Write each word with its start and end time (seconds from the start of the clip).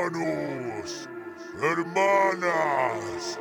Hermanos, 0.00 1.08
hermanas, 1.60 3.38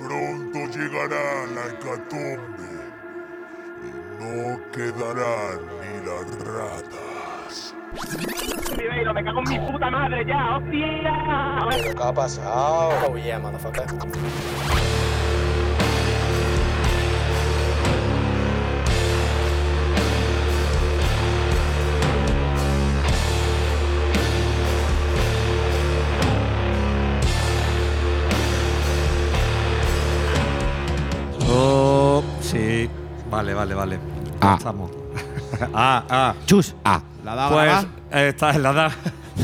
pronto 0.00 0.58
llegará 0.76 1.46
la 1.54 1.66
hecatombe 1.68 2.70
y 3.84 3.90
no 4.20 4.58
quedarán 4.72 5.60
ni 5.80 5.92
las 6.04 6.26
ratas. 6.44 7.74
Ribeiro, 8.76 9.14
me 9.14 9.22
cago 9.22 9.42
en 9.46 9.48
mi 9.48 9.70
puta 9.70 9.90
madre 9.90 10.24
ya, 10.26 10.56
hostia. 10.56 11.14
¿Qué 11.70 12.02
ha 12.02 12.12
pasado? 12.12 12.90
Oh 13.08 13.16
yeah, 13.16 13.38
motherfucker. 13.38 13.86
Vale, 33.40 33.54
vale, 33.54 33.74
vale. 33.74 33.98
Ah. 34.42 34.56
Estamos. 34.58 34.90
ah, 35.72 36.04
ah. 36.10 36.34
Chus. 36.44 36.74
Ah. 36.84 37.00
¿La 37.24 37.34
daba 37.34 37.50
Pues 37.56 37.86
la, 38.12 38.28
eh, 38.28 38.34
la 38.58 38.72
da, 38.74 38.92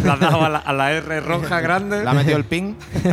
la 0.04 0.12
ha 0.12 0.16
dado 0.18 0.44
a 0.44 0.50
la, 0.50 0.58
a 0.58 0.72
la 0.74 0.92
R 0.92 1.20
roja 1.20 1.60
grande. 1.60 2.04
¿La 2.04 2.10
ha 2.10 2.14
metido 2.14 2.36
el 2.36 2.44
pin? 2.44 2.76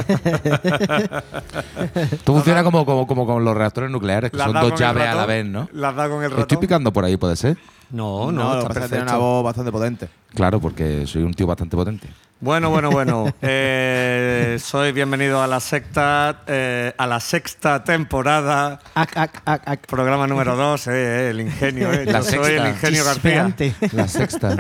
Esto 1.95 2.33
funciona 2.33 2.65
como, 2.65 2.85
como, 2.85 3.07
como 3.07 3.25
con 3.25 3.45
los 3.45 3.55
reactores 3.55 3.89
nucleares, 3.89 4.29
que 4.29 4.35
La 4.35 4.43
son 4.43 4.55
dos 4.55 4.77
llaves 4.77 5.07
a 5.07 5.15
la 5.15 5.25
vez, 5.25 5.45
¿no? 5.45 5.69
La 5.71 5.87
ha 5.87 5.93
dado 5.93 6.15
con 6.15 6.23
el 6.25 6.31
ratón. 6.31 6.41
Estoy 6.41 6.57
picando 6.57 6.91
por 6.91 7.05
ahí, 7.05 7.15
puede 7.15 7.37
ser. 7.37 7.57
No, 7.91 8.29
no, 8.29 8.43
no, 8.43 8.59
está 8.59 8.73
perfecto. 8.73 9.03
una 9.03 9.15
voz 9.15 9.45
bastante 9.45 9.71
potente. 9.71 10.09
Claro, 10.35 10.59
porque 10.59 11.07
soy 11.07 11.23
un 11.23 11.33
tío 11.33 11.47
bastante 11.47 11.77
potente. 11.77 12.09
Bueno, 12.43 12.69
bueno, 12.69 12.91
bueno. 12.91 13.33
Eh, 13.41 14.57
soy 14.59 14.91
bienvenido 14.91 15.41
a 15.41 15.47
la 15.47 15.61
sexta, 15.61 16.41
eh, 16.45 16.93
a 16.97 17.07
la 17.07 17.21
sexta 17.21 17.85
temporada, 17.85 18.79
Ac, 18.95 19.17
ac, 19.17 19.41
ac, 19.45 19.61
ac. 19.65 19.87
programa 19.87 20.27
número 20.27 20.57
dos, 20.57 20.87
eh, 20.87 20.91
eh, 20.93 21.29
el 21.29 21.39
ingenio. 21.39 21.93
Eh. 21.93 22.03
La 22.05 22.19
Yo 22.19 22.25
soy 22.43 22.55
el 22.55 22.67
ingenio 22.67 23.05
García. 23.05 23.55
La 23.93 24.09
sexta. 24.09 24.57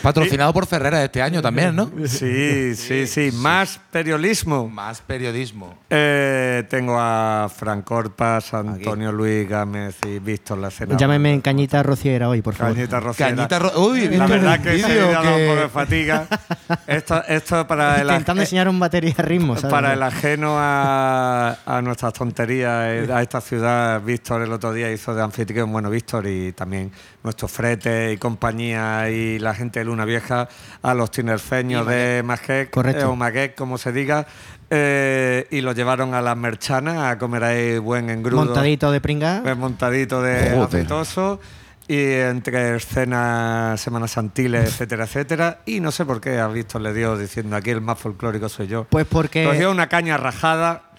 Patrocinado 0.00 0.54
por 0.54 0.66
Ferrera 0.66 1.04
este 1.04 1.20
año 1.20 1.42
también, 1.42 1.76
¿no? 1.76 1.90
Sí, 2.06 2.74
sí, 2.74 3.06
sí. 3.06 3.30
Más 3.34 3.78
periodismo. 3.90 4.66
Más 4.70 5.02
periodismo. 5.02 5.74
Eh, 5.90 6.64
tengo 6.70 6.96
a 6.98 7.50
Fran 7.54 7.82
Corpas, 7.82 8.54
Antonio 8.54 9.12
Luis 9.12 9.46
Gámez 9.46 9.96
y 10.06 10.20
Víctor 10.20 10.56
Lacena. 10.56 10.96
Llámeme 10.96 11.34
en 11.34 11.42
cañita 11.42 11.82
rociera 11.82 12.30
hoy, 12.30 12.40
por 12.40 12.54
favor. 12.54 12.74
Cañita 12.74 12.98
Rociera. 12.98 13.36
Cañita 13.36 13.58
ro- 13.58 13.72
Uy, 13.88 14.04
La 14.04 14.08
¿viste 14.08 14.26
verdad 14.26 14.60
que 14.62 14.78
se 14.78 14.88
me 14.88 14.94
vídeo 14.94 15.08
ha 15.10 15.22
dado 15.22 15.36
un 15.36 15.46
poco 15.48 15.60
de 15.60 15.68
fatiga. 15.68 16.26
Esto, 16.96 17.22
esto 17.28 17.66
para 17.66 18.00
el, 18.00 18.08
Intentando 18.08 18.42
enseñar 18.42 18.68
un 18.68 18.78
batería 18.78 19.14
ritmo, 19.18 19.56
¿sabes? 19.56 19.70
para 19.70 19.92
el 19.92 20.02
ajeno 20.02 20.54
a, 20.58 21.56
a 21.66 21.82
nuestras 21.82 22.12
tonterías, 22.12 22.86
eh, 22.86 23.08
a 23.12 23.22
esta 23.22 23.40
ciudad, 23.40 24.00
Víctor 24.00 24.42
el 24.42 24.52
otro 24.52 24.72
día 24.72 24.90
hizo 24.90 25.14
de 25.14 25.22
anfitrión, 25.22 25.70
bueno, 25.72 25.90
Víctor 25.90 26.26
y 26.26 26.52
también 26.52 26.92
nuestro 27.22 27.48
frete 27.48 28.12
y 28.12 28.16
compañía 28.16 29.10
y 29.10 29.38
la 29.38 29.54
gente 29.54 29.80
de 29.80 29.84
Luna 29.86 30.04
Vieja, 30.04 30.48
a 30.82 30.94
los 30.94 31.10
tinerfeños 31.10 31.86
de 31.86 32.22
Maguec, 32.24 32.70
Correcto. 32.70 33.02
eh, 33.02 33.04
o 33.04 33.16
Maguec, 33.16 33.54
como 33.54 33.78
se 33.78 33.92
diga, 33.92 34.26
eh, 34.70 35.46
y 35.50 35.60
los 35.60 35.74
llevaron 35.74 36.14
a 36.14 36.22
las 36.22 36.36
merchanas 36.36 37.12
a 37.12 37.18
comer 37.18 37.44
ahí 37.44 37.78
buen 37.78 38.10
engrudo. 38.10 38.44
Montadito 38.44 38.90
de 38.90 39.00
pringa. 39.00 39.40
Pues 39.42 39.56
montadito 39.56 40.22
de 40.22 40.50
Joder. 40.54 40.86
Y 41.86 41.96
entre 42.12 42.76
escenas 42.76 43.80
Semana 43.80 44.08
Santiles, 44.08 44.64
etcétera, 44.70 45.04
etcétera. 45.04 45.58
Y 45.66 45.80
no 45.80 45.90
sé 45.92 46.04
por 46.04 46.20
qué 46.20 46.38
a 46.38 46.48
Víctor 46.48 46.80
le 46.80 46.92
dio 46.94 47.16
diciendo 47.18 47.56
aquí 47.56 47.70
el 47.70 47.80
más 47.80 47.98
folclórico 47.98 48.48
soy 48.48 48.66
yo. 48.68 48.84
Pues 48.84 49.06
porque. 49.06 49.44
Cogió 49.44 49.70
una 49.70 49.88
caña 49.88 50.16
rajada. 50.16 50.90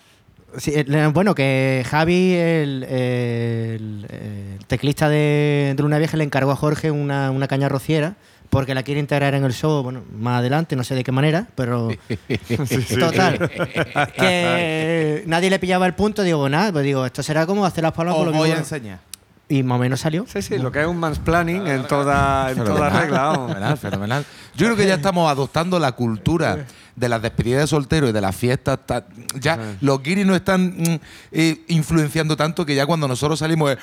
Sí, 0.57 0.71
eh, 0.73 1.09
bueno, 1.13 1.35
que 1.35 1.83
Javi, 1.89 2.33
el, 2.33 2.83
el- 2.83 4.07
el 4.09 4.65
teclista 4.67 5.09
de, 5.09 5.73
de 5.75 5.83
Luna 5.83 5.97
Vieja, 5.97 6.15
le 6.17 6.23
encargó 6.23 6.51
a 6.51 6.55
Jorge 6.55 6.91
una, 6.91 7.29
una 7.31 7.47
caña 7.47 7.67
rociera 7.67 8.15
porque 8.49 8.73
la 8.73 8.83
quiere 8.83 9.01
integrar 9.01 9.33
en 9.33 9.43
el 9.43 9.51
show, 9.51 9.83
bueno, 9.83 10.03
más 10.17 10.39
adelante, 10.39 10.77
no 10.77 10.83
sé 10.85 10.95
de 10.95 11.03
qué 11.03 11.11
manera, 11.11 11.47
pero 11.55 11.89
total, 12.99 13.49
que 14.17 15.23
nadie 15.25 15.49
le 15.49 15.59
pillaba 15.59 15.85
el 15.87 15.93
punto, 15.93 16.23
digo, 16.23 16.47
nada, 16.47 16.71
pues 16.71 16.85
digo, 16.85 17.05
esto 17.05 17.21
será 17.23 17.45
como 17.45 17.65
hacer 17.65 17.83
las 17.83 17.91
palmas 17.93 18.15
con 18.15 18.25
lo 18.27 18.31
voy 18.31 18.51
a 18.51 18.57
enseñar. 18.57 18.99
Y 19.47 19.61
más 19.63 19.75
o 19.77 19.79
menos 19.79 19.99
salió. 19.99 20.25
Sí, 20.27 20.41
sí, 20.41 20.57
lo 20.57 20.71
que 20.71 20.81
es 20.81 20.87
un 20.87 20.97
mansplaining 20.97 21.67
en 21.67 21.85
toda, 21.85 22.51
en 22.51 22.63
toda 22.63 22.89
regla. 22.89 23.21
vamos. 23.23 23.47
Fenomenal, 23.47 23.77
fenomenal. 23.77 24.25
Yo 24.57 24.65
creo 24.67 24.75
que 24.77 24.87
ya 24.87 24.95
estamos 24.95 25.29
adoptando 25.31 25.77
la 25.79 25.91
cultura 25.93 26.65
de 26.95 27.09
las 27.09 27.21
despedidas 27.21 27.61
de 27.61 27.67
soltero 27.67 28.07
y 28.07 28.11
de 28.13 28.21
las 28.21 28.35
fiestas. 28.35 28.79
ta- 28.85 29.05
Ya 29.39 29.75
los 29.81 30.01
guiris 30.01 30.25
no 30.25 30.33
están 30.35 30.75
mm, 30.77 30.99
eh, 31.33 31.61
influenciando 31.67 32.37
tanto 32.37 32.65
que 32.65 32.73
ya 32.73 32.85
cuando 32.85 33.07
nosotros 33.07 33.37
salimos 33.39 33.71
es. 33.71 33.77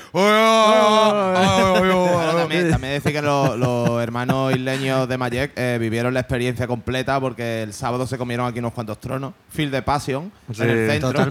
También, 2.37 2.71
también 2.71 2.93
decir 2.95 3.13
que 3.13 3.23
los, 3.23 3.59
los 3.59 4.03
hermanos 4.03 4.53
isleños 4.55 5.09
de 5.09 5.19
Mayek 5.19 5.53
eh, 5.57 5.79
vivieron 5.81 6.15
la 6.15 6.21
experiencia 6.21 6.67
completa 6.67 7.21
porque 7.21 7.63
el 7.63 7.73
sábado 7.73 8.07
se 8.07 8.17
comieron 8.19 8.47
aquí 8.47 8.59
unos 8.59 8.73
cuantos 8.73 8.99
tronos, 9.01 9.35
Field 9.51 9.73
de 9.73 9.83
Passion, 9.83 10.33
Sí, 10.53 10.63
en 10.63 10.71
el 10.71 10.91
centro, 10.91 11.27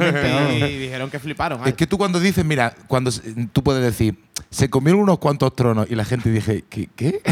y 0.54 0.78
dijeron 0.78 1.10
que 1.10 1.20
fliparon. 1.20 1.68
Es 1.68 1.74
que 1.74 1.88
tú 1.88 1.98
cuando 1.98 2.20
dices, 2.20 2.46
mira, 2.46 2.74
cuando 2.88 3.12
se- 3.12 3.22
tú 3.52 3.64
puedes 3.64 3.84
decir, 3.84 4.18
se 4.50 4.70
comieron 4.70 5.02
unos 5.02 5.20
cuantos 5.20 5.56
tronos 5.56 5.88
y 5.90 5.96
la 5.96 6.06
gente 6.06 6.30
dije, 6.30 6.64
¿qué? 6.70 6.90
¿Qué? 6.96 7.22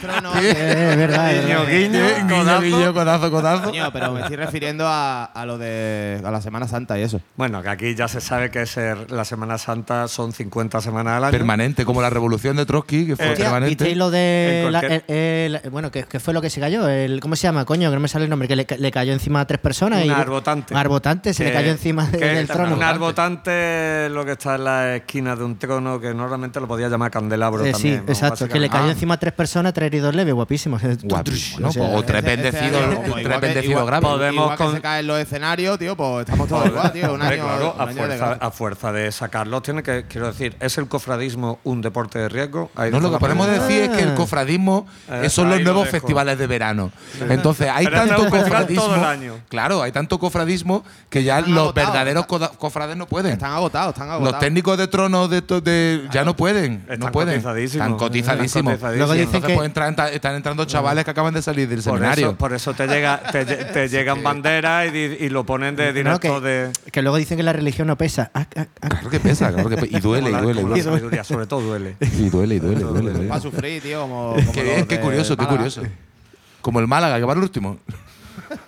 Tronos, 0.00 0.36
es 0.36 0.96
verdad, 0.96 1.32
es 1.32 1.44
Guiño, 1.46 1.58
verdad. 1.64 1.72
guiño, 1.72 2.00
Guiño, 2.28 2.28
codazo. 2.38 2.62
guiño, 2.62 2.94
codazo, 2.94 3.30
codazo. 3.30 3.64
Coño, 3.64 3.92
pero 3.92 4.12
me 4.12 4.20
estoy 4.20 4.36
refiriendo 4.36 4.86
a, 4.86 5.24
a 5.24 5.46
lo 5.46 5.58
de 5.58 6.20
a 6.24 6.30
la 6.30 6.40
Semana 6.40 6.68
Santa 6.68 6.98
y 6.98 7.02
eso. 7.02 7.20
Bueno, 7.36 7.62
que 7.62 7.68
aquí 7.68 7.94
ya 7.94 8.06
se 8.08 8.20
sabe 8.20 8.50
que 8.50 8.64
ser 8.66 9.10
la 9.10 9.24
Semana 9.24 9.58
Santa 9.58 10.08
son 10.08 10.32
50 10.32 10.80
semanas 10.80 11.14
al 11.16 11.24
año. 11.24 11.32
Permanente, 11.32 11.84
como 11.84 12.00
la 12.02 12.10
revolución 12.10 12.56
de 12.56 12.66
Trotsky, 12.66 13.06
que 13.06 13.16
fue 13.16 13.32
Eh, 13.32 13.36
permanente. 13.36 13.68
¿Visteis 13.84 13.96
lo 13.96 14.10
de. 14.10 14.68
La- 14.70 14.80
el- 14.80 15.04
el- 15.08 15.70
bueno, 15.70 15.90
¿qué, 15.90 16.04
qué 16.04 16.20
fue 16.20 16.32
lo 16.34 16.40
que 16.40 16.50
se 16.50 16.60
cayó? 16.60 16.88
El, 16.88 17.20
¿Cómo 17.20 17.36
se 17.36 17.42
llama? 17.44 17.64
Coño, 17.64 17.90
que 17.90 17.96
no 17.96 18.00
me 18.00 18.08
sale 18.08 18.24
el 18.24 18.30
nombre. 18.30 18.48
Que 18.48 18.56
le, 18.56 18.66
le 18.78 18.90
cayó 18.90 19.12
encima 19.12 19.40
a 19.40 19.46
tres 19.46 19.60
personas. 19.60 20.02
Un 20.02 20.06
y, 20.08 20.10
arbotante. 20.10 20.74
Un 20.74 20.80
arbotante, 20.80 21.34
se 21.34 21.44
le 21.44 21.50
Que- 21.50 21.56
cayó 21.56 21.70
encima 21.70 22.10
que 22.10 22.18
del 22.18 22.46
trono. 22.48 22.74
Un 22.76 22.82
arbotante 22.82 24.06
es 24.06 24.12
lo 24.12 24.24
que 24.24 24.32
está 24.32 24.54
en 24.56 24.64
la 24.64 24.96
esquina 24.96 25.27
de 25.36 25.44
un 25.44 25.58
trono 25.58 26.00
que 26.00 26.14
normalmente 26.14 26.60
lo 26.60 26.68
podía 26.68 26.88
llamar 26.88 27.10
candelabro 27.10 27.64
Eh, 27.64 27.72
también. 27.72 27.96
sí, 27.98 28.02
¿no? 28.06 28.12
exacto. 28.12 28.48
Que 28.48 28.60
le 28.60 28.68
cayó 28.70 28.84
Ah. 28.84 28.90
encima 28.92 29.14
a 29.14 29.16
tres 29.18 29.32
personas, 29.32 29.74
tres 29.74 29.86
heridos 29.88 30.14
leves, 30.14 30.32
guapísimos. 30.34 30.80
Guapísimo, 31.02 31.60
¿no? 31.60 31.68
O 31.68 31.72
sea, 31.72 31.82
o 31.82 32.02
tres 32.04 32.22
bendecidos, 32.22 32.82
tres 33.22 33.40
bendecidos 33.40 33.86
graves. 33.86 34.08
Podemos 34.08 34.34
igual 34.44 34.56
que 34.58 34.64
con- 34.64 34.74
se 34.74 34.80
caen 34.80 35.06
los 35.06 35.18
escenarios, 35.18 35.78
tío, 35.78 35.96
pues 35.96 36.20
estamos 36.20 36.48
todos 36.48 36.66
igual, 36.66 36.92
tío. 36.92 37.06
Un 37.14 37.20
Hombre, 37.20 37.34
año, 37.40 37.44
claro, 37.44 37.74
un 37.74 37.80
a 37.80 37.84
año 37.84 37.96
fuerza, 37.96 38.16
gracia. 38.26 38.46
a 38.46 38.50
fuerza 38.50 38.92
de 38.92 39.12
sacarlo 39.12 39.60
tiene 39.62 39.82
que, 39.82 40.04
quiero 40.08 40.28
decir, 40.28 40.56
¿es 40.60 40.78
el 40.78 40.86
cofradismo 40.88 41.58
un 41.64 41.80
deporte 41.82 42.18
de 42.18 42.28
riesgo? 42.28 42.70
Ahí 42.76 42.90
No, 42.90 43.00
lo 43.00 43.10
que 43.10 43.18
podemos 43.18 43.46
decir 43.48 43.82
es 43.82 43.88
que 43.90 44.02
el 44.02 44.14
cofradismo 44.14 44.86
Eh, 45.10 45.28
son 45.30 45.48
los 45.48 45.58
lo 45.58 45.64
nuevos 45.64 45.88
festivales 45.88 46.38
de 46.38 46.46
verano. 46.46 46.92
Entonces, 47.28 47.68
hay 47.72 47.84
Pero 47.86 47.96
tanto 48.06 48.28
cofradismo. 48.30 48.82
todo 48.84 48.94
el 48.96 49.04
año. 49.04 49.34
Claro, 49.48 49.82
hay 49.82 49.92
tanto 49.92 50.18
cofradismo 50.18 50.84
que 51.10 51.22
ya 51.24 51.38
Están 51.38 51.54
los 51.54 51.62
agotados. 51.64 51.92
verdaderos 51.92 52.26
cofrades 52.58 52.96
no 52.96 53.06
pueden. 53.06 53.32
Están 53.32 53.52
agotados, 53.52 53.94
están 53.94 54.10
agotados. 54.10 54.32
Los 54.32 54.40
técnicos 54.40 54.78
de 54.78 54.88
tronos 55.08 55.30
de, 55.30 55.42
to- 55.42 55.60
de- 55.60 56.06
ya 56.12 56.24
no 56.24 56.36
pueden. 56.36 56.82
Están 56.82 57.00
no 57.00 57.12
pueden. 57.12 57.34
cotizadísimos. 57.36 57.86
Están 57.86 57.98
cotizadísimos. 57.98 58.74
Están 58.74 58.92
dicen 58.92 59.20
Entonces, 59.20 59.42
que- 59.42 59.54
entran- 59.64 59.96
ta- 59.96 60.10
están 60.10 60.34
entrando 60.36 60.64
chavales 60.64 61.04
que 61.04 61.10
acaban 61.10 61.34
de 61.34 61.42
salir 61.42 61.68
del 61.68 61.78
Por 61.82 61.94
seminario. 61.94 62.28
eso, 62.28 62.36
por 62.36 62.52
eso 62.52 62.74
te, 62.74 62.86
llega, 62.86 63.20
te, 63.32 63.46
lle- 63.46 63.72
te 63.72 63.88
llegan 63.88 64.22
banderas 64.22 64.92
y, 64.94 65.28
lo 65.30 65.44
ponen 65.44 65.76
de 65.76 65.86
no, 65.86 65.92
directo 65.92 66.40
que, 66.40 66.46
de. 66.48 66.70
que 66.92 67.02
luego 67.02 67.16
dicen 67.16 67.36
que 67.36 67.42
la 67.42 67.52
religión 67.52 67.86
no 67.88 67.96
pesa. 67.96 68.30
Ah, 68.34 68.46
ah, 68.56 68.66
ah. 68.80 68.88
Claro 68.88 69.10
que 69.10 69.20
pesa, 69.20 69.52
claro 69.52 69.68
que 69.68 69.76
pesa. 69.76 69.96
Y 69.96 70.00
duele, 70.00 70.30
y 70.30 70.34
duele, 70.34 70.62
la 70.62 70.82
sabiduría, 70.82 71.24
sobre 71.24 71.46
todo 71.46 71.60
duele. 71.62 71.96
Y 72.18 72.28
duele, 72.30 72.56
y 72.56 72.58
duele, 72.58 72.80
duele, 72.80 73.40
sufrir, 73.40 73.82
tío, 73.82 74.02
como. 74.02 74.34
como 74.34 74.52
Qué 74.86 75.00
curioso, 75.00 75.36
qué 75.36 75.46
curioso. 75.46 75.82
Como 76.60 76.80
el 76.80 76.86
Málaga, 76.86 77.18
que 77.18 77.24
va 77.24 77.32
al 77.32 77.38
último. 77.38 77.78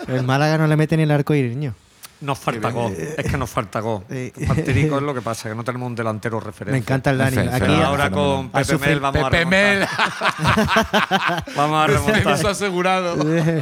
El 0.08 0.22
Málaga 0.24 0.58
no 0.58 0.66
le 0.66 0.76
mete 0.76 0.96
ni 0.96 1.02
el 1.04 1.10
arco 1.10 1.34
iris, 1.34 1.56
niño. 1.56 1.74
Nos 2.20 2.38
falta 2.38 2.70
gol. 2.70 2.92
Es 2.94 3.24
que 3.30 3.36
nos 3.38 3.48
falta 3.48 3.80
gol. 3.80 4.04
Partirico 4.46 4.96
es 4.98 5.02
lo 5.02 5.14
que 5.14 5.22
pasa, 5.22 5.48
que 5.48 5.54
no 5.54 5.64
tenemos 5.64 5.86
un 5.86 5.94
delantero 5.94 6.38
referente. 6.38 6.72
Me 6.72 6.78
encanta 6.78 7.10
el 7.10 7.18
Dani. 7.18 7.36
Fe- 7.36 7.48
Aquí. 7.50 7.80
Ahora 7.82 8.10
con 8.10 8.50
Pepe. 8.50 8.76
Mel 8.78 9.00
vamos 9.00 9.22
Pepe 9.24 9.42
a 9.42 9.46
Mel. 9.46 9.86
remontar. 9.88 11.44
vamos 11.56 11.84
a 11.84 11.86
remontar. 11.86 12.32
Eso 12.34 12.48
asegurado. 12.48 13.16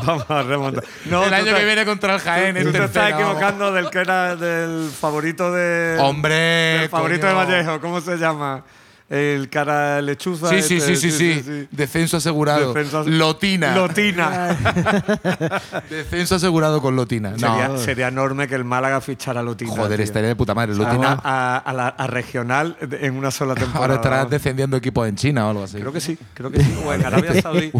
vamos 0.05 0.31
a 0.31 0.43
remontar. 0.43 0.85
No, 1.07 1.25
el 1.25 1.35
año 1.35 1.45
te- 1.53 1.55
que 1.55 1.65
viene 1.65 1.85
contra 1.85 2.15
el 2.15 2.21
Jaén. 2.21 2.57
Tú 2.57 2.63
te 2.63 2.69
estás 2.71 2.93
tercera, 2.93 3.11
vamos. 3.11 3.21
equivocando 3.37 3.73
del 3.73 3.91
que 3.91 3.99
era 3.99 4.37
del 4.37 4.91
favorito 4.91 5.53
de. 5.53 5.97
Hombre, 6.01 6.35
del 6.35 6.89
favorito 6.89 7.27
coño. 7.29 7.31
de 7.41 7.47
Vallejo, 7.47 7.81
¿cómo 7.81 8.01
se 8.01 8.17
llama? 8.17 8.65
El 9.11 9.49
cara 9.49 10.03
lechuza. 10.03 10.49
Sí, 10.51 10.61
sí, 10.63 10.77
este, 10.77 10.97
sí, 10.97 11.11
sí, 11.11 11.43
sí, 11.43 11.69
Descenso 11.71 12.19
asegurado. 12.19 12.75
Lotina. 13.07 13.75
Lotina. 13.75 14.57
Descenso 15.91 16.35
asegurado 16.35 16.83
con 16.83 16.95
Lotina. 16.97 17.31
No. 17.31 17.37
sería, 17.39 17.79
sería 17.79 18.09
enorme 18.09 18.49
que 18.49 18.55
el 18.55 18.65
Málaga 18.65 19.01
fichara 19.01 19.41
a 19.41 19.43
Lotina. 19.43 19.71
Joder, 19.71 19.97
tío. 19.97 20.05
estaría 20.05 20.29
de 20.29 20.37
puta 20.37 20.55
madre. 20.55 20.73
A, 20.73 20.77
Lotina. 20.77 21.21
a- 21.25 21.57
a 21.59 21.73
la- 21.73 21.89
a 21.89 22.07
regional 22.07 22.77
en 22.81 23.17
una 23.17 23.31
sola 23.31 23.55
temporada. 23.55 23.81
Ahora 23.85 23.95
estará 23.95 24.25
defendiendo 24.27 24.77
equipos 24.77 25.09
en 25.09 25.17
China 25.17 25.47
o 25.47 25.51
algo 25.51 25.65
así. 25.65 25.79
Creo 25.79 25.93
que 25.93 26.01
sí, 26.01 26.19
creo 26.35 26.51
que 26.51 26.63
sí. 26.63 26.79
O 26.85 26.93
en 26.93 27.05
Arabia 27.05 27.33
Saudí. 27.43 27.73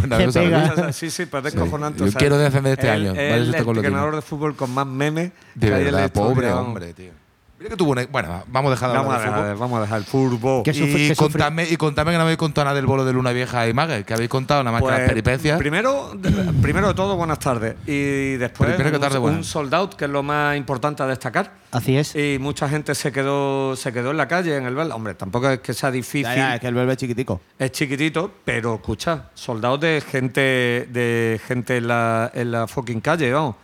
Sí, 0.93 1.11
sí, 1.11 1.27
pero 1.27 1.47
es 1.47 1.53
Sí. 1.53 1.59
descojonante. 1.59 1.99
Yo 2.01 2.07
o 2.07 2.11
sea, 2.11 2.19
quiero 2.19 2.39
defender 2.39 2.73
este 2.73 2.91
año. 2.91 3.13
El 3.15 3.55
entrenador 3.55 4.15
de 4.17 4.23
fútbol 4.23 4.57
con 4.57 4.71
más 4.73 4.87
memes 4.87 5.33
De 5.55 5.69
que 5.69 5.75
hay 5.75 5.81
en 5.81 5.93
la 5.93 6.01
verdad, 6.01 6.07
historia, 6.07 6.35
pobre 6.35 6.53
hombre, 6.53 6.95
tío. 6.95 7.11
Mira 7.59 7.71
que 7.71 7.77
tuvo 7.77 7.91
una. 7.91 8.07
Bueno, 8.07 8.45
vamos 8.47 8.69
a 8.69 8.75
dejar 8.75 8.91
de 8.91 8.97
Vamos 8.99 9.13
a, 9.13 9.17
hablar 9.17 9.31
de 9.31 9.35
fútbol. 9.35 9.45
dejar, 9.47 9.59
vamos 9.59 9.79
a 9.79 9.83
dejar 9.83 9.99
el 9.99 10.05
fútbol. 10.05 10.63
Sufre- 10.65 10.77
Y 10.77 11.09
sufre- 11.11 11.17
contadme, 11.17 11.65
y 11.69 11.77
contadme 11.77 12.13
que 12.13 12.17
no 12.19 12.23
habéis 12.23 12.39
contado 12.39 12.67
nada 12.67 12.77
del 12.77 12.87
bolo 12.87 13.05
de 13.05 13.13
Luna 13.13 13.33
Vieja 13.33 13.67
y 13.69 13.75
Mague, 13.75 14.05
que 14.05 14.15
habéis 14.15 14.31
contado 14.31 14.63
nada 14.63 14.73
más 14.73 14.81
que 14.83 14.87
Pues, 14.89 14.99
las 15.01 15.09
peripecias. 15.09 15.59
Primero, 15.59 16.13
de- 16.15 16.31
primero 16.63 16.87
de 16.89 16.95
todo, 16.95 17.17
buenas 17.17 17.41
tardes. 17.41 17.75
Y 17.85 18.37
después, 18.37 18.71
Primero 18.71 18.91
que 18.91 18.97
un- 18.97 19.03
tarde, 19.03 19.17
un, 19.19 19.23
buenas. 19.23 19.47
sold 19.47 19.75
out, 19.75 19.95
que 19.95 20.05
es 20.05 20.11
lo 20.11 20.23
más 20.23 20.57
importante 20.57 21.03
a 21.03 21.07
destacar. 21.07 21.51
Así 21.73 21.97
es. 21.97 22.15
Y 22.15 22.39
mucha 22.39 22.69
gente 22.69 22.95
se 22.95 23.11
quedó, 23.11 23.75
se 23.75 23.93
quedó 23.93 24.13
en 24.13 24.19
la 24.19 24.29
calle, 24.29 24.57
en 24.57 24.65
el 24.65 24.77
Bel. 24.77 24.93
Hombre, 24.93 25.15
tampoco 25.15 25.51
es 25.51 25.59
que 25.59 25.75
sea 25.75 25.91
difícil. 25.91 26.23
Ya, 26.23 26.37
ya, 26.37 26.55
es 26.55 26.61
que 26.61 26.69
el 26.69 26.79
es 26.79 26.97
chiquitico. 26.97 27.41
Es 27.59 27.73
chiquitito, 27.73 28.31
pero 28.45 28.77
escucha, 28.77 29.31
soldados 29.35 29.81
de 29.81 30.01
gente 30.09 30.41
de 30.41 31.41
gente 31.45 31.79
en 31.79 31.89
la, 31.89 32.31
en 32.33 32.53
la 32.53 32.69
fucking 32.69 33.01
calle, 33.01 33.33
vamos. 33.33 33.57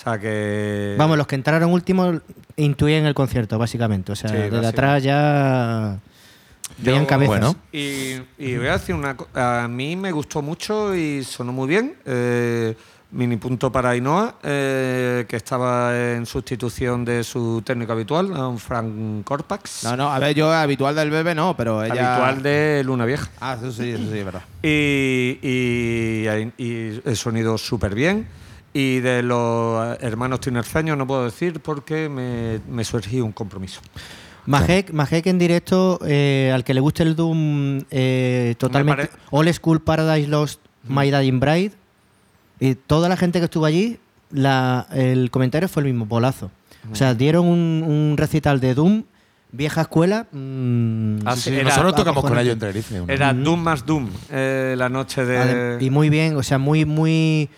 O 0.00 0.02
sea 0.02 0.18
que. 0.18 0.94
Vamos, 0.96 1.18
los 1.18 1.26
que 1.26 1.34
entraron 1.34 1.70
últimos 1.70 2.22
intuían 2.56 3.04
el 3.04 3.12
concierto, 3.14 3.58
básicamente. 3.58 4.12
O 4.12 4.16
sea, 4.16 4.30
Sí, 4.30 4.36
desde 4.36 4.66
atrás 4.66 5.02
ya 5.02 5.98
veían 6.78 7.04
cabezas. 7.04 7.28
Bueno. 7.40 7.56
Y, 7.70 8.14
y 8.38 8.56
voy 8.56 8.68
a 8.68 8.72
decir 8.72 8.94
una 8.94 9.14
cosa. 9.16 9.64
A 9.64 9.68
mí 9.68 9.96
me 9.96 10.10
gustó 10.12 10.40
mucho 10.40 10.94
y 10.94 11.22
sonó 11.22 11.52
muy 11.52 11.68
bien. 11.68 11.96
Eh, 12.06 12.74
mini 13.12 13.36
punto 13.36 13.70
para 13.72 13.90
Ainhoa, 13.90 14.36
eh, 14.42 15.26
que 15.28 15.36
estaba 15.36 15.94
en 16.12 16.24
sustitución 16.24 17.04
de 17.04 17.22
su 17.24 17.60
técnico 17.62 17.92
habitual, 17.92 18.30
Frank 18.58 19.24
Corpax. 19.24 19.82
No, 19.84 19.96
no, 19.96 20.10
a 20.12 20.18
ver, 20.18 20.34
yo 20.34 20.50
habitual 20.52 20.94
del 20.94 21.10
bebé 21.10 21.34
no, 21.34 21.54
pero 21.56 21.82
ella. 21.84 22.14
Habitual 22.14 22.42
de 22.42 22.82
Luna 22.86 23.04
Vieja. 23.04 23.28
Ah, 23.40 23.56
eso 23.58 23.70
sí, 23.72 23.90
eso 23.90 24.04
sí, 24.10 24.22
verdad. 24.22 24.42
Y, 24.62 25.38
y- 25.42 26.52
y 26.56 27.02
el 27.04 27.16
sonido 27.16 27.58
súper 27.58 27.94
bien. 27.94 28.26
Y 28.72 29.00
de 29.00 29.22
los 29.22 29.98
hermanos 30.00 30.40
tinerfeños 30.40 30.96
no 30.96 31.06
puedo 31.06 31.24
decir 31.24 31.60
porque 31.60 32.08
me, 32.08 32.60
me 32.72 32.84
surgió 32.84 33.24
un 33.24 33.32
compromiso. 33.32 33.80
Majek, 34.46 34.92
Majek 34.92 35.26
en 35.26 35.38
directo, 35.38 35.98
eh, 36.06 36.50
al 36.54 36.64
que 36.64 36.72
le 36.74 36.80
guste 36.80 37.02
el 37.02 37.14
Doom 37.16 37.82
eh, 37.90 38.54
totalmente. 38.58 39.10
All 39.30 39.52
School 39.52 39.80
Paradise 39.80 40.28
Lost, 40.28 40.60
My 40.88 41.10
Dying 41.10 41.40
Bride. 41.40 41.72
Y 42.60 42.74
toda 42.74 43.08
la 43.08 43.16
gente 43.16 43.38
que 43.38 43.44
estuvo 43.46 43.64
allí, 43.64 43.98
la- 44.30 44.86
el 44.92 45.30
comentario 45.30 45.68
fue 45.68 45.82
el 45.82 45.88
mismo, 45.88 46.06
bolazo. 46.06 46.50
O 46.90 46.94
sea, 46.94 47.14
dieron 47.14 47.46
un, 47.46 47.84
un 47.86 48.16
recital 48.16 48.60
de 48.60 48.74
Doom, 48.74 49.04
vieja 49.52 49.82
escuela. 49.82 50.26
mm, 50.32 51.18
Ah, 51.26 51.34
Sí, 51.36 51.42
sí, 51.42 51.50
sí, 51.50 51.56
era- 51.56 51.64
nosotros 51.70 51.94
tocamos 51.96 52.22
con 52.24 52.38
ellos 52.38 52.54
en 52.54 52.58
Tenerife. 52.60 53.02
Era 53.08 53.34
Doom 53.34 53.60
más 53.60 53.84
Doom, 53.84 54.08
eh, 54.30 54.74
la 54.78 54.88
noche 54.88 55.24
de... 55.24 55.78
Y 55.80 55.90
muy 55.90 56.08
bien, 56.08 56.36
o 56.36 56.42
sea, 56.42 56.58
muy, 56.58 56.84
muy. 56.84 57.50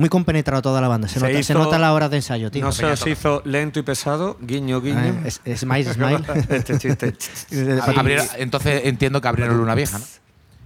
Muy 0.00 0.08
compenetrado 0.08 0.62
toda 0.62 0.80
la 0.80 0.88
banda. 0.88 1.08
Se, 1.08 1.20
Se 1.20 1.26
nota, 1.28 1.42
se 1.42 1.52
nota 1.54 1.78
la 1.78 1.92
hora 1.92 2.08
de 2.08 2.16
ensayo, 2.16 2.50
tío. 2.50 2.62
no 2.64 2.72
se 2.72 2.86
os 2.86 3.06
hizo 3.06 3.42
lento 3.44 3.78
y 3.78 3.82
pesado, 3.82 4.38
guiño, 4.40 4.80
guiño. 4.80 5.22
Es- 5.26 5.42
es- 5.44 5.60
smile, 5.60 5.84
smile. 5.92 6.20
este 6.48 6.78
chiste. 6.78 7.14
Entonces 8.38 8.82
entiendo 8.84 9.20
que 9.20 9.28
abrieron 9.28 9.58
Luna 9.58 9.74
Vieja, 9.74 9.98
¿no? 9.98 10.04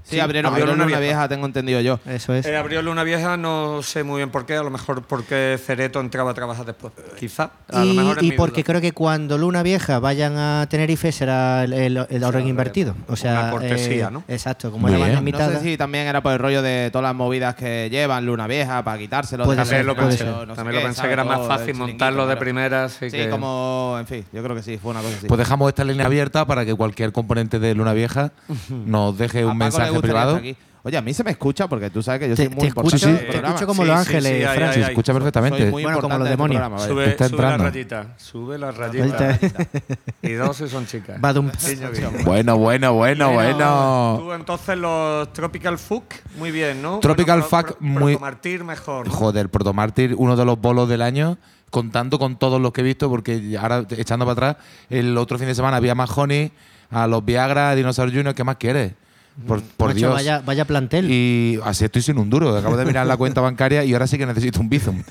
Sí, 0.05 0.21
abrieron, 0.21 0.53
abrieron 0.53 0.75
Luna 0.75 0.85
una 0.85 0.99
Vieja. 0.99 1.01
vieja, 1.01 1.29
tengo 1.29 1.47
entendido 1.47 1.81
yo. 1.81 1.99
Eso 2.07 2.35
es. 2.35 2.45
Eh, 2.47 2.57
abrió 2.57 2.83
Luna 2.83 3.05
Vieja, 3.05 3.37
no 3.39 3.83
sé 3.83 4.05
muy 4.05 4.19
bien 4.19 4.31
por 4.31 4.45
qué, 4.47 4.55
a 4.55 4.63
lo 4.63 4.71
mejor 4.71 5.03
porque 5.03 5.59
Cereto 5.65 5.99
entraba 6.01 6.33
a 6.33 6.35
trabajar 6.35 6.67
después. 6.67 6.93
Quizá. 7.19 7.51
A 7.73 7.81
lo 7.85 7.87
y 7.93 7.97
mejor 7.97 8.23
y 8.25 8.33
porque 8.33 8.61
duda. 8.63 8.65
creo 8.67 8.81
que 8.83 8.93
cuando 8.93 9.39
Luna 9.39 9.63
Vieja 9.63 9.99
vayan 10.01 10.37
a 10.37 10.67
Tenerife 10.69 11.11
será 11.11 11.65
el, 11.65 11.73
el- 11.73 12.07
el 12.09 12.25
orden 12.25 12.47
invertido. 12.47 12.95
O 13.09 13.17
sea, 13.17 13.41
Una 13.41 13.51
cortesía, 13.53 14.09
eh, 14.09 14.11
¿no? 14.11 14.25
Exacto, 14.29 14.71
como 14.71 14.89
era 14.89 14.99
bien. 14.99 15.25
No 15.25 15.39
sé 15.39 15.61
si 15.61 15.77
también 15.79 16.07
era 16.07 16.23
por 16.23 16.33
el 16.33 16.39
rollo 16.39 16.61
de 16.61 16.91
todas 16.93 17.05
las 17.05 17.15
movidas 17.15 17.55
que 17.55 17.89
llevan 17.91 18.27
Luna 18.27 18.47
Vieja 18.47 18.85
para 18.85 18.99
quitárselo. 18.99 19.45
Puede 19.45 19.65
ser, 19.65 19.85
También 19.85 19.87
lo 19.87 19.97
pensé, 19.97 20.19
ser. 20.19 20.27
no 20.29 20.41
sé 20.41 20.47
también 20.55 20.77
qué, 20.77 20.81
lo 20.83 20.87
pensé 20.89 21.03
que 21.03 21.13
era 21.13 21.25
más 21.25 21.47
fácil 21.49 21.75
montarlo 21.77 22.23
de 22.23 22.35
claro. 22.35 22.41
primera. 22.41 22.85
Así 22.85 23.09
Sí, 23.11 23.17
que... 23.17 23.31
como, 23.31 23.97
en 23.99 24.07
fin, 24.07 24.25
yo 24.33 24.43
creo 24.43 24.55
que 24.55 24.63
sí, 24.63 24.77
fue 24.77 24.91
una 24.91 25.01
cosa 25.01 25.17
así. 25.17 25.27
Pues 25.29 25.39
dejamos 25.39 25.69
esta 25.69 25.83
línea 25.85 26.05
abierta 26.05 26.45
para 26.47 26.67
que 26.67 26.75
cualquier 26.75 27.11
componente 27.13 27.59
de 27.59 27.75
Luna 27.75 27.95
Vieja 27.95 28.33
nos 28.69 29.17
deje 29.17 29.47
un 29.47 29.57
mensaje 29.57 29.94
gustaría 29.97 30.13
privado. 30.15 30.37
estar 30.37 30.51
aquí. 30.51 30.57
Oye, 30.87 30.99
a 30.99 31.01
mí 31.01 31.15
se 31.15 31.25
me 31.25 31.31
escucha 31.31 31.67
porque 31.67 31.89
tú 31.89 32.03
sabes 32.03 32.21
que 32.21 32.29
yo 32.29 32.35
Te- 32.37 32.43
soy 32.45 32.51
muy 32.51 32.61
te 32.61 32.67
importante 32.67 32.97
escucho- 32.97 33.09
en 33.09 33.17
te 33.17 33.23
el 33.25 33.31
programa. 33.31 33.55
escucho 33.55 33.67
como 33.67 33.83
Sí, 33.85 33.89
Los 33.89 33.97
sí, 33.97 34.07
Ángeles, 34.07 34.25
sí, 34.37 34.45
ahí, 34.45 34.57
Fran. 34.57 34.69
ahí, 34.69 34.75
Se 34.75 34.85
ahí. 34.85 34.91
escucha 34.91 35.13
perfectamente. 35.15 35.59
Soy 35.63 35.71
muy 35.71 35.83
Bueno, 35.83 36.01
como 36.03 36.15
importante 36.15 36.19
los 36.19 36.31
en 36.31 36.37
tu 36.37 36.59
demonios. 36.61 36.83
Sube, 36.87 37.09
Está 37.09 37.29
sube 37.29 37.39
la 37.39 37.43
entrando. 37.55 37.65
rayita, 37.65 38.07
sube 38.19 38.59
la 38.59 38.71
rayita. 38.71 39.39
y 40.21 40.33
dos 40.33 40.57
si 40.59 40.69
son 40.69 40.87
chicas. 40.87 41.19
Badum. 41.23 41.51
Guiño, 41.67 41.91
guiño. 41.91 42.11
Bueno, 42.27 42.59
bueno, 42.59 42.93
bueno, 42.93 43.33
bueno. 43.33 44.17
Tú 44.21 44.33
entonces 44.35 44.77
los 44.77 45.33
Tropical 45.33 45.79
Fuck, 45.79 46.05
muy 46.37 46.51
bien, 46.51 46.83
¿no? 46.83 46.99
Tropical 47.01 47.43
Fuck, 47.43 47.67
Pro- 47.69 47.77
muy- 47.81 48.13
Protomartir 48.13 48.63
mejor. 48.65 49.07
¿no? 49.09 49.13
Joder, 49.15 49.49
Protomártir, 49.49 50.15
uno 50.19 50.37
de 50.37 50.45
los 50.45 50.61
bolos 50.61 50.87
del 50.87 51.01
año, 51.01 51.39
contando 51.71 52.19
con 52.19 52.39
todos 52.39 52.61
los 52.61 52.73
que 52.73 52.83
he 52.83 52.85
visto, 52.85 53.09
porque 53.09 53.57
ahora 53.59 53.87
echando 53.89 54.27
para 54.27 54.51
atrás, 54.51 54.65
el 54.91 55.17
otro 55.17 55.39
fin 55.39 55.47
de 55.47 55.55
semana 55.55 55.79
había 55.79 55.95
más 55.95 56.11
Honey, 56.15 56.53
a 56.91 57.07
los 57.07 57.25
Viagra, 57.25 57.71
a 57.71 57.75
Dinosaur 57.75 58.11
Junior, 58.13 58.35
¿qué 58.35 58.45
más 58.45 58.57
quieres? 58.57 58.93
Por, 59.49 59.61
por 59.63 59.89
Macho, 59.89 59.99
Dios. 59.99 60.15
Vaya, 60.15 60.43
vaya 60.47 60.65
plantel. 60.65 61.11
Y 61.11 61.59
así 61.65 61.85
estoy 61.85 62.03
sin 62.03 62.19
un 62.19 62.31
duro. 62.31 62.57
Acabo 62.57 62.77
de 62.77 62.85
mirar 62.85 63.05
la 63.05 63.17
cuenta 63.17 63.41
bancaria 63.41 63.85
y 63.85 63.93
ahora 63.93 64.07
sí 64.07 64.17
que 64.17 64.27
necesito 64.27 64.61
un 64.61 64.69
Bizum 64.69 65.03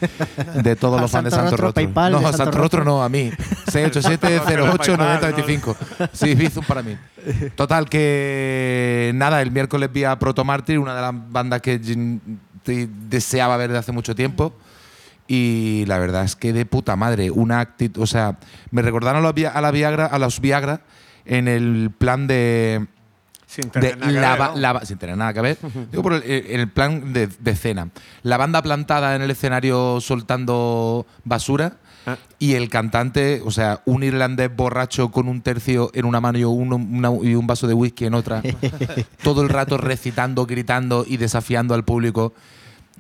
de 0.64 0.78
todos 0.78 1.02
los 1.02 1.12
fans 1.12 1.26
de 1.26 1.32
Santo 1.32 1.58
Rostro. 1.58 1.74
PayPal 1.74 2.14
no, 2.14 2.20
de 2.20 2.26
a 2.26 2.30
Santo 2.30 2.46
Santo 2.46 2.58
Rostro 2.58 2.86
no, 2.86 3.04
a 3.04 3.10
mí. 3.10 3.32
687-08-9025. 3.66 5.76
Sí, 6.14 6.36
Bizum 6.36 6.64
para 6.64 6.82
mí. 6.82 6.96
Total, 7.56 7.90
que 7.90 9.12
nada, 9.14 9.42
el 9.42 9.52
miércoles 9.52 9.92
vi 9.92 10.06
a 10.06 10.18
Proto 10.18 10.46
Martyr, 10.46 10.80
una 10.80 10.96
de 10.96 11.02
las 11.02 11.12
bandas 11.14 11.62
que 11.62 11.78
mm, 11.80 12.20
deseaba 13.10 13.58
ver 13.58 13.74
de 13.74 13.78
hace 13.78 13.92
mucho 13.92 14.16
tiempo. 14.16 14.54
Y 15.28 15.84
la 15.88 15.98
verdad 15.98 16.24
es 16.24 16.38
que 16.38 16.54
de 16.54 16.66
puta 16.66 16.96
madre, 16.96 17.30
una 17.30 17.60
actitud. 17.60 18.02
O 18.02 18.08
sea, 18.08 18.38
me 18.72 18.82
recordaron 18.82 19.20
a, 19.20 19.24
los 19.24 19.34
Viagra, 19.34 20.06
a 20.06 20.18
los 20.18 20.40
Viagra 20.40 20.80
en 21.26 21.50
el 21.50 21.92
plan 21.98 22.28
de 22.28 22.88
Sin 23.54 23.70
de 23.70 23.72
tener 23.72 23.98
nada 23.98 24.12
que 24.12 24.14
ver, 24.20 24.40
ba- 24.40 24.48
¿no? 24.56 24.60
la 24.60 24.74
ba- 24.74 24.86
sin 24.86 24.98
tener 24.98 25.18
nada 25.18 25.34
que 25.34 25.42
ver. 25.42 25.58
Digo 25.92 26.02
por 26.04 26.14
el, 26.14 26.24
el- 26.24 26.60
el 26.60 26.68
plan 26.70 27.14
de, 27.14 27.28
de 27.28 27.52
escena. 27.52 27.90
La 28.24 28.38
banda 28.38 28.62
plantada 28.62 29.16
en 29.16 29.22
el 29.22 29.32
escenario 29.32 30.00
soltando 30.02 31.06
basura 31.24 31.78
Ah. 32.06 32.18
y 32.38 32.56
el 32.56 32.68
cantante, 32.68 33.42
o 33.46 33.52
sea, 33.52 33.82
un 33.86 34.04
irlandés 34.04 34.54
borracho 34.54 35.10
con 35.10 35.30
un 35.30 35.42
tercio 35.42 35.90
en 35.94 36.04
una 36.04 36.20
mano 36.20 36.38
y, 36.38 36.44
uno- 36.44 36.76
una- 36.76 37.12
y 37.22 37.36
un 37.36 37.48
vaso 37.48 37.66
de 37.66 37.74
whisky 37.74 38.04
en 38.06 38.14
otra, 38.14 38.42
todo 39.24 39.42
el 39.42 39.48
rato 39.48 39.78
recitando, 39.78 40.46
gritando 40.46 41.06
y 41.08 41.16
desafiando 41.16 41.74
al 41.76 41.86
público. 41.86 42.34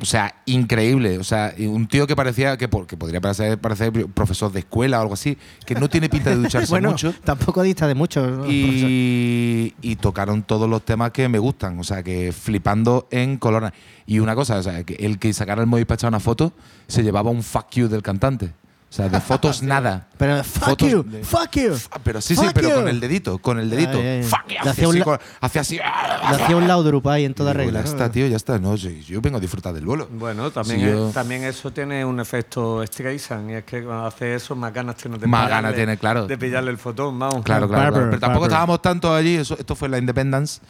O 0.02 0.06
sea, 0.06 0.36
increíble. 0.46 1.20
O 1.20 1.24
sea, 1.24 1.54
un 1.60 1.88
tío 1.88 2.08
que 2.08 2.16
parecía 2.16 2.58
que, 2.58 2.68
que 2.88 2.98
podría 2.98 3.22
parecer, 3.22 3.60
parecer 3.60 3.92
profesor 4.08 4.52
de 4.52 4.60
escuela 4.60 4.98
o 4.98 5.02
algo 5.02 5.14
así, 5.14 5.38
que 5.66 5.76
no 5.76 5.88
tiene 5.88 6.10
pinta 6.10 6.32
de 6.32 6.38
ducharse 6.38 6.70
bueno, 6.72 6.92
mucho. 6.92 7.14
tampoco 7.24 7.62
dista 7.62 7.88
de 7.88 7.94
mucho. 7.94 8.26
¿no? 8.26 8.50
Y, 8.50 9.76
y 9.82 9.96
tocaron 9.98 10.42
todos 10.44 10.68
los 10.68 10.84
temas 10.84 11.12
que 11.12 11.30
me 11.30 11.38
gustan, 11.38 11.80
o 11.80 11.84
sea, 11.84 12.02
que 12.02 12.32
flipando 12.32 13.08
en 13.12 13.38
color. 13.38 13.72
Y 14.08 14.20
una 14.20 14.34
cosa, 14.36 14.58
o 14.58 14.64
sea, 14.64 14.84
que 14.84 14.96
el 14.96 15.20
que 15.20 15.32
sacara 15.32 15.62
el 15.62 15.68
móvil 15.68 15.86
para 15.86 15.96
echar 15.96 16.10
una 16.10 16.20
foto 16.20 16.54
se 16.88 17.04
llevaba 17.04 17.30
un 17.30 17.44
fuck 17.44 17.70
you 17.72 17.88
del 17.88 18.02
cantante. 18.02 18.52
O 18.94 18.96
sea, 18.96 19.10
de 19.10 19.20
fotos 19.20 19.64
nada. 19.64 20.06
Pero 20.20 20.44
fuck 20.44 20.64
Fotos 20.66 20.88
you, 20.92 21.02
de- 21.02 21.24
fuck 21.24 21.50
you. 21.54 21.74
Ah, 21.90 21.98
Pero 22.04 22.22
sí, 22.22 22.36
sí, 22.36 22.44
Fuck 22.46 22.54
pero 22.54 22.70
you. 22.70 22.76
con 22.76 22.88
el 22.88 23.00
dedito, 23.00 23.40
con 23.40 23.58
el 23.60 23.68
dedito. 23.68 24.00
Ya, 24.00 24.22
ya. 24.22 24.28
Fuck 24.28 24.48
you. 24.48 24.56
Hacía 24.70 24.88
así, 24.90 25.00
la- 25.00 25.04
con- 25.06 25.20
hacía 25.42 25.62
así. 25.62 25.76
Le 25.78 25.84
hacía 25.84 26.56
un 26.56 26.68
laudrup 26.68 27.08
ahí 27.08 27.26
en 27.26 27.34
toda 27.34 27.54
regla. 27.54 27.80
Ya 27.82 27.90
está, 27.90 28.12
tío, 28.12 28.28
ya 28.28 28.36
está. 28.38 28.60
No, 28.60 28.78
sí, 28.78 29.02
yo 29.02 29.20
vengo 29.20 29.38
a 29.38 29.40
disfrutar 29.40 29.74
del 29.74 29.84
vuelo. 29.84 30.08
Bueno, 30.12 30.52
también, 30.52 30.80
Sí, 30.80 30.86
es- 30.86 30.92
yo- 30.92 31.10
también 31.10 31.44
eso 31.44 31.74
tiene 31.74 32.06
un 32.06 32.20
efecto 32.20 32.86
Streisand 32.86 33.50
y 33.50 33.54
es 33.56 33.64
que 33.64 33.84
cuando 33.84 34.06
hace 34.06 34.36
eso 34.36 34.56
más 34.56 34.72
ganas 34.72 34.96
tiene 34.96 35.18
de 35.18 35.26
Más 35.26 35.48
pillarle- 35.48 35.50
ganas 35.50 35.74
tiene, 35.76 35.98
claro. 35.98 36.28
de 36.28 36.38
pillarle 36.38 36.70
el 36.70 36.78
fotón, 36.78 37.18
vamos. 37.18 37.44
Claro, 37.44 37.68
claro. 37.68 37.84
Barber, 37.86 37.94
claro. 37.94 38.10
Pero 38.12 38.20
tampoco 38.20 38.42
Barber. 38.42 38.52
estábamos 38.54 38.82
tanto 38.84 39.16
allí. 39.16 39.38
Eso, 39.38 39.58
esto 39.58 39.76
fue 39.76 39.90
la 39.90 39.98
Independence. 39.98 40.62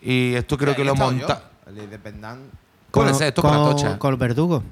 Y 0.00 0.34
esto 0.34 0.56
creo 0.56 0.76
que 0.76 0.84
lo 0.84 0.94
monta. 0.94 1.42
El 1.66 1.78
Independent. 1.82 2.42
Puede 2.92 3.12
ser, 3.14 3.26
esto 3.26 3.42
con 3.42 3.50
la 3.50 3.56
tocha. 3.70 3.98
Con 3.98 4.12
el 4.12 4.16
verdugo. 4.18 4.62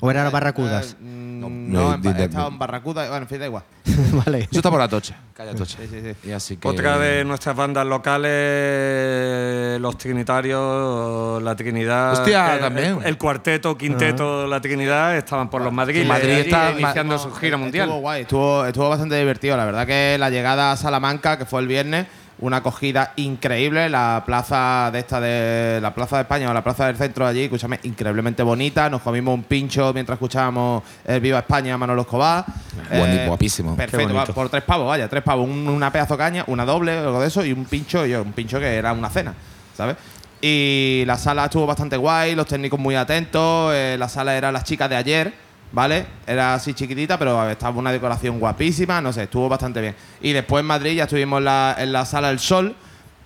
¿O 0.00 0.10
era 0.10 0.28
Barracudas? 0.28 0.92
Eh, 1.00 1.04
mm, 1.04 1.34
No, 1.40 1.48
no, 1.50 1.94
en- 1.94 2.02
de- 2.02 2.10
he 2.10 2.24
estado 2.24 2.48
en 2.48 2.58
Barracuda. 2.58 3.08
Bueno, 3.08 3.22
en 3.22 3.28
fin, 3.28 3.38
da 3.38 3.46
igual. 3.46 3.62
vale. 4.26 4.38
Eso 4.40 4.48
está 4.58 4.70
por 4.70 4.78
la 4.80 4.88
tocha. 4.88 5.14
Calla 5.34 5.54
tocha. 5.54 5.78
Sí, 5.80 5.88
sí, 5.90 6.00
sí. 6.00 6.28
Y 6.28 6.32
así 6.32 6.56
que. 6.56 6.68
Otra 6.68 6.98
de 6.98 7.24
nuestras 7.24 7.54
bandas 7.56 7.86
locales, 7.86 9.80
los 9.80 9.96
Trinitarios, 9.98 11.42
la 11.42 11.54
Trinidad. 11.56 12.12
Hostia, 12.12 12.56
eh, 12.56 12.58
también. 12.58 12.98
El, 13.02 13.06
el 13.08 13.18
cuarteto, 13.18 13.76
quinteto, 13.76 14.46
la 14.46 14.60
Trinidad 14.60 15.16
estaban 15.16 15.48
por 15.50 15.62
los 15.62 15.72
Madrid. 15.72 16.06
Madrid 16.06 16.30
está- 16.30 16.72
iniciando 16.72 17.18
su 17.18 17.30
gira 17.32 17.56
Estuvo 17.56 17.64
mundial. 17.64 17.90
guay, 18.00 18.22
estuvo, 18.22 18.64
estuvo 18.66 18.88
bastante 18.88 19.16
divertido. 19.16 19.56
La 19.56 19.64
verdad 19.64 19.86
que 19.86 20.16
la 20.18 20.30
llegada 20.30 20.72
a 20.72 20.76
Salamanca, 20.76 21.38
que 21.38 21.44
fue 21.44 21.60
el 21.60 21.68
viernes, 21.68 22.06
una 22.38 22.58
acogida 22.58 23.12
increíble. 23.16 23.88
La 23.88 24.22
plaza 24.26 24.90
de 24.92 24.98
esta 24.98 25.20
de 25.20 25.78
la 25.80 25.94
plaza 25.94 26.16
de 26.16 26.22
España 26.22 26.50
o 26.50 26.54
la 26.54 26.64
plaza 26.64 26.86
del 26.86 26.96
centro 26.96 27.26
allí, 27.26 27.44
escúchame, 27.44 27.80
increíblemente 27.84 28.42
bonita. 28.42 28.90
Nos 28.90 29.02
comimos 29.02 29.34
un 29.34 29.44
pincho 29.44 29.92
mientras 29.94 30.16
escuchábamos 30.16 30.82
el 31.04 31.20
Viva 31.20 31.38
España 31.38 31.76
Manolo 31.78 32.02
Escobar. 32.02 32.44
Guani- 32.90 33.26
guapísimo. 33.26 33.76
Perfecto, 33.76 34.34
por 34.34 34.48
tres 34.48 34.62
pavos, 34.64 34.88
vaya, 34.88 35.08
tres 35.08 35.22
pavos, 35.22 35.48
un- 35.48 35.68
una 35.68 35.90
pedazo 35.90 36.16
caña, 36.18 36.44
una 36.48 36.64
doble, 36.64 36.98
algo 36.98 37.20
de 37.20 37.28
eso, 37.28 37.44
y 37.44 37.52
un 37.52 37.64
pincho, 37.64 38.04
yo, 38.06 38.22
un 38.22 38.32
pincho 38.32 38.58
que 38.58 38.74
era 38.74 38.92
una 38.92 39.08
cena, 39.10 39.34
¿sabes? 39.76 39.96
Y 40.42 41.04
la 41.06 41.16
sala 41.16 41.44
estuvo 41.46 41.64
bastante 41.66 41.96
guay, 41.96 42.34
los 42.34 42.46
técnicos 42.46 42.78
muy 42.78 42.94
atentos, 42.96 43.72
eh, 43.74 43.96
la 43.98 44.08
sala 44.10 44.36
era 44.36 44.52
las 44.52 44.64
chicas 44.64 44.90
de 44.90 44.96
ayer, 44.96 45.32
¿vale? 45.74 46.06
Era 46.26 46.54
así 46.54 46.72
chiquitita, 46.72 47.18
pero 47.18 47.50
estaba 47.50 47.76
una 47.76 47.90
decoración 47.92 48.38
guapísima, 48.38 49.00
no 49.00 49.12
sé, 49.12 49.24
estuvo 49.24 49.48
bastante 49.48 49.80
bien. 49.80 49.94
Y 50.22 50.32
después 50.32 50.60
en 50.60 50.66
Madrid 50.66 50.94
ya 50.94 51.02
estuvimos 51.04 51.38
en 51.40 51.92
la, 51.92 52.04
sala 52.06 52.30
El 52.30 52.38
Sol, 52.38 52.76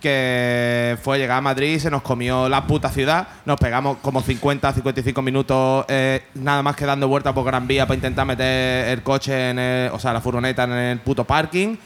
que 0.01 0.97
fue 1.03 1.19
llegar 1.19 1.39
a 1.39 1.41
Madrid 1.41 1.79
se 1.79 1.91
nos 1.91 2.03
comió 2.03 2.49
la 2.49 2.67
puta 2.67 2.89
ciudad. 2.89 3.29
Nos 3.45 3.61
pegamos 3.61 3.99
como 3.99 4.23
50, 4.23 4.73
55 4.73 5.21
minutos 5.23 5.85
eh, 5.89 6.23
nada 6.35 6.63
más 6.63 6.75
que 6.75 6.87
dando 6.87 7.07
vueltas 7.07 7.35
por 7.35 7.45
Gran 7.45 7.67
Vía 7.67 7.85
para 7.87 7.97
intentar 7.97 8.25
meter 8.25 8.89
el 8.89 9.03
coche, 9.03 9.51
en 9.51 9.59
el- 9.59 9.91
o 9.93 9.99
sea, 9.99 10.13
la 10.13 10.21
furgoneta 10.21 10.65
en 10.65 10.73
el 10.73 10.99
puto 11.01 11.25
parking. 11.25 11.77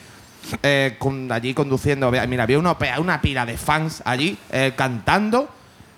Eh, 0.63 0.99
allí 1.31 1.55
conduciendo, 1.55 2.11
mira, 2.11 2.43
había 2.43 2.59
una, 2.59 2.77
una 2.99 3.21
pila 3.21 3.47
de 3.47 3.57
fans 3.57 4.03
allí 4.05 4.37
eh, 4.51 4.73
cantando. 4.77 5.49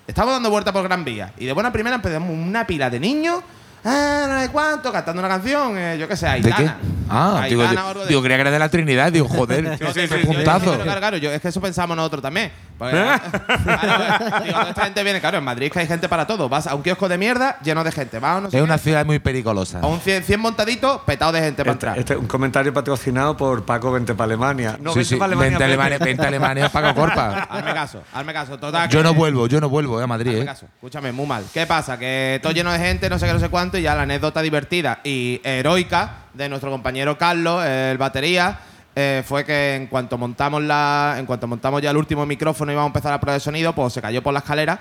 Estábamos 0.07 0.37
dando 0.37 0.51
vueltas 0.51 0.73
por 0.73 0.83
Gran 0.85 1.05
Vía 1.05 1.33
y 1.39 1.47
de 1.47 1.53
buena 1.53 1.73
primera 1.73 1.97
empezamos 1.97 2.31
una 2.31 2.67
pila 2.67 2.89
de 2.91 3.01
niños. 3.01 3.41
Ah, 3.85 4.27
no 4.29 4.41
sé 4.41 4.49
cuánto, 4.49 4.91
cantando 4.91 5.21
una 5.21 5.29
canción, 5.29 5.77
eh, 5.77 5.99
yo 5.99 6.09
qué 6.09 6.17
sé, 6.17 6.25
¿De 6.27 6.33
Aitana. 6.33 6.57
qué? 6.57 6.71
Ah, 7.11 7.45
digo, 7.49 7.63
Aitana 7.63 7.85
o 7.85 7.89
algo 7.91 8.03
de 8.03 8.09
digo, 8.09 8.23
creía 8.23 8.37
que 8.39 8.41
era 8.43 8.51
de 8.51 8.59
la 8.59 8.69
Trinidad. 8.71 9.13
Digo, 9.13 9.29
joder, 9.29 9.79
yo, 9.79 9.93
qué 9.93 10.07
sí, 10.09 10.09
sí, 10.09 10.21
sí, 10.21 10.27
puntazo. 10.27 10.65
Claro, 10.65 10.83
claro, 10.85 11.01
claro, 11.01 11.17
yo- 11.19 11.31
es 11.31 11.43
que 11.43 11.49
eso 11.49 11.61
pensamos 11.61 11.95
nosotros 11.97 12.23
también. 12.23 12.51
Porque, 12.79 12.97
claro, 12.97 14.41
digo, 14.45 14.59
toda 14.59 14.69
esta 14.71 14.85
gente 14.85 15.03
viene, 15.05 15.21
claro, 15.21 15.39
en 15.39 15.45
Madrid 15.45 15.71
que 15.71 15.79
hay 15.79 15.87
gente 15.87 16.09
para 16.09 16.27
todo. 16.27 16.49
Vas 16.49 16.67
a 16.67 16.75
un 16.75 16.83
kiosco 16.83 17.09
de 17.09 17.17
mierda 17.19 17.57
lleno 17.63 17.85
de 17.85 17.93
gente. 17.93 18.19
Vas 18.19 18.37
a, 18.37 18.41
no 18.41 18.51
sé 18.51 18.57
Es 18.57 18.61
qué, 18.61 18.65
una 18.65 18.79
ciudad 18.79 19.07
muy 19.07 19.19
pericolosa. 19.21 19.81
a 19.81 19.87
un 19.87 20.01
100, 20.01 20.25
100 20.25 20.41
montaditos 20.41 21.01
petado 21.03 21.33
de 21.33 21.41
gente 21.41 21.63
para 21.65 21.73
Este, 21.73 21.87
entrar. 21.87 21.99
este 21.99 22.13
es 22.15 22.19
un 22.19 22.27
comentario 22.27 22.73
patrocinado 22.75 23.37
por 23.37 23.65
Paco 23.65 23.93
Vente 23.93 24.15
para 24.15 24.25
Alemania. 24.27 24.77
No, 24.81 24.91
sí, 24.93 24.99
vente 24.99 25.09
sí, 25.11 25.17
pa' 25.17 25.25
Alemania, 25.27 25.51
vente 25.51 25.63
a. 25.65 25.67
Alemania, 25.67 25.99
vente 25.99 26.23
a 26.25 26.29
Alemania, 26.29 26.69
Paco 26.69 26.95
Corpa. 27.01 27.47
Hazme 27.51 27.75
caso, 27.75 28.03
hazme 28.13 28.33
caso. 28.33 28.59
Total, 28.59 28.89
Yo 28.89 28.99
que- 28.99 29.05
no 29.05 29.15
vuelvo, 29.15 29.47
yo 29.47 29.61
no 29.61 29.69
vuelvo 29.69 30.01
eh, 30.01 30.05
a 30.05 30.07
Madrid, 30.07 30.31
Hazme 30.33 30.43
¿eh? 30.43 30.47
caso. 30.47 30.67
Escúchame, 30.75 31.13
muy 31.13 31.27
mal. 31.27 31.45
¿Qué 31.55 31.67
pasa? 31.67 31.99
Que 31.99 32.41
todo 32.43 32.53
lleno 32.53 32.73
de 32.73 32.79
gente, 32.79 33.09
no 33.09 33.19
sé 33.19 33.27
qué, 33.27 33.33
no 33.33 33.41
sé 33.41 33.49
cuánto, 33.49 33.79
y 33.79 33.83
ya 33.83 33.95
la 33.95 34.03
anécdota 34.03 34.43
divertida 34.43 35.01
y 35.05 35.41
heroica 35.45 36.11
de 36.35 36.49
nuestro 36.49 36.71
compañero 36.71 37.17
Carlos, 37.17 37.65
el 37.65 37.97
batería, 37.99 38.59
eh, 38.97 39.23
fue 39.27 39.45
que 39.45 39.75
en 39.75 39.87
cuanto 39.89 40.17
montamos 40.19 40.63
la, 40.63 41.17
en 41.19 41.27
cuanto 41.27 41.47
montamos 41.47 41.83
ya 41.83 41.91
el 41.91 41.97
último 41.97 42.25
micrófono 42.27 42.71
y 42.71 42.75
íbamos 42.75 42.89
a 42.89 42.91
empezar 42.91 43.11
la 43.13 43.21
prueba 43.21 43.35
de 43.35 43.41
sonido, 43.41 43.73
pues 43.75 43.93
se 43.93 44.01
cayó 44.01 44.23
por 44.23 44.33
la 44.33 44.39
escalera 44.41 44.79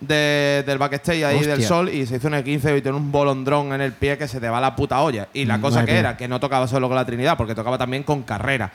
de- 0.00 0.64
del 0.66 0.78
backstage 0.78 1.22
ahí 1.24 1.36
Hostia. 1.36 1.54
del 1.56 1.62
sol 1.64 1.88
y 1.88 2.04
se 2.06 2.16
hizo 2.16 2.26
un 2.28 2.42
15 2.42 2.76
y 2.76 2.82
tiene 2.82 2.96
un 2.96 3.12
bolondrón 3.12 3.72
en 3.72 3.80
el 3.80 3.92
pie 3.92 4.18
que 4.18 4.26
se 4.26 4.40
te 4.40 4.48
va 4.48 4.60
la 4.60 4.74
puta 4.74 5.00
olla. 5.00 5.28
Y 5.32 5.44
la 5.44 5.60
cosa 5.60 5.80
Madre 5.80 5.92
que 5.92 5.98
era, 5.98 6.16
que 6.16 6.26
no 6.28 6.40
tocaba 6.40 6.66
solo 6.66 6.88
con 6.88 6.96
la 6.96 7.04
Trinidad, 7.04 7.36
porque 7.36 7.54
tocaba 7.54 7.78
también 7.78 8.02
con 8.02 8.22
carrera. 8.22 8.72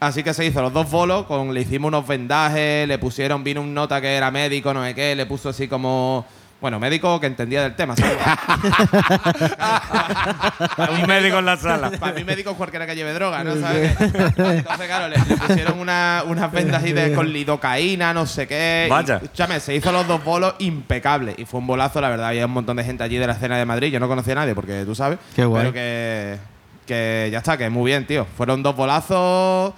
Así 0.00 0.22
que 0.22 0.34
se 0.34 0.44
hizo 0.44 0.60
los 0.62 0.72
dos 0.72 0.90
bolos, 0.90 1.24
con, 1.26 1.52
le 1.54 1.60
hicimos 1.62 1.88
unos 1.88 2.06
vendajes, 2.06 2.86
le 2.88 2.98
pusieron, 2.98 3.44
vino 3.44 3.60
un 3.60 3.72
nota 3.74 4.00
que 4.00 4.14
era 4.14 4.30
médico, 4.30 4.72
no 4.74 4.84
sé 4.84 4.94
qué, 4.94 5.14
le 5.14 5.26
puso 5.26 5.50
así 5.50 5.68
como. 5.68 6.24
Bueno, 6.64 6.80
médico 6.80 7.20
que 7.20 7.26
entendía 7.26 7.60
del 7.62 7.74
tema, 7.76 7.94
¿sabes? 7.94 8.16
Un 11.02 11.06
médico 11.06 11.38
en 11.40 11.44
la 11.44 11.58
sala. 11.58 11.90
Para 11.90 12.14
mí 12.14 12.24
médico 12.24 12.52
es 12.52 12.56
cualquiera 12.56 12.86
que 12.86 12.96
lleve 12.96 13.12
droga, 13.12 13.44
¿no? 13.44 13.54
¿Sabes? 13.60 13.94
Entonces, 14.00 14.64
claro, 14.86 15.08
le, 15.08 15.18
le 15.18 15.36
pusieron 15.36 15.78
una- 15.78 16.22
unas 16.26 16.50
vendas 16.50 16.82
ahí 16.82 16.94
de, 16.94 17.12
con 17.12 17.30
lidocaína, 17.30 18.14
no 18.14 18.24
sé 18.24 18.46
qué. 18.46 18.84
y, 18.86 18.90
Vaya. 18.90 19.16
escúchame, 19.16 19.60
se 19.60 19.74
hizo 19.74 19.92
los 19.92 20.08
dos 20.08 20.24
bolos 20.24 20.54
impecables. 20.58 21.34
Y 21.38 21.44
fue 21.44 21.60
un 21.60 21.66
bolazo, 21.66 22.00
la 22.00 22.08
verdad. 22.08 22.28
Había 22.28 22.46
un 22.46 22.52
montón 22.52 22.78
de 22.78 22.84
gente 22.84 23.04
allí 23.04 23.18
de 23.18 23.26
la 23.26 23.34
escena 23.34 23.58
de 23.58 23.66
Madrid. 23.66 23.92
Yo 23.92 24.00
no 24.00 24.08
conocía 24.08 24.32
a 24.32 24.36
nadie, 24.36 24.54
porque 24.54 24.86
tú 24.86 24.94
sabes. 24.94 25.18
Qué 25.36 25.44
guay. 25.44 25.64
Pero 25.64 25.74
que, 25.74 26.38
que 26.86 27.28
ya 27.30 27.40
está, 27.40 27.58
que 27.58 27.68
muy 27.68 27.90
bien, 27.90 28.06
tío. 28.06 28.26
Fueron 28.38 28.62
dos 28.62 28.74
bolazos 28.74 29.74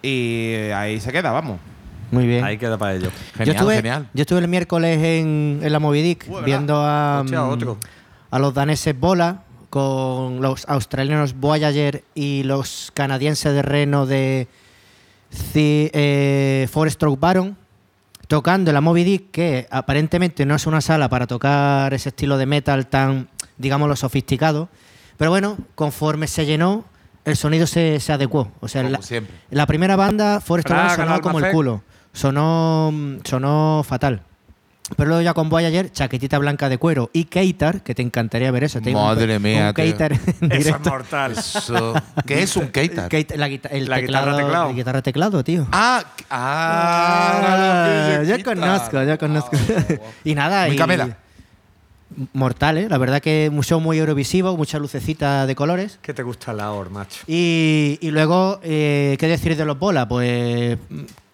y 0.00 0.54
ahí 0.74 1.00
se 1.00 1.12
queda, 1.12 1.32
vamos. 1.32 1.58
Muy 2.10 2.26
bien. 2.26 2.44
Ahí 2.44 2.58
queda 2.58 2.76
para 2.78 2.94
ello. 2.94 3.10
Genial, 3.34 3.46
yo, 3.46 3.52
estuve, 3.52 3.76
genial. 3.76 4.08
yo 4.12 4.20
estuve 4.22 4.38
el 4.40 4.48
miércoles 4.48 4.98
en, 4.98 5.60
en 5.62 5.72
la 5.72 5.78
Movidic 5.78 6.26
¿verdad? 6.28 6.44
viendo 6.44 6.76
a, 6.76 7.20
Hostia, 7.22 7.42
mm, 7.42 7.48
otro. 7.50 7.78
a 8.30 8.38
los 8.38 8.52
daneses 8.54 8.98
Bola 8.98 9.42
con 9.70 10.40
los 10.42 10.68
australianos 10.68 11.34
Voyager 11.34 12.02
y 12.14 12.42
los 12.42 12.90
canadienses 12.94 13.54
de 13.54 13.62
Reno 13.62 14.06
de 14.06 14.48
Ci- 15.32 15.90
eh, 15.92 16.68
Four 16.70 16.90
Stroke 16.90 17.20
Baron 17.20 17.56
tocando 18.26 18.70
en 18.70 18.74
la 18.74 18.80
Moby 18.80 19.02
Dick, 19.04 19.30
que 19.32 19.66
aparentemente 19.70 20.46
no 20.46 20.54
es 20.54 20.66
una 20.66 20.80
sala 20.80 21.08
para 21.08 21.26
tocar 21.26 21.92
ese 21.94 22.10
estilo 22.10 22.38
de 22.38 22.46
metal 22.46 22.86
tan, 22.86 23.28
digámoslo, 23.58 23.96
sofisticado. 23.96 24.68
Pero 25.16 25.30
bueno, 25.32 25.56
conforme 25.74 26.28
se 26.28 26.46
llenó, 26.46 26.84
el 27.24 27.36
sonido 27.36 27.66
se, 27.66 27.98
se 27.98 28.12
adecuó. 28.12 28.52
O 28.60 28.68
sea, 28.68 28.84
la, 28.84 29.02
siempre. 29.02 29.34
la 29.50 29.66
primera 29.66 29.96
banda, 29.96 30.40
Stroke 30.40 30.68
Baron, 30.68 30.96
sonó 30.96 31.20
como 31.20 31.40
el 31.40 31.50
culo. 31.50 31.82
Sonó, 32.12 32.92
sonó 33.24 33.82
fatal. 33.86 34.22
Pero 34.96 35.08
luego 35.10 35.22
ya 35.22 35.34
con 35.34 35.48
Voyager, 35.48 35.92
chaquetita 35.92 36.36
blanca 36.38 36.68
de 36.68 36.76
cuero 36.76 37.10
y 37.12 37.26
Keitar, 37.26 37.82
que 37.84 37.94
te 37.94 38.02
encantaría 38.02 38.50
ver 38.50 38.64
eso. 38.64 38.80
Te 38.80 38.86
digo, 38.90 39.00
un- 39.00 39.06
Madre 39.06 39.38
mía, 39.38 39.68
Un. 39.68 39.74
Keitar 39.74 40.12
Eso 40.12 40.30
es 40.76 40.80
mortal. 40.84 41.30
Eso. 41.32 41.94
¿Qué 42.26 42.42
es 42.42 42.56
un 42.56 42.66
Keitar? 42.70 43.08
Keitar- 43.08 43.36
la, 43.36 43.46
guita- 43.48 43.68
el 43.68 43.88
La 43.88 44.00
guitarra 44.00 44.24
teclado, 44.32 44.36
teclado. 44.36 44.66
la 44.68 44.72
guitarra 44.72 45.02
teclado, 45.02 45.44
tío. 45.44 45.68
Ah, 45.70 46.02
ah, 46.90 48.22
yo 48.26 48.42
conozco, 48.42 49.02
yo 49.04 49.16
conozco. 49.18 49.56
y 50.24 50.34
nada, 50.34 50.66
Muy 50.66 50.74
y 50.74 50.78
camela. 50.78 51.16
mortal, 52.32 52.78
¿eh? 52.78 52.88
La 52.88 52.98
verdad 52.98 53.20
que 53.20 53.48
un 53.52 53.62
show 53.62 53.78
muy 53.80 53.98
eurovisivo, 53.98 54.56
mucha 54.56 54.80
lucecita 54.80 55.46
de 55.46 55.54
colores. 55.54 56.00
¿Qué 56.02 56.12
te 56.14 56.24
gusta 56.24 56.52
la 56.52 56.72
OR, 56.72 56.90
macho? 56.90 57.20
Y, 57.28 57.96
y 58.00 58.10
luego, 58.10 58.58
eh, 58.64 59.16
¿qué 59.20 59.28
decir 59.28 59.56
de 59.56 59.64
los 59.64 59.78
bolas? 59.78 60.06
Pues 60.06 60.76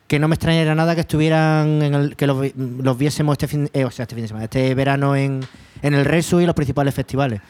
que 0.06 0.18
no 0.18 0.28
me 0.28 0.34
extrañaría 0.34 0.74
nada 0.74 0.94
que 0.94 1.00
estuvieran, 1.02 1.82
en 1.82 1.94
el, 1.94 2.16
que 2.16 2.26
los, 2.26 2.54
los 2.56 2.96
viésemos 2.98 3.32
este 3.34 3.48
fin, 3.48 3.68
eh, 3.72 3.84
o 3.84 3.90
sea, 3.90 4.04
este 4.04 4.14
fin 4.14 4.22
de 4.22 4.28
semana, 4.28 4.44
este 4.44 4.74
verano 4.74 5.16
en, 5.16 5.40
en 5.82 5.94
el 5.94 6.04
Resu 6.04 6.40
y 6.40 6.46
los 6.46 6.54
principales 6.54 6.94
festivales. 6.94 7.40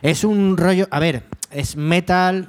Es 0.00 0.22
un 0.24 0.56
rollo, 0.56 0.86
a 0.90 1.00
ver, 1.00 1.24
es 1.50 1.76
metal. 1.76 2.48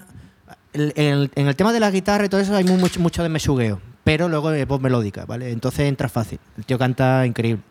En 0.74 1.30
el, 1.36 1.56
tema 1.56 1.72
de 1.72 1.80
la 1.80 1.90
guitarra 1.90 2.26
y 2.26 2.30
todo 2.30 2.42
eso 2.42 2.54
hay 2.54 2.66
mu- 2.66 2.78
mucho, 2.78 3.00
mucho 3.00 3.24
de 3.24 3.30
mesugueo, 3.30 3.80
pero 4.04 4.28
luego 4.28 4.52
es 4.52 4.68
voz 4.68 4.82
melódica, 4.82 5.24
¿vale? 5.26 5.50
Entonces 5.52 5.88
entra 5.88 6.10
fácil. 6.10 6.38
El 6.58 6.66
tío 6.66 6.78
canta 6.78 7.26
increíble. 7.26 7.64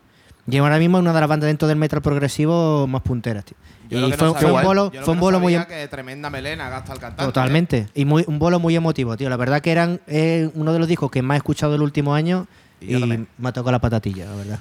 Y 0.46 0.56
ahora 0.58 0.78
mismo 0.78 0.98
es 0.98 1.02
una 1.02 1.12
de 1.14 1.20
las 1.20 1.28
bandas 1.28 1.46
dentro 1.46 1.66
del 1.68 1.78
metal 1.78 2.02
progresivo 2.02 2.86
más 2.86 3.02
punteras, 3.02 3.44
tío. 3.44 3.56
Yo 3.90 4.00
lo 4.00 4.08
y 4.08 4.10
que 4.12 4.16
fue, 4.16 4.26
no 4.28 4.32
fue 4.34 4.42
sabía- 4.42 4.56
un 4.60 4.64
bolo, 4.64 4.92
yo 4.92 5.00
lo 5.00 5.04
fue 5.04 5.04
que 5.04 5.10
un 5.10 5.16
no 5.16 5.20
bolo 5.22 5.40
muy, 5.40 5.52
sabía 5.54 5.66
que 5.68 5.88
tremenda 5.88 6.30
melena 6.30 6.68
gasta 6.70 6.92
el 6.92 6.98
cantante. 6.98 7.22
¿eh? 7.22 7.26
Totalmente. 7.26 7.88
Y 7.94 8.04
muy, 8.04 8.24
un 8.26 8.38
bolo 8.38 8.58
muy 8.58 8.74
emotivo, 8.76 9.16
tío. 9.16 9.28
La 9.30 9.36
verdad 9.36 9.60
que 9.60 9.72
eran 9.72 10.00
eh, 10.06 10.50
uno 10.54 10.72
de 10.72 10.78
los 10.78 10.88
discos 10.88 11.10
que 11.10 11.22
más 11.22 11.36
he 11.36 11.38
escuchado 11.38 11.74
el 11.74 11.82
último 11.82 12.14
año 12.14 12.46
Y 12.80 12.94
me 12.96 13.26
ha 13.48 13.52
tocado 13.52 13.72
la 13.72 13.78
patatilla, 13.80 14.26
la 14.26 14.36
verdad. 14.36 14.58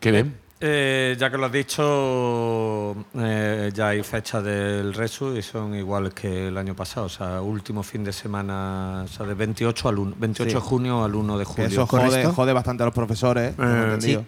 Qué 0.00 0.10
bien. 0.12 0.34
Eh, 0.60 1.16
ya 1.18 1.30
que 1.30 1.36
lo 1.36 1.46
has 1.46 1.52
dicho, 1.52 2.96
eh, 3.18 3.70
ya 3.74 3.88
hay 3.88 4.02
fechas 4.02 4.42
del 4.44 4.94
Resu 4.94 5.36
y 5.36 5.42
son 5.42 5.74
iguales 5.74 6.14
que 6.14 6.48
el 6.48 6.56
año 6.58 6.74
pasado. 6.74 7.06
O 7.06 7.10
sea, 7.10 7.40
último 7.40 7.82
fin 7.82 8.04
de 8.04 8.12
semana, 8.12 9.02
o 9.04 9.08
sea, 9.08 9.26
de 9.26 9.34
28, 9.34 9.88
al 9.88 9.98
1, 9.98 10.14
28 10.18 10.50
Sí. 10.50 10.54
de 10.54 10.60
junio 10.60 11.04
al 11.04 11.14
1 11.14 11.38
de 11.38 11.44
julio. 11.44 11.66
eso 11.66 11.86
jode, 11.86 12.04
¿Correcto? 12.08 12.32
jode 12.32 12.52
bastante 12.52 12.82
a 12.82 12.86
los 12.86 12.94
profesores. 12.94 13.54
Eh, 13.58 13.82
entendido. 13.84 14.24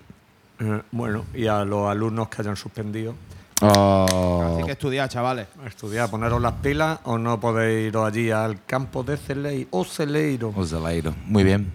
Eh, 0.59 0.83
bueno, 0.93 1.25
y 1.35 1.47
a 1.47 1.65
los 1.65 1.89
alumnos 1.89 2.29
que 2.29 2.43
hayan 2.43 2.57
suspendido, 2.57 3.15
Oh. 3.63 4.53
Así 4.55 4.67
que 4.67 4.73
estudiar, 4.73 5.09
chavales. 5.09 5.47
a 5.65 5.67
estudiar, 5.67 6.11
poneros 6.11 6.41
las 6.43 6.53
pilas 6.55 6.99
o 7.05 7.17
no 7.17 7.41
podéis 7.41 7.89
iros 7.89 8.07
allí 8.07 8.31
al 8.31 8.65
campo 8.67 9.03
de 9.03 9.17
Celeiro 9.17 9.69
o 9.71 9.85
Celeiro. 9.85 10.53
Os 10.55 10.71
del 10.71 10.85
aire. 10.85 11.13
Muy 11.25 11.43
bien. 11.43 11.73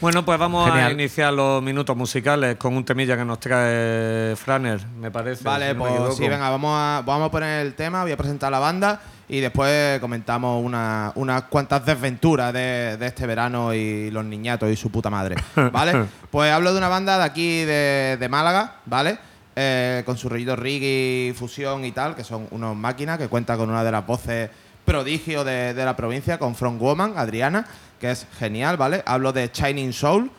Bueno, 0.00 0.24
pues 0.24 0.38
vamos 0.38 0.70
a 0.70 0.90
iniciar 0.90 1.32
los 1.32 1.62
minutos 1.62 1.96
musicales 1.96 2.56
con 2.56 2.76
un 2.76 2.84
temilla 2.84 3.16
que 3.16 3.24
nos 3.24 3.40
trae 3.40 4.36
Franer, 4.36 4.86
me 5.00 5.10
parece. 5.10 5.42
Vale, 5.44 5.70
si 5.70 5.74
no 5.74 5.84
me 5.84 5.90
pues 5.98 6.16
sí, 6.16 6.28
venga, 6.28 6.50
vamos 6.50 6.72
a, 6.74 7.02
vamos 7.06 7.28
a 7.28 7.30
poner 7.30 7.64
el 7.64 7.74
tema, 7.74 8.02
voy 8.02 8.12
a 8.12 8.16
presentar 8.16 8.50
la 8.50 8.58
banda 8.58 9.00
y 9.28 9.40
después 9.40 9.98
comentamos 10.00 10.64
una- 10.64 11.12
unas 11.14 11.42
cuantas 11.44 11.84
desventuras 11.84 12.52
de, 12.52 12.96
de 12.98 13.06
este 13.06 13.26
verano 13.26 13.72
y 13.74 14.10
los 14.10 14.24
niñatos 14.24 14.70
y 14.70 14.76
su 14.76 14.90
puta 14.90 15.10
madre, 15.10 15.36
¿vale? 15.72 16.06
pues 16.30 16.52
hablo 16.52 16.72
de 16.72 16.78
una 16.78 16.88
banda 16.88 17.18
de 17.18 17.24
aquí 17.24 17.64
de, 17.64 18.16
de 18.20 18.28
Málaga, 18.28 18.76
¿vale? 18.86 19.18
Eh, 19.56 20.02
con 20.04 20.16
su 20.16 20.28
rollito 20.28 20.56
reggae, 20.56 21.32
fusión 21.36 21.84
y 21.84 21.92
tal, 21.92 22.14
que 22.16 22.24
son 22.24 22.48
unos 22.50 22.74
máquinas 22.76 23.18
que 23.18 23.28
cuenta 23.28 23.56
con 23.56 23.70
una 23.70 23.84
de 23.84 23.92
las 23.92 24.04
voces 24.06 24.50
prodigio 24.84 25.44
de, 25.44 25.72
de 25.74 25.84
la 25.84 25.96
provincia, 25.96 26.38
con 26.38 26.54
Front 26.54 26.78
Woman, 26.80 27.14
Adriana, 27.16 27.64
que 28.00 28.10
es 28.10 28.26
genial, 28.38 28.76
¿vale? 28.76 29.02
Hablo 29.06 29.32
de 29.32 29.50
Shining 29.54 29.92
Soul, 29.92 30.30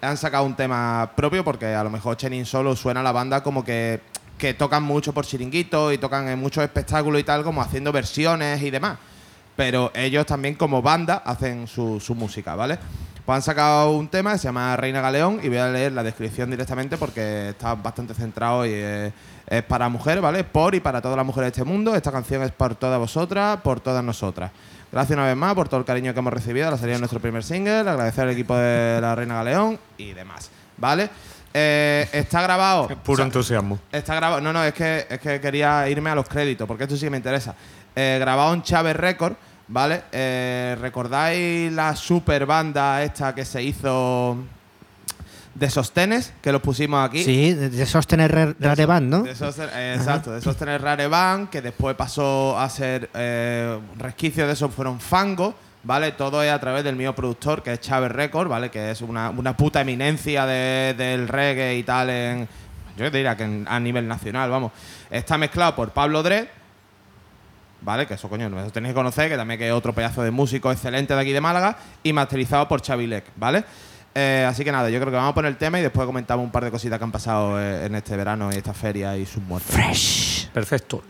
han 0.00 0.16
sacado 0.16 0.44
un 0.44 0.54
tema 0.54 1.10
propio 1.16 1.42
porque 1.42 1.66
a 1.74 1.82
lo 1.82 1.90
mejor 1.90 2.16
Chenin 2.16 2.46
solo 2.46 2.76
suena 2.76 3.00
a 3.00 3.02
la 3.02 3.10
banda 3.10 3.42
como 3.42 3.64
que, 3.64 4.00
que 4.38 4.54
tocan 4.54 4.82
mucho 4.84 5.12
por 5.12 5.26
chiringuito 5.26 5.92
y 5.92 5.98
tocan 5.98 6.28
en 6.28 6.38
muchos 6.38 6.64
espectáculos 6.64 7.20
y 7.20 7.24
tal, 7.24 7.42
como 7.42 7.60
haciendo 7.60 7.92
versiones 7.92 8.62
y 8.62 8.70
demás. 8.70 8.98
Pero 9.56 9.90
ellos 9.94 10.24
también 10.24 10.54
como 10.54 10.80
banda 10.80 11.16
hacen 11.26 11.66
su, 11.66 11.98
su 11.98 12.14
música, 12.14 12.54
¿vale? 12.54 12.78
Pues 13.28 13.36
han 13.36 13.42
sacado 13.42 13.90
un 13.90 14.08
tema 14.08 14.32
que 14.32 14.38
se 14.38 14.44
llama 14.44 14.74
Reina 14.76 15.02
Galeón 15.02 15.40
y 15.42 15.48
voy 15.48 15.58
a 15.58 15.68
leer 15.68 15.92
la 15.92 16.02
descripción 16.02 16.50
directamente 16.50 16.96
porque 16.96 17.50
está 17.50 17.74
bastante 17.74 18.14
centrado 18.14 18.64
y 18.64 18.70
es, 18.72 19.12
para 19.64 19.90
mujeres, 19.90 20.22
¿vale? 20.22 20.44
Por 20.44 20.74
y 20.74 20.80
para 20.80 21.02
todas 21.02 21.16
las 21.16 21.26
mujeres 21.26 21.48
de 21.48 21.60
este 21.60 21.70
mundo. 21.70 21.94
Esta 21.94 22.10
canción 22.10 22.42
es 22.42 22.52
por 22.52 22.74
todas 22.76 22.98
vosotras, 22.98 23.58
por 23.60 23.80
todas 23.80 24.02
nosotras. 24.02 24.50
Gracias 24.90 25.14
una 25.14 25.26
vez 25.26 25.36
más 25.36 25.54
por 25.54 25.68
todo 25.68 25.80
el 25.80 25.84
cariño 25.84 26.14
que 26.14 26.20
hemos 26.20 26.32
recibido 26.32 26.70
la 26.70 26.78
salida 26.78 26.94
de 26.94 27.00
nuestro 27.00 27.20
primer 27.20 27.44
single. 27.44 27.80
Agradecer 27.80 28.24
al 28.24 28.30
equipo 28.30 28.56
de 28.56 28.98
la 29.00 29.14
Reina 29.14 29.34
Galeón 29.34 29.78
y 29.98 30.14
demás, 30.14 30.50
¿vale? 30.78 31.10
Eh, 31.60 32.08
está 32.12 32.40
grabado. 32.42 32.86
Puro 32.88 33.12
o 33.14 33.16
sea, 33.16 33.24
entusiasmo. 33.24 33.78
Está 33.90 34.14
grabado. 34.14 34.40
No, 34.40 34.52
no, 34.52 34.62
es 34.62 34.72
que, 34.74 35.06
es 35.10 35.18
que 35.18 35.40
quería 35.40 35.88
irme 35.88 36.10
a 36.10 36.14
los 36.14 36.28
créditos, 36.28 36.66
porque 36.68 36.84
esto 36.84 36.96
sí 36.96 37.02
que 37.06 37.10
me 37.10 37.16
interesa. 37.16 37.54
Eh, 37.96 38.18
grabado 38.20 38.54
en 38.54 38.62
Chávez 38.62 38.94
Record, 38.94 39.34
¿vale? 39.66 40.02
Eh, 40.12 40.76
¿Recordáis 40.80 41.72
la 41.72 41.96
super 41.96 42.46
banda 42.46 43.02
esta 43.02 43.34
que 43.34 43.44
se 43.44 43.60
hizo 43.62 44.36
de 45.54 45.68
Sostenes? 45.70 46.32
Que 46.40 46.52
los 46.52 46.62
pusimos 46.62 47.04
aquí. 47.04 47.24
Sí, 47.24 47.52
de, 47.54 47.70
de 47.70 47.86
sostener 47.86 48.30
Rare 48.32 48.54
Rare 48.60 48.86
Band, 48.86 49.08
¿no? 49.10 49.22
De 49.24 49.34
Sosten- 49.34 49.70
eh, 49.74 49.94
exacto, 49.96 50.30
de 50.30 50.40
Sostener 50.40 50.80
Rare 50.80 51.08
Band, 51.08 51.48
que 51.50 51.60
después 51.60 51.96
pasó 51.96 52.56
a 52.56 52.68
ser 52.70 53.10
eh, 53.14 53.78
resquicios 53.96 54.46
de 54.46 54.52
eso 54.52 54.68
fueron 54.68 55.00
Fango, 55.00 55.54
¿vale? 55.84 56.12
Todo 56.12 56.42
es 56.42 56.50
a 56.50 56.58
través 56.60 56.84
del 56.84 56.96
mío 56.96 57.14
productor, 57.14 57.62
que 57.62 57.72
es 57.72 57.80
Chávez 57.80 58.12
Record, 58.12 58.48
¿vale? 58.48 58.70
Que 58.70 58.90
es 58.90 59.00
una, 59.02 59.30
una 59.30 59.56
puta 59.56 59.80
eminencia 59.80 60.44
de- 60.46 60.94
del 60.96 61.28
reggae 61.28 61.76
y 61.76 61.82
tal 61.82 62.10
en. 62.10 62.48
Yo 62.96 63.10
te 63.10 63.18
diría 63.18 63.36
que 63.36 63.44
en- 63.44 63.66
a 63.68 63.78
nivel 63.78 64.06
nacional, 64.08 64.50
vamos. 64.50 64.72
Está 65.10 65.38
mezclado 65.38 65.74
por 65.76 65.90
Pablo 65.90 66.22
Dre, 66.22 66.48
¿vale? 67.80 68.06
Que 68.06 68.14
eso, 68.14 68.28
coño, 68.28 68.46
eso 68.60 68.70
tenéis 68.72 68.92
que 68.92 68.96
conocer, 68.96 69.28
que 69.30 69.36
también 69.36 69.58
que 69.58 69.66
es 69.68 69.72
otro 69.72 69.92
pedazo 69.94 70.22
de 70.22 70.30
músico 70.30 70.70
excelente 70.72 71.14
de 71.14 71.20
aquí 71.20 71.32
de 71.32 71.40
Málaga, 71.40 71.76
y 72.02 72.12
masterizado 72.12 72.66
por 72.68 72.80
Chavilec, 72.82 73.24
¿vale? 73.36 73.64
Eh, 74.14 74.44
así 74.48 74.64
que 74.64 74.72
nada, 74.72 74.90
yo 74.90 74.98
creo 74.98 75.12
que 75.12 75.16
vamos 75.16 75.30
a 75.30 75.34
poner 75.34 75.50
el 75.52 75.58
tema 75.58 75.78
y 75.78 75.82
después 75.82 76.04
comentamos 76.06 76.44
un 76.44 76.50
par 76.50 76.64
de 76.64 76.72
cositas 76.72 76.98
que 76.98 77.04
han 77.04 77.12
pasado 77.12 77.60
eh, 77.60 77.86
en 77.86 77.94
este 77.94 78.16
verano 78.16 78.50
y 78.52 78.56
esta 78.56 78.74
feria 78.74 79.16
y 79.16 79.24
sus 79.26 79.42
muertes. 79.44 80.50
Perfecto. 80.52 81.04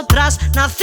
Miedo, 0.00 0.10
nosotras 0.10 0.38
nacimos 0.54 0.79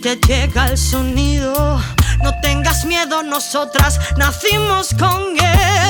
te 0.00 0.16
llega 0.16 0.66
el 0.66 0.78
sonido, 0.78 1.80
no 2.22 2.40
tengas 2.40 2.84
miedo, 2.84 3.22
nosotras 3.22 3.98
nacimos 4.16 4.94
con 4.98 5.36
él. 5.36 5.87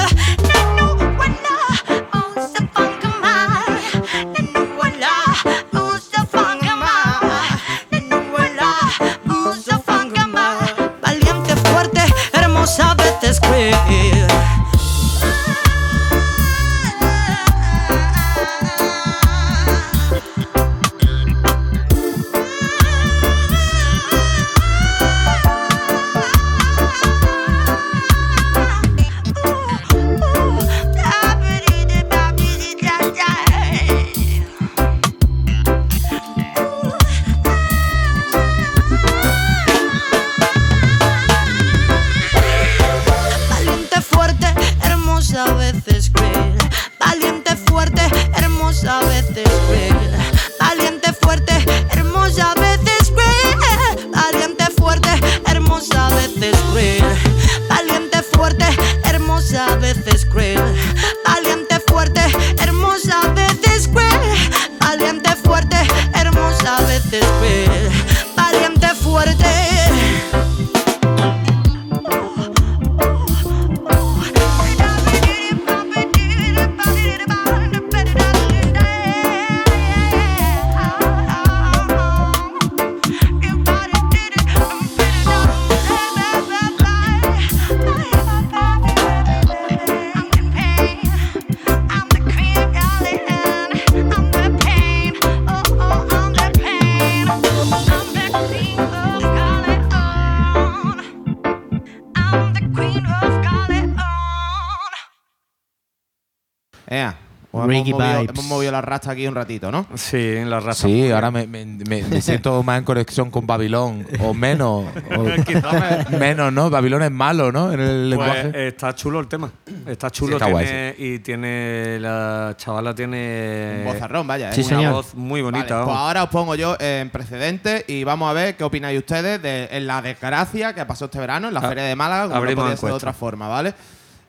Hemos, 107.91 108.01
movido, 108.01 108.21
vibes. 108.21 108.35
hemos 108.35 108.45
movido 108.47 108.73
la 108.73 108.81
rasta 108.81 109.11
aquí 109.13 109.27
un 109.27 109.35
ratito, 109.35 109.71
¿no? 109.71 109.87
Sí, 109.95 110.17
en 110.17 110.51
la 110.51 110.61
raza. 110.61 110.87
Sí, 110.87 111.11
ahora 111.11 111.31
me, 111.31 111.47
me- 111.47 111.65
me- 111.65 112.03
me 112.03 112.21
siento 112.23 112.63
más 112.63 112.79
en 112.79 112.85
conexión 112.85 113.31
con 113.31 113.47
Babilón. 113.47 114.07
O 114.21 114.35
menos. 114.35 114.87
o- 115.17 116.11
menos, 116.19 116.53
¿no? 116.53 116.71
Babilón 116.71 117.03
es 117.03 117.11
malo, 117.11 117.51
¿no? 117.53 117.73
En 117.73 117.81
el 117.81 118.15
Pues, 118.15 118.29
lenguaje. 118.35 118.69
está 118.69 118.95
chulo 118.95 119.21
el 119.21 119.29
tema. 119.29 119.51
Está 119.87 120.11
chulo. 120.11 120.37
está 120.37 120.51
guay, 120.51 120.65
tiene- 120.67 120.95
Y 120.99 121.19
tiene. 121.21 121.99
La 122.01 122.55
chavala 122.57 122.95
tiene. 122.95 123.83
Un 123.87 123.93
bozarrón, 123.93 124.27
vaya. 124.27 124.51
¿eh? 124.51 124.53
Sí, 124.55 124.61
una 124.61 124.69
señor. 124.69 124.93
voz 124.93 125.15
muy 125.15 125.43
Vale, 125.43 125.57
bonita. 125.59 125.85
pues 125.85 125.97
ahora 125.97 126.23
os 126.25 126.31
pongo 126.31 126.55
yo 126.55 126.77
en 126.81 127.11
precedente 127.11 127.85
y 127.89 128.05
vamos 128.05 128.31
a 128.31 128.33
ver 128.33 128.57
qué 128.57 128.65
opináis 128.65 128.99
ustedes 128.99 129.41
de 129.43 129.69
en 129.71 129.87
la 129.87 130.01
desgracia 130.03 130.75
que 130.75 130.85
pasó 130.87 131.07
este 131.07 131.19
verano 131.19 131.49
en 131.49 131.55
la 131.55 131.61
Ah, 131.61 131.69
Feria 131.69 131.85
de 131.85 131.97
Málaga, 131.97 132.23
como 132.25 132.35
no 132.35 132.41
abrimos 132.41 132.65
podía 132.65 132.77
ser 132.77 132.89
de 132.89 132.95
otra 132.95 133.13
forma, 133.13 133.49
¿vale? 133.49 133.75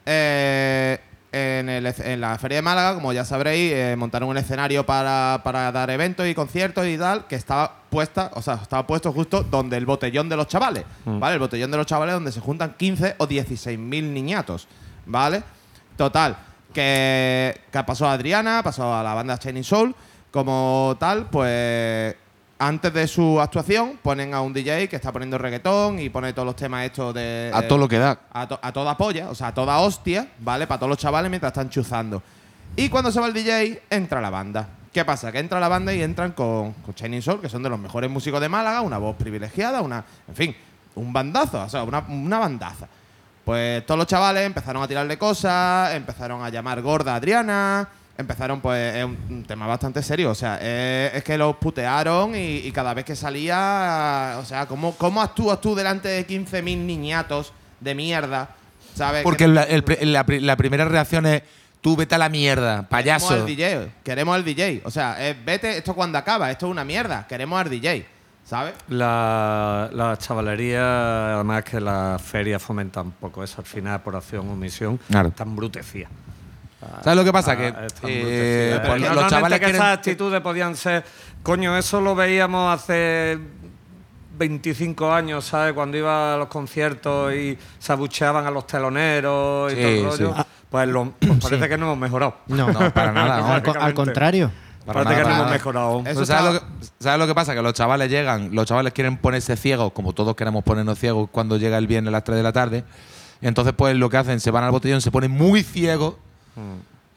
Eh, 0.05 0.99
en, 1.31 1.69
el- 1.69 1.85
en 1.85 2.21
la 2.21 2.37
Feria 2.37 2.57
de 2.57 2.61
Málaga, 2.63 2.95
como 2.95 3.13
ya 3.13 3.23
sabréis, 3.25 3.71
eh, 3.73 3.95
montaron 3.97 4.29
un 4.29 4.37
escenario 4.37 4.85
para, 4.85 5.41
para 5.43 5.71
dar 5.71 5.89
eventos 5.91 6.25
y 6.27 6.33
conciertos 6.33 6.85
y 6.87 6.97
tal, 6.97 7.27
que 7.27 7.35
estaba 7.35 7.75
puesta, 7.89 8.31
o 8.33 8.41
sea, 8.41 8.55
estaba 8.55 8.85
puesto 8.87 9.11
justo 9.13 9.43
donde 9.43 9.77
el 9.77 9.85
botellón 9.85 10.27
de 10.29 10.35
los 10.37 10.47
chavales, 10.47 10.85
Mm. 11.05 11.19
¿vale? 11.19 11.33
El 11.35 11.39
botellón 11.39 11.69
de 11.71 11.77
los 11.77 11.85
chavales 11.85 12.13
donde 12.15 12.31
se 12.31 12.39
juntan 12.39 12.73
15 12.77 13.15
o 13.19 13.27
16 13.27 13.77
mil 13.77 14.13
niñatos, 14.13 14.67
¿vale? 15.05 15.43
Total, 15.97 16.37
que, 16.73 17.61
que 17.71 17.83
pasó 17.83 18.07
a 18.07 18.13
Adriana, 18.13 18.61
pasó 18.63 18.93
a 18.95 19.03
la 19.03 19.13
banda 19.13 19.37
Shining 19.41 19.63
Soul, 19.63 19.95
como 20.31 20.95
tal, 20.99 21.27
pues 21.29 22.15
antes 22.59 22.93
de 22.93 23.07
su 23.07 23.39
actuación 23.39 23.97
ponen 24.03 24.33
a 24.33 24.41
un 24.41 24.53
DJ 24.53 24.87
que 24.89 24.97
está 24.97 25.11
poniendo 25.11 25.37
reggaetón 25.37 25.97
y 25.99 26.09
pone 26.09 26.33
todos 26.33 26.45
los 26.45 26.55
temas 26.55 26.85
estos 26.85 27.13
de... 27.13 27.49
a 27.53 27.67
todo 27.67 27.77
lo 27.77 27.87
que 27.87 27.97
da. 27.97 28.19
a, 28.31 28.47
to- 28.47 28.59
a 28.61 28.71
toda 28.73 28.97
polla, 28.97 29.29
o 29.29 29.35
sea, 29.35 29.47
a 29.47 29.53
toda 29.53 29.79
hostia, 29.79 30.27
¿vale? 30.39 30.67
Para 30.67 30.79
todos 30.79 30.89
los 30.89 30.97
chavales 30.99 31.29
mientras 31.29 31.51
están 31.51 31.69
chuzando. 31.69 32.21
Y 32.75 32.89
cuando 32.89 33.11
se 33.11 33.19
va 33.19 33.27
el 33.27 33.33
DJ, 33.33 33.83
entra 33.89 34.21
la 34.21 34.29
banda. 34.29 34.67
¿Qué 34.93 35.05
pasa? 35.05 35.31
Que 35.31 35.39
entra 35.39 35.59
la 35.59 35.67
banda 35.67 35.93
y 35.93 36.01
entran 36.01 36.33
con, 36.33 36.73
con 36.73 36.93
Shining 36.95 37.21
Soul, 37.21 37.41
que 37.41 37.47
son 37.49 37.63
de 37.63 37.69
los 37.69 37.79
mejores 37.79 38.09
músicos 38.09 38.41
de 38.41 38.49
Málaga, 38.49 38.81
una 38.81 38.97
voz 38.97 39.15
privilegiada, 39.15 39.81
una. 39.81 40.03
En 40.27 40.35
fin, 40.35 40.55
un 40.95 41.13
bandazo, 41.13 41.61
o 41.63 41.69
sea, 41.69 41.83
una, 41.83 41.99
una 42.09 42.39
bandaza. 42.39 42.87
Pues 43.45 43.85
todos 43.85 43.97
los 43.97 44.07
chavales 44.07 44.45
empezaron 44.45 44.83
a 44.83 44.87
tirarle 44.87 45.17
cosas, 45.17 45.93
empezaron 45.95 46.43
a 46.43 46.49
llamar 46.49 46.81
gorda 46.81 47.13
a 47.13 47.15
Adriana, 47.15 47.87
empezaron, 48.19 48.59
pues, 48.61 48.95
es 48.97 49.03
un, 49.05 49.45
tema 49.47 49.65
bastante 49.65 50.03
serio. 50.03 50.29
O 50.31 50.35
sea, 50.35 50.57
es, 50.57 51.15
es 51.15 51.23
que 51.23 51.37
los 51.37 51.55
putearon 51.55 52.35
y, 52.35 52.57
y 52.57 52.71
cada 52.71 52.93
vez 52.93 53.05
que 53.05 53.15
salía, 53.15 54.35
o 54.39 54.45
sea, 54.45 54.65
¿cómo, 54.67 54.93
cómo 54.95 55.21
actúas 55.21 55.59
tú 55.61 55.73
delante 55.73 56.07
de 56.09 56.27
15.000 56.27 56.61
niñatos 56.77 57.53
de 57.79 57.95
mierda? 57.95 58.49
¿Sabes? 58.93 59.23
Porque 59.23 59.45
Que- 59.45 59.47
la, 59.51 59.63
el 59.63 59.83
pri- 59.83 60.05
la 60.05 60.25
pri- 60.25 60.41
la 60.41 60.57
primera 60.57 60.83
reacción 60.85 61.25
es: 61.25 61.43
tú 61.81 61.95
vete 61.95 62.15
a 62.15 62.17
la 62.17 62.27
mierda, 62.29 62.71
Queremos 62.71 62.89
payaso. 62.89 63.33
al 63.33 63.45
DJ, 63.45 63.91
queremos 64.03 64.35
al 64.35 64.43
DJ. 64.43 64.81
O 64.83 64.91
sea, 64.91 65.25
es, 65.25 65.37
vete, 65.45 65.77
esto 65.77 65.93
cuando 65.95 66.17
acaba, 66.17 66.51
esto 66.51 66.65
es 66.67 66.71
una 66.71 66.83
mierda. 66.83 67.25
Queremos 67.25 67.61
al 67.61 67.69
DJ, 67.69 68.05
¿sabes? 68.43 68.73
La, 68.89 69.89
la 69.93 70.17
chavalería, 70.17 71.35
además 71.35 71.63
que 71.63 71.79
la 71.79 72.19
feria 72.21 72.59
fomenta 72.59 73.01
un 73.01 73.11
poco 73.11 73.43
eso, 73.43 73.61
al 73.61 73.65
final, 73.65 74.01
por 74.01 74.15
acción 74.17 74.49
o 74.49 74.53
omisión, 74.53 74.99
Claro. 75.09 75.29
está 75.29 75.45
embrutecida. 76.81 77.03
¿Sabes 77.03 77.17
lo 77.17 77.23
que 77.25 77.31
pasa? 77.33 77.51
Ah, 77.51 77.55
que 77.57 78.73
eh, 78.75 78.79
pues 78.85 79.01
los 79.01 79.27
chavales 79.27 79.59
que 79.59 79.65
quieren- 79.65 79.81
esas 79.81 79.97
actitudes 79.97 80.41
podían 80.41 80.75
ser, 80.75 81.03
coño, 81.43 81.77
eso 81.77 81.99
lo 82.01 82.15
veíamos 82.15 82.73
hace 82.73 83.37
25 84.37 85.11
años, 85.11 85.45
¿sabes? 85.45 85.73
Cuando 85.73 85.97
iba 85.97 86.33
a 86.35 86.37
los 86.37 86.47
conciertos 86.47 87.33
y 87.33 87.57
se 87.77 87.91
abucheaban 87.91 88.45
a 88.45 88.51
los 88.51 88.65
teloneros 88.67 89.71
y 89.73 89.75
Sí, 89.75 89.81
todo 89.81 89.91
el 89.91 90.03
rollo. 90.05 90.33
sí. 90.37 90.43
Pues, 90.69 90.87
lo- 90.87 91.11
pues 91.19 91.39
parece 91.41 91.67
que 91.67 91.77
no 91.77 91.85
hemos 91.87 91.97
mejorado. 91.97 92.37
No, 92.47 92.71
No, 92.71 92.93
para 92.93 93.11
nada, 93.11 93.61
no. 93.65 93.81
Al, 93.81 93.93
contrario. 93.93 94.51
Para 94.85 95.03
parece 95.03 95.21
nada, 95.21 95.23
que 95.23 95.29
no 95.29 95.39
hemos 95.41 95.51
mejorado. 95.51 95.99
Eso 96.05 96.13
Pues 96.15 96.27
¿sabes, 96.27 96.53
lo 96.53 96.59
que, 96.59 96.65
¿Sabes 96.99 97.19
lo 97.19 97.27
que 97.27 97.35
pasa? 97.35 97.53
Que 97.55 97.61
los 97.61 97.73
chavales 97.73 98.09
llegan, 98.09 98.49
los 98.53 98.65
chavales 98.65 98.93
quieren 98.93 99.17
ponerse 99.17 99.57
ciegos, 99.57 99.91
como 99.91 100.13
todos 100.13 100.35
queremos 100.35 100.63
ponernos 100.63 100.97
ciegos 100.97 101.27
cuando 101.31 101.57
llega 101.57 101.77
el 101.77 101.87
viernes 101.87 102.09
a 102.09 102.11
las 102.11 102.23
3 102.23 102.37
de 102.37 102.43
la 102.43 102.53
tarde. 102.53 102.83
Y 103.41 103.47
entonces, 103.47 103.73
pues 103.75 103.95
lo 103.95 104.09
que 104.09 104.17
hacen, 104.17 104.39
se 104.39 104.51
van 104.51 104.63
al 104.63 104.71
botellón, 104.71 105.01
se 105.01 105.11
ponen 105.11 105.31
muy 105.31 105.63
ciegos. 105.63 106.15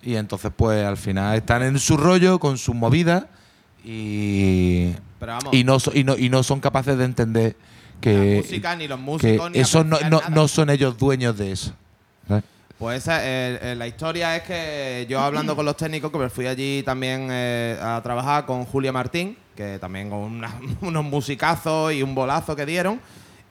Y 0.03 0.17
entonces, 0.17 0.51
pues 0.57 0.85
al 0.85 0.97
final 0.97 1.37
están 1.37 1.63
en 1.63 1.79
su 1.79 1.97
rollo, 1.97 2.39
con 2.39 2.59
sus 2.59 2.75
movidas. 2.75 3.25
Y, 3.85 4.93
Pero 5.19 5.33
vamos. 5.33 5.55
y, 5.55 5.65
no, 5.65 5.79
y, 5.95 6.05
no, 6.05 6.17
y 6.17 6.29
no 6.29 6.43
son 6.43 6.61
capaces 6.61 6.97
de 6.97 7.05
entender 7.05 7.57
que, 8.01 8.37
la 8.37 8.43
música, 8.43 8.77
ni 8.77 8.89
los 8.89 8.99
músicos, 9.01 9.51
ni 9.51 9.59
eso 9.59 9.85
no, 9.85 9.99
no, 10.09 10.21
no 10.31 10.49
son 10.49 10.71
ellos 10.71 10.97
dueños 10.99 11.37
de 11.37 11.53
eso. 11.53 11.73
¿sabes? 12.27 12.45
Pues 12.79 12.99
esa, 13.03 13.25
eh, 13.25 13.59
eh, 13.63 13.75
la 13.77 13.87
historia 13.87 14.37
es 14.37 14.43
que 14.43 15.07
yo 15.09 15.21
hablando 15.21 15.55
con 15.55 15.65
los 15.65 15.77
técnicos, 15.77 16.11
que 16.11 16.19
me 16.19 16.29
fui 16.29 16.47
allí 16.47 16.83
también 16.83 17.29
eh, 17.31 17.79
a 17.81 18.01
trabajar 18.03 18.45
con 18.47 18.65
Julia 18.65 18.93
Martín, 18.93 19.37
que 19.57 19.79
también 19.79 20.11
con 20.11 20.19
una- 20.21 20.59
unos 20.81 21.05
musicazos 21.05 21.93
y 21.93 22.03
un 22.03 22.15
bolazo 22.15 22.57
que 22.57 22.67
dieron, 22.67 23.01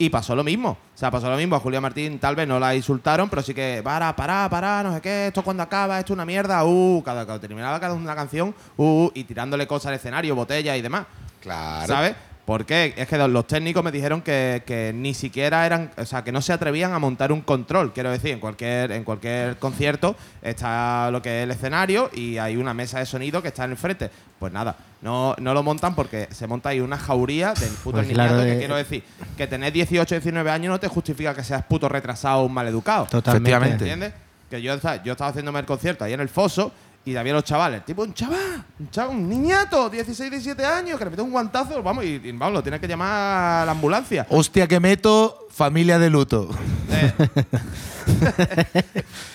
y 0.01 0.09
pasó 0.09 0.35
lo 0.35 0.43
mismo. 0.43 0.69
O 0.71 0.97
sea, 0.97 1.11
pasó 1.11 1.29
lo 1.29 1.37
mismo. 1.37 1.55
A 1.55 1.59
Julia 1.59 1.79
Martín 1.79 2.17
tal 2.17 2.35
vez 2.35 2.47
no 2.47 2.59
la 2.59 2.73
insultaron, 2.73 3.29
pero 3.29 3.43
sí 3.43 3.53
que, 3.53 3.81
para, 3.83 4.15
para, 4.15 4.49
para, 4.49 4.81
no 4.81 4.95
sé 4.95 4.99
qué, 4.99 5.27
esto 5.27 5.43
cuando 5.43 5.61
acaba, 5.61 5.99
esto 5.99 6.13
es 6.13 6.15
una 6.15 6.25
mierda, 6.25 6.65
uh, 6.65 7.03
cada, 7.03 7.23
cada 7.27 7.39
terminaba 7.39 7.79
cada 7.79 7.93
una 7.93 8.15
canción, 8.15 8.55
uh, 8.77 9.11
y 9.13 9.23
tirándole 9.25 9.67
cosas 9.67 9.89
al 9.89 9.93
escenario, 9.93 10.33
botellas 10.35 10.75
y 10.75 10.81
demás. 10.81 11.05
Claro. 11.39 11.85
¿Sabes? 11.85 12.15
Porque 12.51 12.93
es 12.97 13.07
que 13.07 13.17
los 13.17 13.47
técnicos 13.47 13.81
me 13.81 13.93
dijeron 13.93 14.21
que, 14.21 14.61
que 14.65 14.91
ni 14.93 15.13
siquiera 15.13 15.65
eran, 15.65 15.89
o 15.95 16.03
sea, 16.03 16.21
que 16.21 16.33
no 16.33 16.41
se 16.41 16.51
atrevían 16.51 16.91
a 16.91 16.99
montar 16.99 17.31
un 17.31 17.39
control. 17.39 17.93
Quiero 17.93 18.11
decir, 18.11 18.31
en 18.31 18.41
cualquier, 18.41 18.91
en 18.91 19.05
cualquier 19.05 19.55
concierto 19.55 20.17
está 20.41 21.09
lo 21.11 21.21
que 21.21 21.39
es 21.39 21.43
el 21.45 21.51
escenario 21.51 22.09
y 22.13 22.39
hay 22.39 22.57
una 22.57 22.73
mesa 22.73 22.99
de 22.99 23.05
sonido 23.05 23.41
que 23.41 23.47
está 23.47 23.63
en 23.63 23.71
el 23.71 23.77
frente. 23.77 24.11
Pues 24.37 24.51
nada, 24.51 24.75
no, 25.01 25.33
no 25.39 25.53
lo 25.53 25.63
montan 25.63 25.95
porque 25.95 26.27
se 26.31 26.45
monta 26.45 26.67
ahí 26.67 26.81
una 26.81 26.97
jauría 26.97 27.53
del 27.53 27.69
puto 27.69 27.99
Pues 27.99 28.07
niñato. 28.09 28.33
claro, 28.33 28.43
que 28.43 28.55
eh, 28.55 28.59
quiero 28.59 28.75
decir, 28.75 29.03
que 29.37 29.47
tener 29.47 29.71
18, 29.71 30.15
19 30.15 30.51
años 30.51 30.71
no 30.71 30.79
te 30.81 30.89
justifica 30.89 31.33
que 31.33 31.45
seas 31.45 31.63
puto 31.63 31.87
retrasado 31.87 32.41
o 32.41 32.47
un 32.47 32.53
maleducado. 32.53 33.05
Totalmente. 33.05 33.69
¿Entiendes? 33.71 34.11
Que 34.49 34.61
yo, 34.61 34.77
yo 35.05 35.11
estaba 35.13 35.29
haciéndome 35.29 35.61
el 35.61 35.65
concierto 35.65 36.03
ahí 36.03 36.11
en 36.11 36.19
el 36.19 36.27
foso 36.27 36.73
y 37.03 37.15
había 37.15 37.33
los 37.33 37.43
chavales, 37.43 37.83
tipo 37.83 38.03
un 38.03 38.13
chaval, 38.13 38.63
un 38.79 38.89
chaval, 38.91 39.15
un 39.15 39.27
niñato, 39.27 39.89
16, 39.89 40.29
17 40.29 40.63
años, 40.63 40.97
que 40.99 41.05
le 41.05 41.11
mete 41.11 41.21
un 41.23 41.31
guantazo, 41.31 41.81
vamos, 41.81 42.03
y, 42.05 42.21
y, 42.23 42.31
vamos, 42.31 42.53
lo 42.53 42.63
tienes 42.63 42.79
que 42.79 42.87
llamar 42.87 43.63
a 43.63 43.65
la 43.65 43.71
ambulancia. 43.71 44.27
Hostia, 44.29 44.67
que 44.67 44.79
meto 44.79 45.47
familia 45.51 45.97
de 45.97 46.09
luto. 46.09 46.49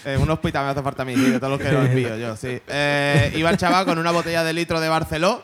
Eh, 0.05 0.16
un 0.20 0.31
hospital 0.31 0.64
me 0.64 0.70
hace 0.70 0.83
falta 0.83 1.02
a 1.02 1.05
mí, 1.05 1.14
de 1.14 1.38
todos 1.38 1.59
los 1.59 1.61
que 1.61 1.72
lo 1.72 1.83
envío 1.83 2.16
yo, 2.16 2.37
sí. 2.37 2.61
Eh, 2.68 3.33
iba 3.37 3.50
el 3.50 3.57
chaval 3.57 3.85
con 3.85 3.98
una 3.98 4.12
botella 4.12 4.44
de 4.44 4.52
litro 4.52 4.81
de 4.81 4.88
Barceló, 4.88 5.42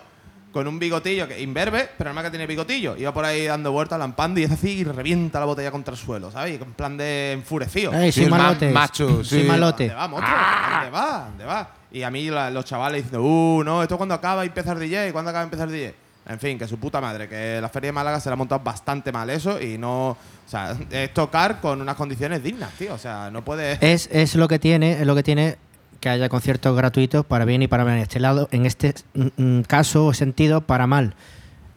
con 0.52 0.68
un 0.68 0.78
bigotillo, 0.78 1.26
que 1.26 1.40
imberbe, 1.40 1.88
pero 1.96 2.10
además 2.10 2.24
que 2.24 2.30
tiene 2.30 2.46
bigotillo. 2.46 2.96
Iba 2.96 3.12
por 3.12 3.24
ahí 3.24 3.46
dando 3.46 3.72
vueltas, 3.72 3.98
lampando 3.98 4.38
y 4.38 4.44
es 4.44 4.50
así 4.50 4.70
y 4.80 4.84
revienta 4.84 5.40
la 5.40 5.46
botella 5.46 5.70
contra 5.70 5.94
el 5.94 5.98
suelo, 5.98 6.30
¿sabes? 6.30 6.60
En 6.60 6.72
plan 6.74 6.96
de 6.96 7.32
enfurecido. 7.32 7.92
Ey, 7.94 8.12
Sí, 8.12 8.26
malote. 8.26 8.70
macho, 8.70 9.24
Soy 9.24 9.42
sí. 9.42 9.46
malote. 9.48 9.88
¿Dónde 9.88 9.94
va, 10.00 10.08
monstruo? 10.08 10.36
¿Dónde 10.74 10.90
va? 10.90 11.24
¿Dónde 11.30 11.44
va? 11.44 11.70
Y 11.90 12.02
a 12.02 12.10
mí 12.10 12.30
la- 12.30 12.50
los 12.50 12.64
chavales 12.64 13.04
dicen, 13.04 13.20
uh, 13.20 13.62
no, 13.64 13.82
esto 13.82 13.96
cuando 13.96 14.14
acaba 14.14 14.44
y 14.44 14.48
empieza 14.48 14.72
el 14.72 14.78
DJ, 14.80 15.12
¿cuándo 15.12 15.30
acaba 15.30 15.44
y 15.44 15.46
empieza 15.46 15.64
el 15.64 15.72
DJ? 15.72 15.94
En 16.28 16.38
fin, 16.38 16.56
que 16.58 16.68
su 16.68 16.78
puta 16.78 17.00
madre, 17.00 17.28
que 17.28 17.58
la 17.60 17.68
Feria 17.68 17.88
de 17.88 17.92
Málaga 17.92 18.20
se 18.20 18.28
la 18.28 18.34
ha 18.34 18.36
montado 18.36 18.60
bastante 18.62 19.10
mal 19.10 19.28
eso 19.30 19.60
y 19.60 19.76
no. 19.76 20.10
O 20.10 20.16
sea, 20.46 20.76
es 20.90 21.12
tocar 21.12 21.60
con 21.60 21.80
unas 21.80 21.96
condiciones 21.96 22.42
dignas, 22.42 22.70
tío. 22.74 22.94
O 22.94 22.98
sea, 22.98 23.28
no 23.30 23.42
puede. 23.44 23.76
Es, 23.80 24.08
es 24.12 24.34
lo 24.36 24.46
que 24.48 24.58
tiene, 24.60 24.92
es 25.00 25.06
lo 25.06 25.14
que 25.16 25.22
tiene 25.24 25.56
que 26.02 26.10
haya 26.10 26.28
conciertos 26.28 26.76
gratuitos 26.76 27.24
para 27.24 27.46
bien 27.46 27.62
y 27.62 27.68
para 27.68 27.84
mal. 27.84 27.94
En 27.94 28.02
este 28.02 28.20
lado, 28.20 28.48
en 28.50 28.66
este 28.66 28.92
mm, 29.14 29.28
mm, 29.42 29.62
caso 29.62 30.04
o 30.04 30.12
sentido, 30.12 30.60
para 30.60 30.86
mal. 30.86 31.14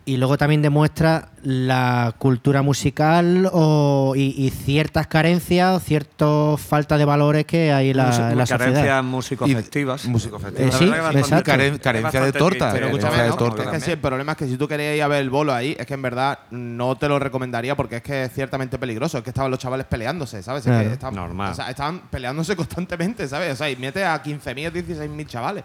Y 0.07 0.17
luego 0.17 0.37
también 0.37 0.61
demuestra 0.61 1.29
la 1.41 2.13
cultura 2.19 2.61
musical 2.61 3.49
o, 3.51 4.13
y, 4.15 4.35
y 4.37 4.51
ciertas 4.51 5.07
carencias 5.07 5.75
o 5.75 5.79
ciertas 5.79 6.61
falta 6.61 6.97
de 6.97 7.05
valores 7.05 7.45
que 7.45 7.71
hay 7.73 7.89
en 7.89 7.97
la, 7.97 8.05
Música- 8.07 8.31
en 8.31 8.37
la 8.37 8.45
carencias 8.45 8.75
sociedad. 8.77 9.03
músico-afectivas. 9.03 10.05
Músico 10.05 10.37
Eh, 10.57 10.69
sí, 10.71 10.85
exacto. 11.13 11.51
Caren- 11.51 11.79
carencia 11.79 12.21
de 12.21 12.31
torta. 12.33 12.69
triste, 12.71 12.73
Pero 12.73 12.85
escúchame, 12.87 13.23
de 13.23 13.29
¿no? 13.29 13.35
torta. 13.35 13.63
es 13.63 13.69
que 13.69 13.79
sí, 13.79 13.91
el 13.91 13.97
problema 13.97 14.33
es 14.33 14.37
que 14.37 14.47
si 14.47 14.57
tú 14.57 14.67
querías 14.67 14.95
ir 14.95 15.01
a 15.01 15.07
ver 15.07 15.21
el 15.21 15.29
bolo 15.31 15.53
ahí, 15.53 15.75
es 15.79 15.85
que 15.87 15.95
en 15.95 16.01
verdad 16.03 16.37
no 16.51 16.95
te 16.97 17.07
lo 17.09 17.17
recomendaría 17.17 17.75
porque 17.75 17.97
es 17.97 18.03
que 18.03 18.25
es 18.25 18.31
ciertamente 18.31 18.77
peligroso. 18.77 19.17
Es 19.17 19.23
que 19.23 19.31
estaban 19.31 19.49
los 19.49 19.59
chavales 19.59 19.87
peleándose, 19.87 20.43
¿sabes? 20.43 20.65
Es 20.67 20.71
que 20.87 20.93
estaban- 20.93 21.15
Normal. 21.15 21.51
O 21.51 21.55
sea, 21.55 21.69
estaban 21.71 22.01
peleándose 22.11 22.55
constantemente, 22.55 23.27
¿sabes? 23.27 23.53
O 23.53 23.55
sea, 23.55 23.69
y 23.71 23.75
mete 23.75 24.03
a 24.05 24.21
15.000, 24.21 24.71
16.000 24.71 25.25
chavales. 25.27 25.63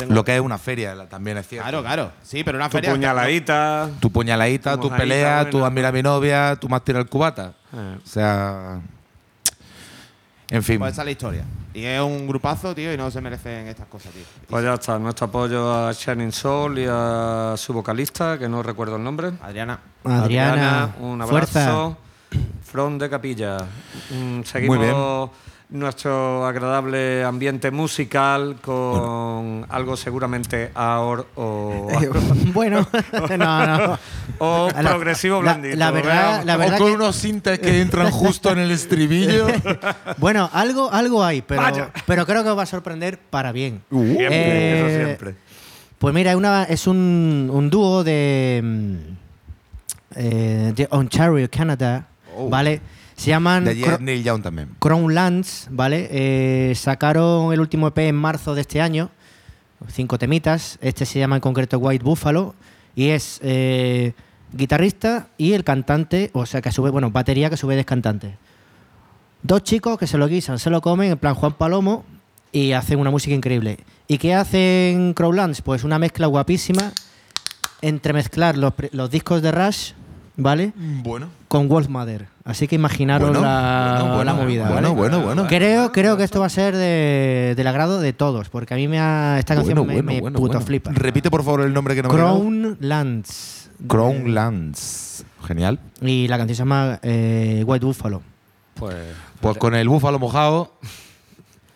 Tengo- 0.00 0.14
Lo 0.14 0.24
que 0.24 0.34
es 0.34 0.40
una 0.40 0.58
feria 0.58 1.06
también 1.08 1.36
es 1.38 1.46
cierto. 1.48 1.68
Claro, 1.68 1.82
claro. 1.82 2.12
Sí, 2.22 2.42
pero 2.44 2.58
una 2.58 2.68
Tu 2.68 2.76
feria. 2.78 2.90
puñaladita. 2.92 3.88
Tu 4.00 4.10
puñaladita, 4.10 4.72
Tu 4.72 4.76
tu 4.78 4.82
mojadita 4.84 5.02
pelea, 5.02 5.40
has 5.40 5.46
mirado 5.72 5.86
a 5.88 5.92
mi 5.92 6.02
novia, 6.02 6.56
tú 6.60 6.68
me 6.68 6.76
has 6.76 6.82
tirado 6.84 7.02
el 7.02 7.08
cubata. 7.08 7.52
Eh. 7.72 7.98
O 8.04 8.06
sea. 8.08 8.80
En 10.50 10.62
fin. 10.64 10.78
Pues 10.80 10.92
esa 10.92 11.02
es 11.02 11.06
la 11.06 11.10
historia. 11.12 11.44
Y 11.72 11.84
es 11.84 12.00
un 12.00 12.26
grupazo, 12.26 12.74
tío, 12.74 12.92
y 12.92 12.96
no 12.96 13.08
se 13.12 13.20
merecen 13.20 13.68
estas 13.68 13.86
cosas, 13.86 14.10
tío. 14.12 14.24
Pues 14.48 14.64
ya 14.64 14.74
está, 14.74 14.98
nuestro 14.98 15.26
apoyo 15.28 15.72
a 15.72 15.92
Shining 15.92 16.32
Soul 16.32 16.80
y 16.80 16.86
a 16.90 17.54
su 17.56 17.72
vocalista, 17.72 18.36
que 18.36 18.48
no 18.48 18.60
recuerdo 18.60 18.96
el 18.96 19.04
nombre. 19.04 19.30
Adriana. 19.40 19.78
Adriana, 20.02 20.90
un 20.98 21.22
fuerza. 21.28 21.62
abrazo. 21.62 21.96
From 22.64 22.98
de 22.98 23.08
Capilla. 23.08 23.58
Mm, 24.10 24.42
seguimos 24.42 24.78
bien. 24.80 24.94
Nuestro 25.70 26.44
agradable 26.46 27.22
ambiente 27.24 27.70
musical 27.70 28.56
con 28.60 29.64
algo 29.68 29.96
seguramente 29.96 30.70
ahor 30.74 31.28
o, 31.36 31.86
bueno, 32.52 32.86
no, 33.38 33.66
no. 33.78 33.98
o 34.38 34.68
La- 34.74 34.90
progresivo 34.90 35.36
la- 35.36 35.52
blandito. 35.54 35.76
la 35.76 35.90
verdad- 35.92 36.28
veamos. 36.30 36.44
la 36.46 36.56
verdad 36.56 36.74
o 36.74 36.78
con 36.78 36.88
que- 36.88 36.94
unos 36.96 37.16
cintas 37.16 37.58
que 37.60 37.80
entran 37.80 38.10
justo 38.10 38.50
en 38.50 38.58
el 38.58 38.70
estribillo. 38.70 39.46
Bueno, 40.18 40.50
algo, 40.52 40.90
algo 40.92 41.24
hay, 41.24 41.40
pero, 41.42 41.62
Vaya. 41.62 41.90
pero 42.06 42.26
creo 42.26 42.42
que 42.42 42.50
os 42.50 42.58
va 42.58 42.62
a 42.64 42.66
sorprender 42.66 43.18
para 43.18 43.52
bien. 43.52 43.82
Siempre, 43.90 44.26
Eh, 44.28 44.86
eso 44.96 45.04
siempre. 45.04 45.34
Pues 45.98 46.14
mira, 46.14 46.30
es 46.32 46.36
una, 46.36 46.64
es 46.64 46.86
un, 46.86 47.48
un 47.52 47.70
dúo 47.70 48.02
de, 48.02 48.60
mm, 48.62 48.94
eh, 50.16 50.72
de 50.74 50.88
Ontario, 50.90 51.48
Canadá, 51.50 52.06
¿vale? 52.48 52.80
Se 53.20 53.28
llaman 53.30 53.64
De 53.64 53.76
Cro- 53.76 54.00
Neil 54.00 54.24
Young 54.24 54.42
también. 54.42 54.70
Crownlands, 54.78 55.68
¿vale? 55.70 56.08
Eh, 56.10 56.74
sacaron 56.74 57.52
el 57.52 57.60
último 57.60 57.88
EP 57.88 57.98
en 58.08 58.16
marzo 58.16 58.54
de 58.54 58.62
este 58.62 58.80
año, 58.80 59.10
cinco 59.88 60.18
temitas. 60.18 60.78
Este 60.80 61.04
se 61.04 61.18
llama 61.18 61.36
en 61.36 61.42
concreto 61.42 61.78
White 61.78 62.02
Buffalo 62.02 62.54
y 62.96 63.08
es 63.08 63.38
eh, 63.42 64.14
guitarrista 64.54 65.28
y 65.36 65.52
el 65.52 65.64
cantante, 65.64 66.30
o 66.32 66.46
sea 66.46 66.62
que 66.62 66.70
a 66.70 66.72
su 66.72 66.82
vez, 66.82 66.92
bueno, 66.92 67.10
batería 67.10 67.50
que 67.50 67.56
a 67.56 67.58
su 67.58 67.66
vez 67.66 67.78
es 67.78 67.84
cantante. 67.84 68.38
Dos 69.42 69.64
chicos 69.64 69.98
que 69.98 70.06
se 70.06 70.16
lo 70.16 70.26
guisan, 70.26 70.58
se 70.58 70.70
lo 70.70 70.80
comen, 70.80 71.12
en 71.12 71.18
plan 71.18 71.34
Juan 71.34 71.52
Palomo, 71.52 72.06
y 72.52 72.72
hacen 72.72 72.98
una 72.98 73.10
música 73.10 73.34
increíble. 73.34 73.80
¿Y 74.08 74.16
qué 74.16 74.34
hacen 74.34 75.12
Crowlands? 75.12 75.60
Pues 75.60 75.84
una 75.84 75.98
mezcla 75.98 76.26
guapísima 76.26 76.90
entre 77.82 78.14
mezclar 78.14 78.56
los, 78.56 78.72
los 78.92 79.10
discos 79.10 79.42
de 79.42 79.52
Rush, 79.52 79.92
¿vale? 80.36 80.72
Bueno. 80.74 81.28
Con 81.48 81.68
Wolfmother. 81.68 82.29
Así 82.50 82.66
que 82.68 82.74
imaginaros 82.74 83.28
Bueno, 83.30 83.42
la, 83.44 83.96
bueno, 84.00 84.14
bueno, 84.16 84.24
la 84.24 84.34
movida. 84.34 84.62
bueno, 84.70 84.88
¿vale? 84.88 84.94
bueno, 85.00 85.20
bueno. 85.20 85.46
Creo, 85.46 85.92
creo 85.92 86.16
que 86.16 86.24
esto 86.24 86.40
va 86.40 86.46
a 86.46 86.50
ser 86.50 86.76
de- 86.76 87.54
del 87.56 87.66
agrado 87.66 88.00
de 88.00 88.12
todos, 88.12 88.48
porque 88.48 88.74
a 88.74 88.76
mí 88.76 88.88
me 88.88 88.98
ha, 89.00 89.38
esta 89.38 89.54
canción 89.54 89.76
Bueno, 89.78 89.88
me, 89.88 89.94
bueno, 90.02 90.12
me 90.12 90.20
bueno, 90.20 90.38
puto 90.38 90.52
bueno. 90.54 90.66
flipa. 90.66 90.90
Repite 90.92 91.30
por 91.30 91.42
favor 91.44 91.62
el 91.62 91.72
nombre 91.72 91.94
que 91.94 92.02
no. 92.02 92.08
Crownlands. 92.10 93.70
Crownlands. 93.86 95.24
Genial. 95.46 95.78
Y 96.02 96.28
la 96.28 96.36
canción 96.36 96.54
se 96.56 96.60
llama 96.60 96.98
eh, 97.02 97.62
White 97.66 97.86
Buffalo. 97.86 98.22
Pues, 98.74 98.96
Pues 99.40 99.56
con 99.58 99.74
el 99.74 99.88
búfalo 99.88 100.18
mojado. 100.18 100.74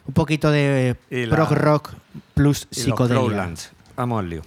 Un 0.07 0.13
poquito 0.15 0.51
de 0.51 0.97
prog 1.31 1.53
rock 1.53 1.93
plus 2.35 2.67
los 2.71 2.85
psicodelia. 2.85 3.23
Crowlands. 3.23 3.73
Vamos 3.97 4.19
al 4.21 4.29
lío. 4.31 4.43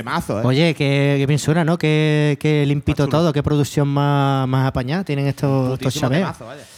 Temazo, 0.00 0.40
¿eh? 0.40 0.42
Oye, 0.44 0.74
qué, 0.74 1.16
qué 1.18 1.26
bien 1.26 1.38
suena, 1.38 1.64
¿no? 1.64 1.76
Qué, 1.76 2.38
qué 2.40 2.64
limpito 2.66 3.06
todo, 3.06 3.32
qué 3.32 3.42
producción 3.42 3.88
más, 3.88 4.48
más 4.48 4.66
apañada 4.66 5.04
tienen 5.04 5.26
estos, 5.26 5.78
estos 5.78 6.00
vaya. 6.00 6.34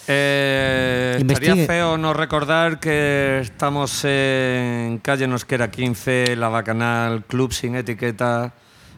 Eh, 0.09 1.17
estaría 1.21 1.67
feo 1.67 1.97
no 1.97 2.13
recordar 2.13 2.81
que 2.81 3.39
estamos 3.41 4.05
en 4.05 4.99
calle 4.99 5.29
Nosquera 5.29 5.71
15, 5.71 6.35
la 6.37 6.49
Bacanal 6.49 7.25
Club 7.25 7.53
sin 7.53 7.77
etiqueta, 7.77 8.55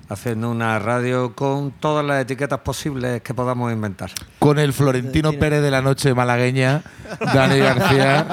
haciendo 0.09 0.51
una 0.51 0.79
radio 0.79 1.35
con 1.35 1.73
todas 1.73 2.05
las 2.05 2.23
etiquetas 2.23 2.61
posibles 2.61 3.21
que 3.21 3.35
podamos 3.35 3.71
inventar. 3.73 4.11
Con 4.39 4.59
el 4.59 4.73
Florentino 4.73 5.35
Pérez 5.35 5.61
de 5.61 5.71
la 5.71 5.83
noche 5.83 6.15
malagueña, 6.15 6.83
Dani 7.21 7.59
García. 7.59 8.27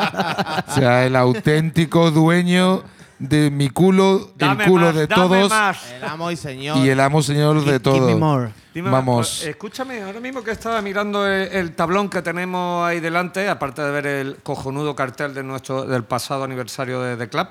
O 0.71 0.73
sea, 0.73 1.05
el 1.05 1.17
auténtico 1.17 2.11
dueño 2.11 2.83
de 3.21 3.51
mi 3.51 3.69
culo, 3.69 4.31
Dame 4.35 4.63
el 4.65 4.69
culo 4.69 4.85
más, 4.87 4.95
de 4.95 5.07
dame 5.07 5.21
todos 5.21 5.49
más. 5.49 5.91
El 5.91 6.03
amo 6.03 6.31
y 6.31 6.35
señor. 6.35 6.77
y 6.77 6.89
el 6.89 6.99
amo 6.99 7.21
señor 7.21 7.55
de 7.57 7.61
Give 7.61 7.73
me 7.73 7.79
todos. 7.79 8.19
more. 8.19 8.49
Dime 8.73 8.89
Vamos. 8.89 9.27
pues, 9.39 9.49
escúchame, 9.49 10.01
ahora 10.01 10.19
mismo 10.19 10.43
que 10.43 10.51
estaba 10.51 10.81
mirando 10.81 11.27
el, 11.27 11.51
el 11.51 11.75
tablón 11.75 12.09
que 12.09 12.21
tenemos 12.21 12.85
ahí 12.87 12.99
delante, 12.99 13.47
aparte 13.49 13.81
de 13.81 13.91
ver 13.91 14.07
el 14.07 14.35
cojonudo 14.37 14.95
cartel 14.95 15.33
de 15.33 15.43
nuestro, 15.43 15.83
del 15.85 16.03
pasado 16.03 16.43
aniversario 16.45 17.01
de 17.01 17.15
The 17.17 17.29
Club, 17.29 17.47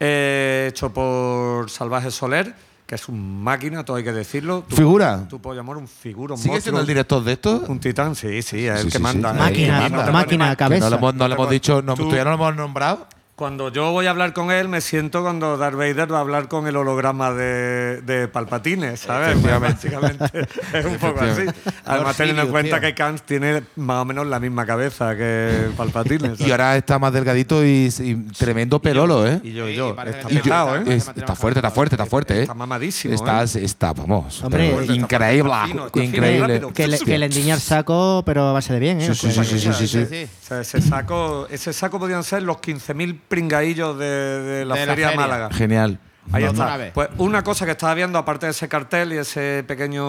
eh, 0.00 0.66
hecho 0.70 0.92
por 0.92 1.68
Salvaje 1.68 2.10
Soler, 2.10 2.54
que 2.86 2.94
es 2.94 3.08
un 3.08 3.42
máquina, 3.42 3.84
todo 3.84 3.96
hay 3.98 4.04
que 4.04 4.12
decirlo. 4.12 4.64
Tu- 4.68 4.76
¿Figura? 4.76 5.26
Tu 5.28 5.40
pollo 5.40 5.60
amor, 5.60 5.76
un 5.76 5.88
figuro, 5.88 6.34
un 6.34 6.40
¿Sigue 6.40 6.60
siendo 6.60 6.78
monstruo, 6.78 6.80
el 6.80 6.86
director 6.86 7.24
de 7.24 7.32
esto? 7.32 7.64
Un 7.68 7.80
titán, 7.80 8.14
sí, 8.14 8.42
sí, 8.42 8.66
es 8.66 8.80
Sí, 8.80 8.86
el 8.86 8.92
que 8.92 8.98
sí, 8.98 9.02
manda. 9.02 9.30
sí. 9.32 9.36
¿eh? 9.36 9.40
Máquina, 9.40 10.10
máquina. 10.12 10.50
Que 10.50 10.56
cabeza. 10.56 10.84
no 10.86 10.90
le 10.90 10.96
hemos, 10.96 11.14
no 11.14 11.28
le 11.28 11.34
hemos 11.34 11.50
dicho, 11.50 11.82
no, 11.82 11.94
Tú- 11.94 12.02
todavía 12.04 12.24
no 12.24 12.30
lo 12.30 12.36
hemos 12.36 12.56
nombrado. 12.56 13.06
Cuando 13.42 13.72
yo 13.72 13.90
voy 13.90 14.06
a 14.06 14.10
hablar 14.10 14.32
con 14.34 14.52
él, 14.52 14.68
me 14.68 14.80
siento 14.80 15.20
cuando 15.22 15.56
Darth 15.56 15.74
Vader 15.74 16.12
va 16.12 16.18
a 16.18 16.20
hablar 16.20 16.46
con 16.46 16.68
el 16.68 16.76
holograma 16.76 17.32
de, 17.32 18.00
de 18.02 18.28
Palpatine, 18.28 18.96
¿sabes? 18.96 19.36
Básicamente 19.42 20.46
es 20.72 20.84
un 20.84 20.96
poco 20.96 21.22
así. 21.22 21.42
Además, 21.84 22.16
teniendo 22.16 22.42
en 22.42 22.50
cuenta 22.52 22.78
tío. 22.78 22.88
que 22.88 22.94
Kant 22.94 23.20
tiene 23.22 23.64
más 23.74 24.02
o 24.02 24.04
menos 24.04 24.28
la 24.28 24.38
misma 24.38 24.64
cabeza 24.64 25.16
que 25.16 25.70
Palpatine. 25.76 26.36
¿sabes? 26.36 26.40
Y 26.46 26.52
ahora 26.52 26.76
está 26.76 27.00
más 27.00 27.12
delgadito 27.12 27.64
y, 27.66 27.92
y 27.98 28.14
tremendo 28.38 28.80
pelolo, 28.80 29.26
¿eh? 29.26 29.40
Y 29.42 29.54
yo, 29.54 29.68
y 29.68 29.74
yo. 29.74 29.96
Está 30.06 30.76
¿eh? 30.76 30.84
es- 30.86 31.08
está 31.08 31.34
fuerte, 31.34 31.58
está 31.58 31.70
fuerte, 31.72 31.94
está 31.96 32.06
fuerte, 32.06 32.38
¿eh? 32.38 32.42
Está 32.42 32.54
mamadísimo, 32.54 33.12
Está, 33.12 33.42
¿eh? 33.42 33.64
está, 33.64 33.92
vamos. 33.92 34.40
Hombre, 34.44 34.68
pero 34.70 34.80
está 34.82 34.94
increíble, 34.94 35.42
fuerte, 35.50 35.64
está 35.64 35.66
fino, 35.66 35.86
está 35.86 36.00
fino, 36.00 36.14
increíble. 36.16 36.72
Que 36.74 36.86
le, 36.86 36.98
que 37.00 37.18
le 37.18 37.26
endiñar 37.26 37.58
saco, 37.58 38.22
pero 38.24 38.50
a 38.50 38.52
base 38.52 38.72
de 38.72 38.78
bien, 38.78 39.00
¿eh? 39.00 39.12
Sí, 39.12 39.14
sí, 39.16 39.32
sí, 39.32 39.58
sí, 39.58 39.72
sí, 39.72 39.86
sí, 39.88 40.06
sí. 40.08 40.26
O 40.44 40.46
sea, 40.46 40.60
ese 40.60 40.80
saco, 40.80 41.48
ese 41.50 41.72
saco 41.72 41.98
podían 41.98 42.22
ser 42.22 42.44
los 42.44 42.58
15.000 42.58 43.18
pringaillos 43.32 43.98
de, 43.98 44.04
de 44.06 44.64
la 44.66 44.74
De 44.74 44.84
la 44.86 44.92
feria 44.92 45.08
feria. 45.08 45.20
Málaga. 45.22 45.48
Genial. 45.50 45.98
Ahí 46.32 46.44
No, 46.44 46.50
está. 46.50 46.64
una 46.66 46.76
vez. 46.76 46.92
Pues 46.92 47.08
una 47.16 47.42
cosa 47.42 47.64
que 47.64 47.70
estaba 47.72 47.94
viendo, 47.94 48.18
aparte 48.18 48.44
de 48.46 48.52
ese 48.52 48.68
cartel 48.68 49.14
y 49.14 49.16
ese 49.16 49.64
pequeño 49.66 50.04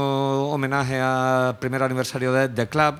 homenaje 0.49 0.99
al 0.99 1.57
primer 1.57 1.81
aniversario 1.83 2.33
de 2.33 2.49
The 2.49 2.67
Club, 2.67 2.95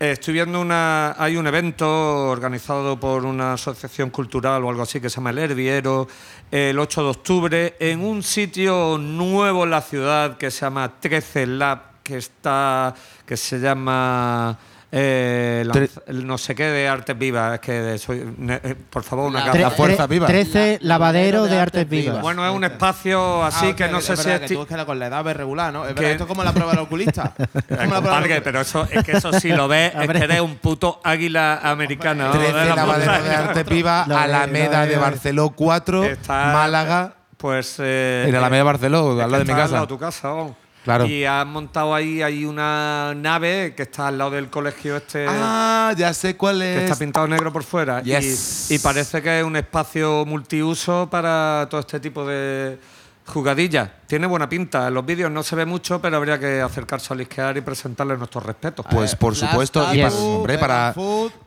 eh, 0.00 0.12
estoy 0.12 0.32
viendo 0.34 0.58
una. 0.60 1.14
Hay 1.18 1.36
un 1.36 1.46
evento 1.46 1.86
organizado 2.30 2.98
por 2.98 3.26
una 3.26 3.52
asociación 3.52 4.08
cultural 4.10 4.64
o 4.64 4.70
algo 4.70 4.82
así 4.82 5.00
que 5.00 5.10
se 5.10 5.16
llama 5.16 5.30
El 5.30 5.38
Herviero, 5.38 6.08
el 6.50 6.78
8 6.78 7.02
de 7.02 7.08
octubre, 7.10 7.76
en 7.78 8.00
un 8.00 8.22
sitio 8.22 8.96
nuevo 8.98 9.64
en 9.64 9.70
la 9.70 9.82
ciudad 9.82 10.36
que 10.38 10.50
se 10.50 10.60
llama 10.62 10.94
13 10.98 11.46
Lab, 11.46 11.80
que 12.02 12.16
está. 12.16 12.94
que 13.26 13.36
se 13.36 13.58
llama. 13.60 14.56
Eh, 14.90 15.66
no 16.08 16.38
sé 16.38 16.54
qué 16.54 16.64
de 16.64 16.88
artes 16.88 17.18
vivas, 17.18 17.54
es 17.54 17.60
que 17.60 17.98
soy, 17.98 18.24
eh, 18.48 18.74
por 18.88 19.02
favor, 19.02 19.26
una 19.28 19.40
La- 19.40 19.46
capa. 19.46 19.58
La 19.58 19.70
fuerza 19.70 20.06
viva. 20.06 20.26
13 20.26 20.78
La- 20.80 20.94
lavadero 20.94 21.44
de, 21.44 21.50
de 21.50 21.58
artes 21.60 21.80
artes 21.80 21.90
vivas. 21.90 22.04
vivas. 22.06 22.22
Bueno, 22.22 22.46
es 22.48 22.54
un 22.54 22.64
espacio 22.64 23.44
así 23.44 23.56
Ah, 23.70 23.76
que 23.76 23.84
hostia, 23.84 23.88
no 23.88 24.00
sé 24.00 24.16
si 24.16 24.30
es 24.30 24.40
que 24.40 24.54
tú 24.54 24.62
es 24.62 24.68
que 24.68 24.76
la- 24.76 24.86
con 24.86 24.98
la 24.98 25.06
edad 25.08 25.22
ves 25.22 25.36
regular, 25.36 25.72
¿no? 25.72 25.82
Es 25.84 25.88
Que- 25.88 25.94
verdad, 26.00 26.10
esto 26.12 26.24
es 26.24 26.28
como 26.28 26.42
la 26.44 26.52
prueba 26.52 26.70
del 26.72 26.80
oculista. 26.80 27.34
Compadre, 27.68 28.40
pero 28.40 28.60
eso 28.62 28.86
es 28.90 29.04
que 29.04 29.12
eso 29.12 29.32
si 29.34 29.50
lo 29.50 29.68
ves 29.68 29.92
es 29.94 30.08
que 30.08 30.18
eres 30.18 30.40
un 30.40 30.56
puto 30.56 31.00
águila 31.04 31.60
americana. 31.62 32.28
vamos, 32.28 32.38
13 32.38 32.58
de 32.58 32.64
la 32.70 32.74
lavaderos 32.76 33.14
de 33.14 33.20
montaña. 33.30 33.48
arte 33.50 33.62
viva, 33.64 34.04
Lo 34.08 34.14
de- 34.16 34.20
Alameda 34.22 34.86
de- 34.86 34.96
Barceló 34.96 35.50
4, 35.50 36.04
Está- 36.04 36.52
Málaga. 36.52 37.14
Pues 37.36 37.76
eh, 37.78 38.24
En 38.26 38.34
Alameda 38.34 38.58
de 38.58 38.64
Barceló, 38.64 39.10
al 39.10 39.16
que 39.16 39.20
lado 39.30 39.38
de 39.38 39.44
mi 39.44 39.52
casa. 39.58 39.72
lado 39.74 39.86
de 39.86 39.88
tu 39.88 39.98
casa, 39.98 40.28
vamos. 40.28 40.52
Claro. 40.88 41.04
Y 41.04 41.26
han 41.26 41.48
montado 41.48 41.94
ahí 41.94 42.22
hay 42.22 42.46
una 42.46 43.12
nave 43.14 43.74
que 43.76 43.82
está 43.82 44.08
al 44.08 44.16
lado 44.16 44.30
del 44.30 44.48
colegio 44.48 44.96
este 44.96 45.26
Ah, 45.28 45.92
ya 45.94 46.14
sé 46.14 46.34
cuál 46.34 46.60
que 46.60 46.76
es. 46.78 46.82
está 46.84 46.96
pintado 46.96 47.28
negro 47.28 47.52
por 47.52 47.62
fuera 47.62 48.00
Y- 48.02 48.06
Yes. 48.18 48.70
y, 48.70 48.78
parece 48.78 49.20
que 49.20 49.40
es 49.40 49.44
un 49.44 49.54
espacio 49.56 50.24
multiuso 50.24 51.06
para 51.10 51.66
todo 51.68 51.82
este 51.82 52.00
tipo 52.00 52.24
de 52.26 52.78
jugadillas. 53.26 53.90
Tiene 54.06 54.26
buena 54.26 54.48
pinta. 54.48 54.88
En 54.88 54.94
los 54.94 55.04
vídeos 55.04 55.30
no 55.30 55.42
se 55.42 55.56
ve 55.56 55.66
mucho, 55.66 56.00
pero 56.00 56.16
habría 56.16 56.40
que 56.40 56.62
acercarse 56.62 57.12
a 57.12 57.16
lisquear 57.18 57.58
y 57.58 57.60
presentarle 57.60 58.16
nuestros 58.16 58.46
respetos. 58.46 58.86
Pues 58.90 59.14
por 59.14 59.34
Flash 59.36 59.50
supuesto, 59.50 59.94
y 59.94 60.00
para, 60.00 60.14
hombre, 60.14 60.58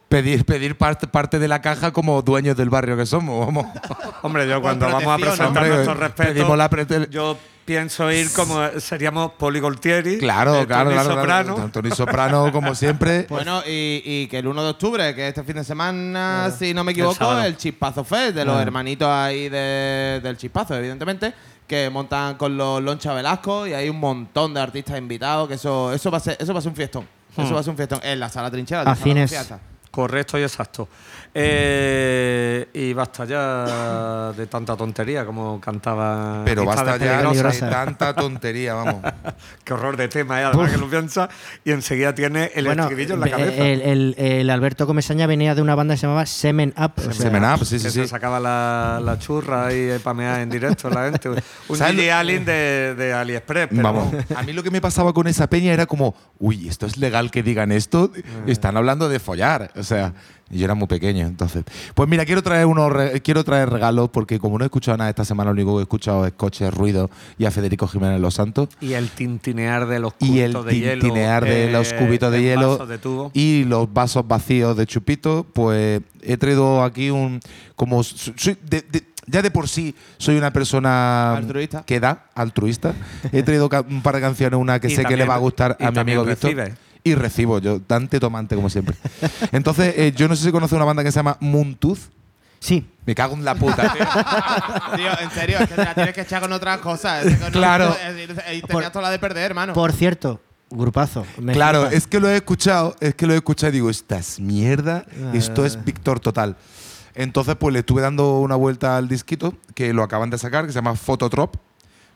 pedir, 0.07 0.45
pedir 0.45 0.77
parte, 0.77 1.07
parte 1.07 1.39
de 1.39 1.47
la 1.47 1.63
caja 1.63 1.91
como 1.91 2.21
dueños 2.21 2.55
del 2.55 2.69
barrio 2.69 2.95
que 2.95 3.07
somos. 3.07 3.43
Vamos. 3.47 3.65
Hombre, 4.21 4.47
yo 4.47 4.61
cuando 4.61 4.85
vamos 4.85 5.07
a 5.07 5.17
presentar 5.17 5.47
hombre, 5.47 5.69
nuestros 5.69 5.97
respetos, 5.97 6.33
pedimos 6.33 6.57
la 6.57 6.69
yo 7.09 7.37
pienso 7.71 8.11
ir 8.11 8.29
como 8.33 8.67
seríamos 8.81 9.31
Poligoltieri, 9.37 10.17
Claro, 10.17 10.59
eh, 10.59 10.67
claro, 10.67 10.89
Tony 10.89 10.93
claro, 10.95 11.09
Soprano. 11.15 11.55
claro. 11.55 11.69
Tony 11.71 11.91
Soprano, 11.91 12.51
como 12.51 12.75
siempre. 12.75 13.25
Bueno, 13.29 13.61
y, 13.65 14.01
y 14.03 14.27
que 14.27 14.39
el 14.39 14.47
1 14.47 14.61
de 14.63 14.69
octubre, 14.71 15.15
que 15.15 15.29
este 15.29 15.41
fin 15.45 15.55
de 15.55 15.63
semana, 15.63 16.51
si 16.57 16.73
no 16.73 16.83
me 16.83 16.91
equivoco, 16.91 17.15
sábado. 17.15 17.43
el, 17.43 17.55
Chispazo 17.55 18.03
Fest, 18.03 18.35
de 18.35 18.43
los 18.43 18.61
hermanitos 18.61 19.07
ahí 19.07 19.47
de- 19.47 20.19
del 20.21 20.35
Chispazo, 20.35 20.75
evidentemente, 20.75 21.33
que 21.65 21.89
montan 21.89 22.35
con 22.35 22.57
los 22.57 22.81
Loncha 22.83 23.13
Velasco 23.13 23.65
y 23.65 23.73
hay 23.73 23.87
un 23.87 24.01
montón 24.01 24.53
de 24.53 24.59
artistas 24.59 24.97
invitados, 24.97 25.47
que 25.47 25.53
eso, 25.53 25.93
eso, 25.93 26.11
va, 26.11 26.17
a 26.17 26.19
ser, 26.19 26.35
eso 26.41 26.51
va 26.53 26.59
a 26.59 26.61
ser 26.61 26.69
un 26.71 26.75
fiestón. 26.75 27.07
Eso 27.37 27.53
va 27.53 27.61
a 27.61 27.63
ser 27.63 27.71
un 27.71 27.77
fiestón 27.77 28.01
en 28.03 28.19
la 28.19 28.27
sala 28.27 28.51
trinchera. 28.51 28.81
del 28.81 28.89
Afines. 28.89 29.31
Correcto 29.91 30.39
y 30.39 30.43
exacto. 30.43 30.87
Eh, 31.33 32.67
y 32.73 32.93
basta 32.93 33.25
ya 33.25 34.31
de 34.35 34.47
tanta 34.47 34.75
tontería 34.77 35.25
como 35.25 35.59
cantaba. 35.59 36.43
Pero 36.45 36.65
basta 36.65 36.97
ya 36.97 37.21
de 37.21 37.59
tanta 37.69 38.13
tontería, 38.13 38.73
vamos. 38.73 38.95
Qué 39.63 39.73
horror 39.73 39.97
de 39.97 40.07
tema, 40.07 40.41
¿eh? 40.41 40.45
además 40.45 40.71
que 40.71 40.77
lo 40.77 40.89
piensa 40.89 41.29
y 41.65 41.71
enseguida 41.71 42.13
tiene 42.15 42.51
el 42.55 42.65
Bueno, 42.65 42.83
estribillo 42.83 43.13
en 43.15 43.19
la 43.21 43.27
eh, 43.27 43.31
cabeza. 43.31 43.65
el, 43.67 43.81
el- 43.81 44.15
el 44.17 44.49
Alberto 44.49 44.87
Comesaña 44.87 45.27
venía 45.27 45.55
de 45.55 45.61
una 45.61 45.75
banda 45.75 45.93
que 45.93 45.99
se 45.99 46.07
llamaba 46.07 46.25
Semen 46.25 46.73
Up. 46.77 46.91
o 46.97 47.01
sea, 47.01 47.13
Semen 47.13 47.43
Up, 47.43 47.65
sí, 47.65 47.75
que 47.75 47.89
sí, 47.89 48.01
se 48.01 48.07
sacaba 48.07 48.39
la, 48.39 49.01
la 49.03 49.17
churra 49.19 49.73
y 49.73 49.97
pamear 49.99 50.41
en 50.41 50.49
directo 50.49 50.89
la 50.89 51.03
gente. 51.11 51.29
Un 51.29 51.37
¿Sabes 51.77 51.95
Gigi 51.95 52.07
lo- 52.07 52.15
Allen 52.15 52.45
de, 52.45 52.95
de 52.95 53.13
AliExpress. 53.13 53.67
Pero 53.69 53.83
Vamos, 53.83 54.13
a 54.35 54.43
mí 54.43 54.53
lo 54.53 54.63
que 54.63 54.71
me 54.71 54.81
pasaba 54.81 55.13
con 55.13 55.27
esa 55.27 55.47
peña 55.47 55.73
era 55.73 55.85
como, 55.85 56.15
uy, 56.39 56.67
¿esto 56.67 56.85
es 56.85 56.97
legal 56.97 57.29
que 57.31 57.43
digan 57.43 57.71
esto? 57.71 58.11
Están 58.47 58.77
hablando 58.77 59.09
de 59.09 59.19
follar. 59.19 59.71
O 59.81 59.83
sea, 59.83 60.13
yo 60.49 60.65
era 60.65 60.75
muy 60.75 60.87
pequeño, 60.87 61.25
entonces. 61.27 61.63
Pues 61.95 62.09
mira, 62.09 62.25
quiero 62.25 62.43
traer 62.43 62.65
unos 62.65 62.91
re- 62.91 63.21
quiero 63.21 63.43
traer 63.43 63.69
regalos 63.69 64.09
porque 64.09 64.37
como 64.39 64.57
no 64.57 64.65
he 64.65 64.67
escuchado 64.67 64.97
nada 64.97 65.09
esta 65.09 65.23
semana, 65.25 65.49
lo 65.51 65.53
único 65.53 65.75
que 65.75 65.79
he 65.79 65.83
escuchado 65.83 66.25
es 66.25 66.33
coches, 66.33 66.73
ruido 66.73 67.09
y 67.37 67.45
a 67.45 67.51
Federico 67.51 67.87
Jiménez 67.87 68.19
Los 68.19 68.33
Santos. 68.35 68.69
Y 68.81 68.93
el 68.93 69.09
tintinear 69.09 69.87
de 69.87 69.99
los 69.99 70.13
Y 70.19 70.39
el 70.39 70.51
cubitos 70.53 70.65
de 70.65 70.79
hielo. 70.79 71.01
tintinear 71.01 71.43
de 71.45 71.65
eh, 71.67 71.71
los 71.71 71.93
cubitos 71.93 72.31
de 72.31 72.41
hielo 72.41 72.71
vasos 72.71 72.89
de 72.89 72.97
tubo. 72.97 73.31
y 73.33 73.63
los 73.63 73.91
vasos 73.93 74.27
vacíos 74.27 74.75
de 74.75 74.85
chupito, 74.87 75.45
pues 75.53 76.01
he 76.21 76.37
traído 76.37 76.83
aquí 76.83 77.09
un 77.09 77.39
como 77.75 78.03
so- 78.03 78.33
soy 78.35 78.57
de- 78.63 78.81
de- 78.81 79.03
ya 79.27 79.41
de 79.41 79.51
por 79.51 79.69
sí 79.69 79.95
soy 80.17 80.35
una 80.35 80.51
persona 80.51 81.37
Altruista. 81.37 81.83
que 81.85 81.99
da 82.01 82.25
altruista. 82.35 82.93
He 83.31 83.43
traído 83.43 83.69
un 83.89 84.01
par 84.01 84.15
de 84.15 84.21
canciones, 84.21 84.59
una 84.59 84.79
que 84.81 84.89
sé 84.89 85.05
que 85.05 85.15
le 85.15 85.23
va 85.25 85.35
a 85.35 85.37
gustar 85.37 85.77
a 85.79 85.91
mi 85.91 85.99
amigo 85.99 86.25
Víctor. 86.25 86.71
Y 87.03 87.15
recibo 87.15 87.59
yo, 87.59 87.79
Dante 87.87 88.19
Tomante 88.19 88.55
como 88.55 88.69
siempre. 88.69 88.95
Entonces, 89.51 89.93
eh, 89.97 90.13
yo 90.15 90.27
no 90.27 90.35
sé 90.35 90.43
si 90.45 90.51
conoce 90.51 90.75
una 90.75 90.85
banda 90.85 91.03
que 91.03 91.11
se 91.11 91.17
llama 91.19 91.37
Moontooth. 91.39 91.97
Sí, 92.59 92.87
Me 93.07 93.15
cago 93.15 93.33
en 93.33 93.43
la 93.43 93.55
puta. 93.55 93.91
tío. 93.91 94.05
Tío, 94.95 95.19
en 95.19 95.31
serio, 95.31 95.57
es 95.59 95.67
que 95.67 95.73
te 95.73 95.83
la 95.83 95.95
tienes 95.95 96.13
que 96.13 96.21
echar 96.21 96.41
con 96.43 96.53
otras 96.53 96.77
cosas. 96.77 97.25
es 97.25 97.37
que 97.37 97.43
con- 97.43 97.51
Claro. 97.53 97.89
es- 97.89 98.29
es- 98.29 98.57
Y 98.57 98.61
Por- 98.61 98.69
tenías 98.69 98.91
toda 98.91 99.01
la 99.03 99.09
de 99.09 99.17
perder, 99.17 99.45
hermano. 99.45 99.73
por 99.73 99.91
cierto, 99.93 100.39
grupazo. 100.69 101.25
me 101.39 101.53
Claro, 101.53 101.87
es 101.87 102.05
que 102.05 102.19
lo 102.19 102.29
he 102.29 102.35
escuchado, 102.35 102.95
es 102.99 103.15
que 103.15 103.25
lo 103.25 103.33
he 103.33 103.37
escuchado 103.37 103.71
y 103.71 103.73
digo, 103.73 103.89
esta 103.89 104.19
es 104.19 104.39
mierda, 104.39 105.05
esto 105.33 105.65
es 105.65 105.83
Víctor 105.83 106.19
total. 106.19 106.55
Entonces, 107.15 107.55
pues 107.59 107.73
le 107.73 107.79
estuve 107.79 108.03
dando 108.03 108.39
una 108.39 108.55
vuelta 108.55 108.95
al 108.95 109.07
disquito, 109.07 109.55
que 109.73 109.91
lo 109.91 110.03
acaban 110.03 110.29
de 110.29 110.37
sacar, 110.37 110.67
que 110.67 110.71
se 110.71 110.75
llama 110.77 110.95
Phototrop. 110.95 111.55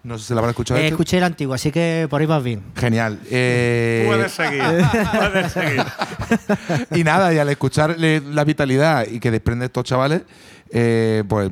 No 0.05 0.19
sé 0.19 0.27
si 0.27 0.33
lo 0.33 0.39
habrán 0.39 0.51
escuchado. 0.51 0.79
Eh, 0.79 0.87
escuché 0.87 1.17
el 1.17 1.23
antiguo, 1.23 1.55
así 1.55 1.71
que 1.71 2.05
por 2.09 2.21
ahí 2.21 2.27
vas 2.27 2.43
bien. 2.43 2.61
Genial. 2.75 3.19
Eh, 3.31 4.03
Puedes 4.05 4.31
seguir. 4.31 4.61
puedes 5.17 5.51
seguir. 5.51 5.83
y 6.95 7.03
nada, 7.03 7.33
y 7.33 7.39
al 7.39 7.49
escuchar 7.49 7.95
la 7.99 8.43
vitalidad 8.43 9.07
y 9.09 9.19
que 9.19 9.31
desprende 9.31 9.65
estos 9.65 9.83
chavales, 9.83 10.21
eh, 10.69 11.23
pues 11.27 11.49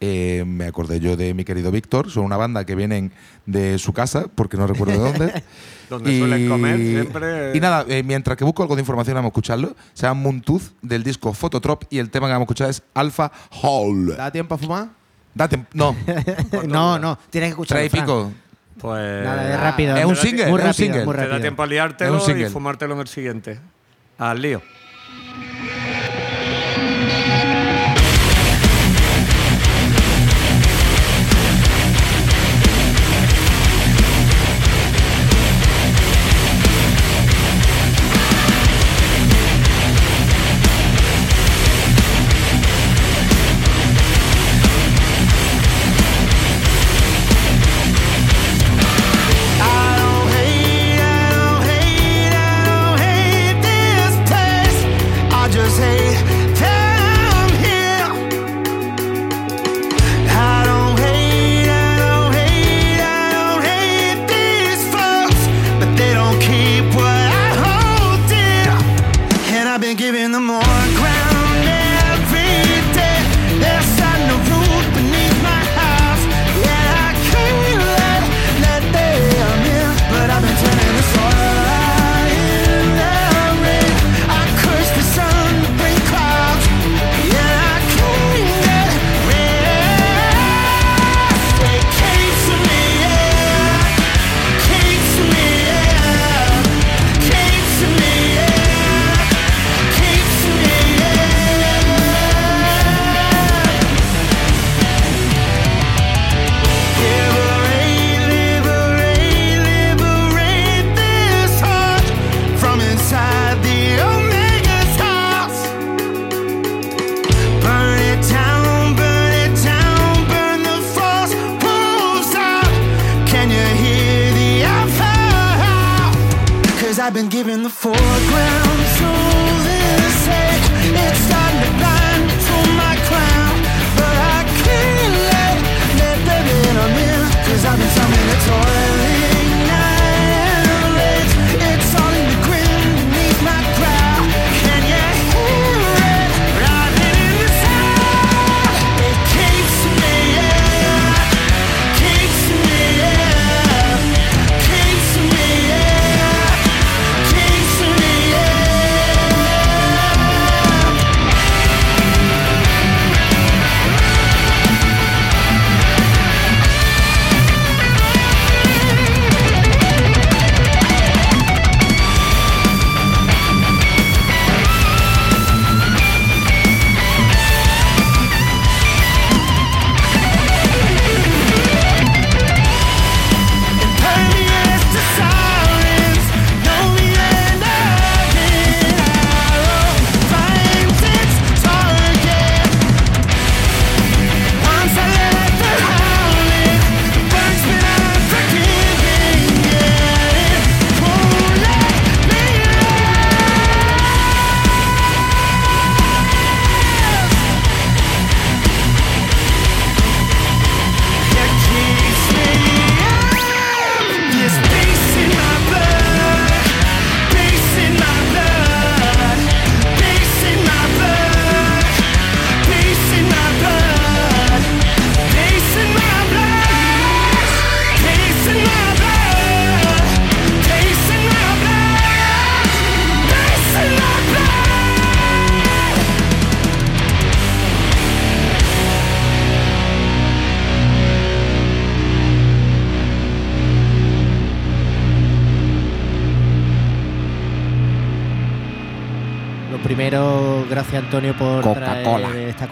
eh, 0.00 0.44
me 0.46 0.66
acordé 0.66 1.00
yo 1.00 1.16
de 1.16 1.34
mi 1.34 1.44
querido 1.44 1.70
Víctor. 1.70 2.10
Son 2.10 2.24
una 2.24 2.36
banda 2.36 2.64
que 2.64 2.74
vienen 2.74 3.12
de 3.46 3.78
su 3.78 3.92
casa, 3.92 4.26
porque 4.34 4.56
no 4.56 4.66
recuerdo 4.66 4.92
de 4.92 5.12
dónde. 5.12 5.42
Donde 5.88 6.18
suelen 6.18 6.48
comer 6.48 6.78
siempre. 6.78 7.56
Y 7.56 7.60
nada, 7.60 7.84
eh, 7.88 8.02
mientras 8.02 8.36
que 8.36 8.44
busco 8.44 8.62
algo 8.62 8.74
de 8.74 8.82
información, 8.82 9.14
vamos 9.14 9.28
a 9.28 9.30
escucharlo. 9.30 9.76
Se 9.94 10.06
llama 10.06 10.20
Moontooth 10.20 10.72
del 10.82 11.04
disco 11.04 11.32
Phototrop 11.32 11.84
y 11.90 11.98
el 11.98 12.10
tema 12.10 12.26
que 12.26 12.32
vamos 12.32 12.46
a 12.46 12.46
escuchar 12.46 12.70
es 12.70 12.82
Alpha 12.92 13.30
Hall. 13.62 14.16
¿Da 14.16 14.32
tiempo 14.32 14.56
a 14.56 14.58
fumar? 14.58 14.88
Date. 15.36 15.66
No. 15.74 15.94
no, 16.66 16.98
no, 16.98 17.18
tienes 17.28 17.48
que 17.48 17.52
escuchar. 17.52 17.78
Tres 17.78 17.92
y 17.92 17.96
pico. 18.00 18.32
Pues. 18.80 19.22
Nada, 19.24 19.52
es 19.52 19.60
rápido. 19.60 19.94
Es 19.96 20.04
un 20.04 20.12
Muy 20.12 20.16
single, 20.16 20.44
rápido, 20.46 20.58
es 20.58 20.66
un 20.66 20.74
single. 20.74 21.04
muy 21.04 21.14
Te 21.14 21.20
da 21.20 21.24
rápido. 21.26 21.40
tiempo 21.42 21.62
a 21.62 21.66
liártelo 21.66 22.38
y 22.38 22.44
fumártelo 22.46 22.94
en 22.94 23.00
el 23.00 23.08
siguiente. 23.08 23.60
Al 24.16 24.40
lío. 24.40 24.62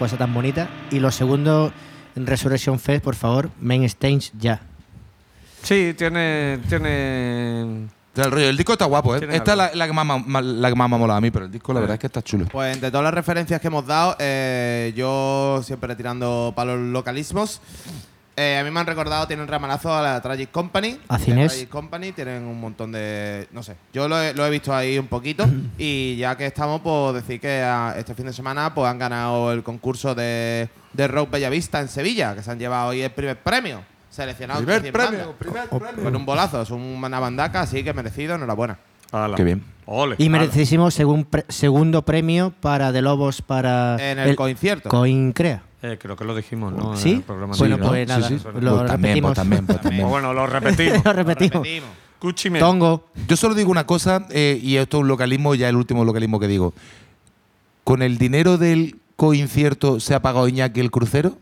Cosa 0.05 0.17
tan 0.17 0.33
bonita. 0.33 0.69
Y 0.91 0.99
lo 0.99 1.11
segundo, 1.11 1.71
Resurrection 2.15 2.79
Fest, 2.79 3.03
por 3.03 3.15
favor, 3.15 3.49
main 3.59 3.83
stage 3.85 4.31
ya. 4.39 4.61
Sí, 5.63 5.93
tiene. 5.97 6.59
tiene 6.69 7.87
El 8.15 8.31
rollo, 8.31 8.49
el 8.49 8.55
disco 8.57 8.73
está 8.73 8.85
guapo, 8.85 9.15
¿eh? 9.15 9.27
Esta 9.31 9.51
es 9.51 9.57
la, 9.57 9.71
la 9.73 9.87
que 9.87 9.93
más, 9.93 10.05
ma- 10.27 10.41
la 10.41 10.69
que 10.69 10.75
más 10.75 10.87
me 10.89 10.95
ha 10.95 10.99
molado 10.99 11.17
a 11.17 11.21
mí, 11.21 11.31
pero 11.31 11.45
el 11.45 11.51
disco 11.51 11.73
la 11.73 11.79
verdad 11.81 11.95
es 11.95 11.99
que 11.99 12.07
está 12.07 12.21
chulo. 12.21 12.45
Pues 12.51 12.73
entre 12.73 12.89
todas 12.91 13.03
las 13.03 13.13
referencias 13.13 13.59
que 13.59 13.67
hemos 13.67 13.85
dado, 13.85 14.15
eh, 14.19 14.93
yo 14.95 15.61
siempre 15.65 15.95
tirando 15.95 16.53
para 16.55 16.75
los 16.75 16.87
localismos. 16.87 17.59
Eh, 18.37 18.57
a 18.59 18.63
mí 18.65 18.69
me 18.71 18.79
han 18.81 18.85
recordado, 18.85 19.25
tienen 19.27 19.47
ramalazo 19.47 19.93
a 19.93 20.01
la 20.01 20.21
Tragic 20.21 20.51
Company. 20.51 20.99
A 21.07 21.13
La 21.13 21.19
Cines. 21.19 21.51
Tragic 21.53 21.69
Company 21.69 22.11
tienen 22.11 22.43
un 22.43 22.59
montón 22.59 22.91
de. 22.91 23.47
No 23.53 23.63
sé, 23.63 23.75
yo 23.93 24.09
lo 24.09 24.19
he, 24.21 24.33
lo 24.33 24.45
he 24.45 24.49
visto 24.49 24.75
ahí 24.75 24.97
un 24.99 25.07
poquito. 25.07 25.45
y 25.77 26.17
ya 26.17 26.35
que 26.35 26.45
estamos, 26.45 26.81
pues 26.81 27.13
decir 27.15 27.39
que 27.39 27.61
ah, 27.63 27.95
este 27.97 28.13
fin 28.13 28.25
de 28.25 28.33
semana 28.33 28.73
pues 28.73 28.89
han 28.89 28.99
ganado 28.99 29.53
el 29.53 29.63
concurso 29.63 30.13
de, 30.15 30.67
de 30.91 31.07
Rock 31.07 31.31
Bellavista 31.31 31.79
en 31.79 31.87
Sevilla, 31.87 32.35
que 32.35 32.43
se 32.43 32.51
han 32.51 32.59
llevado 32.59 32.89
hoy 32.89 33.01
el 33.01 33.11
primer 33.11 33.37
premio. 33.37 33.81
Seleccionado 34.09 34.63
100 34.63 34.93
bandas. 34.93 35.27
primer 35.37 35.67
Con 35.69 36.15
un 36.15 36.25
bolazo, 36.25 36.61
es 36.61 36.71
una 36.71 37.19
bandaca, 37.19 37.61
así 37.61 37.83
que 37.83 37.93
merecido, 37.93 38.35
enhorabuena. 38.35 38.79
ala. 39.11 39.35
Qué 39.35 39.43
bien. 39.43 39.63
Ole. 39.85 40.15
Y 40.17 40.27
ala. 40.27 40.39
merecidísimo 40.39 40.89
segun 40.91 41.25
pre- 41.25 41.45
segundo 41.49 42.01
premio 42.03 42.53
para 42.61 42.91
The 42.93 43.01
Lobos 43.01 43.41
para 43.41 43.97
En 43.99 44.19
el 44.19 44.35
concierto. 44.35 44.89
Coin 44.89 45.31
Crea. 45.33 45.63
Eh, 45.93 45.97
creo 45.99 46.15
que 46.15 46.23
lo 46.25 46.35
dijimos, 46.35 46.73
¿no? 46.73 46.93
En 46.93 46.97
¿Sí? 46.99 47.11
el 47.13 47.21
programa 47.21 47.55
Bueno, 47.57 47.77
pues 47.77 48.01
Sí, 48.01 48.05
nada, 48.07 48.27
sí. 48.27 48.33
lo 48.59 48.77
Pues 48.77 48.87
también, 48.87 48.87
repetimos. 48.87 49.27
pues 49.29 49.35
también, 49.35 49.65
pues 49.65 49.81
también. 49.81 50.01
Pues 50.03 50.11
bueno, 50.11 50.33
lo 50.33 50.47
repetimos. 50.47 51.05
lo 51.05 51.13
repetimos. 51.13 51.53
Repetimos. 51.53 51.89
Escúchame. 52.15 52.59
Tongo. 52.59 53.05
Yo 53.27 53.35
solo 53.37 53.53
digo 53.55 53.69
una 53.71 53.85
cosa, 53.85 54.25
eh, 54.31 54.59
y 54.61 54.77
esto 54.77 54.97
es 54.97 55.01
un 55.01 55.07
localismo, 55.07 55.53
ya 55.53 55.69
el 55.69 55.75
último 55.75 56.03
localismo 56.05 56.39
que 56.39 56.47
digo. 56.47 56.73
¿Con 57.83 58.01
el 58.01 58.17
dinero 58.17 58.57
del 58.57 58.99
coincierto 59.15 59.99
se 59.99 60.15
ha 60.15 60.21
pagado 60.21 60.47
Iñaki 60.47 60.79
el 60.79 60.91
crucero? 60.91 61.37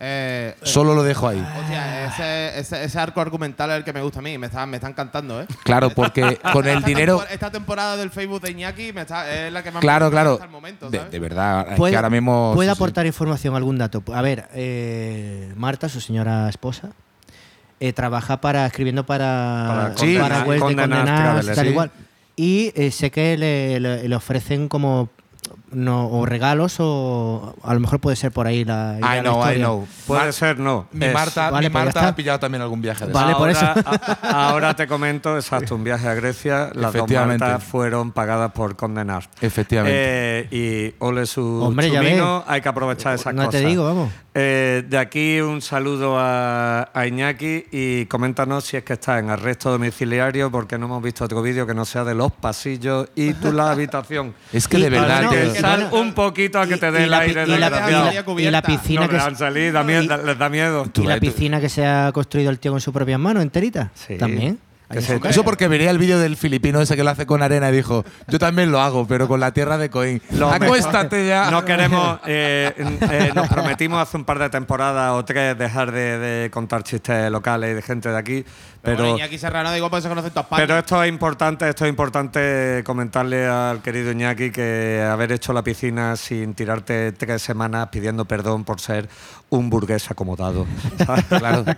Eh, 0.00 0.56
Solo 0.62 0.94
lo 0.94 1.02
dejo 1.04 1.28
ahí. 1.28 1.38
Hostia, 1.60 2.06
ese, 2.06 2.58
ese, 2.58 2.84
ese 2.84 2.98
arco 2.98 3.20
argumental 3.20 3.70
es 3.70 3.76
el 3.76 3.84
que 3.84 3.92
me 3.92 4.02
gusta 4.02 4.18
a 4.18 4.22
mí. 4.22 4.36
Me 4.38 4.46
está, 4.46 4.66
me 4.66 4.76
está 4.76 4.88
encantando, 4.88 5.40
¿eh? 5.40 5.46
Claro, 5.62 5.90
porque 5.90 6.38
con 6.52 6.66
el 6.66 6.78
Esta 6.78 6.86
dinero. 6.88 7.20
tempor- 7.20 7.26
Esta 7.30 7.50
temporada 7.50 7.96
del 7.96 8.10
Facebook 8.10 8.40
de 8.42 8.50
Iñaki 8.50 8.92
me 8.92 9.02
está, 9.02 9.32
es 9.32 9.52
la 9.52 9.62
que 9.62 9.70
más 9.70 9.80
Claro, 9.80 10.06
me 10.06 10.10
gusta 10.10 10.14
claro. 10.20 10.32
hasta 10.34 10.44
el 10.46 10.50
momento, 10.50 10.90
De, 10.90 10.98
¿sabes? 10.98 11.12
de 11.12 11.18
verdad, 11.20 11.66
es 11.70 11.76
¿Puede, 11.76 11.92
que 11.92 11.96
ahora 11.96 12.10
mismo. 12.10 12.52
puede 12.54 12.68
sí, 12.68 12.74
sí. 12.74 12.78
aportar 12.78 13.06
información, 13.06 13.54
algún 13.54 13.78
dato? 13.78 14.02
A 14.12 14.20
ver, 14.20 14.48
eh, 14.54 15.52
Marta, 15.56 15.88
su 15.88 16.00
señora 16.00 16.48
esposa, 16.48 16.90
eh, 17.78 17.92
trabaja 17.92 18.40
para 18.40 18.66
escribiendo 18.66 19.06
para, 19.06 19.64
Para 19.68 19.96
Sí, 19.96 20.16
para 20.18 20.44
condenar- 20.44 21.34
webs 21.36 21.46
de 21.46 21.54
tal 21.54 21.66
igual. 21.68 21.90
Y 22.36 22.72
eh, 22.74 22.90
sé 22.90 23.12
que 23.12 23.36
le, 23.38 23.78
le- 23.78 24.08
le 24.08 24.16
ofrecen 24.16 24.68
como 24.68 25.08
no, 25.74 26.08
o 26.08 26.24
regalos 26.26 26.76
o 26.78 27.54
a 27.62 27.74
lo 27.74 27.80
mejor 27.80 28.00
puede 28.00 28.16
ser 28.16 28.32
por 28.32 28.46
ahí 28.46 28.64
la, 28.64 28.96
I 28.98 29.00
la 29.00 29.20
know, 29.22 29.34
I 29.36 29.38
historia. 29.40 29.64
know. 29.64 29.86
Puede 30.06 30.20
Mar- 30.22 30.32
ser, 30.32 30.58
no. 30.58 30.86
Mi 30.92 31.06
Es- 31.06 31.12
Marta, 31.14 31.50
Vale, 31.50 31.68
mi 31.68 31.72
pues 31.72 31.84
Marta 31.84 32.08
ha 32.08 32.14
pillado 32.16 32.38
también 32.38 32.62
algún 32.62 32.80
viaje 32.82 33.06
de 33.06 33.12
Vale, 33.12 33.34
por 33.34 33.48
ahora, 33.48 33.52
eso. 33.52 34.18
a- 34.22 34.48
ahora 34.50 34.74
te 34.74 34.86
comento, 34.86 35.36
exacto, 35.36 35.74
un 35.74 35.84
viaje 35.84 36.08
a 36.08 36.14
Grecia. 36.14 36.70
Las 36.74 36.92
dos. 36.92 37.10
Martas 37.10 37.62
fueron 37.64 38.12
pagadas 38.12 38.52
por 38.52 38.76
condenar. 38.76 39.28
Efectivamente. 39.40 39.98
Eh, 39.98 40.48
y 40.50 40.94
ole 40.98 41.26
su 41.26 41.62
Hombre, 41.62 41.90
ya 41.90 42.42
hay 42.46 42.60
que 42.60 42.68
aprovechar 42.68 43.14
esas 43.14 43.34
No 43.34 43.46
cosas. 43.46 43.60
te 43.60 43.66
digo, 43.66 43.84
vamos. 43.84 44.10
Eh, 44.36 44.84
de 44.88 44.98
aquí 44.98 45.40
un 45.40 45.62
saludo 45.62 46.16
a, 46.18 46.90
a 46.92 47.06
Iñaki 47.06 47.66
y 47.70 48.06
coméntanos 48.06 48.64
si 48.64 48.76
es 48.76 48.82
que 48.82 48.94
está 48.94 49.20
en 49.20 49.30
arresto 49.30 49.70
domiciliario 49.70 50.50
porque 50.50 50.76
no 50.76 50.86
hemos 50.86 51.02
visto 51.04 51.24
otro 51.24 51.40
vídeo 51.40 51.66
que 51.68 51.74
no 51.74 51.84
sea 51.84 52.02
de 52.02 52.16
los 52.16 52.32
pasillos 52.32 53.08
y 53.14 53.32
tú 53.34 53.52
la 53.52 53.70
habitación. 53.70 54.34
Es 54.52 54.66
que 54.66 54.78
de 54.78 54.90
verdad. 54.90 55.22
no, 55.22 55.30
un 55.92 56.12
poquito 56.14 56.58
a 56.60 56.66
que 56.66 56.74
Y- 56.74 56.78
te 56.78 56.90
dé 56.90 57.04
el 57.04 57.14
aire 57.14 57.44
y 57.44 57.46
la- 57.46 57.56
y 57.56 57.58
la- 57.60 57.70
desgraciado. 57.70 58.04
Había 58.06 58.12
y 58.12 58.16
la 58.16 58.24
cubierta. 58.24 58.62
piscina 58.62 59.00
No, 59.02 59.06
que 59.08 59.14
que 59.14 59.20
es- 59.20 59.26
han 59.26 59.36
salido, 59.36 59.72
da 59.72 59.82
miedo- 59.84 60.16
les 60.24 60.38
da 60.38 60.48
miedo. 60.48 60.86
y 60.94 61.06
la 61.06 61.14
tú- 61.14 61.20
piscina 61.20 61.60
que 61.60 61.68
se 61.68 61.86
ha 61.86 62.10
construido 62.12 62.50
el 62.50 62.58
tío 62.58 62.70
con 62.72 62.80
sus 62.80 62.92
propias 62.94 63.18
manos 63.20 63.42
enterita. 63.42 63.90
Sí. 63.94 64.16
También. 64.16 64.58
Su. 65.00 65.14
Eso 65.26 65.42
porque 65.44 65.66
vería 65.66 65.90
el 65.90 65.98
vídeo 65.98 66.20
del 66.20 66.36
filipino 66.36 66.80
ese 66.80 66.94
que 66.94 67.02
lo 67.02 67.10
hace 67.10 67.26
con 67.26 67.42
arena 67.42 67.70
y 67.70 67.72
dijo, 67.72 68.04
yo 68.28 68.38
también 68.38 68.70
lo 68.70 68.80
hago, 68.80 69.06
pero 69.08 69.26
con 69.26 69.40
la 69.40 69.52
tierra 69.52 69.76
de 69.76 69.90
Coín. 69.90 70.22
Lo 70.32 70.50
Acuéstate 70.52 71.26
ya. 71.26 71.50
No 71.50 71.64
queremos, 71.64 72.20
eh, 72.26 72.72
eh, 73.10 73.32
nos 73.34 73.48
prometimos 73.48 74.00
hace 74.00 74.16
un 74.18 74.24
par 74.24 74.38
de 74.38 74.50
temporadas 74.50 75.12
o 75.14 75.24
tres 75.24 75.58
dejar 75.58 75.90
de, 75.90 76.18
de 76.18 76.50
contar 76.50 76.84
chistes 76.84 77.28
locales 77.30 77.72
y 77.72 77.74
de 77.74 77.82
gente 77.82 78.10
de 78.10 78.18
aquí, 78.18 78.44
Pero, 78.84 78.96
pero, 78.98 79.08
bueno, 79.08 79.16
Iñaki 79.16 79.38
Serrano, 79.38 79.72
digo, 79.72 79.88
pues 79.88 80.02
se 80.02 80.08
conoce 80.10 80.28
en 80.28 80.34
toda 80.34 80.42
España. 80.42 80.62
pero 80.62 80.78
esto 80.78 81.02
es 81.02 81.08
importante, 81.08 81.68
esto 81.68 81.84
es 81.86 81.88
importante 81.88 82.82
comentarle 82.84 83.46
al 83.46 83.80
querido 83.80 84.12
Iñaki 84.12 84.50
que 84.50 85.02
haber 85.10 85.32
hecho 85.32 85.54
la 85.54 85.62
piscina 85.62 86.16
sin 86.16 86.54
tirarte 86.54 87.12
tres 87.12 87.40
semanas 87.40 87.88
pidiendo 87.90 88.26
perdón 88.26 88.64
por 88.64 88.80
ser 88.80 89.08
un 89.50 89.70
burgués 89.70 90.10
acomodado. 90.10 90.66
Claro. 91.28 91.64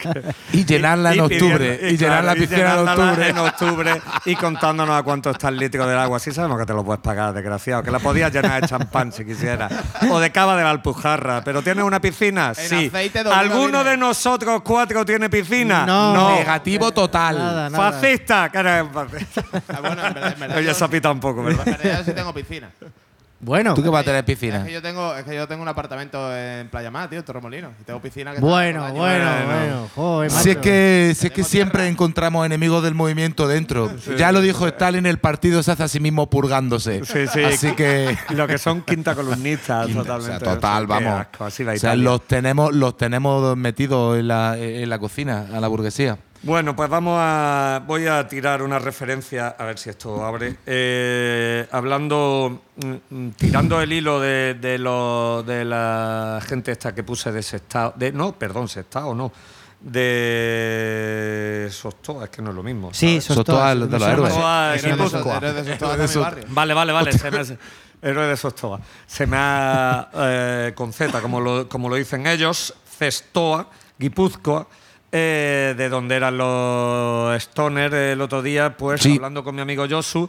Y 0.53 0.65
llenarla 0.65 1.13
en 1.13 1.21
octubre. 1.21 1.79
Y 1.91 1.97
llenar 1.97 2.25
la 2.25 2.35
claro, 2.35 2.41
piscina 2.41 2.73
en 2.75 2.89
octubre. 2.89 3.29
en 3.29 3.39
octubre 3.39 4.03
y 4.25 4.37
contándonos 4.37 4.99
a 4.99 5.03
cuánto 5.03 5.31
está 5.31 5.49
el 5.49 5.57
litro 5.57 5.87
del 5.87 5.99
agua. 5.99 6.19
Sí 6.19 6.33
sabemos 6.33 6.59
que 6.59 6.67
te 6.67 6.73
lo 6.73 6.85
puedes 6.85 7.03
pagar, 7.03 7.33
desgraciado. 7.35 7.83
Que 7.83 7.91
la 7.91 7.99
podías 7.99 8.33
llenar 8.33 8.61
de 8.63 8.69
champán 8.69 9.13
si 9.13 9.25
quisieras. 9.25 9.73
O 10.11 10.19
de 10.19 10.31
cava 10.33 10.57
de 10.57 10.63
la 10.63 10.71
Alpujarra. 10.71 11.43
¿Pero 11.45 11.63
tienes 11.63 11.85
una 11.85 12.01
piscina? 12.01 12.55
sí. 12.55 12.91
¿Alguno 13.33 13.85
de 13.85 13.97
nosotros 13.97 14.63
cuatro 14.63 15.05
tiene 15.05 15.29
piscina? 15.29 15.85
No. 15.87 16.37
Negativo 16.37 16.93
total. 17.03 17.39
Nada, 17.39 17.71
nada. 17.71 17.93
Fascista. 17.93 18.49
Cara, 18.51 18.85
fascista. 18.93 19.45
Ah, 19.69 19.81
bueno, 19.81 20.05
en 20.07 20.15
verdad, 20.15 20.33
en 20.33 20.41
verdad 20.41 20.61
yo- 20.63 20.75
se 20.75 20.85
ha 20.85 20.89
pitado 20.89 21.15
un 21.15 21.21
poco, 21.21 21.43
¿verdad? 21.45 21.67
en 21.69 21.77
verdad 21.77 21.99
yo 21.99 22.05
sí 22.05 22.13
tengo 22.13 22.35
piscina. 22.35 22.71
Bueno, 23.39 23.75
¿Tú 23.75 23.83
qué 23.83 23.91
vas 23.91 24.01
a 24.01 24.05
tener 24.05 24.21
Es 24.21 24.25
piscina? 24.25 24.65
que 24.65 24.73
yo 24.73 24.81
tengo, 24.81 25.15
es 25.15 25.23
que 25.25 25.35
yo 25.35 25.47
tengo 25.47 25.61
un 25.63 25.69
apartamento 25.69 26.35
en 26.35 26.69
Playa 26.71 26.91
Mar, 26.91 27.11
tío, 27.11 27.19
en 27.19 27.25
Torremolinos. 27.25 27.71
Y 27.79 27.85
tengo 27.85 28.01
piscina 28.01 28.31
que 28.31 28.39
está 28.39 28.49
bueno, 28.49 28.81
bueno, 28.81 28.95
Bueno. 28.97 29.47
bueno. 29.47 29.89
Joder, 29.95 30.31
Si 30.31 30.51
es 30.53 30.57
que, 30.57 31.13
si 31.15 31.27
es 31.27 31.33
que 31.35 31.45
siempre 31.45 31.81
tierra. 31.83 31.91
encontramos 31.93 32.47
enemigos 32.47 32.83
del 32.83 32.95
movimiento 32.95 33.47
dentro. 33.47 33.95
Ya 34.17 34.33
lo 34.33 34.41
dijo 34.41 34.67
Stalin, 34.67 35.05
el 35.05 35.19
partido 35.19 35.63
se 35.63 35.71
hace 35.71 35.83
a 35.83 35.89
sí 35.89 36.01
mismo 36.01 36.31
purgándose. 36.31 37.05
Sí, 37.05 37.27
sí. 37.31 37.45
Así 37.45 37.73
que. 37.73 38.17
Lo 38.31 38.47
que 38.47 38.57
son 38.57 38.81
quinta 38.81 39.15
columnistas, 39.15 39.91
O 39.91 39.99
totalmente. 40.03 40.39
sea, 40.45 40.55
total, 40.55 40.87
vamos. 40.87 41.21
asco, 41.21 41.45
o 41.45 41.51
sea, 41.51 41.75
Italia. 41.75 41.95
los 42.03 42.23
tenemos, 42.27 42.73
los 42.75 42.97
tenemos 42.97 43.55
metidos 43.55 44.19
en 44.19 44.29
la, 44.29 44.57
en 44.57 44.89
la 44.89 44.99
cocina, 44.99 45.45
a 45.53 45.61
la 45.61 45.69
burguesía. 45.69 46.17
Bueno, 46.43 46.77
pues 46.77 46.89
vamos 46.89 47.17
a. 47.21 47.83
Voy 47.87 48.07
a 48.07 48.27
tirar 48.29 48.63
una 48.63 48.79
referencia, 48.79 49.49
a 49.59 49.65
ver 49.65 49.79
si 49.79 49.91
esto 49.91 50.25
abre. 50.25 50.57
Eh, 50.67 51.67
hablando. 51.73 52.63
mm, 52.77 52.95
mm, 53.15 53.31
tirando 53.33 53.81
el 53.81 53.93
hilo 53.93 54.21
de, 54.21 54.55
de, 54.55 54.79
lo- 54.79 55.43
de 55.43 55.65
la 55.65 56.41
gente 56.47 56.71
esta 56.73 56.95
que 56.95 57.03
puse 57.03 57.33
de 57.33 57.43
Sestao. 57.43 57.95
De, 57.97 58.13
no, 58.13 58.33
perdón, 58.39 58.69
Sestao, 58.69 59.15
no. 59.15 59.33
De 59.81 61.69
Sostoa, 61.73 62.25
es 62.25 62.31
que 62.31 62.43
no 62.43 62.51
es 62.51 62.57
lo 62.57 62.63
mismo. 62.63 62.93
Sí, 62.95 63.21
Sostoa 63.21 63.75
de 63.75 63.99
los 63.99 64.09
héroes. 64.13 64.35
Vale, 66.49 66.75
vale, 66.75 66.93
vale. 66.93 67.13
se 67.13 67.31
me 67.31 67.39
hace- 67.39 67.59
Héroe 68.03 68.27
de 68.27 68.37
Sostoa. 68.37 68.79
Se 69.07 69.27
me 69.27 69.37
ha. 69.39 70.09
eh, 70.15 70.73
con 70.77 70.93
Z, 70.93 71.21
como 71.21 71.41
lo, 71.41 71.69
como 71.69 71.89
lo 71.89 71.97
dicen 71.97 72.27
ellos, 72.27 72.73
Cestoa, 72.99 73.69
Guipúzcoa. 73.99 74.67
Eh, 75.13 75.75
de 75.77 75.89
donde 75.89 76.17
eran 76.17 76.37
los 76.39 77.35
Stoner 77.43 77.93
el 77.95 78.21
otro 78.21 78.43
día, 78.43 78.77
pues 78.77 79.01
Sí. 79.03 79.17
hablando 79.17 79.43
con 79.45 79.55
mi 79.55 79.61
amigo 79.63 79.87
Josu, 79.89 80.29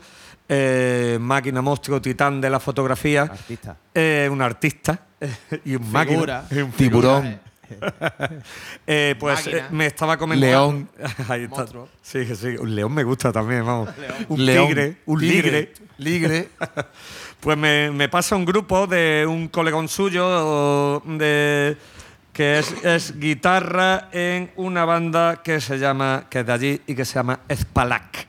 eh, 0.49 1.17
máquina 1.19 1.61
monstruo 1.61 2.01
titán 2.01 2.39
de 2.41 2.49
la 2.49 2.59
fotografía, 2.59 3.23
Artista. 3.23 3.75
eh, 3.93 4.29
un 4.31 4.41
artista 4.41 4.99
y 5.65 5.75
un 5.75 5.83
Figura. 5.83 6.43
máquina. 6.43 6.63
un 6.65 6.71
Tiburón. 6.71 7.39
eh, 8.87 9.15
pues 9.19 9.45
eh, 9.47 9.63
me 9.71 9.87
estaba 9.87 10.17
comentando. 10.17 10.47
León. 10.47 10.89
Ahí 11.27 11.43
está. 11.43 11.55
Monstruo. 11.57 11.89
Sí, 12.01 12.25
sí. 12.35 12.55
Un 12.57 12.73
león 12.73 12.93
me 12.93 13.03
gusta 13.03 13.31
también, 13.33 13.65
vamos. 13.65 13.89
Un 14.29 14.45
León. 14.45 14.67
tigre. 14.67 14.97
Un 15.05 15.19
Tigre. 15.19 15.51
ligre. 15.51 15.73
Ligre. 15.97 16.49
Pues 17.41 17.57
me, 17.57 17.91
me 17.91 18.07
pasa 18.09 18.35
un 18.37 18.45
grupo 18.45 18.87
de 18.87 19.25
un 19.27 19.49
colegón 19.49 19.87
suyo 19.89 21.01
de 21.05 21.75
que 22.37 22.59
es, 22.59 22.71
es 22.83 23.19
guitarra 23.19 24.09
en 24.11 24.51
una 24.57 24.85
banda 24.85 25.37
que 25.43 25.59
se 25.59 25.79
llama, 25.79 26.25
que 26.29 26.41
es 26.41 26.45
de 26.45 26.53
allí 26.53 26.81
y 26.85 26.93
que 26.93 27.03
se 27.03 27.15
llama 27.15 27.39
Espalac. 27.47 28.27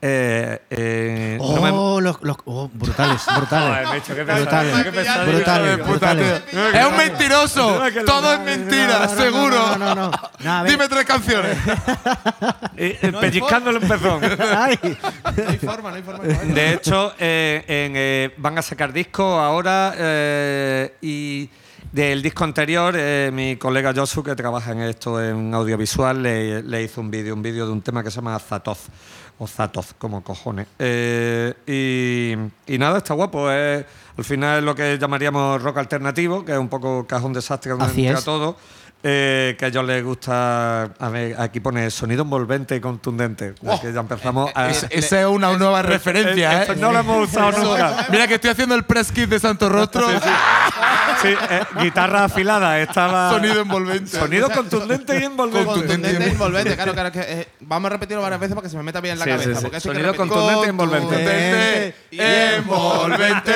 Eh, 0.00 0.62
eh, 0.70 1.38
no 1.40 1.60
me- 1.60 1.70
Oh, 1.72 2.00
los, 2.00 2.22
los- 2.22 2.36
oh, 2.44 2.70
brutales, 2.72 3.20
Joder, 3.26 3.86
brutales. 4.36 4.84
Qué 4.84 4.92
qué. 6.52 6.78
Es 6.78 6.86
un 6.86 6.96
mentiroso. 6.96 7.82
Todo 8.06 8.34
es 8.34 8.40
mentira, 8.42 9.00
no, 9.00 9.14
no, 9.16 9.20
seguro. 9.20 9.76
No, 9.76 9.94
no, 9.96 10.10
no. 10.38 10.64
Dime 10.64 10.86
tres 10.88 11.04
canciones. 11.04 11.58
Eh, 12.80 13.12
pellizcándole 13.20 13.78
un 13.80 13.88
pezón. 13.88 14.20
Ay. 14.56 14.78
No 15.36 15.48
hay 15.50 15.58
forma, 15.58 15.90
no 15.90 15.96
hay 15.96 16.02
forma. 16.04 16.22
de 16.22 16.74
hecho, 16.74 17.12
eh, 17.18 17.64
en, 17.66 17.92
eh, 17.96 18.34
van 18.36 18.56
a 18.56 18.62
sacar 18.62 18.92
disco 18.92 19.24
ahora 19.24 19.94
eh, 19.98 20.94
y 21.02 21.50
del 21.92 22.22
disco 22.22 22.44
anterior, 22.44 22.94
eh, 22.96 23.30
mi 23.32 23.56
colega 23.56 23.92
Josu, 23.94 24.22
que 24.22 24.34
trabaja 24.34 24.72
en 24.72 24.80
esto 24.82 25.22
en 25.22 25.54
audiovisual, 25.54 26.22
le, 26.22 26.62
le 26.62 26.82
hizo 26.82 27.00
un 27.00 27.10
vídeo, 27.10 27.34
un 27.34 27.42
vídeo 27.42 27.66
de 27.66 27.72
un 27.72 27.82
tema 27.82 28.02
que 28.04 28.10
se 28.10 28.16
llama 28.16 28.38
Zatoz, 28.38 28.86
o 29.38 29.46
Zatoz, 29.46 29.94
como 29.98 30.22
cojones. 30.22 30.66
Eh, 30.78 31.54
y, 32.66 32.72
y 32.74 32.78
nada, 32.78 32.98
está 32.98 33.14
guapo. 33.14 33.50
Es, 33.50 33.84
al 34.16 34.24
final 34.24 34.58
es 34.58 34.64
lo 34.64 34.74
que 34.74 34.98
llamaríamos 34.98 35.62
rock 35.62 35.78
alternativo, 35.78 36.44
que 36.44 36.52
es 36.52 36.58
un 36.58 36.68
poco 36.68 37.06
cajón 37.06 37.32
desastre 37.32 37.70
donde 37.70 37.86
Así 37.86 38.04
entra 38.06 38.18
es. 38.18 38.24
todo. 38.24 38.56
Eh, 39.02 39.54
que 39.58 39.64
a 39.64 39.68
ellos 39.68 39.84
les 39.84 40.02
gusta, 40.04 40.82
a 40.84 41.08
ver, 41.08 41.40
aquí 41.40 41.60
pone 41.60 41.90
sonido 41.90 42.22
envolvente 42.22 42.74
y 42.76 42.80
contundente. 42.80 43.54
que 43.80 43.92
ya 43.92 44.00
empezamos 44.00 44.50
a... 44.54 44.70
Es- 44.70 44.86
esa 44.90 45.20
es 45.20 45.26
una 45.26 45.52
nueva 45.56 45.82
referencia, 45.82 46.64
¿eh? 46.64 46.76
no 46.76 46.90
lo 46.92 46.98
hemos 46.98 47.28
usado 47.28 47.52
nunca. 47.62 48.06
Mira 48.10 48.26
que 48.26 48.34
estoy 48.34 48.50
haciendo 48.50 48.74
el 48.74 48.84
press 48.84 49.12
kit 49.12 49.28
de 49.28 49.38
Santo 49.38 49.68
Rostro. 49.68 50.06
Sí, 51.22 51.28
eh, 51.50 51.60
guitarra 51.82 52.24
afilada, 52.24 52.78
estaba. 52.80 53.30
Sonido 53.30 53.60
envolvente. 53.62 54.16
Sonido 54.16 54.48
contundente 54.50 55.18
y 55.18 55.24
envolvente. 55.24 55.66
Contundente 55.66 56.10
e 56.24 56.28
envolvente, 56.30 56.74
claro, 56.76 56.92
claro. 56.92 57.10
Que, 57.10 57.20
eh, 57.20 57.48
vamos 57.60 57.86
a 57.90 57.94
repetirlo 57.94 58.22
varias 58.22 58.38
veces 58.40 58.54
para 58.54 58.64
que 58.64 58.70
se 58.70 58.76
me 58.76 58.84
meta 58.84 59.00
bien 59.00 59.14
en 59.14 59.18
la 59.20 59.24
Sí, 59.24 59.30
cabeza. 59.30 59.48
sí, 59.50 59.54
sí. 59.56 59.62
porque 59.62 59.76
eso 59.78 59.90
hay 59.90 59.96
que 59.96 60.02
Sonido 60.02 60.16
contundente 60.16 60.66
y 60.66 60.68
envolvente. 60.70 61.06
Contundente, 61.08 61.94
envolvente. 62.56 63.52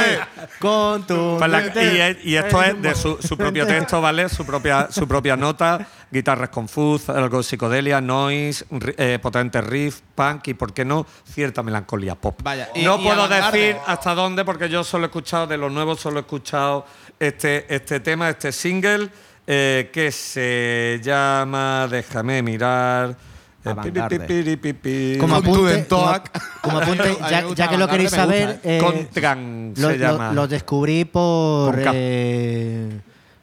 Con 0.58 1.06
tu. 1.06 1.36
Pues 1.38 2.16
y, 2.24 2.30
y 2.30 2.36
esto 2.36 2.62
es 2.62 2.82
de 2.82 2.94
su, 2.94 3.18
su 3.22 3.36
propio 3.36 3.66
texto, 3.66 4.00
¿vale? 4.00 4.28
Su 4.28 4.44
propia, 4.44 4.88
su 4.90 5.06
propia 5.06 5.31
nota, 5.36 5.86
guitarras 6.10 6.50
con 6.50 6.68
fuzz, 6.68 7.08
algo 7.08 7.38
de 7.38 7.42
psicodelia, 7.44 8.00
noise, 8.00 8.64
eh, 8.96 9.18
potente 9.20 9.60
riff, 9.60 10.00
punk 10.14 10.48
y, 10.48 10.54
¿por 10.54 10.72
qué 10.72 10.84
no?, 10.84 11.06
cierta 11.24 11.62
melancolía 11.62 12.14
pop. 12.14 12.38
Vaya, 12.42 12.68
y- 12.74 12.82
no 12.84 12.98
y 13.00 13.04
puedo 13.04 13.28
decir 13.28 13.76
hasta 13.86 14.14
dónde, 14.14 14.44
porque 14.44 14.68
yo 14.68 14.84
solo 14.84 15.04
he 15.04 15.08
escuchado, 15.08 15.46
de 15.46 15.56
los 15.56 15.72
nuevos, 15.72 16.00
solo 16.00 16.18
he 16.18 16.22
escuchado 16.22 16.86
este, 17.18 17.72
este 17.74 18.00
tema, 18.00 18.28
este 18.30 18.52
single, 18.52 19.08
eh, 19.46 19.90
que 19.92 20.12
se 20.12 21.00
llama, 21.02 21.88
déjame 21.90 22.42
mirar. 22.42 23.16
Como 23.64 23.80
apunte, 23.80 25.86
como 26.62 26.78
apunte, 26.78 27.16
me 27.20 27.54
ya, 27.54 27.68
que 27.68 27.78
lo 27.78 27.86
queréis 27.86 28.10
saber. 28.10 28.60
eh, 28.64 28.80
Contran 28.82 29.72
lo- 29.76 29.88
se 29.88 29.98
lo- 29.98 30.12
llama. 30.12 30.32
Los 30.32 30.48
descubrí 30.50 31.04
por. 31.04 31.80
Eh, 31.94 33.00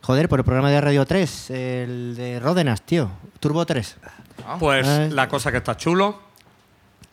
Joder, 0.09 0.27
por 0.27 0.39
el 0.39 0.43
programa 0.43 0.71
de 0.71 0.81
Radio 0.81 1.05
3, 1.05 1.51
el 1.51 2.15
de 2.15 2.39
Ródenas, 2.39 2.81
tío. 2.81 3.11
Turbo 3.39 3.63
3. 3.63 3.97
Pues 4.59 4.87
Ay. 4.87 5.11
la 5.11 5.29
cosa 5.29 5.51
que 5.51 5.57
está 5.59 5.77
chulo. 5.77 6.19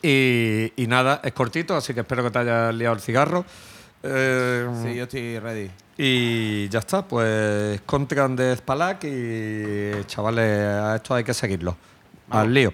Y, 0.01 0.73
y 0.75 0.87
nada, 0.87 1.21
es 1.23 1.31
cortito, 1.31 1.75
así 1.75 1.93
que 1.93 1.99
espero 1.99 2.23
que 2.23 2.31
te 2.31 2.39
hayas 2.39 2.73
liado 2.73 2.95
el 2.95 2.99
cigarro. 2.99 3.45
Eh, 4.01 4.67
Sí, 4.81 4.95
yo 4.95 5.03
estoy 5.03 5.37
ready. 5.37 5.69
Y 5.95 6.67
ya 6.69 6.79
está, 6.79 7.07
pues 7.07 7.81
Contran 7.81 8.35
de 8.35 8.55
Spalak 8.55 9.03
y 9.03 10.03
chavales, 10.07 10.59
a 10.67 10.95
esto 10.95 11.13
hay 11.13 11.23
que 11.23 11.35
seguirlo. 11.35 11.77
Al 12.31 12.51
lío. 12.51 12.73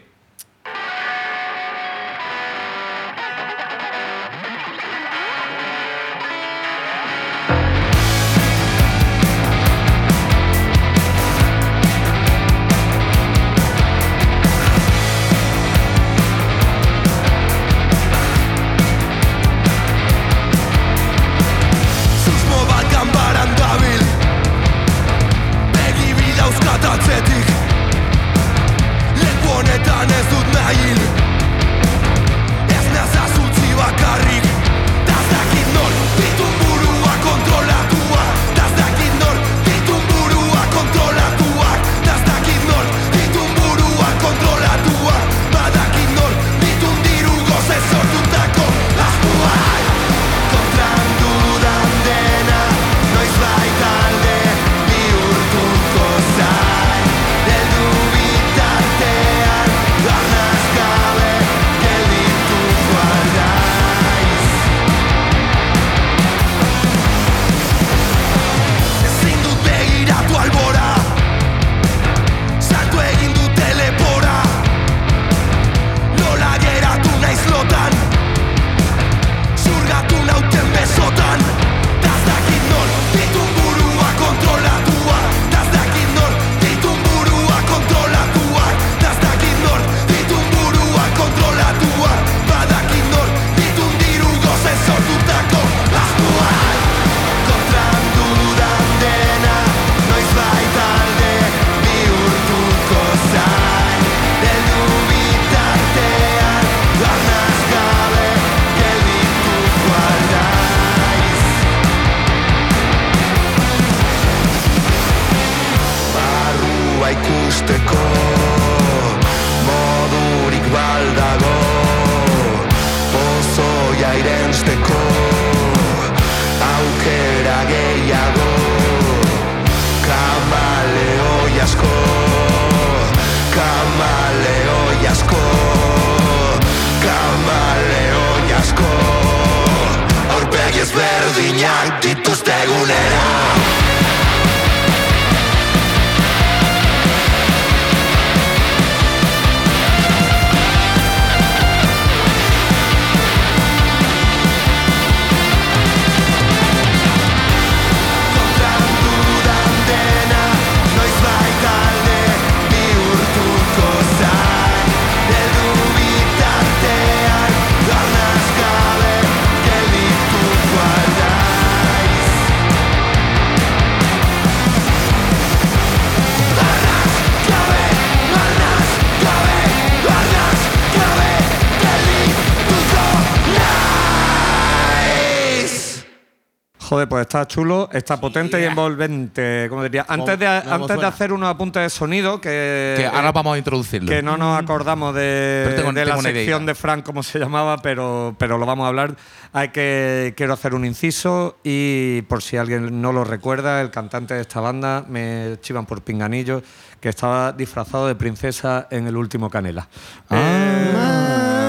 Está 187.23 187.45
chulo, 187.47 187.89
está 187.91 188.19
potente 188.21 188.61
y 188.61 188.63
envolvente. 188.63 189.67
Como 189.69 189.83
diría, 189.83 190.05
antes 190.07 190.37
de, 190.39 190.47
antes 190.47 190.97
de 190.99 191.05
hacer 191.05 191.33
unos 191.33 191.49
apuntes 191.49 191.81
de 191.83 191.89
sonido, 191.89 192.39
que, 192.39 192.93
Que 192.97 193.05
ahora 193.11 193.31
vamos 193.31 193.55
a 193.55 193.57
introducirlo. 193.57 194.09
que 194.09 194.21
no 194.21 194.37
nos 194.37 194.57
acordamos 194.61 195.13
de, 195.15 195.73
tengo- 195.75 195.91
de 195.91 196.05
la 196.05 196.11
tengo 196.11 196.19
una 196.19 196.29
sección 196.29 196.63
idea. 196.63 196.73
de 196.73 196.75
Frank, 196.75 197.03
como 197.03 197.23
se 197.23 197.39
llamaba, 197.39 197.77
pero, 197.79 198.35
pero 198.37 198.57
lo 198.57 198.65
vamos 198.65 198.85
a 198.85 198.87
hablar. 198.89 199.15
Hay 199.51 199.69
que 199.69 200.33
quiero 200.37 200.53
hacer 200.53 200.73
un 200.73 200.85
inciso 200.85 201.57
y 201.63 202.21
por 202.23 202.41
si 202.41 202.57
alguien 202.57 203.01
no 203.01 203.11
lo 203.11 203.23
recuerda, 203.23 203.81
el 203.81 203.89
cantante 203.91 204.33
de 204.35 204.41
esta 204.41 204.59
banda 204.61 205.03
me 205.07 205.57
chivan 205.61 205.85
por 205.85 206.01
pinganillo 206.01 206.61
que 206.99 207.09
estaba 207.09 207.51
disfrazado 207.51 208.07
de 208.07 208.15
princesa 208.15 208.87
en 208.89 209.07
el 209.07 209.17
último 209.17 209.49
Canela. 209.49 209.87
Ah, 210.29 211.62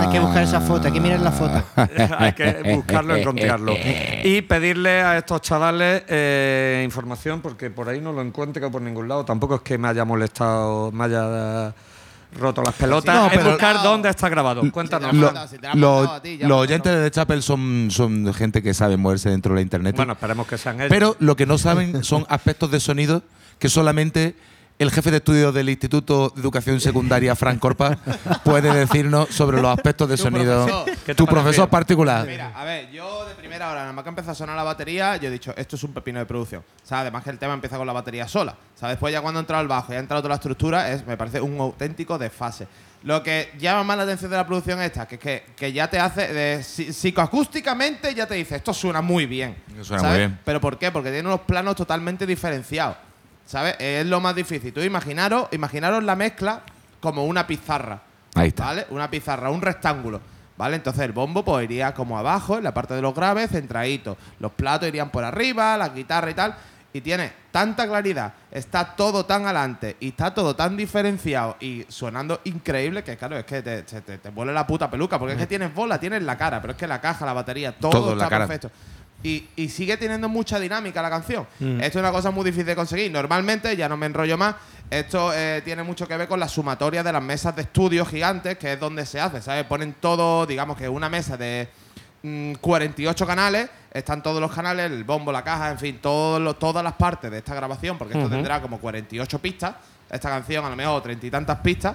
hay 0.00 0.08
que 0.10 0.20
buscar 0.20 0.42
esa 0.42 0.60
foto, 0.60 0.86
hay 0.86 0.92
que 0.92 1.00
mirar 1.00 1.20
la 1.20 1.32
foto. 1.32 1.62
Hay 2.18 2.32
que 2.32 2.74
buscarlo, 2.74 3.14
encontrarlo. 3.16 3.74
Y 4.24 4.42
pedirle 4.42 5.02
a 5.02 5.18
estos 5.18 5.40
chavales 5.42 6.02
eh, 6.08 6.82
información, 6.84 7.40
porque 7.40 7.70
por 7.70 7.88
ahí 7.88 8.00
no 8.00 8.12
lo 8.12 8.22
encuentro 8.22 8.70
por 8.70 8.82
ningún 8.82 9.08
lado. 9.08 9.24
Tampoco 9.24 9.56
es 9.56 9.60
que 9.62 9.78
me 9.78 9.88
haya 9.88 10.04
molestado, 10.04 10.90
me 10.92 11.04
haya 11.04 11.74
roto 12.38 12.62
las 12.62 12.74
pelotas. 12.74 13.14
No, 13.14 13.26
es 13.26 13.32
pero- 13.36 13.50
buscar 13.50 13.82
dónde 13.82 14.08
está 14.08 14.28
grabado. 14.28 14.62
Cuéntanos. 14.72 15.12
Lo- 15.14 15.32
lo- 15.74 16.20
los 16.42 16.58
oyentes 16.58 16.92
de 16.92 17.02
The 17.04 17.10
Chapel 17.10 17.42
son, 17.42 17.88
son 17.90 18.32
gente 18.34 18.62
que 18.62 18.72
sabe 18.74 18.96
moverse 18.96 19.30
dentro 19.30 19.52
de 19.52 19.56
la 19.56 19.62
internet. 19.62 19.96
Bueno, 19.96 20.12
esperemos 20.12 20.46
que 20.46 20.58
sean 20.58 20.76
ellos. 20.76 20.88
Pero 20.90 21.16
lo 21.18 21.36
que 21.36 21.46
no 21.46 21.58
saben 21.58 22.04
son 22.04 22.26
aspectos 22.28 22.70
de 22.70 22.80
sonido 22.80 23.22
que 23.58 23.68
solamente 23.68 24.34
el 24.80 24.90
jefe 24.90 25.10
de 25.10 25.18
estudios 25.18 25.52
del 25.52 25.68
Instituto 25.68 26.32
de 26.34 26.40
Educación 26.40 26.80
Secundaria, 26.80 27.36
Frank 27.36 27.58
Corpa, 27.58 27.98
puede 28.42 28.72
decirnos 28.72 29.28
sobre 29.28 29.60
los 29.60 29.70
aspectos 29.70 30.08
de 30.08 30.16
sonido. 30.16 30.64
profesor. 30.64 30.84
¿Qué 31.04 31.04
te 31.04 31.14
Tu 31.14 31.26
profesor 31.26 31.68
particular. 31.68 32.26
Mira, 32.26 32.50
a 32.56 32.64
ver, 32.64 32.90
yo 32.90 33.26
de 33.26 33.34
primera 33.34 33.70
hora, 33.70 33.80
nada 33.80 33.92
más 33.92 34.02
que 34.02 34.08
empezó 34.08 34.30
a 34.30 34.34
sonar 34.34 34.56
la 34.56 34.62
batería, 34.62 35.18
yo 35.18 35.28
he 35.28 35.30
dicho, 35.30 35.52
esto 35.54 35.76
es 35.76 35.84
un 35.84 35.92
pepino 35.92 36.18
de 36.18 36.24
producción. 36.24 36.62
O 36.62 36.86
sea, 36.86 37.00
además 37.00 37.22
que 37.22 37.28
el 37.28 37.38
tema 37.38 37.52
empieza 37.52 37.76
con 37.76 37.86
la 37.86 37.92
batería 37.92 38.26
sola. 38.26 38.52
O 38.52 38.78
sea, 38.78 38.88
después 38.88 39.12
ya 39.12 39.20
cuando 39.20 39.38
ha 39.38 39.42
entrado 39.42 39.60
el 39.60 39.68
bajo 39.68 39.92
y 39.92 39.96
ha 39.96 39.98
entrado 39.98 40.22
toda 40.22 40.30
la 40.30 40.36
estructura, 40.36 40.90
es, 40.90 41.06
me 41.06 41.18
parece 41.18 41.42
un 41.42 41.60
auténtico 41.60 42.16
desfase. 42.16 42.66
Lo 43.02 43.22
que 43.22 43.52
llama 43.58 43.84
más 43.84 43.98
la 43.98 44.04
atención 44.04 44.30
de 44.30 44.38
la 44.38 44.46
producción 44.46 44.80
esta, 44.80 45.06
que 45.06 45.16
es 45.16 45.20
que, 45.20 45.44
que 45.56 45.74
ya 45.74 45.90
te 45.90 45.98
hace, 45.98 46.32
de, 46.32 46.62
psicoacústicamente 46.62 48.14
ya 48.14 48.26
te 48.26 48.34
dice, 48.34 48.56
esto 48.56 48.72
suena 48.72 49.02
muy 49.02 49.26
bien. 49.26 49.56
Suena 49.82 50.00
¿sabes? 50.00 50.04
muy 50.04 50.18
bien. 50.20 50.40
¿Pero 50.42 50.58
por 50.58 50.78
qué? 50.78 50.90
Porque 50.90 51.10
tiene 51.10 51.28
unos 51.28 51.40
planos 51.40 51.76
totalmente 51.76 52.26
diferenciados. 52.26 53.09
¿Sabes? 53.50 53.74
Es 53.80 54.06
lo 54.06 54.20
más 54.20 54.34
difícil. 54.36 54.72
Tú 54.72 54.80
imaginaros, 54.80 55.48
imaginaros 55.50 56.04
la 56.04 56.14
mezcla 56.14 56.60
como 57.00 57.24
una 57.24 57.48
pizarra. 57.48 58.00
Ahí 58.36 58.48
está. 58.48 58.66
¿Vale? 58.66 58.86
Una 58.90 59.10
pizarra, 59.10 59.50
un 59.50 59.60
rectángulo. 59.60 60.20
¿Vale? 60.56 60.76
Entonces 60.76 61.02
el 61.02 61.10
bombo 61.12 61.44
pues 61.44 61.64
iría 61.64 61.92
como 61.92 62.16
abajo, 62.16 62.58
en 62.58 62.62
la 62.64 62.72
parte 62.72 62.94
de 62.94 63.02
los 63.02 63.12
graves, 63.12 63.50
centradito. 63.50 64.16
Los 64.38 64.52
platos 64.52 64.86
irían 64.88 65.10
por 65.10 65.24
arriba, 65.24 65.76
la 65.76 65.88
guitarra 65.88 66.30
y 66.30 66.34
tal. 66.34 66.54
y 66.92 67.00
tiene 67.00 67.32
tanta 67.50 67.86
claridad, 67.88 68.32
está 68.50 68.94
todo 68.96 69.24
tan 69.24 69.44
adelante 69.44 69.96
y 70.00 70.08
está 70.08 70.32
todo 70.34 70.54
tan 70.56 70.76
diferenciado 70.76 71.56
y 71.60 71.84
sonando 71.88 72.40
increíble 72.44 73.02
que, 73.04 73.16
claro, 73.16 73.36
es 73.38 73.44
que 73.44 73.62
te, 73.62 73.82
te, 73.84 74.00
te- 74.00 74.18
te 74.18 74.30
vuelve 74.30 74.52
la 74.52 74.66
puta 74.66 74.88
peluca. 74.90 75.18
Porque 75.18 75.34
es 75.34 75.38
que 75.40 75.46
tienes 75.46 75.72
voz, 75.74 75.88
la 75.88 75.98
tienes 75.98 76.20
en 76.20 76.26
la 76.26 76.36
cara, 76.36 76.60
pero 76.60 76.72
es 76.72 76.76
que 76.78 76.86
la 76.86 77.00
caja, 77.00 77.24
la 77.26 77.32
batería, 77.32 77.76
todo, 77.76 78.12
está 78.12 78.24
la 78.24 78.28
cara. 78.28 78.46
perfecto. 78.46 78.70
Y, 79.22 79.48
y 79.56 79.68
sigue 79.68 79.96
teniendo 79.98 80.28
mucha 80.28 80.58
dinámica 80.58 81.02
la 81.02 81.10
canción. 81.10 81.46
Esto 81.80 81.98
es 81.98 82.02
una 82.02 82.10
cosa 82.12 82.30
muy 82.30 82.44
difícil 82.44 82.64
de 82.66 82.74
conseguir. 82.76 83.10
Normalmente, 83.12 83.76
ya 83.76 83.88
no 83.88 83.96
me 83.96 84.06
enrollo 84.06 84.38
más, 84.38 84.54
esto 84.90 85.32
eh, 85.34 85.60
tiene 85.64 85.82
mucho 85.82 86.08
que 86.08 86.16
ver 86.16 86.26
con 86.26 86.40
la 86.40 86.48
sumatoria 86.48 87.02
de 87.02 87.12
las 87.12 87.22
mesas 87.22 87.54
de 87.54 87.62
estudio 87.62 88.04
gigantes, 88.06 88.56
que 88.58 88.72
es 88.72 88.80
donde 88.80 89.04
se 89.06 89.20
hace, 89.20 89.40
¿sabes? 89.42 89.64
Ponen 89.64 89.94
todo, 90.00 90.46
digamos 90.46 90.76
que 90.76 90.88
una 90.88 91.08
mesa 91.08 91.36
de 91.36 91.68
mm, 92.22 92.54
48 92.54 93.26
canales, 93.26 93.68
están 93.92 94.22
todos 94.22 94.40
los 94.40 94.52
canales, 94.52 94.90
el 94.90 95.04
bombo, 95.04 95.30
la 95.32 95.42
caja, 95.44 95.70
en 95.70 95.78
fin, 95.78 95.98
todos 96.00 96.40
los- 96.40 96.58
todas 96.58 96.82
las 96.82 96.94
partes 96.94 97.30
de 97.30 97.38
esta 97.38 97.54
grabación, 97.54 97.98
porque 97.98 98.14
esto 98.14 98.28
tendrá 98.36 98.60
como 98.62 98.78
48 98.78 99.38
pistas, 99.38 99.74
esta 100.10 100.28
canción 100.28 100.64
a 100.64 100.70
lo 100.70 100.76
mejor 100.76 101.02
treinta 101.02 101.26
y 101.26 101.30
tantas 101.30 101.58
pistas, 101.58 101.94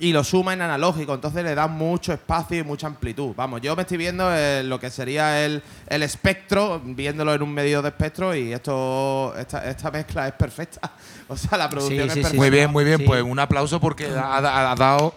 y 0.00 0.12
lo 0.12 0.24
suma 0.24 0.52
en 0.54 0.62
analógico, 0.62 1.14
entonces 1.14 1.44
le 1.44 1.54
da 1.54 1.66
mucho 1.68 2.12
espacio 2.12 2.58
y 2.58 2.62
mucha 2.64 2.86
amplitud. 2.86 3.34
Vamos, 3.36 3.60
yo 3.60 3.76
me 3.76 3.82
estoy 3.82 3.98
viendo 3.98 4.26
eh, 4.34 4.62
lo 4.64 4.80
que 4.80 4.90
sería 4.90 5.44
el, 5.44 5.62
el 5.86 6.02
espectro, 6.02 6.80
viéndolo 6.84 7.34
en 7.34 7.42
un 7.42 7.52
medio 7.52 7.82
de 7.82 7.88
espectro 7.90 8.34
y 8.34 8.52
esto 8.52 9.34
esta, 9.38 9.68
esta 9.68 9.90
mezcla 9.90 10.26
es 10.28 10.34
perfecta. 10.34 10.80
O 11.28 11.36
sea, 11.36 11.56
la 11.56 11.68
producción 11.70 12.00
Sí, 12.04 12.06
es 12.08 12.12
sí, 12.12 12.18
sí. 12.18 12.22
perfecta. 12.22 12.36
Muy 12.42 12.50
bien, 12.50 12.70
muy 12.70 12.84
bien. 12.84 12.98
Sí. 12.98 13.04
Pues 13.06 13.22
un 13.22 13.38
aplauso 13.38 13.80
porque 13.80 14.06
ha, 14.06 14.36
ha- 14.38 14.72
ha 14.72 14.74
dado 14.74 15.14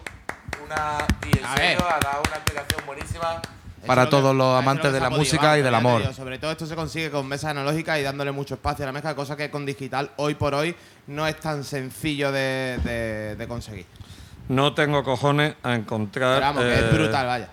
una, 0.64 0.76
ha 0.98 1.98
dado 2.00 2.22
una 2.26 2.36
explicación 2.36 2.86
buenísima 2.86 3.42
para 3.86 4.04
que- 4.04 4.10
todos 4.10 4.34
los 4.34 4.36
lo 4.36 4.56
amantes 4.56 4.92
de 4.92 5.00
la 5.00 5.10
música 5.10 5.58
y 5.58 5.62
del 5.62 5.74
amor. 5.74 6.00
digo, 6.00 6.12
sobre 6.14 6.38
todo 6.38 6.52
esto 6.52 6.64
se 6.66 6.74
consigue 6.74 7.10
con 7.10 7.26
mesas 7.28 7.50
analógicas 7.50 7.98
y 7.98 8.02
dándole 8.02 8.32
mucho 8.32 8.54
espacio 8.54 8.84
a 8.84 8.86
la 8.86 8.92
mezcla, 8.92 9.14
cosa 9.14 9.36
que 9.36 9.50
con 9.50 9.66
digital 9.66 10.10
hoy 10.16 10.34
por 10.36 10.54
hoy 10.54 10.74
no 11.08 11.26
es 11.26 11.38
tan 11.38 11.64
sencillo 11.64 12.32
de, 12.32 12.78
de- 12.82 13.36
de 13.36 13.48
conseguir. 13.48 13.86
No 14.48 14.74
tengo 14.74 15.02
cojones 15.02 15.54
a 15.62 15.74
encontrar. 15.74 16.34
Pero 16.36 16.46
vamos, 16.46 16.62
que 16.62 16.70
eh, 16.70 16.78
es 16.78 16.92
brutal, 16.92 17.26
vaya. 17.26 17.48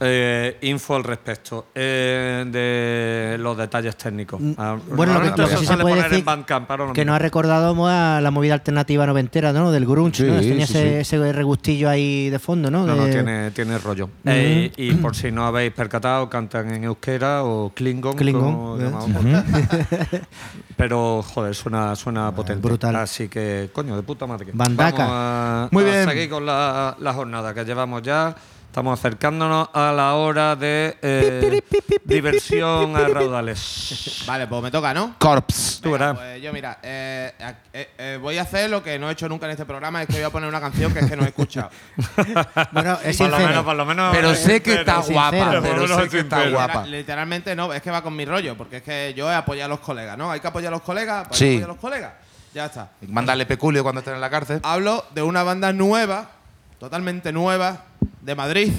Eh, 0.00 0.58
info 0.62 0.94
al 0.96 1.02
respecto 1.04 1.66
eh, 1.74 2.44
de 2.48 3.36
los 3.38 3.56
detalles 3.56 3.96
técnicos. 3.96 4.40
Ah, 4.56 4.76
Mm, 4.76 4.96
bueno, 4.96 5.14
lo 5.14 5.20
que- 5.34 5.42
lo 5.42 5.48
que 5.48 5.54
sí 5.56 5.60
se 5.60 5.66
suele 5.66 5.82
puede 5.82 5.94
poner 5.96 6.10
decir 6.10 6.18
en 6.20 6.24
Bandcamp, 6.24 6.70
ahora 6.70 6.86
no 6.86 6.92
Que 6.92 7.00
me- 7.00 7.04
nos 7.06 7.16
ha 7.16 7.18
recordado 7.18 7.74
mo, 7.74 7.88
a 7.88 8.20
la 8.20 8.30
movida 8.30 8.54
alternativa 8.54 9.06
noventera, 9.06 9.52
¿no? 9.52 9.72
Del 9.72 9.86
grunge, 9.86 10.22
¿no? 10.24 10.40
Sí, 10.40 10.48
Tenía 10.50 10.66
sí, 10.66 10.78
ese, 10.78 11.04
sí. 11.04 11.14
ese 11.16 11.32
regustillo 11.32 11.88
ahí 11.90 12.30
de 12.30 12.38
fondo, 12.38 12.70
¿no? 12.70 12.86
No, 12.86 12.94
no, 12.94 13.04
De- 13.06 13.10
tiene, 13.12 13.50
tiene 13.50 13.78
rollo. 13.78 14.08
Eh, 14.24 14.70
y 14.76 14.92
por 14.92 15.16
si 15.16 15.32
no 15.32 15.46
habéis 15.46 15.72
percatado, 15.72 16.28
cantan 16.30 16.72
en 16.74 16.84
euskera 16.84 17.42
o 17.44 17.72
klingon, 17.74 18.14
Klingon, 18.16 18.42
como 18.54 18.76
¿eh? 18.78 18.84
llamamos 18.84 19.08
Pero, 20.76 21.22
joder, 21.22 21.54
suena, 21.54 21.96
suena 21.96 22.32
potente. 22.32 22.60
brutal. 22.66 22.94
Así 22.96 23.28
que, 23.28 23.70
coño, 23.72 23.96
de 23.96 24.02
puta 24.02 24.26
madre. 24.26 24.48
Bandaca. 24.52 24.98
Vamos 24.98 25.12
a, 25.12 25.68
Muy 25.72 25.82
a 25.82 25.86
bien. 25.86 26.04
seguir 26.08 26.30
con 26.30 26.46
la, 26.46 26.96
la 27.00 27.12
jornada 27.12 27.52
que 27.52 27.64
llevamos 27.64 28.02
ya. 28.02 28.34
Estamos 28.68 28.96
acercándonos 29.00 29.70
a 29.72 29.90
la 29.92 30.14
hora 30.14 30.54
de 30.54 30.96
eh, 31.02 31.62
diversión 32.04 32.94
a 32.94 33.08
raudales. 33.08 34.22
Vale, 34.26 34.46
pues 34.46 34.62
me 34.62 34.70
toca, 34.70 34.92
¿no? 34.94 35.16
Corps. 35.18 35.80
Tú 35.82 35.92
verás. 35.92 36.16
pues 36.16 36.40
yo, 36.42 36.52
mira, 36.52 36.78
eh, 36.82 37.32
eh, 37.72 37.88
eh, 37.98 38.18
voy 38.20 38.38
a 38.38 38.42
hacer 38.42 38.68
lo 38.70 38.82
que 38.82 38.98
no 38.98 39.08
he 39.08 39.12
hecho 39.14 39.28
nunca 39.28 39.46
en 39.46 39.52
este 39.52 39.64
programa, 39.64 40.02
es 40.02 40.06
que 40.08 40.12
voy 40.14 40.22
a 40.22 40.30
poner 40.30 40.48
una 40.48 40.60
canción 40.60 40.92
que 40.92 41.00
es 41.00 41.10
que 41.10 41.16
no 41.16 41.24
he 41.24 41.28
escuchado. 41.28 41.70
Bueno, 42.72 42.98
es 43.02 43.16
Por 43.16 43.30
lo 43.30 43.38
menos, 43.38 43.64
por 43.64 43.76
lo 43.76 43.84
menos. 43.86 44.14
Pero 44.14 44.34
sé 44.34 44.62
que 44.62 44.74
está 44.74 45.02
sincero. 45.02 45.14
guapa. 45.14 45.60
Pero 45.62 45.88
sé 46.02 46.08
que 46.08 46.18
está 46.20 46.48
guapa. 46.48 46.72
Literal- 46.84 46.90
Literalmente 46.90 47.56
no, 47.56 47.72
es 47.72 47.82
que 47.82 47.90
va 47.90 48.02
con 48.02 48.14
mi 48.14 48.26
rollo, 48.26 48.56
porque 48.56 48.76
es 48.76 48.82
que 48.82 49.14
yo 49.16 49.30
he 49.30 49.34
apoyado 49.34 49.66
a 49.66 49.76
los 49.76 49.80
colegas, 49.80 50.16
¿no? 50.18 50.30
Hay 50.30 50.40
que 50.40 50.46
apoyar 50.46 50.68
a 50.72 50.76
los 50.76 50.82
colegas, 50.82 51.26
pues 51.28 51.40
hay 51.40 51.48
que 51.48 51.52
Sí. 51.52 51.56
apoyar 51.62 51.70
a 51.70 51.72
los 51.72 51.80
colegas. 51.80 52.12
Ya 52.54 52.66
está. 52.66 52.90
Mándale 53.08 53.46
peculio 53.46 53.82
cuando 53.82 54.00
estén 54.00 54.14
en 54.14 54.20
la 54.20 54.30
cárcel. 54.30 54.60
Hablo 54.62 55.04
de 55.14 55.22
una 55.22 55.42
banda 55.42 55.72
nueva, 55.72 56.30
totalmente 56.78 57.32
nueva, 57.32 57.84
de 58.20 58.34
Madrid, 58.34 58.72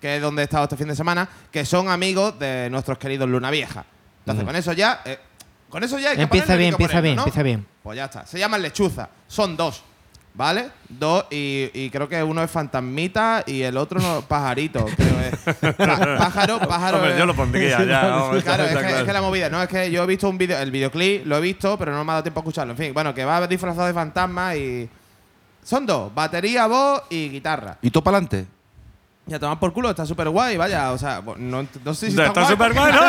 que 0.00 0.16
es 0.16 0.22
donde 0.22 0.42
he 0.42 0.44
estado 0.44 0.64
este 0.64 0.76
fin 0.76 0.88
de 0.88 0.96
semana, 0.96 1.28
que 1.50 1.64
son 1.64 1.88
amigos 1.88 2.38
de 2.38 2.68
nuestros 2.70 2.98
queridos 2.98 3.28
Luna 3.28 3.50
Vieja. 3.50 3.84
Entonces, 4.20 4.44
con 4.44 4.56
eso 4.56 4.72
ya. 4.72 5.00
eh, 5.04 5.18
con 5.68 5.82
eso 5.82 5.98
ya 5.98 6.10
hay 6.10 6.16
que 6.16 6.22
Empieza 6.22 6.52
hay 6.52 6.58
bien, 6.58 6.70
que 6.70 6.82
empieza 6.82 7.00
bien, 7.00 7.16
¿no? 7.16 7.22
empieza 7.22 7.42
bien. 7.42 7.66
Pues 7.82 7.96
ya 7.96 8.04
está. 8.06 8.26
Se 8.26 8.38
llaman 8.38 8.62
Lechuza. 8.62 9.08
Son 9.26 9.56
dos. 9.56 9.82
¿Vale? 10.36 10.68
Dos 10.88 11.26
y, 11.30 11.70
y 11.72 11.90
creo 11.90 12.08
que 12.08 12.20
uno 12.20 12.42
es 12.42 12.50
fantasmita 12.50 13.44
y 13.46 13.62
el 13.62 13.76
otro 13.76 14.00
no, 14.00 14.20
pajarito. 14.22 14.84
Creo 14.96 15.20
es. 15.20 15.38
Pájaro, 15.76 16.58
pájaro. 16.58 16.96
Hombre, 16.96 17.12
es- 17.12 17.18
yo 17.18 17.26
lo 17.26 17.36
pondría 17.36 17.84
ya. 17.84 18.02
vamos, 18.08 18.42
Claro, 18.42 18.64
es 18.64 18.68
está 18.70 18.80
que, 18.80 18.86
claro. 18.88 18.98
es 18.98 19.04
que 19.04 19.12
la 19.12 19.22
movida, 19.22 19.48
no 19.48 19.62
es 19.62 19.68
que 19.68 19.90
yo 19.92 20.02
he 20.02 20.06
visto 20.08 20.28
un 20.28 20.36
vídeo, 20.36 20.58
el 20.58 20.72
videoclip 20.72 21.24
lo 21.24 21.36
he 21.36 21.40
visto, 21.40 21.78
pero 21.78 21.92
no 21.92 22.04
me 22.04 22.10
ha 22.10 22.14
dado 22.14 22.24
tiempo 22.24 22.40
a 22.40 22.42
escucharlo. 22.42 22.72
En 22.72 22.76
fin, 22.76 22.92
bueno, 22.92 23.14
que 23.14 23.24
va 23.24 23.46
disfrazado 23.46 23.86
de 23.86 23.94
fantasma 23.94 24.56
y. 24.56 24.90
Son 25.64 25.84
dos, 25.86 26.14
batería, 26.14 26.66
voz 26.66 27.02
y 27.10 27.28
guitarra. 27.30 27.78
¿Y 27.82 27.90
tú 27.90 28.02
para 28.02 28.18
adelante? 28.18 28.46
Ya 29.26 29.38
tomar 29.38 29.58
por 29.58 29.72
culo, 29.72 29.88
está 29.88 30.04
súper 30.04 30.28
guay, 30.28 30.58
vaya, 30.58 30.92
o 30.92 30.98
sea, 30.98 31.22
no, 31.38 31.66
no 31.82 31.94
sé 31.94 32.06
si 32.10 32.12
está, 32.12 32.26
Está 32.26 32.42
guay, 32.42 32.52
súper 32.52 32.74
porque- 32.74 32.90
bueno. 32.92 33.00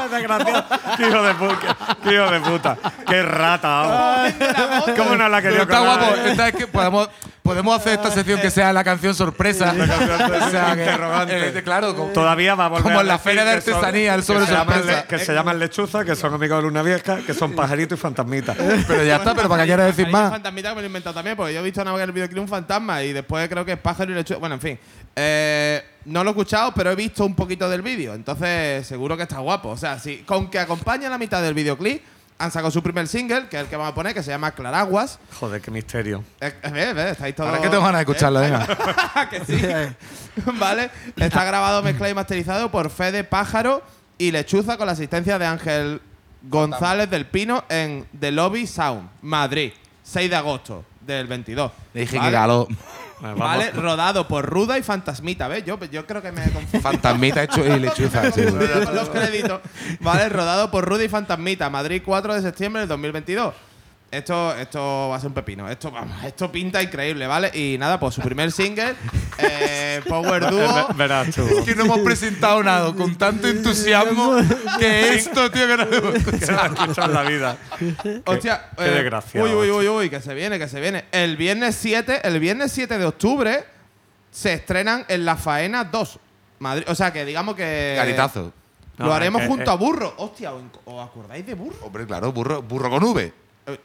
¿Sabes, 0.00 0.10
desgraciado? 0.12 0.64
Qué 0.96 1.08
hijo 1.08 1.22
de 1.22 1.34
puta. 1.34 1.76
Qué 2.02 2.14
hijo 2.14 2.30
de 2.30 2.40
puta. 2.40 2.78
Qué 3.06 3.22
rata. 3.22 3.68
vamos. 3.68 4.90
¿Cómo 4.96 5.16
no 5.16 5.28
la 5.28 5.36
ha 5.36 5.42
querido 5.42 5.66
Pero 5.66 5.78
está 5.78 5.96
guapo. 5.96 6.14
Esta 6.26 6.48
es 6.48 6.54
que 6.54 6.66
podemos, 6.66 7.10
podemos 7.42 7.76
hacer 7.76 7.94
esta 7.94 8.10
sección 8.10 8.40
que 8.40 8.50
sea 8.50 8.72
la 8.72 8.82
canción 8.82 9.14
sorpresa. 9.14 9.74
O 9.74 10.50
sea, 10.50 10.70
interrogante. 10.70 11.62
claro, 11.62 11.94
como, 11.94 12.12
Todavía 12.12 12.54
va 12.54 12.66
a 12.66 12.68
volver 12.68 12.84
como 12.84 13.00
en 13.00 13.08
la 13.08 13.18
feria 13.18 13.44
de 13.44 13.52
artesanía, 13.52 14.14
el 14.14 14.22
sobre 14.22 14.46
sorpresa. 14.46 15.06
Que 15.06 15.18
se 15.18 15.34
llaman 15.34 15.58
lechuza, 15.58 16.04
que 16.04 16.16
son 16.16 16.32
amigos 16.32 16.58
de 16.58 16.62
Luna 16.62 16.82
Vieja, 16.82 17.18
que 17.18 17.34
son 17.34 17.52
pajarito 17.52 17.94
y 17.94 17.98
fantasmita. 17.98 18.54
Pero 18.86 19.04
ya 19.04 19.16
está, 19.16 19.34
pero 19.34 19.48
para 19.48 19.64
que 19.64 19.68
quieras 19.68 19.94
decir 19.94 20.10
más. 20.10 20.30
fantasmita 20.30 20.70
que 20.70 20.74
me 20.76 20.80
lo 20.80 20.86
he 20.86 20.88
inventado 20.88 21.14
también, 21.14 21.36
porque 21.36 21.52
yo 21.52 21.60
he 21.60 21.62
visto 21.62 21.82
en 21.82 21.88
el 21.88 22.12
videoclip 22.12 22.42
un 22.42 22.48
fantasma 22.48 23.02
y 23.02 23.12
después 23.12 23.48
creo 23.48 23.64
que 23.64 23.72
es 23.72 23.78
pájaro 23.78 24.12
y 24.12 24.14
lechuga. 24.14 24.38
Bueno, 24.40 24.54
en 24.54 24.60
fin. 24.60 24.78
Eh, 25.16 25.82
no 26.06 26.24
lo 26.24 26.30
he 26.30 26.32
escuchado, 26.32 26.72
pero 26.74 26.90
he 26.90 26.96
visto 26.96 27.24
un 27.24 27.34
poquito 27.34 27.68
del 27.68 27.82
vídeo. 27.82 28.14
Entonces, 28.14 28.86
seguro 28.86 29.16
que 29.16 29.24
está 29.24 29.38
guapo. 29.38 29.70
O 29.70 29.76
sea, 29.76 29.98
si 29.98 30.18
con 30.18 30.50
que 30.50 30.58
acompaña 30.58 31.08
la 31.10 31.18
mitad 31.18 31.42
del 31.42 31.54
videoclip, 31.54 32.02
han 32.38 32.50
sacado 32.50 32.70
su 32.70 32.82
primer 32.82 33.06
single, 33.06 33.48
que 33.48 33.56
es 33.58 33.62
el 33.64 33.68
que 33.68 33.76
vamos 33.76 33.92
a 33.92 33.94
poner, 33.94 34.14
que 34.14 34.22
se 34.22 34.30
llama 34.30 34.52
Claraguas. 34.52 35.18
Joder, 35.38 35.60
qué 35.60 35.70
misterio. 35.70 36.24
Eh, 36.40 36.54
eh, 36.62 37.08
estáis 37.10 37.34
todos. 37.34 37.50
Ahora 37.50 37.60
que 37.60 37.68
tengo 37.68 37.82
ganas 37.82 37.98
de 37.98 38.12
escucharlo, 38.12 38.42
Eh, 38.42 38.50
venga. 38.50 39.28
que 39.30 39.44
sí. 39.44 39.60
vale. 40.58 40.90
Está 41.16 41.44
grabado, 41.44 41.82
mezclado 41.82 42.10
y 42.10 42.14
masterizado 42.14 42.70
por 42.70 42.88
Fede 42.88 43.24
Pájaro 43.24 43.82
y 44.16 44.30
Lechuza 44.30 44.78
con 44.78 44.86
la 44.86 44.92
asistencia 44.92 45.38
de 45.38 45.44
Ángel 45.44 46.00
González 46.42 47.10
del 47.10 47.26
Pino 47.26 47.64
en 47.68 48.06
The 48.18 48.32
Lobby 48.32 48.66
Sound, 48.66 49.10
Madrid, 49.20 49.72
6 50.02 50.30
de 50.30 50.36
agosto 50.36 50.84
del 51.14 51.26
22. 51.26 51.70
Le 51.94 52.00
dije 52.02 52.16
¿Vale? 52.18 52.28
que 52.28 52.32
galó. 52.32 52.68
Vale, 53.20 53.34
Vale, 53.38 53.66
vamos. 53.70 53.82
rodado 53.84 54.26
por 54.28 54.46
Ruda 54.46 54.78
y 54.78 54.82
Fantasmita, 54.82 55.46
¿ves? 55.46 55.64
Yo, 55.64 55.78
yo 55.90 56.06
creo 56.06 56.22
que 56.22 56.32
me 56.32 56.42
he 56.42 56.50
confundido. 56.50 56.80
Fantasmita 56.80 57.42
hecho 57.42 57.66
y 57.66 57.78
lechuza. 57.78 58.30
sí. 58.32 58.42
Los 58.94 59.10
créditos. 59.10 59.60
Vale, 60.00 60.28
rodado 60.30 60.70
por 60.70 60.86
Rudy 60.88 61.08
Fantasmita, 61.08 61.68
Madrid 61.68 62.00
4 62.04 62.34
de 62.34 62.40
septiembre 62.42 62.80
del 62.80 62.88
2022. 62.88 63.54
Esto, 64.12 64.52
esto 64.56 65.08
va 65.08 65.14
a 65.16 65.20
ser 65.20 65.28
un 65.28 65.34
pepino. 65.34 65.68
Esto, 65.70 65.92
vamos, 65.92 66.24
esto 66.24 66.50
pinta 66.50 66.82
increíble, 66.82 67.28
¿vale? 67.28 67.48
Y 67.54 67.78
nada, 67.78 68.00
pues 68.00 68.16
su 68.16 68.20
primer 68.20 68.50
single, 68.50 68.96
eh, 69.38 70.00
Power 70.08 70.50
Duo. 70.50 70.74
Ve- 70.88 70.94
Verás 70.96 71.32
tú. 71.32 71.42
Es 71.46 71.64
que 71.64 71.76
no 71.76 71.84
hemos 71.84 72.00
presentado 72.00 72.60
nada 72.64 72.92
con 72.92 73.14
tanto 73.16 73.46
entusiasmo 73.46 74.34
que 74.80 75.14
esto, 75.14 75.48
tío, 75.52 75.64
que 75.68 75.76
no 75.76 75.82
hemos 75.92 76.14
escuchado. 76.16 76.74
Escuchar 76.74 77.08
la 77.10 77.22
vida. 77.22 77.56
Hostia, 78.26 78.70
qué 78.76 78.82
desgraciado, 78.84 79.46
Uy, 79.46 79.54
uy, 79.54 79.70
uy, 79.70 79.88
uy, 79.88 80.10
que 80.10 80.20
se 80.20 80.34
viene, 80.34 80.58
que 80.58 80.66
se 80.66 80.80
viene. 80.80 81.04
El 81.12 81.36
viernes 81.36 81.76
7, 81.76 82.22
el 82.24 82.40
viernes 82.40 82.72
7 82.72 82.98
de 82.98 83.04
octubre 83.04 83.64
se 84.32 84.54
estrenan 84.54 85.04
en 85.06 85.24
La 85.24 85.36
Faena 85.36 85.84
2. 85.84 86.18
Madrid, 86.58 86.84
o 86.88 86.94
sea 86.96 87.12
que 87.12 87.24
digamos 87.24 87.54
que 87.54 87.94
Caritazo. 87.96 88.52
lo 88.98 89.06
No, 89.06 89.12
haremos 89.14 89.42
junto 89.46 89.70
eh. 89.70 89.72
a 89.72 89.76
Burro. 89.76 90.14
Hostia, 90.18 90.52
¿os 90.52 90.62
¿os 90.84 91.00
acordáis 91.08 91.46
de 91.46 91.54
Burro? 91.54 91.76
Hombre, 91.86 92.04
claro, 92.06 92.32
burro, 92.32 92.60
burro 92.60 92.90
con 92.90 93.04
V. 93.04 93.32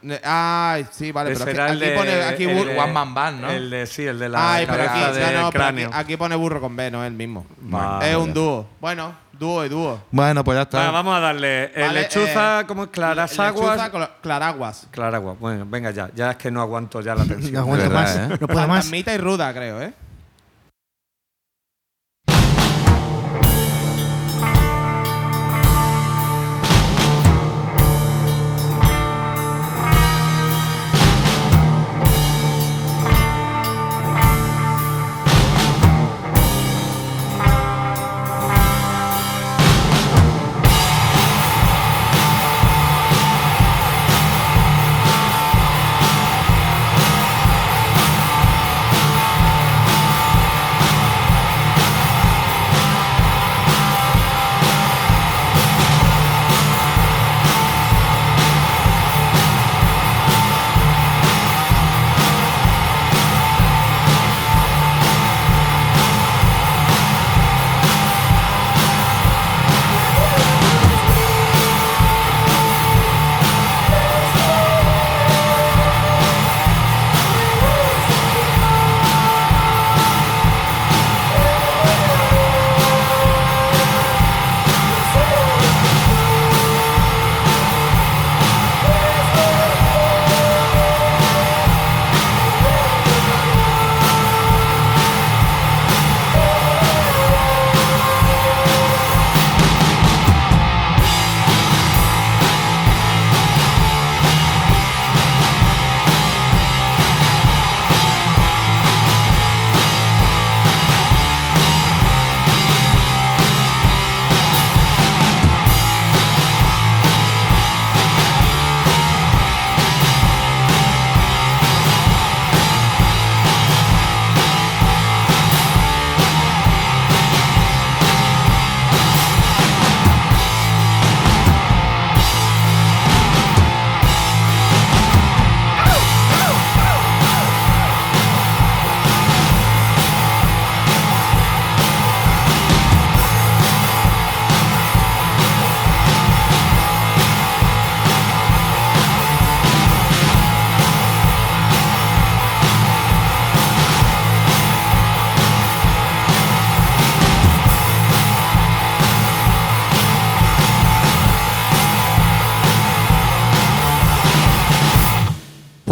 Eh, 0.02 0.20
Ay, 0.24 0.86
sí, 0.90 1.12
vale, 1.12 1.32
Ese 1.32 1.44
pero 1.44 1.62
era 1.62 1.72
el 1.72 1.76
aquí 1.78 1.86
de- 1.90 1.96
pone 1.96 2.22
aquí 2.24 2.44
el 2.44 2.54
burro. 2.56 2.70
de- 2.72 2.78
One 2.78 2.92
Man 2.92 3.14
Band, 3.14 3.40
¿no? 3.40 3.50
El 3.50 3.70
de, 3.70 3.86
sí, 3.86 4.04
el 4.06 4.18
de 4.18 4.28
la 4.28 4.54
Ay, 4.54 4.66
pero 4.66 4.82
aquí, 4.82 5.00
cabeza 5.00 5.08
no, 5.08 5.14
del 5.14 5.24
no, 5.24 5.30
pero 5.30 5.64
aquí, 5.64 5.74
cráneo. 5.74 5.90
aquí 5.92 6.16
pone 6.16 6.36
burro 6.36 6.60
con 6.60 6.74
B, 6.76 6.90
no 6.90 7.02
es 7.04 7.08
el 7.08 7.14
mismo. 7.14 7.46
Vale. 7.58 8.10
es 8.10 8.16
un 8.16 8.32
dúo. 8.34 8.66
Bueno, 8.80 9.14
dúo 9.32 9.64
y 9.64 9.68
dúo. 9.68 10.00
Bueno, 10.10 10.42
pues 10.44 10.56
ya 10.56 10.62
está. 10.62 10.78
Venga, 10.78 10.90
vamos 10.92 11.16
a 11.16 11.20
darle. 11.20 11.72
Vale, 11.76 11.92
lechuza, 12.02 12.60
eh, 12.60 12.66
como 12.66 12.84
es 12.84 12.88
Claras 12.90 13.30
Lechuza 13.32 13.48
Aguas. 13.48 13.90
con 13.90 14.08
Claraguas. 14.22 14.86
Claraguas. 14.90 15.38
Bueno, 15.38 15.64
venga 15.68 15.90
ya. 15.90 16.10
Ya 16.14 16.30
es 16.32 16.36
que 16.36 16.50
no 16.50 16.60
aguanto 16.62 17.00
ya 17.00 17.14
la 17.14 17.24
tensión. 17.26 17.52
No 17.54 17.60
aguanto 17.60 17.88
verdad, 17.90 18.02
más. 18.02 18.16
¿eh? 18.16 18.38
No 18.40 18.46
puedo 18.46 18.60
más. 18.60 18.68
Fantasmita 18.68 19.14
y 19.14 19.18
ruda, 19.18 19.52
creo, 19.52 19.82
¿eh? 19.82 19.92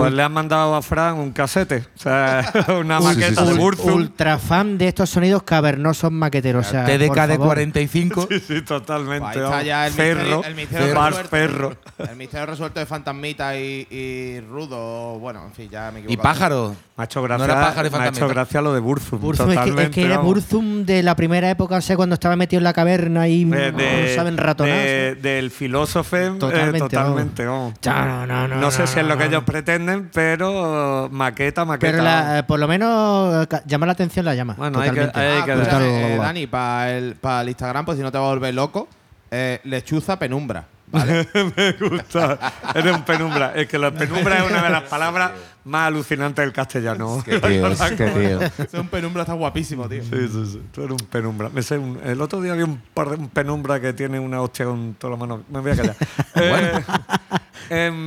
Pues 0.05 0.15
le 0.15 0.23
han 0.23 0.33
mandado 0.33 0.75
a 0.75 0.83
Fran 0.83 1.15
un 1.17 1.33
casete, 1.33 1.85
o 1.97 1.99
sea, 1.99 2.51
una 2.81 3.01
maqueta 3.01 3.43
sí, 3.43 3.49
sí. 3.49 3.53
de 3.53 3.59
Burzum. 3.59 3.93
Ultra 3.95 4.39
fan 4.39 4.79
de 4.79 4.89
estos 4.89 5.11
sonidos 5.11 5.43
cavernosos 5.43 6.11
maqueteros. 6.13 6.67
O 6.67 6.71
sea, 6.71 6.85
TDK 6.85 7.15
de 7.27 7.35
favor. 7.37 7.47
45. 7.49 8.29
Sí, 8.35 8.41
sí, 8.41 8.63
totalmente. 8.63 9.27
Ahí 9.27 9.39
está 9.39 9.63
ya 9.63 9.87
el 9.87 9.93
Ferro, 9.93 10.19
misterio, 10.21 10.45
el 10.45 10.55
misterio 10.55 10.95
resuelto. 10.95 11.29
Ferro. 11.29 11.77
El 12.11 12.17
misterio 12.17 12.47
resuelto 12.47 12.81
de 12.81 12.87
Fantasmita 12.87 13.57
y, 13.59 13.87
y 13.91 14.41
Rudo. 14.41 15.19
Bueno, 15.19 15.45
en 15.47 15.53
fin, 15.53 15.69
ya 15.71 15.91
me 15.91 16.01
Y 16.01 16.05
equivoco. 16.05 16.23
pájaro. 16.23 16.77
Me 16.97 17.03
ha 17.03 17.05
hecho 17.07 17.21
No 17.21 17.25
gracia, 17.27 17.45
era 17.47 17.55
pájaro 17.55 17.89
y 17.89 17.91
me 17.91 17.97
ha 17.97 18.01
hecho 18.01 18.05
fantasmita. 18.05 18.35
gracia 18.35 18.61
lo 18.63 18.73
de 18.75 18.81
Burzum. 18.81 19.21
Burzum, 19.21 19.47
es 19.51 19.51
que, 19.51 19.55
totalmente. 19.57 19.83
es 19.85 19.91
que 19.91 20.05
era. 20.13 20.19
Burzum 20.19 20.85
de 20.85 21.03
la 21.03 21.17
primera 21.17 21.51
época, 21.51 21.77
o 21.77 21.81
sea, 21.81 21.97
cuando 21.97 22.15
estaba 22.15 22.37
metido 22.37 22.59
en 22.59 22.65
la 22.65 22.73
caverna 22.73 23.27
y 23.29 23.45
De- 23.45 23.73
no 23.73 23.79
de- 23.79 24.15
saben 24.15 24.37
ratonar. 24.37 24.77
de- 24.77 25.15
del 25.17 25.51
filósofo 25.51 26.17
eh, 26.17 26.33
Totalmente, 26.39 26.79
totalmente 26.81 27.47
vamos. 27.47 27.75
No, 27.85 28.27
no, 28.27 28.49
no, 28.49 28.57
No 28.57 28.71
sé 28.71 28.81
no, 28.83 28.87
si 28.87 29.01
es 29.01 29.07
lo 29.07 29.17
que 29.17 29.25
no. 29.25 29.31
ellos 29.31 29.45
pretenden, 29.45 29.94
pero 30.13 31.09
maqueta, 31.11 31.65
maqueta. 31.65 31.91
Pero 31.93 32.03
la- 32.05 32.39
eh, 32.39 32.43
por 32.43 32.59
lo 32.61 32.69
menos 32.69 33.47
eh, 33.51 33.61
llama 33.67 33.87
la 33.87 33.93
atención 33.93 34.25
la 34.25 34.35
llama. 34.35 34.55
Bueno, 34.57 34.81
hay 34.81 34.91
que- 34.91 35.01
hay 35.15 35.39
Ah, 35.41 35.45
que 35.45 35.53
eh, 35.53 36.17
Dani, 36.19 36.47
para 36.47 36.91
el, 36.93 37.15
para 37.17 37.43
el 37.43 37.49
Instagram, 37.49 37.85
pues 37.85 37.97
si 37.99 38.03
no 38.03 38.11
te 38.13 38.19
va 38.19 38.25
a 38.25 38.29
volver 38.31 38.55
loco, 38.55 38.89
eh, 39.31 39.61
lechuza 39.65 40.19
penumbra. 40.19 40.65
¿vale? 40.87 41.27
me 41.57 41.73
gusta. 41.73 42.39
Eres 42.75 42.95
un 42.95 43.03
penumbra. 43.03 43.53
Es 43.57 43.67
que 43.67 43.79
la 43.79 43.91
penumbra 43.91 44.39
es 44.45 44.51
una 44.51 44.63
de 44.63 44.71
las 44.71 44.83
palabras 44.85 45.33
más 45.65 45.89
alucinantes 45.89 46.45
del 46.45 46.53
castellano. 46.53 47.23
Qué 47.25 47.39
tío, 47.41 47.69
qué 47.97 48.07
tío. 48.57 48.65
Ese 48.65 48.79
un 48.81 48.89
penumbra 48.89 49.23
está 49.23 49.33
guapísimo, 49.35 49.89
tío. 49.89 50.03
Sí, 50.03 50.29
sí, 50.31 50.47
sí. 50.53 50.63
Tú 50.73 50.83
eres 50.83 50.93
un 51.01 51.07
penumbra. 51.09 51.49
Me 51.49 51.63
sé 51.63 51.79
un- 51.79 52.01
el 52.05 52.21
otro 52.21 52.41
día 52.41 52.55
vi 52.55 52.63
un, 52.63 52.81
par 52.93 53.11
de, 53.11 53.17
un 53.17 53.29
penumbra 53.29 53.81
que 53.81 53.93
tiene 53.93 54.19
una 54.21 54.41
hostia 54.43 54.67
con 54.67 54.95
todas 54.95 55.19
las 55.19 55.29
manos. 55.29 55.45
Me 55.51 55.61
voy 55.61 55.71
a 55.73 55.77
callar. 55.77 55.97
Eh, 57.71 58.03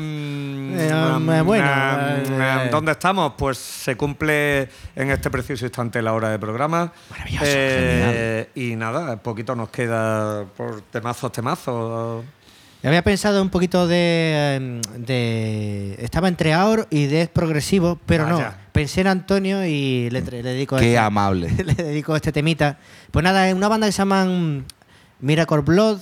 Eh, 0.79 1.41
bueno, 1.43 1.65
eh, 1.65 2.67
¿Dónde 2.69 2.91
estamos? 2.91 3.33
Pues 3.37 3.57
se 3.57 3.95
cumple 3.97 4.69
en 4.95 5.09
este 5.09 5.31
preciso 5.31 5.65
instante 5.65 5.99
la 6.01 6.13
hora 6.13 6.29
de 6.29 6.37
programa. 6.37 6.91
Maravilloso, 7.09 7.43
Eh, 7.47 8.49
Y 8.53 8.75
nada, 8.75 9.17
poquito 9.17 9.55
nos 9.55 9.69
queda 9.69 10.45
por 10.55 10.81
temazos, 10.81 11.31
temazos. 11.31 12.23
Había 12.83 13.03
pensado 13.03 13.41
un 13.41 13.49
poquito 13.49 13.87
de, 13.87 14.81
de- 14.97 15.95
Estaba 15.99 16.27
entre 16.27 16.53
Aor 16.53 16.87
y 16.89 17.07
Death 17.07 17.31
Progresivo, 17.31 17.99
pero 18.05 18.27
no. 18.27 18.43
Pensé 18.71 19.01
en 19.01 19.07
Antonio 19.07 19.65
y 19.65 20.09
le, 20.11 20.21
le 20.21 20.43
dedico 20.43 20.77
Qué 20.77 20.89
este, 20.93 20.97
amable. 20.99 21.49
le 21.65 21.73
dedico 21.73 22.15
este 22.15 22.31
temita. 22.31 22.77
Pues 23.11 23.23
nada, 23.23 23.49
es 23.49 23.55
una 23.55 23.67
banda 23.67 23.87
que 23.87 23.91
se 23.91 23.97
llaman 23.97 24.65
Miracle 25.19 25.61
Blood. 25.61 25.99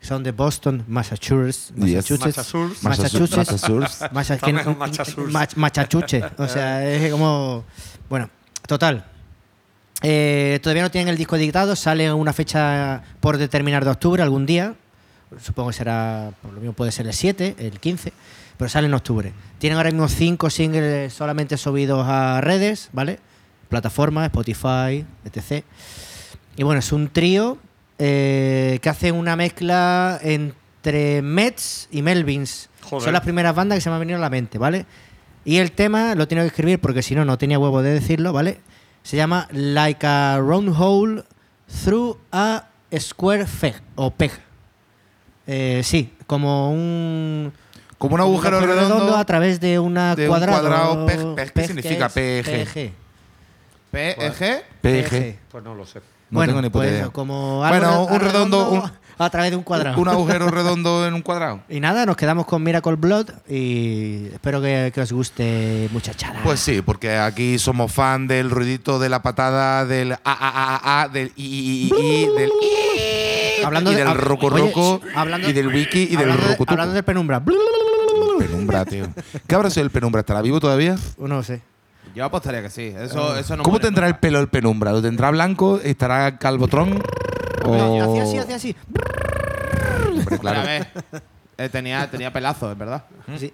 Son 0.00 0.22
de 0.22 0.32
Boston, 0.32 0.84
Massachusetts. 0.86 1.72
Yes. 1.76 2.10
Massachusetts. 2.10 2.82
Massachusetts. 2.82 4.12
Massachusetts. 4.12 5.56
Massachusetts. 5.56 6.32
O 6.38 6.46
sea, 6.48 6.88
es 6.88 7.10
como. 7.10 7.64
Bueno, 8.08 8.30
total. 8.66 9.04
Eh, 10.02 10.60
todavía 10.62 10.82
no 10.82 10.90
tienen 10.90 11.08
el 11.08 11.16
disco 11.16 11.36
editado, 11.36 11.74
sale 11.74 12.12
una 12.12 12.32
fecha 12.32 13.02
por 13.20 13.38
determinar 13.38 13.84
de 13.84 13.90
octubre, 13.90 14.22
algún 14.22 14.46
día. 14.46 14.74
Supongo 15.40 15.70
que 15.70 15.76
será, 15.76 16.32
por 16.42 16.52
lo 16.52 16.60
mismo 16.60 16.72
puede 16.72 16.92
ser 16.92 17.06
el 17.06 17.12
7, 17.12 17.56
el 17.58 17.80
15, 17.80 18.12
pero 18.56 18.68
sale 18.68 18.86
en 18.86 18.94
octubre. 18.94 19.32
Tienen 19.58 19.76
ahora 19.76 19.90
mismo 19.90 20.08
5 20.08 20.50
singles 20.50 21.12
solamente 21.12 21.56
subidos 21.56 22.06
a 22.06 22.40
redes, 22.40 22.90
¿vale? 22.92 23.18
Plataformas, 23.68 24.26
Spotify, 24.26 25.04
etc. 25.24 25.64
Y 26.56 26.62
bueno, 26.62 26.78
es 26.78 26.92
un 26.92 27.08
trío 27.08 27.58
eh, 27.98 28.78
que 28.80 28.88
hace 28.88 29.10
una 29.10 29.36
mezcla 29.36 30.20
entre 30.22 31.22
Mets 31.22 31.88
y 31.90 32.02
Melvins. 32.02 32.68
Joder. 32.82 33.04
Son 33.04 33.12
las 33.12 33.22
primeras 33.22 33.54
bandas 33.54 33.76
que 33.76 33.80
se 33.80 33.90
me 33.90 33.96
han 33.96 34.00
venido 34.00 34.18
a 34.18 34.22
la 34.22 34.30
mente, 34.30 34.58
¿vale? 34.58 34.86
Y 35.44 35.58
el 35.58 35.72
tema 35.72 36.14
lo 36.14 36.28
tengo 36.28 36.42
que 36.42 36.48
escribir 36.48 36.80
porque 36.80 37.02
si 37.02 37.14
no, 37.14 37.24
no 37.24 37.38
tenía 37.38 37.58
huevo 37.58 37.82
de 37.82 37.90
decirlo, 37.90 38.32
¿vale? 38.32 38.60
Se 39.02 39.16
llama 39.16 39.48
Like 39.52 40.06
a 40.06 40.38
Round 40.38 40.74
Hole 40.76 41.24
Through 41.84 42.18
a 42.32 42.68
Square 42.96 43.46
Peg, 43.60 43.80
o 43.94 44.10
Peg. 44.10 44.32
Eh, 45.46 45.80
sí, 45.84 46.12
como 46.26 46.70
un... 46.72 47.52
Como 47.98 48.14
un 48.16 48.20
agujero 48.20 48.60
redondo 48.60 49.16
a 49.16 49.24
través 49.24 49.58
de 49.58 49.78
una 49.78 50.14
de 50.14 50.24
un 50.24 50.28
cuadrado. 50.28 50.60
cuadrado, 50.60 51.06
peg- 51.06 51.34
peg, 51.34 51.46
¿qué 51.46 51.52
Peg, 51.52 51.66
significa 51.66 52.06
es 52.06 52.12
PG? 52.12 52.92
PEG. 53.90 54.64
PG. 54.82 55.38
Pues 55.50 55.64
no 55.64 55.74
lo 55.74 55.86
sé. 55.86 56.00
No 56.28 56.38
bueno, 56.40 56.50
tengo 56.52 56.62
ni 56.62 56.68
puta 56.68 56.80
pues 56.82 56.90
idea. 56.90 57.02
eso, 57.02 57.12
como 57.12 57.64
algo 57.64 57.78
Bueno, 57.78 58.04
un 58.04 58.20
redondo, 58.20 58.70
un- 58.70 58.92
a 59.18 59.30
través 59.30 59.50
de 59.50 59.56
un 59.56 59.62
cuadrado. 59.62 59.98
Un 59.98 60.08
agujero 60.08 60.48
redondo 60.50 61.06
en 61.06 61.14
un 61.14 61.22
cuadrado. 61.22 61.60
Y 61.70 61.80
nada, 61.80 62.04
nos 62.04 62.16
quedamos 62.16 62.44
con 62.44 62.62
Miracle 62.62 62.96
Blood 62.96 63.30
y 63.48 64.26
espero 64.32 64.60
que, 64.60 64.90
que 64.94 65.00
os 65.00 65.10
guste 65.12 65.88
muchachada. 65.90 66.40
Pues 66.44 66.60
sí, 66.60 66.82
porque 66.82 67.16
aquí 67.16 67.58
somos 67.58 67.90
fan 67.92 68.26
del 68.26 68.50
ruidito 68.50 68.98
de 68.98 69.08
la 69.08 69.22
patada, 69.22 69.86
del 69.86 70.12
a 70.12 70.18
a 70.22 70.32
a 70.34 70.76
a, 70.76 71.02
a, 71.04 71.08
del 71.08 71.32
i 71.36 71.44
i 71.44 71.90
i 71.96 72.24
i, 72.24 72.26
del 72.36 72.50
i, 72.50 73.25
Hablando 73.66 73.92
y 73.92 73.94
de- 73.94 74.00
del 74.04 74.08
hab- 74.08 74.16
roco 74.16 74.46
oye, 74.46 74.58
roco 74.66 75.00
hablando- 75.14 75.48
y 75.48 75.52
del 75.52 75.68
wiki 75.68 76.02
y 76.04 76.06
del 76.16 76.20
hablando, 76.30 76.42
de, 76.42 76.56
roco 76.56 76.64
hablando 76.68 76.94
del 76.94 77.04
penumbra. 77.04 77.42
Penumbra, 78.38 78.84
tío. 78.84 79.06
¿Qué 79.46 79.54
habrá 79.54 79.70
sido 79.70 79.84
el 79.84 79.90
penumbra? 79.90 80.20
¿Estará 80.20 80.40
vivo 80.42 80.60
todavía? 80.60 80.96
No 81.18 81.42
sé. 81.42 81.62
Yo 82.14 82.24
apostaría 82.24 82.62
que 82.62 82.70
sí. 82.70 82.94
Eso, 82.98 83.36
eso 83.36 83.56
no 83.56 83.62
¿Cómo 83.62 83.78
tendrá 83.78 84.06
el 84.06 84.16
pelo 84.16 84.38
el 84.40 84.48
penumbra? 84.48 84.92
¿Lo 84.92 85.02
tendrá 85.02 85.30
blanco? 85.30 85.80
¿Estará 85.82 86.38
calvotrón? 86.38 87.02
O... 87.64 88.02
Hacía 88.02 88.22
así, 88.22 88.38
hacía 88.38 88.56
así. 88.56 88.76
Hombre, 90.10 90.38
claro. 90.38 90.60
Eh, 91.58 91.68
tenía, 91.70 92.08
tenía 92.10 92.32
pelazo, 92.32 92.70
es 92.72 92.78
verdad. 92.78 93.04
Sí. 93.38 93.52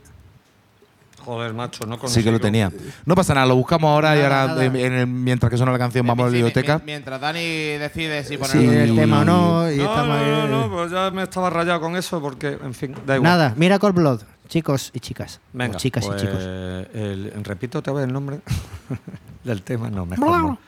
Joder, 1.25 1.55
macho, 1.55 1.87
no 1.87 1.99
Sí 2.09 2.23
que 2.25 2.33
lo 2.33 2.41
tenía. 2.41 2.73
No 3.07 3.15
pasa 3.15 3.33
nada, 3.35 3.47
lo 3.47 3.55
buscamos 3.57 3.89
ahora 3.89 4.17
y 4.17 4.23
ahora 4.23 4.47
nada. 4.49 4.65
en- 4.65 4.77
en 4.77 4.93
el- 4.93 5.07
mientras 5.07 5.51
que 5.51 5.57
suena 5.57 5.71
la 5.73 5.79
canción 5.79 6.07
vamos 6.07 6.25
a 6.25 6.27
la 6.27 6.33
biblioteca. 6.33 6.79
mi- 6.79 6.85
Mientras 6.87 7.21
Dani 7.21 7.41
decide 7.79 8.23
si 8.25 8.31
Sí, 8.31 8.37
poner 8.39 8.81
el 8.89 8.97
tema 8.97 9.21
o 9.21 9.25
no. 9.25 9.71
Y 9.71 9.77
No, 9.77 9.85
estamos 9.85 10.19
no, 10.21 10.49
no, 10.49 10.71
pues 10.71 10.91
ya 10.91 11.11
me 11.13 11.23
estaba 11.23 11.49
rayado 11.51 11.81
con 11.81 11.97
eso 11.97 12.21
porque, 12.21 12.59
en 12.63 12.75
fin, 12.75 12.95
da 13.07 13.17
igual. 13.17 13.31
Nada, 13.31 13.55
Miracle 13.57 13.91
Blood, 13.93 14.23
chicos 14.49 14.91
y 14.93 15.01
chicas. 15.01 15.41
Venga, 15.53 15.77
O 15.77 15.79
chicas 15.79 16.05
pues, 16.07 16.23
y 16.23 16.27
chicos. 16.27 16.43
el- 16.43 17.33
repito 17.45 17.79
otra 17.79 17.93
vez 17.93 18.05
el 18.07 18.13
nombre 18.13 18.41
del 19.45 19.63
tema. 19.63 19.91
No, 19.91 20.07
mejor 20.07 20.29
no. 20.41 20.59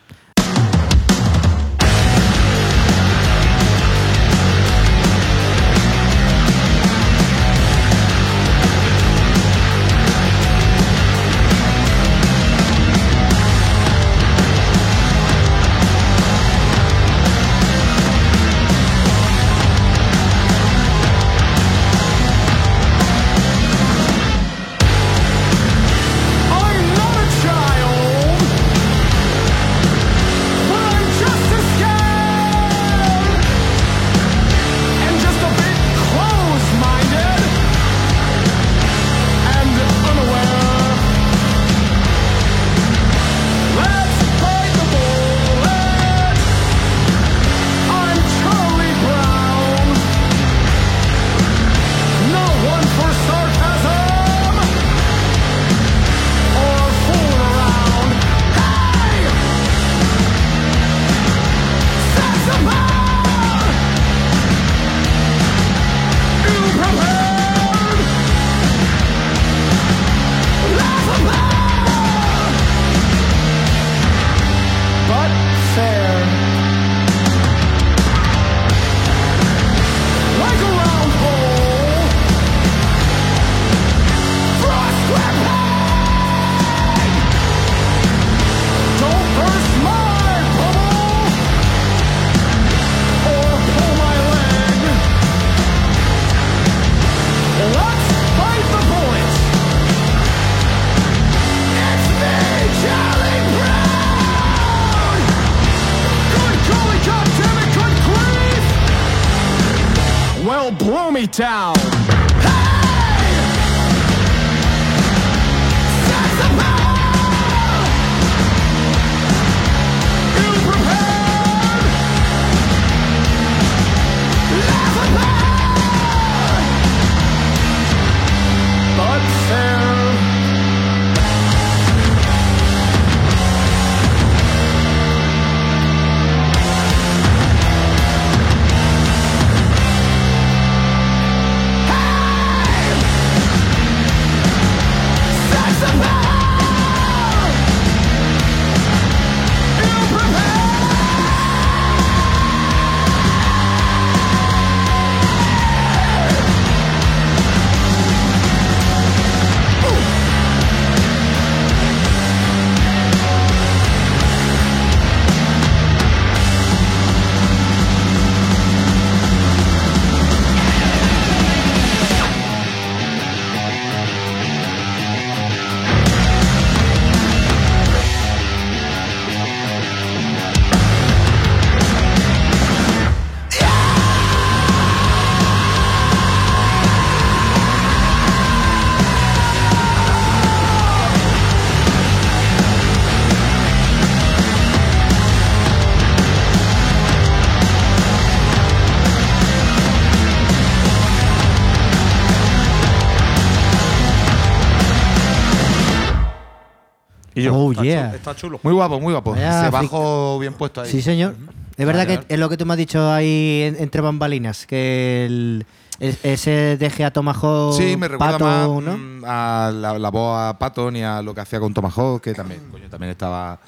Yeah. 207.84 208.10
chu- 208.10 208.16
está 208.16 208.34
chulo. 208.36 208.60
Muy 208.62 208.72
guapo, 208.72 209.00
muy 209.00 209.12
guapo. 209.12 209.32
Vaya 209.32 209.64
Se 209.64 209.70
bajo 209.70 210.38
bien 210.38 210.54
puesto 210.54 210.80
ahí. 210.82 210.90
Sí, 210.90 211.02
señor. 211.02 211.34
Es 211.76 211.86
verdad 211.86 212.06
Vale, 212.06 212.20
que 212.26 212.34
es 212.34 212.38
lo 212.38 212.48
que 212.48 212.56
tú 212.56 212.66
me 212.66 212.74
has 212.74 212.78
dicho 212.78 213.10
ahí 213.12 213.62
en- 213.66 213.76
entre 213.82 214.00
bambalinas, 214.00 214.66
que 214.66 215.24
el, 215.26 215.66
el- 216.00 216.16
ese 216.22 216.76
deje 216.76 217.04
a 217.04 217.10
Tomahawk 217.12 217.76
Sí, 217.76 217.96
me 217.96 218.06
recuerda 218.08 218.38
Pato, 218.38 218.44
más 218.44 218.84
¿no? 218.84 218.96
mm, 218.96 219.24
a 219.26 219.70
la, 219.74 219.98
la 219.98 220.10
voz 220.10 220.38
a 220.38 220.56
Patton 220.58 220.94
y 220.96 221.02
a 221.02 221.20
lo 221.22 221.34
que 221.34 221.40
hacía 221.40 221.58
con 221.60 221.74
Tomahawk, 221.74 222.20
que 222.22 222.32
también, 222.34 222.60
coño, 222.70 222.88
también 222.88 223.10
estaba 223.10 223.58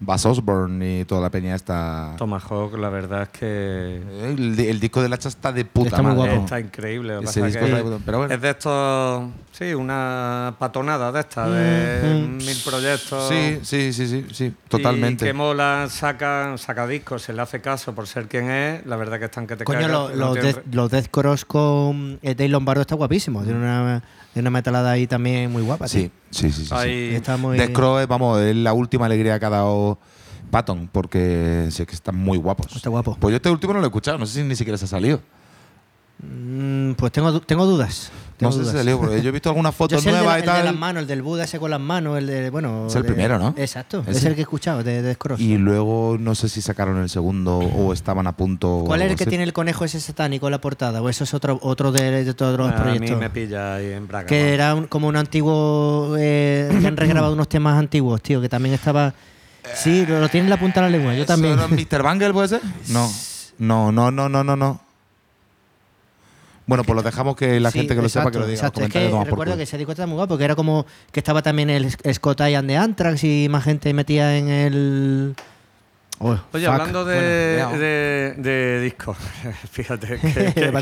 Bass 0.00 0.26
Osborne 0.26 1.00
y 1.00 1.04
toda 1.04 1.20
la 1.20 1.30
peña 1.30 1.54
esta. 1.54 2.14
Tomahawk, 2.18 2.76
la 2.76 2.88
verdad 2.90 3.22
es 3.22 3.28
que 3.28 4.02
El, 4.24 4.58
el 4.58 4.80
disco 4.80 5.00
del 5.00 5.12
hacha 5.12 5.28
está 5.28 5.52
de 5.52 5.64
puta 5.64 5.90
Está 5.90 6.02
muy 6.02 6.14
madre. 6.16 6.30
guapo. 6.32 6.44
está 6.44 6.60
increíble. 6.60 7.14
lo 7.14 7.20
que 7.20 7.26
Ese 7.26 7.42
disco 7.42 7.60
que 7.60 7.64
está 7.66 7.76
de 7.78 7.82
puta- 7.84 7.98
pero 8.04 8.18
bueno. 8.18 8.34
Es 8.34 8.40
de 8.40 8.50
estos, 8.50 9.24
sí, 9.52 9.72
una 9.72 10.54
patonada 10.58 11.12
de 11.12 11.20
estas, 11.20 11.50
de 11.50 12.26
Mm. 12.26 12.36
mil 12.38 12.56
proyectos. 12.64 13.28
Sí, 13.28 13.60
sí, 13.62 13.92
sí, 13.92 14.06
sí, 14.08 14.26
sí, 14.32 14.54
totalmente. 14.68 15.24
Y 15.24 15.28
que 15.28 15.32
mola, 15.32 15.86
sacan, 15.88 16.58
saca 16.58 16.86
discos, 16.86 17.22
se 17.22 17.32
le 17.32 17.40
hace 17.42 17.60
caso 17.60 17.94
por 17.94 18.06
ser 18.08 18.26
quien 18.28 18.50
es. 18.50 18.84
La 18.86 18.96
verdad 18.96 19.18
que 19.20 19.26
están 19.26 19.46
que 19.46 19.56
te 19.56 19.64
Coño, 19.64 19.78
cagas, 19.80 19.92
lo- 19.92 20.08
que 20.08 20.14
no 20.16 20.20
los, 20.26 20.32
tienen 20.34 20.54
Death, 20.54 20.74
los 20.74 20.90
Death 20.90 21.06
Cross 21.10 21.44
con 21.44 22.18
eh, 22.20 22.34
Dave 22.34 22.48
Lombardo 22.48 22.80
está 22.82 22.96
guapísimo. 22.96 23.42
Tiene 23.44 23.58
una, 23.60 24.02
tiene 24.34 24.48
una 24.48 24.58
metalada 24.58 24.90
ahí 24.90 25.06
también 25.06 25.50
muy 25.50 25.62
guapa. 25.62 25.88
Sí, 25.88 26.00
tío. 26.02 26.10
sí, 26.30 26.50
sí. 26.50 26.56
sí, 26.60 26.64
sí. 26.66 26.74
Ahí- 26.74 27.14
Está 27.14 27.38
muy. 27.38 27.56
Death 27.56 27.72
Crow 27.72 27.98
es, 27.98 28.06
vamos, 28.06 28.40
es 28.42 28.54
la 28.54 28.74
última 28.74 29.06
alegría 29.06 29.38
que 29.40 29.46
ha 29.46 29.50
dado 29.50 29.98
Patton, 30.50 30.90
porque 30.92 31.68
sé 31.70 31.86
que 31.86 31.94
están 31.94 32.16
muy 32.16 32.36
guapos. 32.36 32.76
Está 32.76 32.90
guapo. 32.90 33.16
Pues 33.18 33.32
yo 33.32 33.36
este 33.36 33.48
último 33.48 33.72
no 33.72 33.78
lo 33.78 33.86
he 33.86 33.88
escuchado, 33.88 34.18
no 34.18 34.26
sé 34.26 34.42
si 34.42 34.46
ni 34.46 34.54
siquiera 34.56 34.76
se 34.76 34.84
ha 34.84 34.88
salido. 34.88 35.22
Mm, 36.22 36.92
pues 36.92 37.12
tengo, 37.12 37.40
tengo 37.40 37.64
dudas. 37.66 38.10
No 38.40 38.50
sé 38.50 38.58
si 38.58 38.64
dudas. 38.64 38.76
salió, 38.76 38.98
porque 38.98 39.22
yo 39.22 39.28
he 39.28 39.32
visto 39.32 39.48
algunas 39.48 39.72
Yo 39.74 39.76
fotos 39.78 40.04
de, 40.04 40.10
nuevas 40.10 40.34
y 40.36 40.40
el 40.40 40.46
de 40.46 40.46
las 40.52 40.64
tal. 40.64 40.76
manos, 40.78 41.02
el 41.02 41.06
del 41.08 41.22
Buda 41.22 41.44
ese 41.44 41.58
con 41.60 41.70
las 41.70 41.80
manos, 41.80 42.18
el 42.18 42.26
de. 42.26 42.50
Bueno. 42.50 42.86
Es 42.88 42.94
el 42.96 43.02
de- 43.02 43.08
primero, 43.08 43.38
¿no? 43.38 43.54
Exacto. 43.56 44.02
Ese. 44.06 44.18
Es 44.18 44.24
el 44.24 44.34
que 44.34 44.40
he 44.40 44.42
escuchado, 44.42 44.82
de 44.82 45.16
Cross. 45.16 45.40
Y 45.40 45.56
luego 45.56 46.16
no 46.18 46.34
sé 46.34 46.48
si 46.48 46.60
sacaron 46.60 46.98
el 47.00 47.08
segundo 47.08 47.58
o 47.58 47.92
estaban 47.92 48.26
a 48.26 48.32
punto. 48.36 48.82
¿Cuál 48.86 49.02
es 49.02 49.10
el 49.12 49.16
que 49.16 49.24
así. 49.24 49.28
tiene 49.30 49.44
el 49.44 49.52
conejo 49.52 49.84
ese 49.84 50.00
satánico 50.00 50.46
en 50.46 50.50
la 50.52 50.60
portada? 50.60 51.00
¿O 51.00 51.08
eso 51.08 51.24
es 51.24 51.32
otro, 51.34 51.58
otro 51.62 51.92
de, 51.92 52.24
de 52.24 52.34
todos 52.34 52.58
los 52.58 52.68
A 52.72 52.74
mí 52.76 52.80
proyectos? 52.82 53.18
me 53.20 53.30
pilla 53.30 53.76
ahí 53.76 53.92
en 53.92 54.08
Braga. 54.08 54.26
Que 54.26 54.42
¿no? 54.42 54.48
era 54.48 54.74
un- 54.74 54.86
como 54.88 55.06
un 55.08 55.16
antiguo. 55.16 56.16
eh, 56.18 56.68
que 56.80 56.86
han 56.86 56.96
regrabado 56.96 57.32
unos 57.34 57.48
temas 57.48 57.78
antiguos, 57.78 58.20
tío, 58.20 58.40
que 58.40 58.48
también 58.48 58.74
estaba. 58.74 59.14
Sí, 59.74 60.04
lo, 60.06 60.20
lo 60.20 60.28
tiene 60.28 60.44
en 60.46 60.50
la 60.50 60.58
punta 60.58 60.80
de 60.82 60.90
la 60.90 60.96
lengua, 60.98 61.14
yo 61.14 61.22
¿Eso 61.22 61.32
también. 61.32 61.54
era 61.58 61.68
Mr. 61.68 62.02
Bangle 62.02 62.32
puede 62.32 62.48
ser? 62.48 62.60
No. 62.88 63.10
No, 63.56 63.92
no, 63.92 64.10
no, 64.10 64.28
no, 64.28 64.42
no, 64.44 64.56
no. 64.56 64.80
Bueno, 66.66 66.82
pues 66.84 66.96
lo 66.96 67.02
dejamos 67.02 67.36
que 67.36 67.60
la 67.60 67.70
Sí, 67.70 67.80
gente 67.80 67.94
que 67.94 68.00
lo 68.02 68.08
sepa 68.08 68.30
que 68.30 68.38
exacto, 68.38 68.40
lo 68.40 68.46
diga. 68.46 68.52
los 68.62 68.70
exacto. 68.70 68.80
Es 68.84 68.92
que 68.92 69.08
por 69.10 69.26
recuerdo 69.26 69.56
que 69.56 69.64
ese 69.64 69.76
disco 69.76 69.92
estaba 69.92 70.06
muy 70.06 70.16
guapo, 70.16 70.38
que 70.38 70.44
era 70.44 70.54
como 70.56 70.86
que 71.12 71.20
estaba 71.20 71.42
también 71.42 71.68
el 71.70 71.90
Scott 71.90 72.40
Ian 72.40 72.66
de 72.66 72.76
Anthrax 72.78 73.22
y 73.24 73.48
más 73.50 73.64
gente 73.64 73.92
metía 73.92 74.36
en 74.38 74.48
el. 74.48 75.34
Oh, 76.20 76.38
Oye, 76.52 76.64
fuck. 76.66 76.72
hablando 76.74 77.04
de, 77.04 77.60
Bueno, 77.64 77.78
de, 77.78 78.34
de 78.38 78.80
discos, 78.82 79.16
fíjate 79.72 80.18
que, 80.20 80.52
que, 80.54 80.72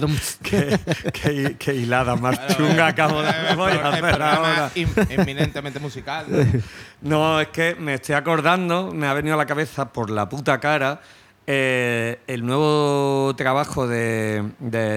que- 0.43 0.79
que- 1.11 1.57
que 1.59 1.75
hilada 1.75 2.15
más 2.17 2.39
chunga 2.55 2.89
acabo 2.89 3.23
de 3.23 3.33
voy 3.57 3.73
a 3.73 3.97
El 3.97 4.05
hacer 4.05 4.23
ahora. 4.23 4.71
eminentemente 4.75 5.81
musical. 5.81 6.27
No, 7.01 7.41
es 7.41 7.49
que 7.49 7.75
me 7.75 7.95
estoy 7.95 8.15
acordando, 8.15 8.93
me 8.93 9.09
ha 9.09 9.15
venido 9.15 9.35
a 9.35 9.39
la 9.39 9.47
cabeza 9.47 9.93
por 9.93 10.09
la 10.11 10.29
puta 10.29 10.61
cara 10.61 11.01
eh, 11.47 12.21
el 12.29 12.47
nuevo 12.47 13.35
trabajo 13.37 13.89
de, 13.89 14.45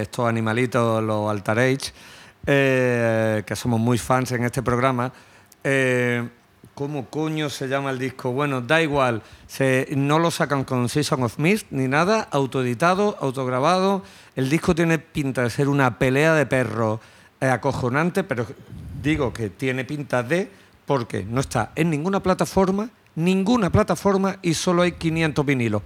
estos 0.01 0.27
animalitos, 0.27 1.03
los 1.03 1.29
Altar 1.29 1.59
Age, 1.59 1.91
eh, 2.45 3.43
que 3.45 3.55
somos 3.55 3.79
muy 3.79 3.97
fans 3.97 4.31
en 4.31 4.43
este 4.43 4.61
programa. 4.61 5.11
Eh, 5.63 6.27
¿Cómo 6.75 7.05
coño 7.09 7.49
se 7.49 7.67
llama 7.67 7.89
el 7.89 7.99
disco? 7.99 8.31
Bueno, 8.31 8.61
da 8.61 8.81
igual, 8.81 9.23
no 9.95 10.19
lo 10.19 10.29
sacan 10.29 10.65
con 10.65 10.89
Season 10.89 11.23
of 11.23 11.39
Mist 11.39 11.67
ni 11.71 11.87
nada, 11.87 12.27
autoeditado, 12.31 13.17
autograbado. 13.21 14.03
El 14.35 14.49
disco 14.49 14.75
tiene 14.75 14.99
pinta 14.99 15.43
de 15.43 15.49
ser 15.49 15.69
una 15.69 15.97
pelea 15.97 16.33
de 16.33 16.45
perros 16.45 16.99
acojonante, 17.39 18.25
pero 18.25 18.45
digo 19.01 19.31
que 19.31 19.49
tiene 19.49 19.85
pinta 19.85 20.21
de 20.21 20.51
porque 20.85 21.23
no 21.23 21.39
está 21.39 21.71
en 21.75 21.89
ninguna 21.89 22.21
plataforma, 22.21 22.89
ninguna 23.15 23.71
plataforma 23.71 24.37
y 24.41 24.53
solo 24.53 24.81
hay 24.81 24.91
500 24.91 25.45
vinilos. 25.45 25.81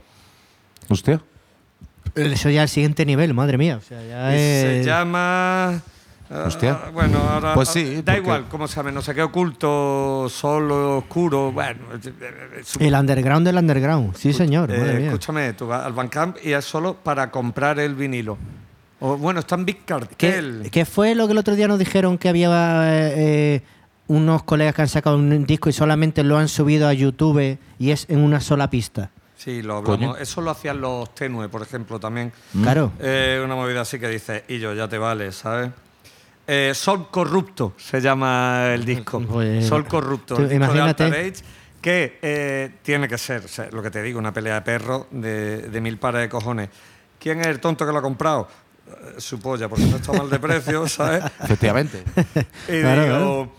Hostia. 0.87 1.21
Eso 2.15 2.49
ya 2.49 2.63
es 2.63 2.71
el 2.71 2.73
siguiente 2.73 3.05
nivel, 3.05 3.33
madre 3.33 3.57
mía. 3.57 3.77
O 3.77 3.81
sea, 3.81 4.01
ya 4.03 4.31
Se 4.31 4.83
llama. 4.83 5.73
ah, 6.29 6.43
Hostia. 6.47 6.79
bueno, 6.93 7.19
ahora. 7.19 7.53
Pues 7.53 7.69
sí, 7.69 7.95
Da 7.97 8.01
porque- 8.13 8.17
igual, 8.19 8.45
cómo 8.49 8.67
se 8.67 8.75
llama, 8.77 8.91
no 8.91 9.01
sé 9.01 9.13
qué 9.13 9.21
oculto, 9.21 10.27
solo, 10.29 10.97
oscuro. 10.97 11.51
Bueno, 11.51 11.79
El 12.79 12.93
underground 12.95 13.45
del 13.45 13.57
underground. 13.57 14.15
Sí, 14.15 14.33
señor, 14.33 14.71
Eh, 14.71 14.77
madre 14.79 14.93
mía. 14.95 15.05
escúchame, 15.07 15.53
tú 15.53 15.67
vas 15.67 15.85
al 15.85 15.93
Bandcamp 15.93 16.37
y 16.43 16.53
es 16.53 16.65
solo 16.65 16.95
para 16.95 17.29
comprar 17.29 17.79
el 17.79 17.93
vinilo. 17.95 18.37
O, 19.01 19.15
bueno, 19.15 19.39
está 19.39 19.55
en 19.55 19.65
Big 19.65 19.77
¿Qué, 19.77 19.85
Cartel. 19.85 20.67
qué 20.71 20.85
fue 20.85 21.15
lo 21.15 21.25
que 21.27 21.31
el 21.33 21.37
otro 21.37 21.55
día 21.55 21.67
nos 21.69 21.79
dijeron 21.79 22.17
que 22.17 22.27
había 22.27 22.49
eh, 22.51 23.13
eh, 23.15 23.61
unos 24.07 24.43
colegas 24.43 24.75
que 24.75 24.81
han 24.81 24.89
sacado 24.89 25.15
un 25.15 25.45
disco 25.45 25.69
y 25.69 25.73
solamente 25.73 26.21
lo 26.23 26.37
han 26.37 26.49
subido 26.49 26.87
a 26.87 26.93
YouTube 26.93 27.57
y 27.77 27.91
es 27.91 28.07
en 28.09 28.19
una 28.19 28.41
sola 28.41 28.69
pista? 28.69 29.11
Sí, 29.39 29.61
lo 29.61 29.77
hablamos. 29.77 29.97
Coño. 29.97 30.17
Eso 30.17 30.41
lo 30.41 30.51
hacían 30.51 30.81
los 30.81 31.15
Tenue, 31.15 31.47
por 31.47 31.61
ejemplo, 31.61 31.97
también. 31.97 32.33
Claro. 32.61 32.91
Eh, 32.99 33.41
una 33.43 33.55
movida 33.55 33.81
así 33.81 33.97
que 33.97 34.09
dice, 34.09 34.43
y 34.49 34.59
yo, 34.59 34.73
ya 34.73 34.89
te 34.89 34.97
vale, 34.97 35.31
¿sabes? 35.31 35.71
Eh, 36.45 36.73
Sol 36.75 37.07
Corrupto 37.09 37.73
se 37.77 38.01
llama 38.01 38.73
el 38.73 38.83
disco. 38.83 39.21
Pues, 39.29 39.65
Sol 39.65 39.85
Corrupto. 39.87 40.35
tú 40.35 40.41
el 40.41 40.49
disco 40.49 40.65
de 40.65 40.65
imagínate. 40.73 41.03
Alter 41.05 41.19
Age, 41.31 41.43
que 41.81 42.19
eh, 42.21 42.71
tiene 42.81 43.07
que 43.07 43.17
ser, 43.17 43.45
o 43.45 43.47
sea, 43.47 43.69
lo 43.71 43.81
que 43.81 43.89
te 43.89 44.01
digo, 44.03 44.19
una 44.19 44.33
pelea 44.33 44.55
de 44.55 44.61
perros 44.61 45.05
de, 45.11 45.69
de 45.69 45.81
mil 45.81 45.97
pares 45.97 46.19
de 46.21 46.27
cojones. 46.29 46.67
¿Quién 47.17 47.39
es 47.39 47.47
el 47.47 47.61
tonto 47.61 47.85
que 47.85 47.93
lo 47.93 47.99
ha 47.99 48.01
comprado? 48.01 48.47
Su 49.19 49.39
polla, 49.39 49.69
porque 49.69 49.85
no 49.85 49.97
está 49.97 50.11
mal 50.11 50.29
de 50.29 50.39
precio, 50.39 50.85
¿sabes? 50.89 51.23
Efectivamente. 51.43 52.03
Y 52.67 52.81
Claro, 52.81 53.03
digo, 53.03 53.15
claro. 53.15 53.51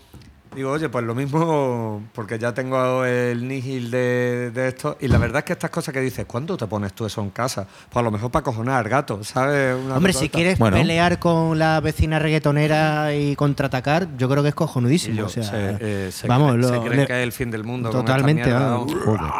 Digo, 0.53 0.69
oye, 0.71 0.89
pues 0.89 1.05
lo 1.05 1.15
mismo, 1.15 2.03
porque 2.13 2.37
ya 2.37 2.53
tengo 2.53 3.05
el 3.05 3.47
nihil 3.47 3.89
de, 3.89 4.51
de 4.53 4.67
esto. 4.67 4.97
Y 4.99 5.07
la 5.07 5.17
verdad 5.17 5.37
es 5.39 5.43
que 5.45 5.53
estas 5.53 5.69
cosas 5.69 5.93
que 5.93 6.01
dices, 6.01 6.25
¿cuándo 6.25 6.57
te 6.57 6.67
pones 6.67 6.91
tú 6.91 7.05
eso 7.05 7.21
en 7.21 7.29
casa? 7.29 7.65
Pues 7.89 8.01
a 8.01 8.03
lo 8.03 8.11
mejor 8.11 8.31
para 8.31 8.43
cojonar 8.43 8.83
al 8.83 8.89
gato, 8.89 9.23
¿sabes? 9.23 9.77
Una 9.81 9.95
Hombre, 9.95 10.11
si 10.11 10.27
quieres 10.27 10.59
Bueno. 10.59 10.75
pelear 10.75 11.19
con 11.19 11.57
la 11.57 11.79
vecina 11.79 12.19
reggaetonera 12.19 13.15
y 13.15 13.33
contraatacar, 13.37 14.09
yo 14.17 14.27
creo 14.27 14.43
que 14.43 14.49
es 14.49 14.55
cojonudísimo. 14.55 15.23
O 15.25 15.29
sea, 15.29 15.43
se, 15.43 15.77
eh, 15.79 16.11
se 16.11 16.27
vamos, 16.27 16.49
creen, 16.51 16.61
lo- 16.61 16.67
se 16.67 16.79
creen 16.85 16.99
le- 16.99 17.07
que 17.07 17.13
es 17.13 17.23
el 17.23 17.31
fin 17.31 17.49
del 17.49 17.63
mundo. 17.63 17.89
con 17.89 17.99
esta 18.01 18.11
totalmente. 18.11 18.43
mierda, 18.43 18.69
vamos. 18.71 18.93
vamos. 19.05 19.31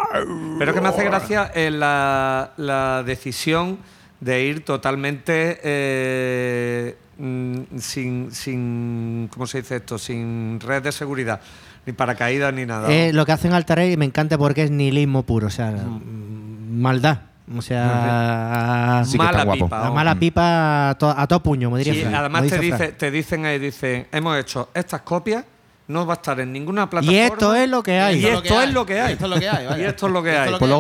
Pero 0.60 0.74
que 0.74 0.80
me 0.80 0.88
hace 0.88 1.04
gracia 1.04 1.52
eh, 1.54 1.72
la, 1.72 2.52
la 2.56 3.04
decisión 3.04 3.80
de 4.22 4.46
ir 4.46 4.64
totalmente 4.64 5.60
eh, 5.62 6.96
mm, 7.22 7.78
sin, 7.78 8.32
sin. 8.32 9.30
¿Cómo 9.34 9.48
se 9.48 9.60
dice 9.62 9.78
esto? 9.78 9.98
Sin 9.98 10.60
red 10.60 10.82
de 10.84 10.92
seguridad, 10.92 11.40
ni 11.86 11.94
paracaídas 11.94 12.54
ni 12.54 12.66
nada. 12.66 12.92
Eh, 12.92 13.14
lo 13.14 13.26
que 13.26 13.32
hacen 13.32 13.54
Altair 13.54 13.98
me 13.98 14.06
encanta 14.06 14.38
porque 14.38 14.64
es 14.64 14.72
nihilismo 14.72 15.24
puro, 15.24 15.48
o 15.48 15.52
sea, 15.52 15.72
mm, 15.72 16.80
maldad. 16.82 17.22
O 17.54 17.62
sea, 17.62 19.04
Sí 19.06 19.18
Mala 19.18 19.44
guapo. 19.44 19.66
pipa. 19.66 19.82
la 19.84 19.92
mala 19.92 20.16
pipa 20.16 20.90
a, 20.92 20.96
to- 20.98 21.10
a 21.18 21.28
todo 21.28 21.44
puño, 21.44 21.70
me 21.70 21.80
diría 21.80 21.94
Sí, 21.94 22.04
además 22.16 22.44
me 22.44 22.50
te, 22.50 22.60
dice, 22.60 22.88
te 22.94 23.12
dicen 23.12 23.46
ahí, 23.46 23.60
dicen, 23.60 24.08
hemos 24.12 24.38
hecho 24.38 24.70
estas 24.74 25.02
copias, 25.02 25.44
no 25.92 26.06
va 26.06 26.14
a 26.14 26.16
estar 26.16 26.40
en 26.40 26.52
ninguna 26.54 26.90
plataforma. 26.90 27.18
Y 27.18 27.22
esto 27.22 27.54
es 27.56 27.70
lo 27.70 27.84
que 27.84 28.00
hay. 28.00 28.20
Y 28.20 28.26
esto 28.26 28.62
es 28.62 28.74
lo 28.74 28.86
que 28.86 29.00
hay. 29.02 29.14
Esto 29.14 29.26
es 29.26 29.30
lo 29.32 29.40
que 29.40 29.50
hay. 29.50 29.82
Y 29.82 29.84
esto 29.86 30.08
es 30.08 30.14
lo 30.14 30.24
que 30.24 30.38
hay. 30.38 30.50
Pues 30.58 30.72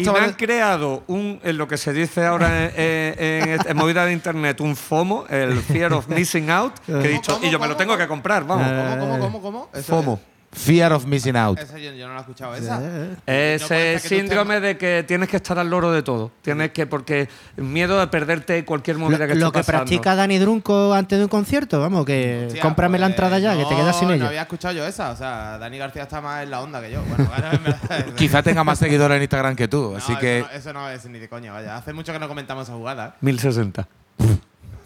y 0.00 0.04
me 0.12 0.18
han 0.20 0.32
creado 0.34 1.02
un, 1.06 1.40
en 1.42 1.58
lo 1.58 1.68
que 1.68 1.76
se 1.76 1.92
dice 1.92 2.24
ahora 2.24 2.64
en, 2.66 2.72
en- 2.76 3.48
en- 3.50 3.60
en 3.66 3.76
movida 3.76 4.04
de 4.06 4.12
internet, 4.12 4.60
un 4.60 4.76
FOMO, 4.76 5.26
el 5.28 5.58
Fear 5.60 5.92
of 5.92 6.08
Missing 6.08 6.50
Out, 6.50 6.74
que 6.86 6.92
he 6.92 7.08
dicho, 7.08 7.34
¿Cómo, 7.34 7.46
y 7.46 7.50
yo 7.50 7.58
me 7.58 7.68
lo 7.68 7.76
tengo 7.76 7.92
cómo? 7.92 7.98
que 7.98 8.08
comprar, 8.08 8.44
vamos. 8.44 8.66
¿Cómo, 8.66 9.18
cómo, 9.18 9.18
cómo, 9.18 9.40
cómo? 9.42 9.82
FOMO. 9.82 10.20
Fear 10.52 10.92
of 10.92 11.06
missing 11.06 11.36
out. 11.36 11.58
es- 11.58 11.64
Esa 11.66 11.78
yo, 11.78 11.92
yo 11.92 12.08
no 12.08 12.14
la 12.14 12.18
he 12.18 12.22
escuchado. 12.22 12.54
Esa. 12.56 12.80
Ese 13.24 13.68
que 13.68 13.98
síndrome 14.00 14.58
de 14.60 14.76
que 14.76 15.04
tienes 15.06 15.28
que 15.28 15.36
estar 15.36 15.56
al 15.60 15.70
loro 15.70 15.92
de 15.92 16.02
todo. 16.02 16.32
Tienes 16.42 16.72
que, 16.72 16.86
porque 16.86 17.28
miedo 17.56 18.00
de 18.00 18.08
perderte 18.08 18.64
cualquier 18.64 18.98
movida 18.98 19.18
Lo, 19.18 19.26
que 19.28 19.34
lo 19.36 19.46
esté 19.46 19.58
que 19.60 19.64
pasando. 19.64 19.84
practica 19.84 20.16
Dani 20.16 20.38
Drunco 20.38 20.92
antes 20.92 21.18
de 21.18 21.24
un 21.24 21.28
concierto, 21.28 21.78
vamos, 21.80 22.04
que 22.04 22.46
Hostia, 22.48 22.62
cómprame 22.62 22.98
la 22.98 23.06
pues, 23.06 23.12
entrada 23.12 23.38
ya, 23.38 23.56
que 23.56 23.64
te 23.64 23.76
quedas 23.76 23.96
sin 23.96 24.10
ella. 24.10 24.18
No 24.24 24.26
había 24.26 24.42
escuchado 24.42 24.74
yo 24.74 24.84
esa. 24.84 25.10
O 25.12 25.16
sea, 25.16 25.56
Dani 25.58 25.78
García 25.78 26.02
está 26.02 26.20
más 26.20 26.42
en 26.42 26.50
la 26.50 26.60
onda 26.62 26.80
que 26.82 26.90
yo. 26.90 27.00
Bueno. 27.04 28.14
Quizá 28.16 28.42
tenga 28.42 28.64
más 28.64 28.78
seguidores 28.80 29.16
en 29.16 29.22
Instagram 29.22 29.54
que 29.54 29.68
tú, 29.68 29.90
No, 29.92 29.98
así 29.98 30.10
eso 30.12 30.20
que. 30.20 30.44
no- 30.50 30.58
Eso 30.58 30.72
no, 30.72 30.90
es 30.90 31.04
ni 31.06 31.20
de 31.20 31.28
coña, 31.28 31.52
vaya. 31.52 31.76
Hace 31.76 31.92
mucho 31.92 32.12
que 32.12 32.18
no 32.18 32.26
comentamos 32.26 32.64
esa 32.64 32.76
jugada. 32.76 33.14
1060. 33.20 33.86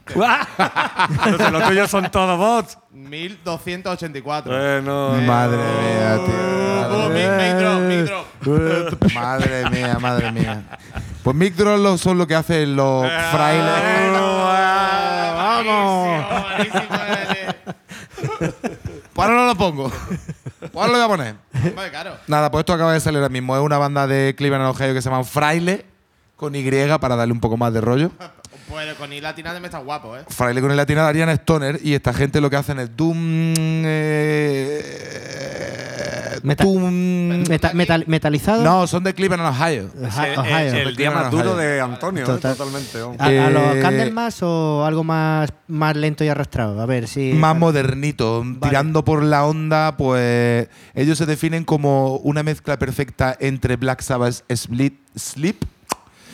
Entonces, 1.25 1.51
los 1.53 1.63
tuyos 1.69 1.91
son 1.91 2.11
todos 2.11 2.39
bots. 2.39 2.79
1284. 2.93 4.53
Bueno, 4.53 5.15
Madre 5.27 5.57
mía, 5.57 6.19
tío. 6.25 6.35
Uh, 6.85 7.09
mic- 7.11 7.37
mic 7.39 7.55
drop, 7.57 7.81
mic 7.81 8.05
drop. 8.05 9.13
Madre 9.15 9.71
mía, 9.71 9.99
madre 10.01 10.31
mía. 10.33 10.63
Pues 11.23 11.35
Mic 11.35 11.55
Drop 11.55 11.79
lo- 11.79 11.97
son 11.99 12.19
lo 12.19 12.27
que 12.27 12.35
hacen 12.35 12.77
los 12.77 13.07
frailes. 13.33 13.73
¡Vamos! 15.35 16.25
Buenísimo, 16.43 16.95
Eli. 17.09 17.55
Pues 19.15 19.29
ahora 19.29 19.41
no 19.41 19.47
lo 19.47 19.55
pongo. 19.55 19.91
Pues 20.61 20.71
ahora 20.75 20.87
lo 20.89 20.93
voy 20.93 21.03
a 21.03 21.09
poner. 21.09 21.35
Claro. 21.91 22.17
Nada, 22.27 22.51
pues 22.51 22.61
esto 22.61 22.73
acaba 22.75 22.93
de 22.93 23.01
salir 23.01 23.19
ahora 23.19 23.29
mismo. 23.31 23.57
Es 23.57 23.63
una 23.63 23.79
banda 23.79 24.07
de 24.07 24.35
Cleveland, 24.37 24.67
Ohio 24.67 24.93
que 24.93 25.01
se 25.03 25.09
llama 25.09 25.25
Fraile, 25.25 25.87
con 26.37 26.55
Y 26.55 26.69
para 27.01 27.17
darle 27.17 27.33
un 27.33 27.41
poco 27.41 27.57
más 27.57 27.73
de 27.73 27.81
rollo. 27.81 28.11
Pues 28.69 28.95
con 28.95 29.13
I 29.13 29.21
latina 29.21 29.59
me 29.61 29.67
está 29.69 29.79
guapo, 29.79 30.17
¿eh? 30.17 30.23
Fraile 30.29 30.61
con 30.61 30.71
el 30.71 30.77
latina 30.77 31.03
de 31.03 31.09
Ariana 31.09 31.33
Stoner 31.35 31.79
y 31.83 31.95
esta 31.95 32.13
gente 32.13 32.41
lo 32.41 32.49
que 32.51 32.57
hacen 32.57 32.79
es 32.81 32.97
Doom. 32.97 33.17
eh, 35.07 36.41
Meta- 36.43 36.65
Doom. 36.65 37.47
Meta- 37.49 37.73
metal- 37.73 38.05
metalizado. 38.07 38.63
No, 38.65 38.87
son 38.87 39.05
de 39.05 39.15
Cleveland, 39.15 39.49
Ohio. 39.49 39.91
Oja- 40.03 40.29
el, 40.29 40.39
Ohio. 40.39 40.57
el- 40.75 40.89
el 40.89 40.97
día 40.97 41.11
más 41.11 41.31
duro 41.31 41.57
de 41.57 41.81
Antonio, 41.81 42.23
¿eh? 42.25 42.27
Total. 42.27 42.57
totalmente. 42.57 43.01
vamos. 43.01 43.17
¿A, 43.21 43.27
a 43.27 43.51
los 43.51 43.77
Eh, 43.77 43.81
Candlemas 43.81 44.43
o 44.43 44.85
algo 44.85 45.05
más, 45.05 45.51
más 45.69 45.97
lento 45.97 46.25
y 46.25 46.29
arrastrado? 46.29 46.81
A 46.81 46.87
ver 46.87 47.07
si. 47.09 47.33
Más 47.33 47.57
modernito, 47.57 48.45
tirando 48.63 49.05
por 49.05 49.23
la 49.23 49.45
onda, 49.47 49.97
pues 49.97 50.69
ellos 50.95 51.17
se 51.19 51.27
definen 51.27 51.65
como 51.65 52.17
una 52.17 52.43
mezcla 52.43 52.79
perfecta 52.79 53.37
entre 53.41 53.77
Black 53.77 54.01
Sabbath, 54.03 54.43
Split, 54.49 54.95
Sleep, 55.17 55.57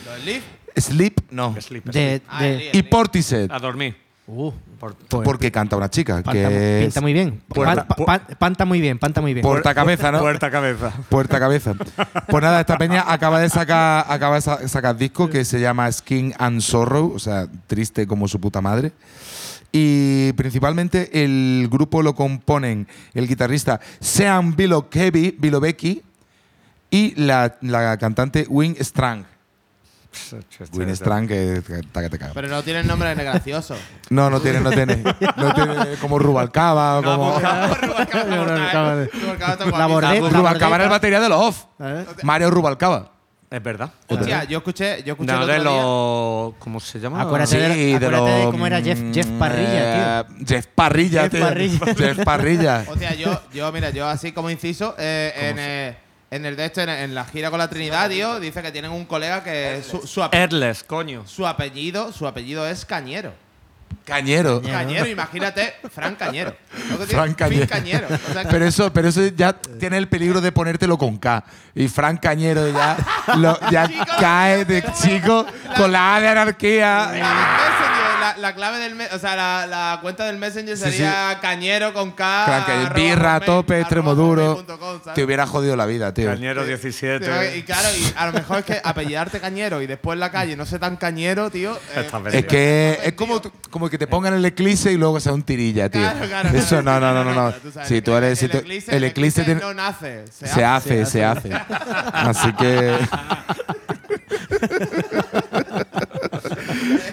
¿Los 0.05 0.25
Leaf? 0.25 0.43
Sleep, 0.75 1.19
no, 1.31 1.55
Sleep, 1.59 1.83
de, 1.85 2.21
Ah, 2.27 2.41
de- 2.43 2.51
el 2.53 2.59
Leaf. 2.59 2.75
y 2.75 2.83
Portishead, 2.83 3.51
A 3.51 3.59
dormir. 3.59 3.95
Uh, 4.27 4.51
Por- 4.79 4.95
pues, 4.95 5.25
porque 5.25 5.51
canta 5.51 5.75
una 5.75 5.89
chica, 5.89 6.15
panta, 6.23 6.31
que 6.31 6.79
es 6.79 6.85
pinta 6.85 7.01
muy 7.01 7.11
bien. 7.11 7.41
Puerta- 7.49 7.85
Pan- 7.85 8.05
pan- 8.05 8.27
panta 8.39 8.65
muy 8.65 8.79
bien, 8.79 8.97
panta 8.97 9.19
muy 9.19 9.33
bien. 9.33 9.43
Puerta 9.43 9.75
cabeza, 9.75 10.11
¿no? 10.11 10.19
Puerta 10.19 10.49
cabeza. 10.49 10.91
Puerta 11.09 11.39
cabeza. 11.39 11.73
Pues 12.27 12.41
nada, 12.43 12.61
esta 12.61 12.77
peña 12.77 13.03
acaba 13.11 13.39
de 13.41 13.49
sacar, 13.49 14.05
acaba 14.07 14.35
de 14.35 14.41
sa- 14.41 14.67
sacar 14.69 14.95
disco 14.95 15.29
que 15.29 15.43
se 15.43 15.59
llama 15.59 15.91
Skin 15.91 16.33
and 16.37 16.61
Sorrow, 16.61 17.11
o 17.13 17.19
sea, 17.19 17.47
triste 17.67 18.07
como 18.07 18.27
su 18.29 18.39
puta 18.39 18.61
madre. 18.61 18.93
Y 19.73 20.31
principalmente 20.33 21.23
el 21.23 21.67
grupo 21.69 22.01
lo 22.01 22.15
componen 22.15 22.87
el 23.13 23.27
guitarrista 23.27 23.79
Sean 23.99 24.55
Bilokevi- 24.55 25.35
Bilovecki 25.37 26.03
y 26.89 27.15
la, 27.21 27.57
la 27.61 27.97
cantante 27.97 28.45
Win 28.49 28.75
Strang. 28.79 29.25
Win 30.73 30.95
Strang, 30.95 31.27
que, 31.27 31.61
que, 31.65 31.79
está 31.79 32.01
que 32.01 32.09
te 32.09 32.19
cago. 32.19 32.33
Pero 32.33 32.47
no 32.49 32.61
tiene 32.63 32.83
nombre 32.83 33.13
de 33.15 33.23
gracioso. 33.23 33.75
No, 34.09 34.29
no 34.29 34.41
tiene, 34.41 34.59
no 34.59 34.69
tiene. 34.71 34.97
No 35.37 35.53
tiene 35.53 35.95
como 36.01 36.19
Rubalcaba 36.19 36.99
o 36.99 37.03
como. 37.03 37.39
Rubalcaba. 37.81 39.05
Rubalcaba 40.29 40.75
era 40.75 40.83
el 40.85 40.89
batería 40.89 41.19
de 41.19 41.29
los 41.29 41.39
off. 41.41 41.63
¿Eh? 41.79 42.05
Mario 42.23 42.51
Rubalcaba. 42.51 43.11
Es 43.49 43.61
verdad. 43.61 43.91
Hostia, 44.07 44.45
yo 44.45 44.59
escuché, 44.59 45.03
yo 45.03 45.13
escuché 45.13 45.31
No, 45.33 45.41
el 45.41 45.47
de 45.47 45.59
otro 45.59 45.71
los. 46.51 46.53
¿Cómo 46.59 46.79
se 46.79 46.99
llama? 47.01 47.21
Acuérdate 47.21 47.57
de- 47.57 47.95
acuérdate 47.95 48.31
de 48.31 48.45
cómo 48.45 48.65
era 48.65 48.81
Jeff- 48.81 49.13
Jeff 49.13 49.27
Parrilla, 49.37 50.25
tío. 50.37 50.45
Jeff 50.47 50.67
Parrilla, 50.67 51.21
Jeff 51.23 51.31
tío. 51.31 51.41
Parrilla. 51.41 51.79
Jeff 51.95 52.23
Parrilla. 52.23 52.85
Hostia, 52.89 53.13
yo, 53.15 53.41
yo, 53.53 53.69
mira, 53.73 53.89
yo 53.89 54.07
así 54.07 54.31
como 54.31 54.49
inciso, 54.49 54.95
eh, 54.97 55.33
en, 55.35 55.55
eh, 55.59 55.97
en 56.31 56.45
el 56.45 56.55
de 56.55 56.65
esto, 56.65 56.81
en, 56.81 57.13
la 57.13 57.25
gira 57.25 57.49
con 57.49 57.59
la 57.59 57.69
Trinidad, 57.69 58.09
tío, 58.09 58.39
dice 58.39 58.61
que 58.61 58.71
tienen 58.71 58.91
un 58.91 59.05
colega 59.05 59.43
que 59.43 59.83
su, 59.87 60.07
su, 60.07 60.21
ape- 60.21 60.37
Erles, 60.37 60.83
coño. 60.83 61.27
su 61.27 61.45
apellido, 61.45 62.11
su 62.13 62.25
apellido 62.25 62.65
es 62.67 62.85
Cañero. 62.85 63.33
Cañero. 64.05 64.61
Cañero, 64.61 65.05
imagínate, 65.05 65.75
Fran 65.93 66.15
Cañero. 66.15 66.55
Frank 67.07 67.35
Cañero. 67.35 67.59
Fin 67.59 67.67
Cañero. 67.67 68.07
O 68.29 68.33
sea, 68.33 68.43
Pero 68.49 68.65
eso, 68.65 68.91
pero 68.93 69.09
eso 69.09 69.27
ya 69.27 69.53
tiene 69.53 69.97
el 69.97 70.07
peligro 70.07 70.39
de 70.41 70.51
ponértelo 70.53 70.97
con 70.97 71.17
K. 71.17 71.43
Y 71.75 71.87
Frank 71.89 72.21
Cañero 72.21 72.67
ya, 72.69 72.97
lo- 73.37 73.59
ya 73.69 73.87
Chico, 73.87 74.05
cae 74.19 74.63
de 74.65 74.83
chico 75.01 75.45
con 75.75 75.91
la 75.91 76.15
A 76.15 76.21
de 76.21 76.27
anarquía. 76.29 77.11
La, 78.21 78.37
la 78.37 78.55
clave 78.55 78.77
del 78.79 78.93
o 79.13 79.19
sea, 79.19 79.35
la, 79.35 79.67
la 79.67 79.99
cuenta 80.01 80.25
del 80.25 80.37
Messenger 80.37 80.77
Sí, 80.77 80.83
sería 80.83 81.37
Cañero 81.41 81.93
con 81.93 82.11
K. 82.11 82.63
Cañero, 82.65 82.93
birra, 82.95 83.39
tope, 83.41 83.73
arroba 83.73 83.81
extremo 83.81 84.15
duro. 84.15 84.65
Te 85.13 85.23
hubiera 85.23 85.45
jodido 85.47 85.75
la 85.75 85.85
vida, 85.85 86.13
tío. 86.13 86.27
Cañero 86.29 86.61
Sí, 86.63 86.67
17. 86.69 87.57
Y 87.57 87.63
claro, 87.63 87.89
y 87.97 88.13
a 88.15 88.25
lo 88.27 88.33
mejor 88.33 88.59
es 88.59 88.65
que 88.65 88.81
apellidarte 88.83 89.39
cañero 89.39 89.81
y 89.81 89.87
después 89.87 90.15
en 90.15 90.19
la 90.21 90.31
calle 90.31 90.55
no 90.55 90.65
sé 90.65 90.79
tan 90.79 90.95
cañero, 90.97 91.49
tío. 91.49 91.77
eh, 91.95 92.07
Es 92.33 92.45
que 92.45 92.99
es 93.03 93.13
como, 93.13 93.41
como 93.69 93.89
que 93.89 93.97
te 93.97 94.07
pongan 94.07 94.33
el 94.33 94.45
eclipse 94.45 94.91
y 94.91 94.97
luego 94.97 95.19
sea 95.19 95.33
un 95.33 95.43
tirilla, 95.43 95.89
tío. 95.89 96.01
Claro, 96.01 96.25
claro. 96.27 96.49
Eso 96.57 96.81
no, 96.81 96.99
no, 96.99 97.13
no, 97.13 97.23
no. 97.23 97.33
no. 97.33 97.51
Tú 97.53 97.71
sabes, 97.71 97.87
Si 97.89 98.01
tú 98.01 98.13
eres. 98.15 98.39
si 98.39 98.45
el 98.45 98.51
tú- 98.51 98.57
eclipse, 98.59 98.95
el 98.95 99.03
eclipse 99.03 99.43
tiene- 99.43 99.61
no 99.61 99.73
nace, 99.73 100.25
se, 100.31 100.47
Se 100.47 100.63
hace, 100.63 101.05
se 101.05 101.23
hace. 101.25 101.51
Así 101.53 102.53
que. 102.53 102.97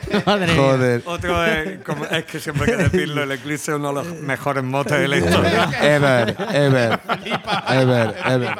Madre 0.27 0.47
mía. 0.47 0.57
Joder. 0.57 1.03
Otro 1.05 1.45
es, 1.45 1.79
como- 1.83 2.05
es 2.07 2.25
que 2.25 2.41
siempre 2.41 2.71
hay 2.73 2.77
que 2.79 2.83
decirlo, 2.85 3.23
el 3.23 3.33
Eclipse 3.33 3.71
es 3.73 3.77
uno 3.79 3.89
de 3.89 3.95
los 3.95 4.07
mejores 4.23 4.65
motes 4.65 4.99
de 4.99 5.09
la 5.09 5.17
historia. 5.17 5.71
Ever, 5.83 6.37
ever. 6.53 7.01
Flipa, 7.23 7.65
Ever, 7.69 8.15
ever. 8.25 8.59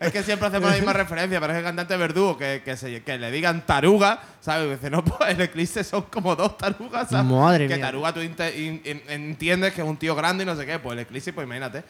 Es 0.00 0.12
que 0.12 0.22
siempre 0.22 0.48
hacemos 0.48 0.70
la 0.70 0.76
misma 0.76 0.92
referencia, 0.92 1.40
pero 1.40 1.52
es 1.52 1.58
el 1.58 1.64
cantante 1.64 1.96
verdugo 1.96 2.36
que, 2.38 2.62
que, 2.64 2.76
se- 2.76 3.02
que 3.02 3.18
le 3.18 3.30
digan 3.30 3.64
taruga, 3.66 4.20
¿sabes? 4.40 4.66
Y 4.66 4.70
dice, 4.70 4.90
no, 4.90 5.04
pues 5.04 5.30
el 5.30 5.40
eclipse 5.40 5.84
son 5.84 6.02
como 6.02 6.36
dos 6.36 6.56
tarugas, 6.58 7.08
¿sabes? 7.10 7.24
Madre 7.26 7.68
que 7.68 7.76
mía. 7.76 7.84
taruga 7.86 8.12
tú 8.12 8.20
inte- 8.20 8.54
in- 8.56 8.82
in- 8.84 9.02
entiendes 9.08 9.72
que 9.74 9.80
es 9.82 9.86
un 9.86 9.96
tío 9.96 10.14
grande 10.14 10.44
y 10.44 10.46
no 10.46 10.56
sé 10.56 10.64
qué, 10.66 10.78
pues 10.78 10.92
el 10.94 11.00
eclipse, 11.00 11.32
pues 11.32 11.44
imagínate. 11.46 11.84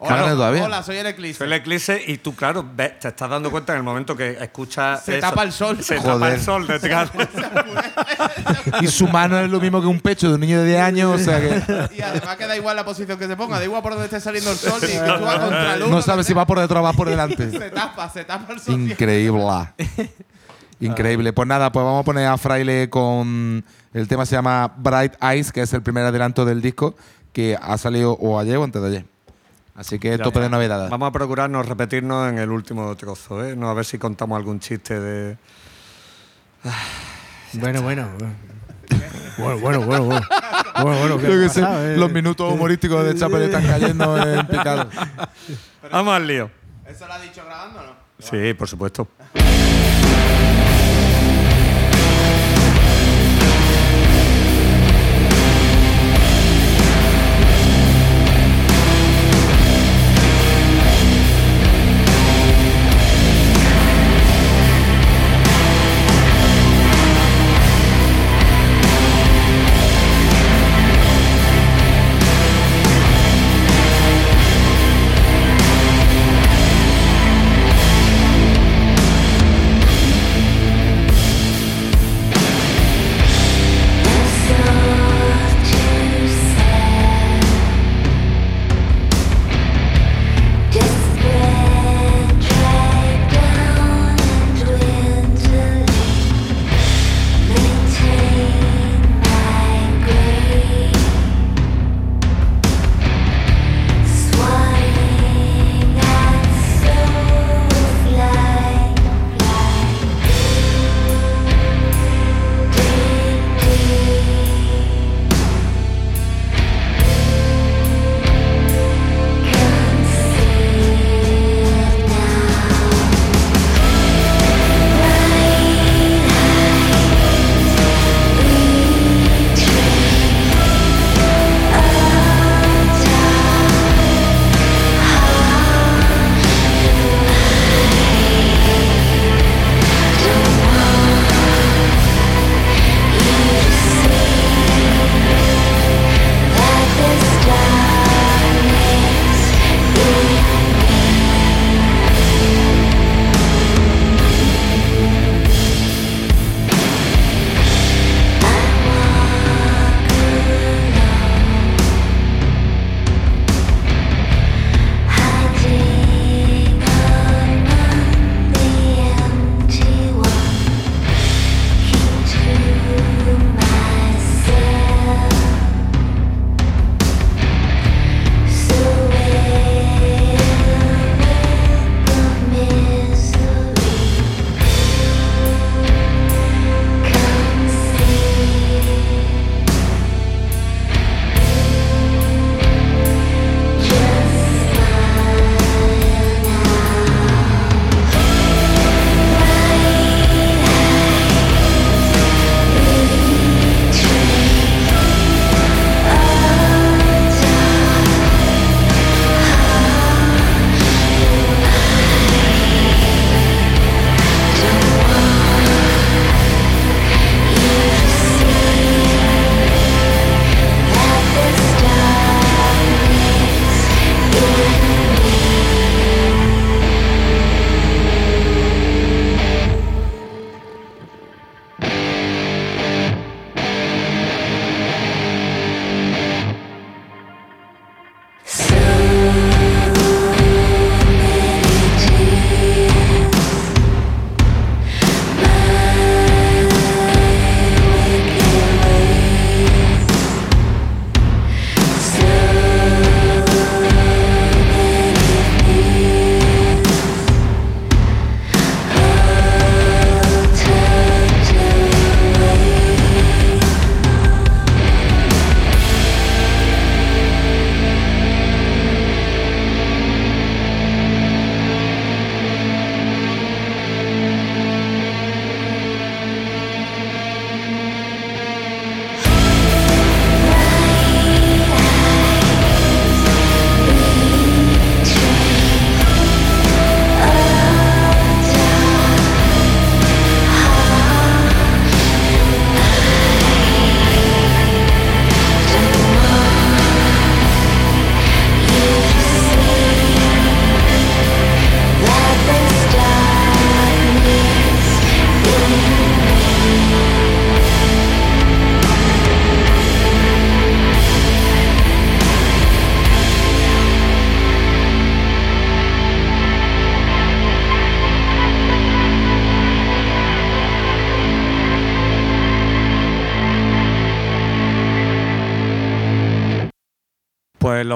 Grande 0.00 0.32
todavía. 0.32 0.64
hola, 0.64 0.82
soy 0.82 0.96
el 0.96 1.06
eclipse. 1.06 1.38
Soy 1.38 1.46
el 1.48 1.52
Eclipse 1.52 2.02
y 2.06 2.18
tú, 2.18 2.34
claro, 2.34 2.64
te 2.74 3.08
estás 3.08 3.28
dando 3.28 3.50
cuenta 3.50 3.72
en 3.72 3.78
el 3.78 3.82
momento 3.82 4.16
que 4.16 4.30
escuchas. 4.40 5.04
Se 5.04 5.18
eso, 5.18 5.28
tapa 5.28 5.42
el 5.42 5.52
sol. 5.52 5.82
Se 5.82 6.00
tapa 6.00 6.32
el 6.32 6.40
sol 6.40 6.66
detrás. 6.66 7.10
Y 8.80 8.86
su 8.88 9.08
mano 9.08 9.38
es 9.38 9.50
lo 9.50 9.60
mismo 9.60 9.80
que 9.80 9.86
un 9.86 10.00
pecho 10.00 10.28
de 10.28 10.34
un 10.34 10.40
niño 10.40 10.60
de 10.60 10.68
10 10.68 10.80
años, 10.80 11.20
o 11.20 11.22
sea 11.22 11.40
que. 11.40 11.96
Y 11.96 12.00
además 12.00 12.36
que 12.36 12.46
da 12.46 12.56
igual 12.56 12.76
la 12.76 12.84
posición 12.84 13.18
que 13.18 13.26
se 13.26 13.36
ponga, 13.36 13.58
da 13.58 13.64
igual 13.64 13.82
por 13.82 13.92
donde 13.92 14.06
esté 14.06 14.20
saliendo 14.20 14.50
el 14.50 14.56
sol, 14.56 14.80
que 14.80 14.98
tú 14.98 15.24
vas 15.24 15.38
contra 15.38 15.76
luz. 15.76 15.90
No 15.90 16.02
sabes 16.02 16.26
si 16.26 16.32
va 16.32 16.46
por 16.46 16.58
detrás 16.58 16.80
o 16.80 16.84
va 16.84 16.92
por 16.92 17.08
delante. 17.08 17.50
Se 17.50 17.70
tapa, 17.70 18.08
se 18.08 18.24
tapa 18.24 18.52
el 18.52 18.60
sol. 18.60 18.74
Increíble. 18.80 19.42
Increíble. 20.80 21.32
Pues 21.32 21.46
nada, 21.46 21.70
pues 21.72 21.84
vamos 21.84 22.00
a 22.00 22.04
poner 22.04 22.26
a 22.26 22.38
Fraile 22.38 22.88
con. 22.88 23.64
El 23.92 24.08
tema 24.08 24.24
se 24.24 24.36
llama 24.36 24.72
Bright 24.76 25.14
Eyes, 25.22 25.52
que 25.52 25.62
es 25.62 25.72
el 25.74 25.82
primer 25.82 26.04
adelanto 26.04 26.44
del 26.44 26.62
disco 26.62 26.94
que 27.32 27.56
ha 27.60 27.76
salido 27.78 28.12
o 28.12 28.38
ayer 28.38 28.56
o 28.56 28.64
antes 28.64 28.80
de 28.80 28.88
ayer. 28.88 29.04
Así 29.80 29.98
que 29.98 30.10
Ya, 30.18 30.22
tope 30.22 30.40
ya. 30.40 30.42
de 30.44 30.50
novedades. 30.50 30.90
Vamos 30.90 31.08
a 31.08 31.10
procurarnos 31.10 31.66
repetirnos 31.66 32.28
en 32.28 32.36
el 32.38 32.50
último 32.50 32.94
trozo, 32.96 33.42
¿eh? 33.42 33.56
No, 33.56 33.70
a 33.70 33.74
ver 33.74 33.86
si 33.86 33.96
contamos 33.98 34.36
algún 34.36 34.60
chiste 34.60 35.00
de. 35.00 35.38
Bueno, 37.54 37.80
bueno. 37.80 38.08
Bueno, 39.38 39.58
bueno, 39.58 39.80
bueno, 39.86 40.04
bueno. 40.04 40.26
Bueno, 40.82 40.98
bueno, 41.00 41.18
¿qué 41.18 41.26
Yo 41.28 41.34
ha 41.34 41.42
que 41.42 41.48
sé, 41.48 41.60
pasado, 41.62 41.86
eh? 41.88 41.96
los 41.96 42.12
minutos 42.12 42.52
humorísticos 42.52 43.04
de 43.06 43.14
Chapel 43.14 43.42
están 43.42 43.66
cayendo 43.66 44.18
en 44.22 44.46
picado. 44.48 44.90
Vamos 45.90 46.14
al 46.14 46.26
lío. 46.26 46.50
¿Eso 46.86 47.06
lo 47.06 47.12
ha 47.14 47.18
dicho 47.20 47.42
grabando 47.46 47.80
o 47.80 47.82
no? 47.86 47.92
Sí, 48.18 48.52
por 48.52 48.68
supuesto. 48.68 49.08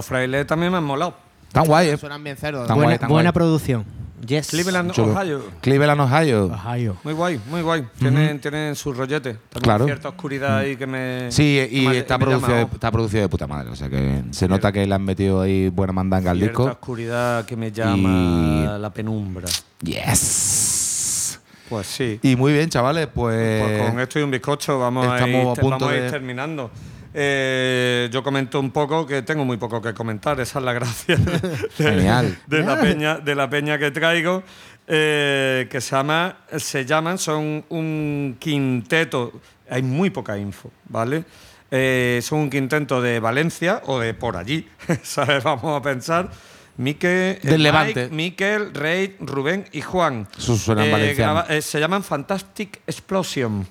Los 0.04 0.08
frailes 0.08 0.46
también 0.46 0.70
me 0.70 0.78
han 0.78 0.84
molado. 0.84 1.14
Tan 1.52 1.64
guay, 1.66 1.88
¿eh? 1.88 1.96
Suenan 1.96 2.22
bien 2.22 2.36
cerdos. 2.36 2.66
Tan 2.66 2.76
buena 2.76 2.90
guay, 2.90 2.98
tan 2.98 3.08
buena 3.08 3.30
guay. 3.30 3.34
producción. 3.34 3.84
Yes. 4.26 4.48
Cleveland, 4.48 4.90
Chulo. 4.92 5.12
Ohio. 5.12 5.42
Cleveland, 5.60 6.00
Ohio. 6.00 6.46
Ohio. 6.46 6.96
Muy 7.04 7.12
guay, 7.12 7.40
muy 7.50 7.60
guay. 7.62 7.84
Tienen, 7.98 8.40
tienen 8.40 8.74
su 8.74 8.92
rollete. 8.92 9.34
También 9.34 9.62
Claro. 9.62 9.84
cierta 9.84 10.08
oscuridad 10.08 10.58
ahí 10.58 10.76
que 10.76 10.86
me. 10.86 11.30
Sí, 11.30 11.42
que 11.56 11.68
y 11.70 11.86
me- 11.86 11.98
está 11.98 12.16
me 12.18 12.24
llama, 12.26 12.38
producido, 12.38 12.56
de, 12.68 12.74
está 12.74 12.90
producido 12.90 13.22
de 13.22 13.28
puta 13.28 13.46
madre. 13.46 13.70
O 13.70 13.76
sea 13.76 13.88
que 13.90 14.22
se 14.30 14.48
nota 14.48 14.72
que 14.72 14.86
le 14.86 14.94
han 14.94 15.04
metido 15.04 15.42
ahí 15.42 15.68
buena 15.68 15.92
mandanga 15.92 16.30
al 16.30 16.38
Cierta 16.38 16.58
disco. 16.58 16.72
oscuridad 16.72 17.44
que 17.44 17.56
me 17.56 17.70
llama 17.70 18.74
Y- 18.76 18.80
la 18.80 18.90
penumbra. 18.90 19.46
Yes. 19.82 21.40
Pues 21.68 21.86
sí. 21.86 22.18
Y 22.22 22.34
muy 22.36 22.52
bien, 22.52 22.68
chavales, 22.70 23.08
pues. 23.14 23.62
Pues 23.62 23.90
con 23.90 24.00
esto 24.00 24.18
y 24.18 24.22
un 24.22 24.30
bizcocho 24.30 24.78
vamos, 24.78 25.06
a 25.06 25.18
ir, 25.20 25.26
estamos 25.36 25.58
a 25.58 25.60
punto 25.60 25.78
vamos 25.86 25.94
a 25.94 25.96
ir 26.04 26.10
terminando. 26.10 26.70
Eh, 27.16 28.08
yo 28.12 28.22
comento 28.24 28.58
un 28.58 28.72
poco 28.72 29.06
que 29.06 29.22
tengo 29.22 29.44
muy 29.44 29.56
poco 29.56 29.80
que 29.80 29.94
comentar, 29.94 30.40
esa 30.40 30.58
es 30.58 30.64
la 30.64 30.72
gracia 30.72 31.14
de, 31.16 31.38
de- 31.38 31.68
Genial. 31.76 32.38
de 32.48 32.62
la, 32.64 32.80
peña, 32.80 33.18
de 33.18 33.34
la 33.36 33.48
peña 33.48 33.78
que 33.78 33.92
traigo, 33.92 34.42
eh, 34.88 35.68
que 35.70 35.80
se, 35.80 35.94
llama, 35.94 36.38
se 36.56 36.84
llaman, 36.84 37.18
son 37.18 37.64
un 37.68 38.36
quinteto, 38.40 39.32
hay 39.70 39.82
muy 39.82 40.10
poca 40.10 40.36
info, 40.36 40.72
¿vale? 40.88 41.24
Eh, 41.70 42.18
son 42.22 42.40
un 42.40 42.50
quinteto 42.50 43.00
de 43.00 43.20
Valencia 43.20 43.80
o 43.86 44.00
de 44.00 44.12
por 44.14 44.36
allí, 44.36 44.68
¿sabes? 45.02 45.42
Vamos 45.44 45.78
a 45.78 45.82
pensar. 45.82 46.28
Mique, 46.76 47.38
Del 47.40 47.52
Mike, 47.52 47.58
Levante. 47.58 48.08
Miquel, 48.10 48.74
Rey, 48.74 49.16
Rubén 49.20 49.64
y 49.70 49.80
Juan. 49.80 50.26
Eso 50.36 50.56
suena 50.56 50.84
en 50.84 50.90
valenciano. 50.90 51.44
se 51.60 51.78
llaman 51.78 52.02
Fantastic 52.02 52.80
Explosion. 52.88 53.64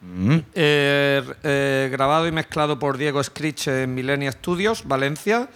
Mm. 0.00 0.38
Eh, 0.54 1.22
eh, 1.42 1.88
grabado 1.92 2.26
y 2.26 2.32
mezclado 2.32 2.78
por 2.78 2.96
Diego 2.96 3.22
Scritch 3.22 3.68
en 3.68 3.94
Millennia 3.94 4.32
Studios, 4.32 4.84
Valencia. 4.86 5.48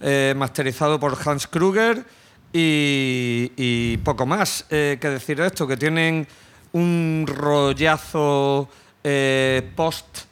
eh, 0.00 0.34
masterizado 0.36 0.98
por 0.98 1.16
Hans 1.24 1.46
Kruger. 1.46 2.04
Y, 2.52 3.52
y 3.56 3.96
poco 3.98 4.26
más 4.26 4.66
que 4.68 4.98
decir 5.00 5.38
de 5.38 5.46
esto, 5.46 5.66
que 5.66 5.76
tienen 5.78 6.26
un 6.72 7.24
rollazo 7.26 8.68
post. 9.74 10.26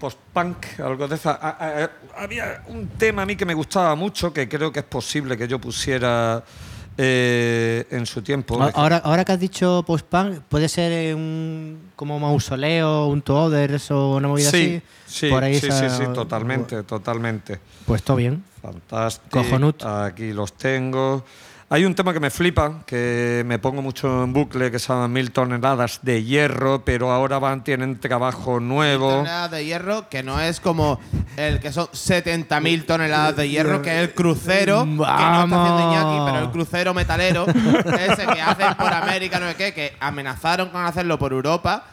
post-punk, 0.00 0.80
algo 0.82 1.06
de 1.06 1.16
esa. 1.16 1.38
Ah, 1.42 1.58
ah, 1.60 1.90
había 2.16 2.62
un 2.68 2.88
tema 2.96 3.22
a 3.22 3.26
mí 3.26 3.36
que 3.36 3.44
me 3.44 3.52
gustaba 3.52 3.94
mucho, 3.94 4.32
que 4.32 4.48
creo 4.48 4.72
que 4.72 4.78
es 4.78 4.86
posible 4.86 5.36
que 5.36 5.46
yo 5.46 5.58
pusiera 5.58 6.42
eh, 7.00 7.86
en 7.90 8.04
su 8.06 8.20
tiempo. 8.22 8.60
Ahora, 8.74 8.96
ahora 8.98 9.24
que 9.24 9.30
has 9.32 9.38
dicho 9.40 9.84
post-punk, 9.86 10.40
¿puede 10.48 10.68
ser 10.68 10.90
eh, 10.92 11.14
un 11.14 11.90
como 11.94 12.18
mausoleo, 12.18 13.06
un 13.06 13.22
to 13.22 13.44
others 13.44 13.90
o 13.92 14.16
una 14.16 14.26
movida 14.26 14.50
sí, 14.50 14.82
así? 15.06 15.18
sí, 15.20 15.30
Por 15.30 15.44
ahí 15.44 15.58
sí, 15.60 15.68
esa- 15.68 15.88
sí, 15.88 16.04
sí, 16.06 16.12
totalmente, 16.12 16.82
totalmente. 16.82 17.60
Pues 17.86 18.02
todo 18.02 18.16
bien. 18.16 18.42
Fantástico. 18.60 19.38
Cojonut. 19.38 19.82
Aquí 19.84 20.32
los 20.32 20.52
tengo. 20.54 21.24
Hay 21.70 21.84
un 21.84 21.94
tema 21.94 22.14
que 22.14 22.20
me 22.20 22.30
flipa, 22.30 22.80
que 22.86 23.42
me 23.44 23.58
pongo 23.58 23.82
mucho 23.82 24.24
en 24.24 24.32
bucle, 24.32 24.70
que 24.70 24.78
llama 24.78 25.06
Mil 25.06 25.32
toneladas 25.32 26.00
de 26.00 26.24
hierro, 26.24 26.82
pero 26.82 27.12
ahora 27.12 27.38
van, 27.38 27.62
tienen 27.62 28.00
trabajo 28.00 28.58
nuevo. 28.58 29.10
toneladas 29.10 29.50
de 29.50 29.66
hierro, 29.66 30.08
que 30.08 30.22
no 30.22 30.40
es 30.40 30.60
como 30.60 30.98
el 31.36 31.60
que 31.60 31.70
son 31.70 31.86
70.000 31.88 32.86
toneladas 32.86 33.36
de 33.36 33.50
hierro, 33.50 33.82
que 33.82 33.90
es 33.90 34.08
el 34.08 34.14
crucero, 34.14 34.80
que 34.80 34.86
no 34.86 35.04
está 35.04 35.42
haciendo 35.42 35.56
Vamos. 35.58 35.94
Iñaki, 35.94 36.32
pero 36.32 36.44
el 36.46 36.50
crucero 36.52 36.94
metalero, 36.94 37.46
ese 38.00 38.26
que 38.26 38.40
hacen 38.40 38.74
por 38.74 38.90
América, 38.90 39.38
no 39.38 39.48
sé 39.48 39.56
qué, 39.56 39.74
que 39.74 39.92
amenazaron 40.00 40.70
con 40.70 40.86
hacerlo 40.86 41.18
por 41.18 41.34
Europa. 41.34 41.84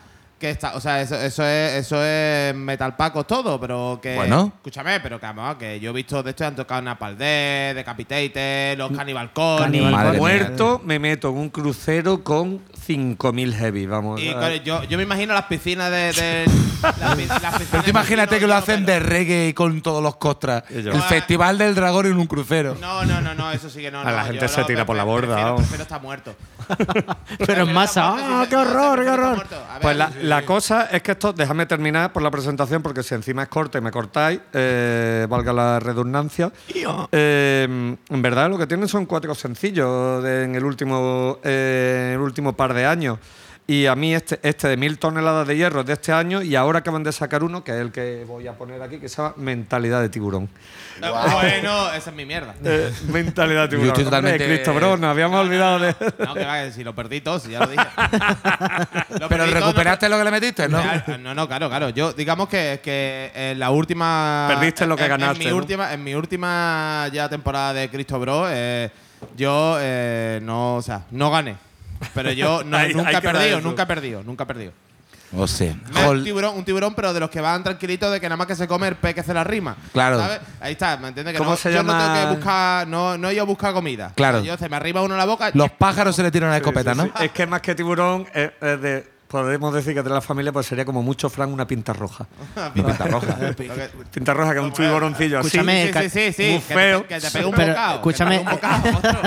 Que 0.46 0.52
está, 0.52 0.76
o 0.76 0.80
sea, 0.80 1.02
eso, 1.02 1.16
eso 1.16 1.44
es 1.44 1.74
eso 1.74 2.04
es 2.06 2.54
metal 2.54 2.96
pacos 2.96 3.26
todo, 3.26 3.60
pero 3.60 3.98
que. 4.00 4.14
Bueno. 4.14 4.52
Escúchame, 4.58 5.00
pero 5.00 5.20
que 5.20 5.26
vamos, 5.26 5.56
que 5.56 5.80
yo 5.80 5.90
he 5.90 5.94
visto, 5.94 6.22
de 6.22 6.30
hecho, 6.30 6.46
han 6.46 6.56
tocado 6.56 6.84
Napalm 6.84 7.18
Death, 7.18 7.76
Decapitated, 7.78 8.78
los 8.78 8.92
Cannibal 8.92 9.34
Corpse. 9.34 9.64
Cannibal 9.64 10.12
mía. 10.12 10.20
Muerto, 10.20 10.82
me 10.86 11.00
meto 11.00 11.30
en 11.30 11.38
un 11.38 11.50
crucero 11.50 12.24
con 12.24 12.60
5.000 12.88 13.54
heavy, 13.56 13.88
vamos. 13.88 14.22
Y 14.22 14.32
yo, 14.64 14.84
yo 14.84 14.98
me 14.98 15.04
imagino 15.04 15.34
las 15.34 15.46
piscinas 15.46 15.90
de. 15.90 16.14
de 16.14 16.46
las, 17.00 17.16
pi- 17.16 17.26
las 17.26 17.40
piscinas 17.40 17.64
Pero 17.72 17.84
tú 17.84 17.90
imagínate 17.90 18.38
que 18.38 18.46
lo 18.46 18.54
hacen 18.54 18.86
pero- 18.86 19.00
de 19.04 19.10
reggae 19.10 19.54
con 19.56 19.82
todos 19.82 20.04
los 20.04 20.18
costras. 20.18 20.64
El 20.70 20.94
Festival 21.02 21.58
del 21.58 21.74
Dragón 21.74 22.06
en 22.06 22.18
un 22.20 22.28
crucero. 22.28 22.78
No, 22.80 23.04
no, 23.04 23.20
no, 23.20 23.34
no, 23.34 23.52
eso 23.52 23.68
sí 23.68 23.82
que 23.82 23.90
no. 23.90 24.02
A 24.02 24.04
no, 24.04 24.12
la 24.12 24.26
gente 24.26 24.42
yo 24.42 24.48
se 24.48 24.64
tira 24.66 24.86
por 24.86 24.96
la 24.96 25.06
borda, 25.06 25.56
prefiero 25.56 25.82
estar 25.82 26.00
muerto. 26.04 26.36
Pero 27.46 27.64
en 27.64 27.74
masa, 27.74 28.16
¡ah, 28.18 28.46
qué 28.50 28.56
horror, 28.56 29.04
qué 29.04 29.10
horror! 29.10 29.46
Pues 29.82 29.96
la, 29.98 30.08
sí, 30.12 30.20
la 30.24 30.46
cosa 30.46 30.84
es 30.92 31.02
que 31.02 31.12
esto, 31.12 31.34
déjame 31.34 31.66
terminar 31.66 32.12
por 32.14 32.24
la 32.24 32.32
presentación, 32.32 32.82
porque 32.82 33.04
si 33.04 33.14
encima 33.16 33.44
es 33.44 33.50
corta 33.50 33.78
y 33.78 33.82
me 33.82 33.92
cortáis, 33.92 34.40
eh, 34.54 35.28
valga 35.30 35.54
la 35.54 35.80
redundancia. 35.80 36.52
Eh, 37.12 37.96
en 38.10 38.22
verdad 38.22 38.50
lo 38.50 38.58
que 38.58 38.68
tienen 38.68 38.88
son 38.88 39.06
cuatro 39.06 39.36
sencillos 39.36 40.24
de- 40.24 40.44
en, 40.44 40.56
el 40.56 40.64
último, 40.66 41.40
eh, 41.44 42.12
el 42.16 42.20
último 42.22 42.54
par 42.54 42.74
de 42.74 42.86
años. 42.86 43.18
Y 43.68 43.88
a 43.88 43.96
mí 43.96 44.14
este, 44.14 44.40
este 44.44 44.68
de 44.68 44.78
mil 44.78 45.00
toneladas 45.00 45.48
de 45.48 45.58
hierro 45.58 45.80
es 45.82 45.88
de 45.88 45.94
este 45.94 46.12
año 46.14 46.44
y 46.44 46.56
ahora 46.56 46.80
acaban 46.80 47.02
de 47.02 47.12
sacar 47.12 47.44
uno, 47.44 47.64
que 47.64 47.72
es 47.72 47.78
el 47.82 47.92
que 47.92 48.24
voy 48.28 48.48
a 48.48 48.54
poner 48.54 48.80
aquí, 48.80 49.00
que 49.00 49.10
se 49.10 49.18
llama 49.18 49.34
Mentalidad 49.38 50.02
de 50.02 50.10
Tiburón. 50.10 50.48
No, 51.02 51.12
Bueno, 51.32 51.92
esa 51.94 52.12
es 52.12 52.16
mi 52.16 52.26
mierda. 52.26 52.54
Eh, 52.64 52.94
mentalidad 53.08 53.64
de 53.64 53.68
tiburón. 53.70 53.88
estoy 53.90 54.04
totalmente- 54.04 54.44
Hombre, 54.44 54.56
Cristo 54.58 54.74
Bro, 54.76 54.98
nos 54.98 55.10
habíamos 55.10 55.40
olvidado 55.42 55.80
de... 55.80 55.96
No, 56.20 56.34
que 56.36 56.46
va, 56.46 56.64
que 56.64 56.72
si 56.74 56.84
lo 56.84 56.94
perdí 56.94 57.22
todo, 57.22 57.40
si 57.40 57.50
ya 57.52 57.60
lo 57.62 57.68
dije. 57.68 57.84
Lo 59.20 59.30
Pero 59.30 59.46
recuperaste 59.48 60.10
lo 60.10 60.18
que 60.20 60.24
le 60.26 60.32
metiste, 60.32 60.68
¿no? 60.70 60.80
No, 61.18 61.34
no, 61.34 61.48
claro, 61.48 61.68
claro. 61.70 61.90
Yo, 61.90 62.14
digamos 62.14 62.48
que, 62.50 62.80
que 62.84 63.32
en 63.34 63.58
la 63.60 63.72
última. 63.72 64.46
Perdiste 64.50 64.86
lo 64.86 64.96
que 64.96 65.06
en- 65.06 65.12
en 65.14 65.20
ganaste, 65.20 65.44
mi, 65.44 65.50
¿no? 65.50 65.56
última, 65.58 65.94
en 65.94 66.04
mi 66.04 66.14
última 66.16 67.08
ya 67.12 67.28
temporada 67.30 67.74
de 67.74 67.90
Cristo 67.90 68.20
Bro, 68.20 68.46
eh, 68.50 68.90
yo 69.38 69.78
eh, 69.80 70.40
no, 70.44 70.76
o 70.76 70.82
sea, 70.82 71.02
no 71.12 71.32
gané. 71.32 71.56
Pero 72.14 72.32
yo 72.32 72.64
no- 72.66 72.78
Hay- 72.78 72.94
nunca 72.94 73.10
hay 73.10 73.16
he 73.16 73.22
que 73.22 73.28
perdido, 73.28 73.58
eso. 73.60 73.68
nunca 73.68 73.84
he 73.84 73.86
perdido, 73.86 74.24
nunca 74.24 74.44
he 74.44 74.48
perdido. 74.48 74.72
O 75.38 75.48
sea, 75.48 75.72
Un 75.74 75.96
Hol- 76.06 76.24
tiburón, 76.24 76.56
un 76.56 76.64
tiburón, 76.64 76.94
pero 76.96 77.12
de 77.12 77.20
los 77.20 77.30
que 77.30 77.42
van 77.42 77.62
tranquilitos 77.64 78.10
de 78.12 78.22
que 78.22 78.28
nada 78.30 78.38
más 78.38 78.48
que 78.48 78.56
se 78.56 78.68
come 78.68 78.88
el 78.88 78.96
pez 78.96 79.16
que 79.16 79.20
hace 79.22 79.34
la 79.34 79.44
rima. 79.44 79.76
Claro. 79.92 80.18
¿sabes? 80.20 80.40
Ahí 80.62 80.74
está, 80.74 80.96
¿me 80.98 81.10
entiendes? 81.10 81.34
Que 81.34 81.40
¿Cómo 81.40 81.52
no, 81.52 81.58
se 81.58 81.74
yo 81.74 81.84
no 81.84 81.92
llama? 81.92 82.14
tengo 82.14 82.30
que 82.30 82.36
buscar, 82.36 82.88
no, 82.88 83.18
no 83.18 83.30
he 83.30 83.34
ido 83.34 83.42
a 83.42 83.46
buscar 83.46 83.74
comida. 83.74 84.14
Claro. 84.16 84.42
Yo 84.44 84.56
se 84.56 84.70
me 84.70 84.78
arriba 84.78 85.02
uno 85.02 85.16
en 85.16 85.18
la 85.18 85.26
boca. 85.26 85.52
los 85.54 85.72
pájaros 85.72 86.16
se 86.16 86.24
le 86.24 86.32
tiran 86.32 86.50
a 86.50 86.54
la 86.54 86.58
escopeta, 86.58 86.94
Sí, 86.94 86.98
¿no? 87.00 87.06
sí. 87.06 87.12
Es 87.26 87.32
que 87.32 87.48
más 87.48 87.60
que 87.62 87.76
tiburón, 87.76 88.26
es, 88.34 88.52
es 88.62 88.82
de, 88.82 89.08
podemos 89.44 89.74
decir 89.74 89.94
que 89.94 90.02
de 90.04 90.10
la 90.10 90.22
familia 90.22 90.52
pues 90.52 90.66
sería 90.66 90.86
como 90.86 91.02
mucho 91.04 91.30
Fran 91.30 91.52
una 91.52 91.66
pinta 91.68 91.94
roja. 91.94 92.26
Pinta 92.74 93.06
roja. 93.06 93.38
Pinta 94.14 94.34
roja 94.34 94.54
que 94.54 94.60
es 94.60 94.66
un 94.66 94.74
tiburoncillo 94.74 95.40
así. 95.40 95.48
Escúchame, 95.48 95.92
Sí, 95.94 96.10
sí, 96.10 96.10
sí, 96.10 96.34
sí. 96.34 96.52
muy 96.52 96.60
que 96.62 96.68
te- 96.68 96.74
feo. 96.74 97.08
Que 97.08 97.20
te, 97.20 97.32
pegue 97.32 97.46
un 97.46 97.54
Pero, 97.54 97.74
bocado. 97.74 97.96
escúchame. 97.96 98.40
Que 98.40 98.46
te 98.46 98.56
pegue 98.56 98.56
un 98.56 98.60
bocado, 98.62 98.92
monstruo. 98.92 99.22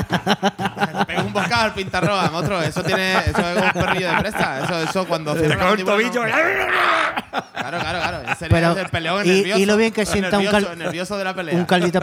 Que 0.86 0.98
te 0.98 1.04
pegue 1.06 1.20
un 1.22 1.32
bocado 1.32 1.62
al 1.64 1.74
pintarroja, 1.74 2.30
monstruo. 2.30 2.62
Eso 2.62 2.82
tiene. 2.82 3.12
Eso 3.18 3.40
es 3.40 3.62
un 3.62 3.70
perrillo 3.82 4.10
de 4.10 4.16
presta. 4.18 4.64
Eso, 4.64 4.82
eso 4.82 5.06
cuando 5.06 5.32
coge 5.34 5.46
el 5.46 5.56
mandíbula, 5.58 5.92
tobillo. 5.96 6.26
no- 6.26 6.32
Claro, 7.52 7.78
claro, 7.80 7.98
claro. 8.00 8.18
Ese 8.24 8.34
sería 8.36 8.56
Pero- 8.60 8.78
el 8.80 8.88
peleón 8.88 9.26
y- 9.26 9.28
nervioso. 9.28 9.60
y 9.60 9.66
lo 9.66 9.76
bien 9.76 9.92
que 9.92 10.06
sienta 10.06 10.38
un 10.38 10.44
nervioso, 10.78 11.18
de 11.18 11.24
la 11.24 11.34
pelea. 11.34 11.54
Un 11.54 11.64
caldito 11.64 12.00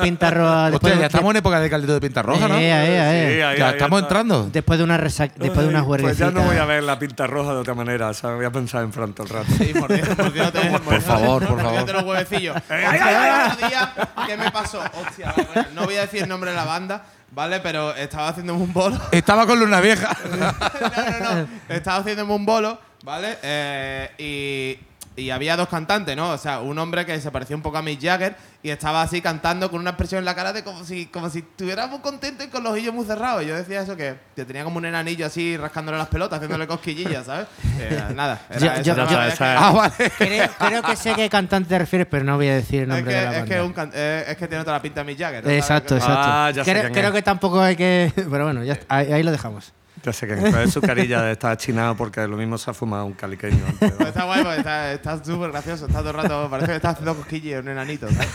después, 0.69 0.75
Hostia, 0.75 0.95
de- 0.95 0.99
ya 0.99 1.05
estamos 1.07 1.31
en 1.31 1.37
época 1.37 1.59
de 1.59 1.69
caldito 1.69 1.93
de 1.93 2.01
pinta 2.01 2.21
roja, 2.21 2.47
¿no? 2.47 2.55
Eh, 2.57 2.69
eh, 2.69 3.53
eh, 3.53 3.55
Ya 3.57 3.71
estamos 3.71 4.01
entrando. 4.01 4.49
Después 4.51 4.77
de 4.77 4.83
una 4.83 4.97
después 5.37 5.65
de 5.65 5.67
unas 5.67 5.83
Pues 5.85 6.17
ya 6.17 6.31
no 6.31 6.41
voy 6.41 6.57
a 6.57 6.65
ver 6.65 6.83
la 6.83 6.99
pinta 6.99 7.27
roja 7.27 7.53
de 7.53 7.59
otra 7.59 7.73
manera, 7.73 7.94
¿sabes? 8.13 8.37
Voy 8.37 8.45
a 8.45 8.51
pensar 8.51 8.83
en 8.83 8.93
Fran 8.93 9.13
todo 9.13 9.27
el 9.27 9.33
rato. 9.33 9.47
Sí, 9.57 9.73
mordiendo- 9.73 10.15
mordiéndote- 10.15 10.69
mordiéndote- 10.71 11.01
favor, 11.01 11.45
por 11.47 11.57
mordiéndote 11.61 11.91
favor. 11.91 11.93
los 11.93 12.03
huevecillos. 12.03 12.55
Hostia, 12.61 13.45
el 13.47 13.51
otro 13.53 13.67
día, 13.67 13.93
¿qué 14.27 14.37
me 14.37 14.51
pasó? 14.51 14.81
Hostia, 15.05 15.33
vale, 15.35 15.47
vale. 15.55 15.67
no 15.73 15.85
voy 15.85 15.95
a 15.97 16.01
decir 16.01 16.23
el 16.23 16.29
nombre 16.29 16.51
de 16.51 16.55
la 16.55 16.65
banda, 16.65 17.03
¿vale? 17.31 17.59
Pero 17.59 17.95
estaba 17.95 18.29
haciéndome 18.29 18.61
un 18.61 18.73
bolo. 18.73 18.99
Estaba 19.11 19.45
con 19.45 19.59
Luna 19.59 19.79
Vieja. 19.81 20.15
no, 20.29 20.35
no, 20.37 21.35
no. 21.41 21.47
Estaba 21.69 21.97
haciéndome 21.99 22.33
un 22.33 22.45
bolo, 22.45 22.79
¿vale? 23.03 23.37
Eh, 23.41 24.11
y, 24.17 24.94
y 25.17 25.29
había 25.29 25.55
dos 25.55 25.69
cantantes, 25.69 26.15
¿no? 26.15 26.31
O 26.31 26.37
sea, 26.37 26.59
un 26.59 26.77
hombre 26.77 27.05
que 27.05 27.19
se 27.21 27.31
parecía 27.31 27.55
un 27.55 27.61
poco 27.61 27.77
a 27.77 27.81
Mick 27.81 28.01
Jagger 28.01 28.35
y 28.61 28.69
estaba 28.69 29.01
así 29.01 29.21
cantando 29.21 29.71
con 29.71 29.79
una 29.79 29.91
expresión 29.91 30.19
en 30.19 30.25
la 30.25 30.35
cara 30.35 30.51
de 30.51 30.63
como 30.63 30.83
si, 30.83 31.05
como 31.05 31.29
si 31.29 31.39
estuviera 31.39 31.87
muy 31.87 31.99
contento 31.99 32.43
y 32.43 32.47
con 32.47 32.63
los 32.63 32.73
ojillos 32.73 32.93
muy 32.93 33.05
cerrados. 33.05 33.45
Yo 33.45 33.55
decía 33.55 33.81
eso 33.81 33.95
que, 33.95 34.15
que 34.35 34.43
tenía 34.43 34.63
como 34.63 34.77
un 34.77 34.85
enanillo 34.85 35.25
así 35.25 35.55
rascándole 35.55 35.97
las 35.97 36.07
pelotas, 36.07 36.37
haciéndole 36.37 36.67
cosquillillas, 36.67 37.25
¿sabes? 37.25 37.47
Eh, 37.79 38.01
nada. 38.15 38.41
Era 38.49 38.59
Yo- 38.59 38.71
eso, 38.71 38.81
yo- 38.83 38.95
no, 38.95 39.09
yo- 39.11 39.21
es 39.23 39.37
que- 39.37 39.43
Ah, 39.43 39.71
vale. 39.71 39.93
Creo, 40.17 40.49
creo 40.57 40.81
que 40.83 40.95
sé 40.95 41.13
qué 41.13 41.29
cantante 41.29 41.69
te 41.69 41.77
refieres, 41.79 42.07
pero 42.09 42.23
no 42.23 42.35
voy 42.37 42.47
a 42.47 42.55
decir 42.55 42.83
el 42.83 42.91
Es 42.91 42.95
nombre 42.95 43.13
que, 43.13 43.19
de 43.19 43.25
la 43.25 43.31
es, 43.31 43.39
banda. 43.39 43.55
que 43.55 43.61
un 43.61 43.73
can- 43.73 43.91
eh, 43.93 44.25
es 44.29 44.37
que 44.37 44.47
tiene 44.47 44.63
toda 44.63 44.77
la 44.77 44.81
pinta 44.81 45.01
de 45.01 45.05
Mick 45.05 45.19
Jagger. 45.19 45.43
¿no? 45.43 45.49
Exacto, 45.51 45.89
¿Sabes? 45.99 46.03
exacto. 46.03 46.29
Ah, 46.31 46.51
ya 46.51 46.63
sé 46.65 46.71
creo 46.91 47.07
es. 47.09 47.13
que 47.13 47.21
tampoco 47.21 47.61
hay 47.61 47.75
que. 47.75 48.11
Pero 48.15 48.43
bueno, 48.45 48.63
ya 48.63 48.79
ahí 48.89 49.23
lo 49.23 49.31
dejamos. 49.31 49.71
Ya 50.05 50.13
sé 50.13 50.27
que 50.27 50.33
es 50.63 50.71
su 50.71 50.81
carilla 50.81 51.23
de 51.23 51.31
estar 51.31 51.57
chinado 51.57 51.95
porque 51.97 52.27
lo 52.27 52.37
mismo 52.37 52.59
se 52.59 52.69
ha 52.69 52.75
fumado 52.75 53.05
un 53.07 53.13
caliqueño 53.13 53.57
antes. 53.67 53.91
Pues 53.93 54.09
está 54.09 54.23
guay, 54.25 54.43
porque 54.43 54.57
está 54.59 54.93
está 54.93 55.23
súper 55.23 55.49
gracioso. 55.51 55.87
Está 55.87 55.99
todo 56.01 56.09
el 56.11 56.15
rato, 56.17 56.47
parece 56.47 56.67
que 56.69 56.75
está 56.75 56.89
haciendo 56.89 57.15
cosquillas 57.15 57.63
un 57.63 57.69
enanito, 57.69 58.07
¿sabes? 58.11 58.29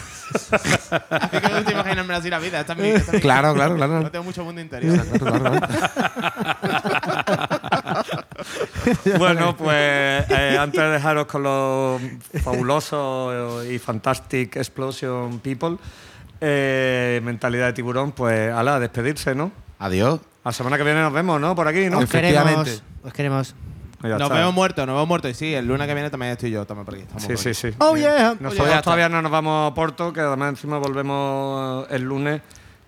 Así 1.11 1.39
que 1.39 1.49
no 1.49 1.63
te 1.63 1.73
imaginarme 1.73 2.15
así 2.15 2.29
la 2.29 2.41
vida. 2.41 2.59
Esta 2.61 2.73
es 2.73 2.79
mi, 2.81 2.89
esta 2.89 3.11
es 3.13 3.15
mi- 3.15 3.21
Claro, 3.21 3.55
claro, 3.55 3.77
claro. 3.77 4.01
No 4.01 4.11
tengo 4.11 4.25
mucho 4.25 4.43
mundo 4.45 4.61
interior. 4.61 4.99
Bueno, 9.19 9.57
pues 9.57 10.25
eh, 10.31 10.57
antes 10.59 10.81
de 10.81 10.89
dejaros 10.91 11.27
con 11.27 11.43
los 11.43 12.01
fabulosos 12.43 13.67
y 13.67 13.79
fantastic 13.79 14.57
explosion 14.57 15.39
people, 15.41 15.77
Eh, 16.43 17.21
mentalidad 17.23 17.67
de 17.67 17.75
tiburón, 17.75 18.13
pues 18.13 18.51
ala, 18.51 18.77
a 18.77 18.81
despedirse, 18.81 19.35
¿no? 19.35 19.53
Adiós. 19.79 20.21
La 20.45 20.53
semana 20.53 20.77
que 20.79 20.85
viene 20.85 21.01
nos 21.03 21.13
vemos, 21.13 21.41
¿no? 21.41 21.55
Por 21.55 21.69
aquí, 21.69 21.91
¿no? 21.91 21.99
Os 21.99 22.09
queremos. 22.09 22.83
Os 23.03 23.13
queremos. 23.13 23.55
Ya 24.03 24.09
Nos 24.11 24.23
está. 24.23 24.35
vemos 24.35 24.55
muertos, 24.55 24.87
nos 24.87 24.95
vemos 24.95 25.09
muertos. 25.09 25.31
Y 25.31 25.35
sí, 25.35 25.53
el 25.55 25.67
lunes 25.67 25.87
que 25.87 25.93
viene 25.93 26.09
también 26.09 26.33
estoy 26.33 26.51
yo, 26.51 26.65
también 26.67 26.87
por 26.87 26.95
aquí. 26.95 27.03
estamos 27.03 27.23
Sí, 27.23 27.29
por 27.29 27.39
sí, 27.39 27.49
aquí. 27.51 27.55
sí. 27.73 27.75
Oh, 27.79 27.97
yeah. 27.99 28.35
Nosotros 28.41 28.69
está. 28.69 28.81
todavía 28.83 29.11
no 29.11 29.21
nos 29.21 29.31
vamos 29.31 29.71
a 29.71 29.75
Porto, 29.75 30.11
que 30.15 30.21
además 30.21 30.51
encima 30.51 30.79
volvemos 30.79 31.87
el 31.91 32.03
lunes, 32.03 32.41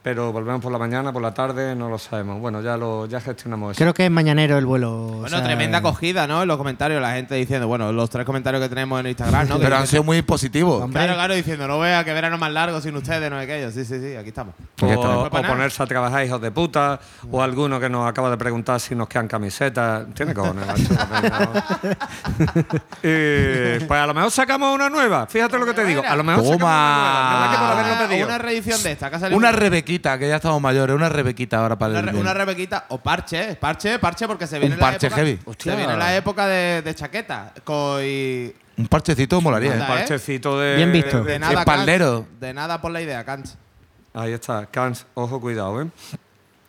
pero 0.02 0.32
volvemos 0.32 0.60
por 0.60 0.72
la 0.72 0.78
mañana, 0.78 1.12
por 1.12 1.22
la 1.22 1.32
tarde, 1.32 1.76
no 1.76 1.88
lo 1.88 1.98
sabemos. 1.98 2.40
Bueno, 2.40 2.60
ya 2.60 2.76
lo 2.76 3.06
ya 3.06 3.20
gestionamos 3.20 3.72
eso. 3.72 3.78
Creo 3.84 3.94
que 3.94 4.06
es 4.06 4.10
mañanero 4.10 4.58
el 4.58 4.66
vuelo. 4.66 4.92
o 4.92 5.06
Bueno, 5.20 5.28
sea, 5.28 5.44
tremenda 5.44 5.78
acogida, 5.78 6.26
¿no? 6.26 6.42
En 6.42 6.48
los 6.48 6.56
comentarios, 6.56 7.00
la 7.00 7.12
gente 7.12 7.34
diciendo, 7.36 7.68
bueno, 7.68 7.92
los 7.92 8.10
tres 8.10 8.26
comentarios 8.26 8.60
que 8.62 8.68
tenemos 8.68 8.98
en 9.00 9.06
Instagram, 9.06 9.48
¿no? 9.48 9.56
Que 9.58 9.64
Pero 9.64 9.76
han 9.76 9.86
sido 9.86 10.02
muy 10.02 10.20
positivos. 10.22 10.82
Hombre. 10.82 11.02
Claro, 11.02 11.14
claro, 11.14 11.34
diciendo, 11.34 11.68
no 11.68 11.78
vea 11.78 12.04
que 12.04 12.12
verano 12.12 12.36
más 12.36 12.50
largo 12.50 12.80
sin 12.80 12.96
ustedes, 12.96 13.30
no 13.30 13.38
es 13.40 13.44
aquello. 13.44 13.70
Sí, 13.70 13.84
sí, 13.84 14.00
sí, 14.00 14.16
aquí 14.16 14.30
estamos. 14.30 14.54
O, 14.80 15.28
nada. 15.32 15.48
ponerse 15.48 15.82
a 15.82 15.86
trabajar, 15.86 16.24
hijos 16.26 16.40
de 16.40 16.50
puta, 16.50 16.98
o 17.30 17.40
alguno 17.40 17.78
que 17.78 17.88
nos 17.88 18.08
acaba 18.08 18.28
de 18.30 18.36
preguntar 18.36 18.80
si 18.80 18.94
nos 18.96 19.08
quedan 19.08 19.28
camisetas. 19.28 20.06
Tiene 20.14 20.34
cojones, 20.34 20.66
macho. 20.66 21.06
Venga, 21.22 21.38
¿no? 21.40 21.62
Y, 23.02 23.84
pues 23.84 24.00
a 24.00 24.06
lo 24.06 24.14
mejor 24.14 24.30
sacamos 24.30 24.74
una 24.74 24.88
nueva. 24.88 25.26
Fíjate 25.26 25.58
lo 25.58 25.66
que 25.66 25.74
te 25.74 25.84
digo. 25.84 26.02
A 26.06 26.16
lo 26.16 26.22
mejor 26.24 26.42
Toma. 26.44 26.56
sacamos 26.58 26.62
una 26.62 27.82
nueva. 27.82 27.82
¿Verdad 27.82 28.08
que 28.08 28.24
Una, 28.24 28.38
reedición 28.38 28.82
de 28.82 28.92
esta, 28.92 29.10
que 29.10 29.34
Una 29.34 29.48
un- 29.48 29.54
rebequita, 29.92 30.18
que 30.18 30.28
ya 30.28 30.36
estamos 30.36 30.60
mayores, 30.60 30.94
una 30.96 31.08
rebequita 31.08 31.58
ahora 31.58 31.76
para 31.78 31.98
una, 32.00 32.12
re- 32.12 32.18
una 32.18 32.34
rebequita 32.34 32.86
o 32.88 32.98
parche, 32.98 33.54
parche, 33.56 33.98
parche, 33.98 34.26
porque 34.26 34.46
se 34.46 34.58
viene 34.58 34.74
Un 34.74 34.80
la 34.80 34.86
parche 34.86 35.06
época, 35.06 35.22
heavy. 35.22 35.38
Hostia. 35.44 35.72
Se 35.72 35.78
viene 35.78 35.96
la 35.96 36.16
época 36.16 36.46
de, 36.46 36.82
de 36.82 36.94
chaqueta. 36.94 37.52
Co- 37.64 38.02
y 38.02 38.54
Un 38.76 38.86
parchecito 38.86 39.40
molaría, 39.40 39.72
Anda, 39.72 39.86
¿eh? 39.86 39.90
Un 39.90 39.96
parchecito 39.98 40.58
de. 40.58 40.76
Bien 40.76 40.92
visto. 40.92 41.22
de 41.22 41.38
nada. 41.38 41.52
De 42.40 42.54
nada 42.54 42.80
por 42.80 42.90
la 42.90 43.00
idea, 43.02 43.24
Cans. 43.24 43.56
Ahí 44.14 44.32
está, 44.32 44.66
Cans, 44.66 45.06
ojo, 45.14 45.40
cuidado, 45.40 45.82
¿eh? 45.82 45.86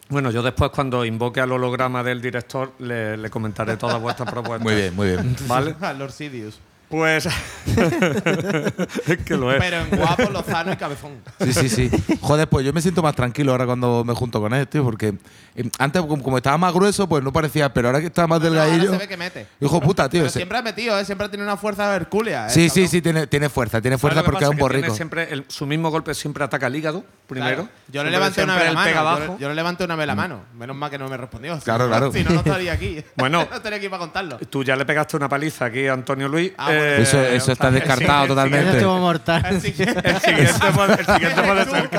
Bueno, 0.09 0.29
yo 0.31 0.43
después 0.43 0.69
cuando 0.71 1.05
invoque 1.05 1.39
al 1.41 1.51
holograma 1.51 2.03
del 2.03 2.21
director 2.21 2.73
le, 2.79 3.17
le 3.17 3.29
comentaré 3.29 3.77
todas 3.77 3.99
vuestras 4.01 4.29
propuestas. 4.31 4.61
Muy 4.61 4.75
bien, 4.75 4.95
muy 4.95 5.07
bien. 5.07 5.35
¿Vale? 5.47 5.75
Lord 5.97 6.11
Sidious. 6.11 6.59
Pues. 6.93 7.25
es 9.07 9.17
que 9.25 9.35
lo 9.35 9.51
es. 9.51 9.59
Pero 9.59 9.77
en 9.77 9.89
guapo, 9.97 10.29
lozano 10.29 10.73
y 10.73 10.75
cabezón. 10.75 11.13
Sí, 11.39 11.51
sí, 11.51 11.69
sí. 11.69 11.89
Joder, 12.21 12.47
pues 12.47 12.63
yo 12.63 12.71
me 12.71 12.83
siento 12.83 13.01
más 13.01 13.15
tranquilo 13.15 13.51
ahora 13.51 13.65
cuando 13.65 14.03
me 14.03 14.13
junto 14.13 14.39
con 14.39 14.53
él, 14.53 14.67
tío, 14.67 14.83
porque 14.83 15.15
eh, 15.55 15.69
antes, 15.79 16.03
como, 16.03 16.37
estaba 16.37 16.55
más 16.59 16.71
grueso, 16.71 17.09
pues 17.09 17.23
no 17.23 17.33
parecía, 17.33 17.73
pero 17.73 17.87
ahora 17.87 17.99
que 17.99 18.07
está 18.07 18.27
más 18.27 18.39
No, 18.41 18.47
ahora 18.47 18.61
delgadillo. 18.65 18.91
se 18.91 18.97
ve 18.99 19.07
que 19.07 19.17
mete. 19.17 19.47
Hijo 19.59 19.81
puta, 19.81 20.07
tío. 20.07 20.19
Pero 20.19 20.27
ese- 20.27 20.37
siempre 20.39 20.57
ha 20.59 20.61
metido, 20.61 20.99
¿eh? 20.99 21.03
Siempre 21.03 21.25
ha 21.25 21.31
tenido 21.31 21.47
una 21.47 21.57
fuerza 21.57 21.95
hercúlea. 21.95 22.45
¿eh, 22.45 22.49
Sí, 22.51 22.69
sí, 22.69 22.87
sí, 22.87 23.01
tiene, 23.01 23.25
tiene 23.25 23.49
fuerza, 23.49 23.81
tiene 23.81 23.97
¿Sabes 23.97 24.13
fuerza 24.13 24.23
porque 24.23 24.43
es 24.43 24.49
un 24.51 24.55
tiene 24.57 24.61
borrico. 24.61 24.95
siempre 24.95 25.33
el- 25.33 25.45
su 25.47 25.65
mismo 25.65 25.89
golpe 25.89 26.13
siempre 26.13 26.43
ataca 26.43 26.67
el 26.67 26.75
hígado 26.75 27.03
primero. 27.27 27.63
Claro. 27.63 27.69
Yo 27.91 28.03
le 28.03 28.11
levanté 28.11 28.43
una 28.43 28.55
vez 28.55 28.65
la 28.67 28.73
mano. 29.03 29.37
Yo, 29.39 29.49
le 29.49 29.55
levanté 29.55 29.83
una 29.85 29.95
vez 29.95 30.05
la 30.05 30.15
mano. 30.15 30.41
Menos 30.55 30.75
mal 30.75 30.91
que 30.91 30.99
no 30.99 31.07
me 31.09 31.17
respondió. 31.17 31.57
Claro, 31.59 31.87
claro. 31.87 32.11
Si 32.13 32.23
no, 32.23 32.29
no 32.31 32.37
estaría 32.41 32.71
aquí. 32.73 33.03
Bueno. 33.15 33.47
no 33.49 33.55
estaría 33.55 33.77
aquí 33.79 33.89
para 33.89 33.99
contarlo. 34.01 34.37
Tú 34.37 34.63
ya 34.63 34.75
le 34.75 34.85
pegaste 34.85 35.17
una 35.17 35.27
paliza 35.27 35.65
aquí 35.65 35.87
a 35.87 35.93
Antonio 35.93 36.27
Luis. 36.27 36.51
Ah, 36.57 36.67
bueno. 36.67 36.82
Eh, 36.83 37.01
Eso, 37.01 37.21
eso 37.21 37.51
está 37.51 37.67
el 37.69 37.75
descartado 37.75 38.27
totalmente. 38.27 38.77
estuvo 38.77 38.97
mortal. 38.99 39.43
El 39.49 39.61
siguiente, 39.61 40.01
El 40.09 40.19
siguiente, 40.19 40.67
el 40.99 41.05
siguiente 41.05 41.41
puede 41.43 41.65
ser. 41.65 41.89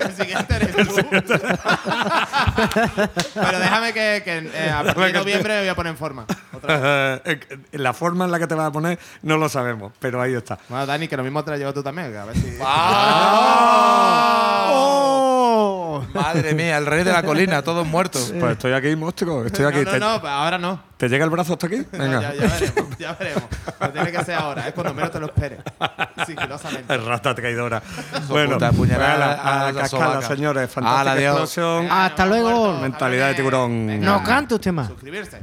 El 0.00 0.12
siguiente 0.16 0.54
eres 0.56 0.76
tú. 0.76 0.94
Pero 3.34 3.58
déjame 3.58 3.92
que, 3.92 4.22
que, 4.24 4.50
eh, 4.54 4.70
a 4.70 4.82
partir 4.84 5.04
de 5.04 5.12
noviembre 5.12 5.54
me 5.54 5.60
voy 5.60 5.68
a 5.68 5.74
poner 5.74 5.90
en 5.92 5.96
forma. 5.96 6.24
Otra 6.52 6.76
vez. 6.78 7.20
Eh, 7.24 7.40
La 7.72 7.92
forma 7.92 8.24
en 8.24 8.30
la 8.30 8.38
que 8.38 8.46
te 8.46 8.54
vas 8.54 8.68
a 8.68 8.72
poner 8.72 8.98
no 9.22 9.36
lo 9.36 9.48
sabemos, 9.48 9.92
pero 9.98 10.20
ahí 10.22 10.34
está. 10.34 10.58
Bueno, 10.68 10.86
Dani, 10.86 11.08
que 11.08 11.16
lo 11.16 11.22
mismo 11.24 11.42
te 11.44 11.50
la 11.52 11.56
llevas 11.56 11.74
tú 11.74 11.82
también. 11.82 12.14
A 12.16 12.24
ver 12.24 12.36
si. 12.36 12.56
¡Oh! 14.70 16.04
Madre 16.14 16.54
mía, 16.54 16.78
el 16.78 16.86
rey 16.86 17.04
de 17.04 17.12
la 17.12 17.22
colina, 17.22 17.62
todos 17.62 17.86
muertos. 17.86 18.32
Pues 18.38 18.52
estoy 18.52 18.72
aquí, 18.72 18.94
monstruo. 18.96 19.44
Estoy 19.44 19.64
aquí. 19.66 19.80
No, 19.84 19.90
¿Te, 19.90 19.98
no, 20.00 20.12
no, 20.14 20.20
pues 20.20 20.32
ahora 20.32 20.58
no. 20.58 20.87
Te 20.98 21.08
llega 21.08 21.24
el 21.24 21.30
brazo 21.30 21.54
hasta 21.54 21.66
aquí? 21.68 21.86
Venga. 21.92 22.20
ya, 22.20 22.34
ya 22.34 22.46
veremos, 22.58 22.98
ya 22.98 23.12
veremos. 23.14 23.44
No 23.80 23.90
tiene 23.90 24.12
que 24.12 24.24
ser 24.24 24.34
ahora, 24.34 24.68
es 24.68 24.74
cuando 24.74 24.92
menos 24.92 25.10
te 25.10 25.20
lo 25.20 25.26
esperes. 25.26 25.60
Sigilosamente. 26.26 26.96
Rata 26.98 27.34
traidora. 27.34 27.82
bueno, 28.28 28.54
puta, 28.54 28.72
puñalada 28.72 29.32
a, 29.34 29.40
a 29.64 29.68
a 29.68 29.72
la 29.72 29.80
cascada, 29.80 30.20
señores. 30.22 30.70
Fantástica 30.70 31.22
explosión. 31.22 31.88
Hasta 31.90 32.26
luego. 32.26 32.78
Mentalidad 32.80 33.28
de 33.28 33.34
tiburón. 33.36 33.86
Venga. 33.86 34.04
No 34.06 34.22
cante 34.22 34.54
usted 34.56 34.72
más. 34.72 34.88
Suscribirse. 34.88 35.40